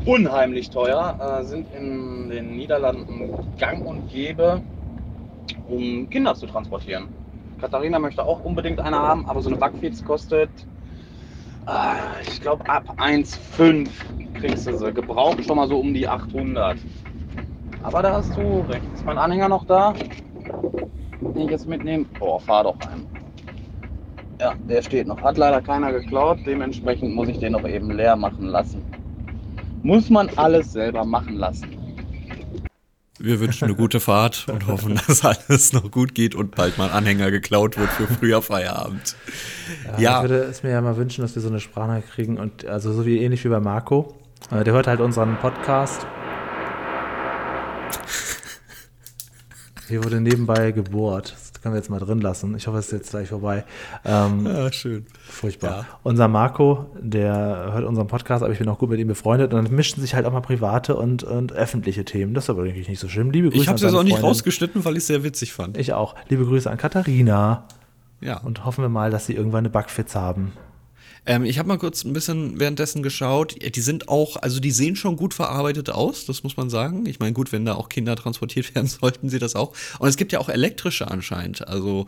Unheimlich 0.05 0.69
teuer. 0.69 1.41
Äh, 1.41 1.45
sind 1.45 1.67
in 1.75 2.29
den 2.29 2.57
Niederlanden 2.57 3.31
gang 3.59 3.85
und 3.87 4.11
gäbe 4.11 4.61
um 5.69 6.09
Kinder 6.11 6.35
zu 6.35 6.47
transportieren. 6.47 7.09
Katharina 7.61 7.99
möchte 7.99 8.25
auch 8.25 8.45
unbedingt 8.45 8.81
eine 8.81 8.99
haben, 8.99 9.27
aber 9.27 9.41
so 9.41 9.49
eine 9.49 9.59
Backfeeds 9.59 10.05
kostet, 10.05 10.51
äh, 11.67 12.23
ich 12.23 12.41
glaube, 12.41 12.69
ab 12.69 12.95
1,5 12.99 13.89
kriegst 14.39 14.67
du 14.67 14.77
sie. 14.77 14.93
Gebraucht 14.93 15.45
schon 15.45 15.57
mal 15.57 15.69
so 15.69 15.79
um 15.79 15.95
die 15.95 16.07
800. 16.07 16.77
Aber 17.83 18.03
da 18.03 18.15
hast 18.15 18.37
du 18.37 18.61
recht. 18.69 18.85
Ist 18.95 19.05
mein 19.05 19.19
Anhänger 19.19 19.49
noch 19.49 19.65
da? 19.67 19.95
Den 21.21 21.37
ich 21.37 21.51
jetzt 21.51 21.67
mitnehme? 21.67 22.05
Boah, 22.19 22.41
fahr 22.41 22.65
doch 22.65 22.77
ein. 22.81 23.07
Ja, 24.41 24.55
der 24.69 24.83
steht 24.83 25.07
noch. 25.07 25.21
Hat 25.23 25.39
leider 25.39 25.61
keiner 25.63 25.93
geklaut. 25.93 26.39
Dementsprechend 26.47 27.15
muss 27.15 27.29
ich 27.29 27.39
den 27.39 27.53
noch 27.53 27.67
eben 27.67 27.91
leer 27.91 28.17
machen 28.17 28.49
lassen. 28.49 28.85
Muss 29.83 30.11
man 30.11 30.29
alles 30.37 30.73
selber 30.73 31.05
machen 31.05 31.37
lassen. 31.37 31.74
Wir 33.21 33.39
wünschen 33.39 33.65
eine 33.67 33.75
gute 33.77 34.01
Fahrt 34.01 34.47
und 34.49 34.67
hoffen, 34.67 35.01
dass 35.07 35.25
alles 35.25 35.73
noch 35.73 35.91
gut 35.91 36.15
geht 36.15 36.35
und 36.35 36.57
bald 36.57 36.79
mal 36.79 36.91
Anhänger 36.91 37.31
geklaut 37.31 37.79
wird 37.79 37.91
für 37.91 38.09
früher 38.09 38.43
Feierabend. 38.43 39.15
Ich 39.97 40.01
Ja, 40.03 40.23
würde 40.23 40.43
es 40.43 40.63
mir 40.65 40.71
ja 40.71 40.81
mal 40.81 40.97
wünschen, 40.97 41.23
dass 41.23 41.35
wir 41.37 41.43
so 41.43 41.49
eine 41.49 41.61
Sprachnachricht 41.61 42.11
kriegen 42.11 42.39
und 42.39 42.65
also 42.67 42.93
so 42.93 43.07
wie 43.07 43.19
ähnlich 43.19 43.45
wie 43.45 43.49
bei 43.49 43.61
Marco. 43.61 44.17
Äh, 44.51 44.65
Der 44.65 44.73
hört 44.75 44.89
halt 44.89 45.01
unseren 45.01 45.37
Podcast. 45.39 46.07
Hier 49.87 50.03
wurde 50.03 50.21
nebenbei 50.21 50.73
gebohrt. 50.73 51.37
Können 51.65 51.77
wir 51.77 51.79
jetzt 51.79 51.89
mal 51.89 51.99
drin 51.99 52.21
lassen. 52.21 52.55
Ich 52.57 52.67
hoffe, 52.67 52.77
es 52.77 52.89
ist 52.89 52.93
jetzt 52.93 53.11
gleich 53.13 53.29
vorbei. 53.31 53.65
Ähm, 54.05 54.45
ja 54.55 54.71
schön. 54.71 55.07
furchtbar. 55.27 55.71
Ja. 55.71 55.87
Unser 56.03 56.29
Marco, 56.29 56.91
der 57.01 57.71
hört 57.73 57.85
unseren 57.85 58.07
Podcast, 58.07 58.43
aber 58.43 58.53
ich 58.53 58.59
bin 58.59 58.69
auch 58.69 58.77
gut 58.79 58.91
mit 58.91 59.01
ihm 59.01 59.09
befreundet. 59.09 59.55
Und 59.55 59.65
dann 59.65 59.75
mischen 59.75 60.03
sich 60.03 60.15
halt 60.15 60.27
auch 60.27 60.33
mal 60.33 60.43
private 60.43 60.95
und, 60.95 61.23
und 61.25 61.55
öffentliche 61.55 62.05
Themen. 62.05 62.35
Das 62.35 62.45
ist 62.45 62.51
aber 62.51 62.65
eigentlich 62.65 62.91
nicht 62.91 62.99
so 62.99 63.09
schlimm. 63.09 63.31
Liebe 63.31 63.49
Grüße 63.49 63.63
Ich 63.63 63.69
habe 63.69 63.77
es 63.77 63.83
jetzt 63.83 63.95
auch 63.95 64.03
nicht 64.03 64.13
Freundin. 64.13 64.29
rausgeschnitten, 64.29 64.85
weil 64.85 64.93
ich 64.93 65.05
es 65.05 65.07
sehr 65.07 65.25
witzig 65.25 65.55
fand. 65.55 65.79
Ich 65.79 65.95
auch. 65.95 66.15
Liebe 66.29 66.45
Grüße 66.45 66.71
an 66.71 66.77
Katharina. 66.77 67.65
Ja. 68.21 68.41
Und 68.43 68.67
hoffen 68.67 68.85
wir 68.85 68.91
mal, 68.91 69.11
dass 69.11 69.25
sie 69.25 69.33
irgendwann 69.33 69.61
eine 69.61 69.71
Backfitz 69.71 70.15
haben. 70.15 70.53
Ähm, 71.27 71.45
ich 71.45 71.59
habe 71.59 71.69
mal 71.69 71.79
kurz 71.79 72.05
ein 72.05 72.13
bisschen 72.13 72.61
währenddessen 72.61 73.03
geschaut. 73.03 73.57
Die 73.75 73.81
sind 73.81 74.09
auch, 74.09 74.37
also 74.37 74.61
die 74.61 74.71
sehen 74.71 74.97
schon 74.97 75.17
gut 75.17 75.35
verarbeitet 75.35 75.91
aus, 75.91 76.27
das 76.27 76.43
muss 76.43 76.57
man 76.57 76.71
sagen. 76.71 77.07
Ich 77.07 77.19
meine, 77.19 77.33
gut, 77.33 77.53
wenn 77.53 77.65
da 77.65 77.75
auch 77.75 77.89
Kinder 77.89 78.17
transportiert 78.17 78.75
werden, 78.75 78.87
sollten 78.87 79.29
sie 79.29 79.39
das 79.39 79.57
auch. 79.57 79.73
Und 79.99 80.09
es 80.09 80.17
gibt 80.17 80.33
ja 80.33 80.39
auch 80.39 80.49
elektrische 80.49 81.11
anscheinend. 81.11 81.67
Also 81.67 82.07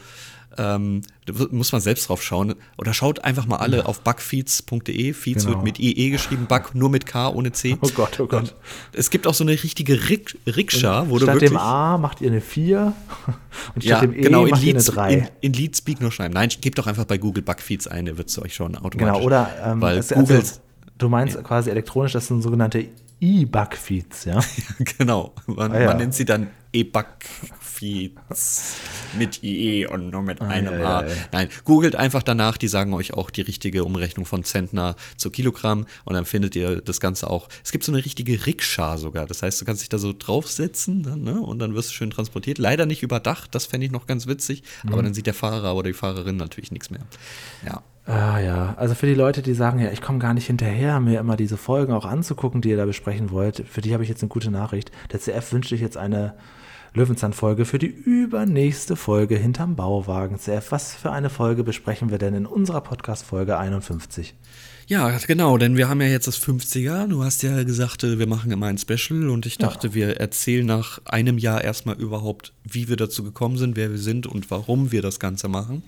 ähm, 0.59 1.03
muss 1.51 1.73
man 1.73 1.81
selbst 1.81 2.09
drauf 2.09 2.23
schauen. 2.23 2.55
Oder 2.79 2.95
schaut 2.95 3.25
einfach 3.25 3.47
mal 3.47 3.57
alle 3.57 3.87
auf 3.87 4.01
bugfeeds.de. 4.01 5.13
Feeds 5.13 5.45
Genau. 5.45 5.57
wird 5.57 5.65
mit 5.65 5.79
IE 5.81 6.11
geschrieben, 6.11 6.47
Bug 6.47 6.75
nur 6.75 6.91
mit 6.91 7.07
K 7.07 7.29
ohne 7.29 7.53
C. 7.53 7.77
Oh 7.81 7.89
Gott, 7.95 8.19
oh 8.21 8.27
Gott. 8.27 8.55
Es 8.93 9.11
gibt 9.11 9.27
auch 9.27 9.35
so 9.35 9.45
eine 9.45 9.53
richtige 9.53 10.09
Rik 10.09 10.39
Rikscha, 10.47 11.09
wo 11.09 11.19
du 11.19 11.25
Statt 11.25 11.35
wirklich. 11.37 11.51
dem 11.51 11.59
A 11.59 11.99
macht 11.99 12.21
ihr 12.21 12.31
eine 12.31 12.41
4 12.41 12.93
und 13.75 13.85
statt 13.85 13.85
ja, 13.85 14.01
dem 14.01 14.15
E 14.15 14.21
genau, 14.21 14.45
in 14.45 14.51
macht 14.51 14.63
ihr 14.63 14.71
eine 14.71 14.79
Leads, 14.79 14.87
3. 14.87 15.13
in, 15.15 15.29
in 15.41 15.53
Leadspeak 15.53 16.01
nur 16.01 16.11
schreiben. 16.13 16.35
Nein, 16.35 16.49
gebt 16.61 16.79
doch 16.79 16.87
einfach 16.87 17.05
bei 17.05 17.19
Google 17.19 17.43
Bugfeeds 17.43 17.87
ein, 17.87 18.05
der 18.07 18.19
wird 18.19 18.29
es 18.29 18.39
euch 18.41 18.55
schon 18.55 18.77
automatisch. 18.77 18.99
genau, 19.01 19.21
oder 19.23 19.51
ähm, 19.65 19.81
weil 19.81 20.01
Google, 20.03 20.37
also, 20.37 20.61
du 20.99 21.09
meinst 21.09 21.43
quasi 21.45 21.71
elektronisch, 21.71 22.13
das 22.13 22.27
sind 22.29 22.43
sogenannte 22.43 22.87
E-Bugfeeds, 23.21 24.25
ja? 24.27 24.41
genau, 24.99 25.33
man, 25.47 25.73
Ah, 25.73 25.81
ja. 25.81 25.87
man 25.89 25.97
nennt 25.99 26.15
sie 26.15 26.25
dann 26.25 26.49
E-Bugfeeds 26.73 27.66
mit 27.83 29.43
IE 29.43 29.87
und 29.87 30.11
nur 30.11 30.22
mit 30.22 30.41
einem 30.41 30.74
Ah, 30.74 30.79
ja, 30.79 30.99
A. 30.99 31.03
ja, 31.03 31.09
ja. 31.09 31.14
Nein, 31.33 31.49
googelt 31.64 31.97
einfach 31.97 32.22
danach, 32.22 32.57
die 32.57 32.68
sagen 32.68 32.95
euch 32.95 33.14
auch 33.14 33.31
die 33.31 33.43
richtige 33.43 33.85
Umrechnung 33.85 34.27
von 34.27 34.45
Zentner 34.45 34.97
zu 35.16 35.31
Kilogramm 35.31 35.87
und 36.05 36.14
dann 36.14 36.24
findet 36.24 36.57
ihr 36.57 36.81
das 36.81 37.01
Ganze 37.01 37.29
auch. 37.31 37.49
Es 37.64 37.72
gibt 37.72 37.85
so 37.85 37.93
eine 37.93 38.05
richtige 38.05 38.47
Rikscha 38.47 38.97
sogar, 38.99 39.27
das 39.27 39.43
heißt, 39.43 39.61
du 39.61 39.64
kannst 39.64 39.83
dich 39.83 39.89
da 39.89 39.99
so 39.99 40.12
draufsetzen 40.16 41.03
dann, 41.03 41.22
ne? 41.22 41.41
und 41.41 41.59
dann 41.59 41.74
wirst 41.74 41.91
du 41.91 41.95
schön 41.95 42.11
transportiert. 42.11 42.59
Leider 42.59 42.87
nicht 42.87 43.03
überdacht, 43.03 43.55
das 43.55 43.66
fände 43.66 43.87
ich 43.87 43.93
noch 43.93 44.07
ganz 44.07 44.27
witzig, 44.27 44.62
Mhm. 44.83 44.93
aber 44.93 45.03
dann 45.03 45.14
sieht 45.14 45.27
der 45.27 45.35
Fahrer 45.35 45.74
oder 45.74 45.89
die 45.89 45.95
Fahrerin 45.95 46.37
natürlich 46.37 46.70
nichts 46.72 46.91
mehr. 46.91 47.01
Ja. 47.64 47.83
Ah 48.09 48.39
ja, 48.39 48.74
also 48.77 48.95
für 48.95 49.07
die 49.07 49.14
Leute, 49.14 49.43
die 49.43 49.53
sagen, 49.55 49.81
ja, 49.81 49.91
ich 49.91 50.01
komme 50.01 50.20
gar 50.20 50.33
nicht 50.33 50.47
hinterher, 50.47 51.01
mir 51.01 51.18
immer 51.18 51.37
diese 51.37 51.57
Folgen 51.57 51.93
auch 51.93 52.05
anzugucken, 52.05 52.61
die 52.61 52.68
ihr 52.70 52.77
da 52.77 52.85
besprechen 52.85 53.33
wollt, 53.33 53.64
für 53.68 53.81
die 53.81 53.93
habe 53.95 54.05
ich 54.05 54.09
jetzt 54.09 54.22
eine 54.22 54.29
gute 54.29 54.53
Nachricht. 54.53 54.93
Der 55.11 55.18
CF 55.18 55.53
wünscht 55.53 55.70
sich 55.70 55.81
jetzt 55.81 55.97
eine 55.97 56.35
Löwenzahn-Folge 56.97 57.66
für 57.66 57.78
die 57.78 57.88
übernächste 57.88 58.97
Folge 58.97 59.36
hinterm 59.36 59.76
Bauwagen. 59.76 60.38
CF, 60.38 60.72
was 60.72 60.94
für 60.94 61.12
eine 61.12 61.28
Folge 61.28 61.62
besprechen 61.62 62.11
wir 62.11 62.16
denn 62.16 62.32
in 62.32 62.47
unserer 62.47 62.80
Podcast-Folge 62.80 63.59
51? 63.59 64.34
Ja, 64.86 65.11
genau, 65.26 65.59
denn 65.59 65.76
wir 65.76 65.90
haben 65.90 66.01
ja 66.01 66.07
jetzt 66.07 66.26
das 66.26 66.40
50er. 66.42 67.07
Du 67.09 67.22
hast 67.22 67.42
ja 67.42 67.64
gesagt, 67.64 68.03
äh, 68.03 68.18
wir 68.18 68.26
machen 68.26 68.51
immer 68.51 68.66
ein 68.66 68.78
Special 68.78 69.28
und 69.28 69.44
ich 69.44 69.59
dachte, 69.59 69.92
wir 69.92 70.16
erzählen 70.20 70.64
nach 70.64 71.01
einem 71.05 71.36
Jahr 71.36 71.62
erstmal 71.62 71.97
überhaupt, 71.97 72.55
wie 72.64 72.88
wir 72.88 72.97
dazu 72.97 73.22
gekommen 73.22 73.59
sind, 73.59 73.76
wer 73.76 73.90
wir 73.90 73.99
sind 73.99 74.26
und 74.26 74.51
warum 74.51 74.90
wir 74.90 75.03
das 75.03 75.20
Ganze 75.20 75.49
machen. 75.49 75.82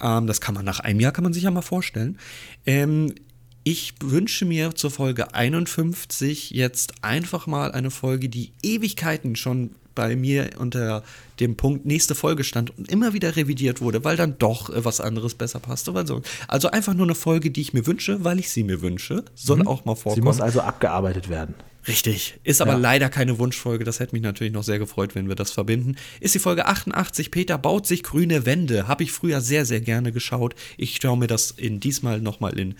Ähm, 0.00 0.26
das 0.26 0.40
kann 0.40 0.54
man 0.54 0.64
nach 0.64 0.80
einem 0.80 1.00
Jahr, 1.00 1.12
kann 1.12 1.24
man 1.24 1.34
sich 1.34 1.42
ja 1.42 1.50
mal 1.50 1.60
vorstellen. 1.60 2.18
Ähm, 2.64 3.14
ich 3.62 3.92
wünsche 4.02 4.46
mir 4.46 4.74
zur 4.74 4.90
Folge 4.90 5.34
51 5.34 6.50
jetzt 6.50 7.04
einfach 7.04 7.46
mal 7.46 7.72
eine 7.72 7.90
Folge, 7.90 8.30
die 8.30 8.52
Ewigkeiten 8.62 9.36
schon 9.36 9.72
bei 9.94 10.16
mir 10.16 10.50
unter 10.58 11.02
dem 11.40 11.56
Punkt 11.56 11.86
nächste 11.86 12.14
Folge 12.14 12.44
stand 12.44 12.76
und 12.78 12.90
immer 12.90 13.12
wieder 13.12 13.36
revidiert 13.36 13.80
wurde, 13.80 14.04
weil 14.04 14.16
dann 14.16 14.36
doch 14.38 14.70
äh, 14.70 14.84
was 14.84 15.00
anderes 15.00 15.34
besser 15.34 15.58
passte. 15.60 15.92
So. 16.06 16.22
Also 16.48 16.70
einfach 16.70 16.94
nur 16.94 17.06
eine 17.06 17.14
Folge, 17.14 17.50
die 17.50 17.60
ich 17.62 17.72
mir 17.72 17.86
wünsche, 17.86 18.24
weil 18.24 18.38
ich 18.38 18.50
sie 18.50 18.62
mir 18.64 18.82
wünsche. 18.82 19.24
Soll 19.34 19.66
auch 19.66 19.84
mal 19.84 19.96
Sie 19.96 20.02
vorkommen. 20.02 20.24
muss 20.24 20.40
also 20.40 20.60
abgearbeitet 20.60 21.28
werden. 21.28 21.54
Richtig. 21.88 22.38
Ist 22.44 22.60
aber 22.60 22.72
Ja. 22.72 22.78
leider 22.78 23.08
keine 23.08 23.38
Wunschfolge. 23.38 23.84
Das 23.84 24.00
hätte 24.00 24.14
mich 24.14 24.22
natürlich 24.22 24.52
noch 24.52 24.62
sehr 24.62 24.78
gefreut, 24.78 25.14
wenn 25.14 25.28
wir 25.28 25.34
das 25.34 25.50
verbinden. 25.50 25.96
Ist 26.20 26.34
die 26.34 26.38
Folge 26.38 26.66
88. 26.66 27.30
Peter 27.30 27.56
baut 27.56 27.86
sich 27.86 28.02
grüne 28.02 28.44
Wände. 28.44 28.86
Habe 28.86 29.02
ich 29.02 29.12
früher 29.12 29.40
sehr, 29.40 29.64
sehr 29.64 29.80
gerne 29.80 30.12
geschaut. 30.12 30.54
Ich 30.76 30.98
schaue 31.00 31.16
mir 31.16 31.26
das 31.26 31.50
in 31.52 31.80
diesmal 31.80 32.20
nochmal 32.20 32.58
in 32.58 32.74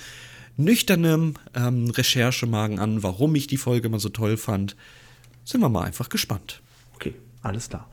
nüchternem 0.58 1.34
ähm, 1.54 1.88
Recherchemagen 1.90 2.78
an, 2.78 3.02
warum 3.02 3.34
ich 3.34 3.46
die 3.46 3.56
Folge 3.56 3.88
immer 3.88 4.00
so 4.00 4.10
toll 4.10 4.36
fand. 4.36 4.76
Sind 5.44 5.60
wir 5.62 5.68
mal 5.70 5.84
einfach 5.84 6.10
gespannt. 6.10 6.60
Okay, 7.00 7.14
alles 7.40 7.70
klar. 7.70 7.88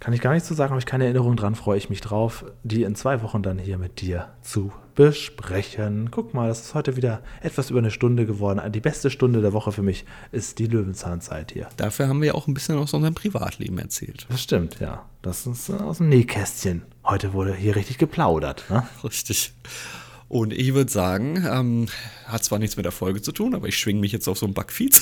Kann 0.00 0.14
ich 0.14 0.20
gar 0.20 0.32
nicht 0.32 0.44
zu 0.46 0.54
sagen, 0.54 0.70
habe 0.70 0.80
ich 0.80 0.86
keine 0.86 1.04
Erinnerung 1.04 1.36
dran, 1.36 1.54
freue 1.54 1.78
ich 1.78 1.90
mich 1.90 2.00
drauf, 2.00 2.44
die 2.64 2.82
in 2.82 2.96
zwei 2.96 3.22
Wochen 3.22 3.42
dann 3.42 3.58
hier 3.58 3.78
mit 3.78 4.00
dir 4.00 4.28
zu 4.42 4.72
besprechen. 4.94 6.10
Guck 6.10 6.34
mal, 6.34 6.48
das 6.48 6.60
ist 6.60 6.74
heute 6.74 6.96
wieder 6.96 7.22
etwas 7.40 7.70
über 7.70 7.78
eine 7.78 7.92
Stunde 7.92 8.26
geworden. 8.26 8.60
Die 8.72 8.80
beste 8.80 9.10
Stunde 9.10 9.42
der 9.42 9.52
Woche 9.52 9.70
für 9.70 9.82
mich 9.82 10.04
ist 10.32 10.58
die 10.58 10.66
Löwenzahnzeit 10.66 11.52
hier. 11.52 11.68
Dafür 11.76 12.08
haben 12.08 12.20
wir 12.20 12.34
auch 12.34 12.48
ein 12.48 12.54
bisschen 12.54 12.78
aus 12.78 12.94
unserem 12.94 13.14
Privatleben 13.14 13.78
erzählt. 13.78 14.26
Das 14.28 14.42
stimmt, 14.42 14.80
ja. 14.80 15.04
Das 15.22 15.46
ist 15.46 15.68
äh, 15.68 15.74
aus 15.74 15.98
dem 15.98 16.08
Nähkästchen. 16.08 16.82
Heute 17.04 17.32
wurde 17.32 17.54
hier 17.54 17.76
richtig 17.76 17.98
geplaudert. 17.98 18.64
Ne? 18.70 18.86
Richtig. 19.04 19.52
Und 20.28 20.52
ich 20.52 20.74
würde 20.74 20.90
sagen, 20.90 21.42
ähm, 21.50 21.86
hat 22.26 22.44
zwar 22.44 22.58
nichts 22.58 22.76
mit 22.76 22.84
der 22.84 22.92
Folge 22.92 23.22
zu 23.22 23.32
tun, 23.32 23.54
aber 23.54 23.66
ich 23.66 23.78
schwinge 23.78 24.00
mich 24.00 24.12
jetzt 24.12 24.28
auf 24.28 24.38
so 24.38 24.46
ein 24.46 24.52
Backfeed 24.52 25.00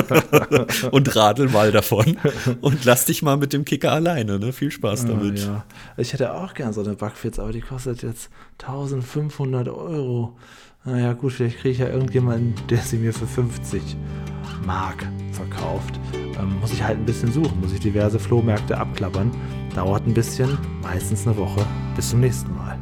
und 0.92 1.16
radel 1.16 1.48
mal 1.48 1.72
davon 1.72 2.16
und 2.60 2.84
lass 2.84 3.04
dich 3.04 3.22
mal 3.22 3.36
mit 3.36 3.52
dem 3.52 3.64
Kicker 3.64 3.90
alleine. 3.90 4.38
Ne? 4.38 4.52
Viel 4.52 4.70
Spaß 4.70 5.06
damit. 5.06 5.40
Ah, 5.40 5.44
ja. 5.44 5.64
Ich 5.96 6.12
hätte 6.12 6.32
auch 6.34 6.54
gern 6.54 6.72
so 6.72 6.82
eine 6.82 6.94
Backfitz, 6.94 7.40
aber 7.40 7.50
die 7.50 7.62
kostet 7.62 8.02
jetzt 8.02 8.30
1500 8.62 9.68
Euro. 9.68 10.36
Naja, 10.84 11.14
gut, 11.14 11.32
vielleicht 11.32 11.58
kriege 11.58 11.70
ich 11.70 11.78
ja 11.78 11.88
irgendjemanden, 11.88 12.54
der 12.68 12.78
sie 12.78 12.98
mir 12.98 13.12
für 13.12 13.26
50 13.26 13.82
Mark 14.66 15.04
verkauft. 15.32 15.98
Ähm, 16.38 16.60
muss 16.60 16.72
ich 16.72 16.82
halt 16.82 16.98
ein 16.98 17.06
bisschen 17.06 17.32
suchen, 17.32 17.60
muss 17.60 17.72
ich 17.72 17.80
diverse 17.80 18.20
Flohmärkte 18.20 18.78
abklappern. 18.78 19.32
Dauert 19.74 20.06
ein 20.06 20.14
bisschen, 20.14 20.56
meistens 20.82 21.26
eine 21.26 21.36
Woche. 21.36 21.66
Bis 21.96 22.10
zum 22.10 22.20
nächsten 22.20 22.54
Mal. 22.54 22.78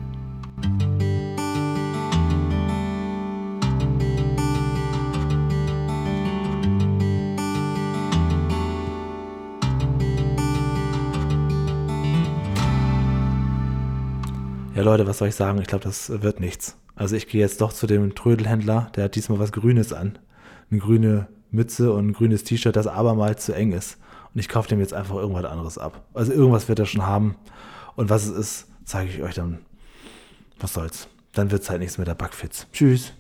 Ja, 14.75 14.83
Leute, 14.83 15.07
was 15.07 15.19
soll 15.19 15.29
ich 15.29 15.35
sagen? 15.35 15.61
Ich 15.61 15.67
glaube, 15.67 15.85
das 15.85 16.23
wird 16.23 16.41
nichts. 16.41 16.79
Also 16.95 17.15
ich 17.15 17.29
gehe 17.29 17.43
jetzt 17.43 17.61
doch 17.61 17.75
zu 17.75 17.87
dem 17.87 18.15
Trödelhändler, 18.15 18.91
der 18.97 19.05
hat 19.05 19.15
diesmal 19.15 19.39
was 19.39 19.53
Grünes 19.53 19.93
an. 19.93 20.19
Eine 20.71 20.81
grüne 20.81 21.29
Mütze 21.51 21.93
und 21.93 22.09
ein 22.09 22.13
grünes 22.15 22.45
T-Shirt, 22.45 22.75
das 22.75 22.87
abermals 22.87 23.45
zu 23.45 23.55
eng 23.55 23.73
ist. 23.73 23.99
Und 24.33 24.41
ich 24.41 24.49
kaufe 24.49 24.71
dem 24.71 24.81
jetzt 24.81 24.95
einfach 24.95 25.17
irgendwas 25.17 25.45
anderes 25.45 25.77
ab. 25.77 26.07
Also 26.15 26.33
irgendwas 26.33 26.69
wird 26.69 26.79
er 26.79 26.87
schon 26.87 27.05
haben. 27.05 27.37
Und 27.97 28.09
was 28.09 28.25
es 28.25 28.31
ist, 28.35 28.67
zeige 28.87 29.11
ich 29.11 29.23
euch 29.23 29.35
dann. 29.35 29.59
Was 30.59 30.73
soll's. 30.73 31.09
Dann 31.35 31.51
wird's 31.51 31.69
halt 31.69 31.81
nichts 31.81 31.99
mit 31.99 32.09
der 32.09 32.15
Backfitz. 32.15 32.67
Tschüss. 32.73 33.13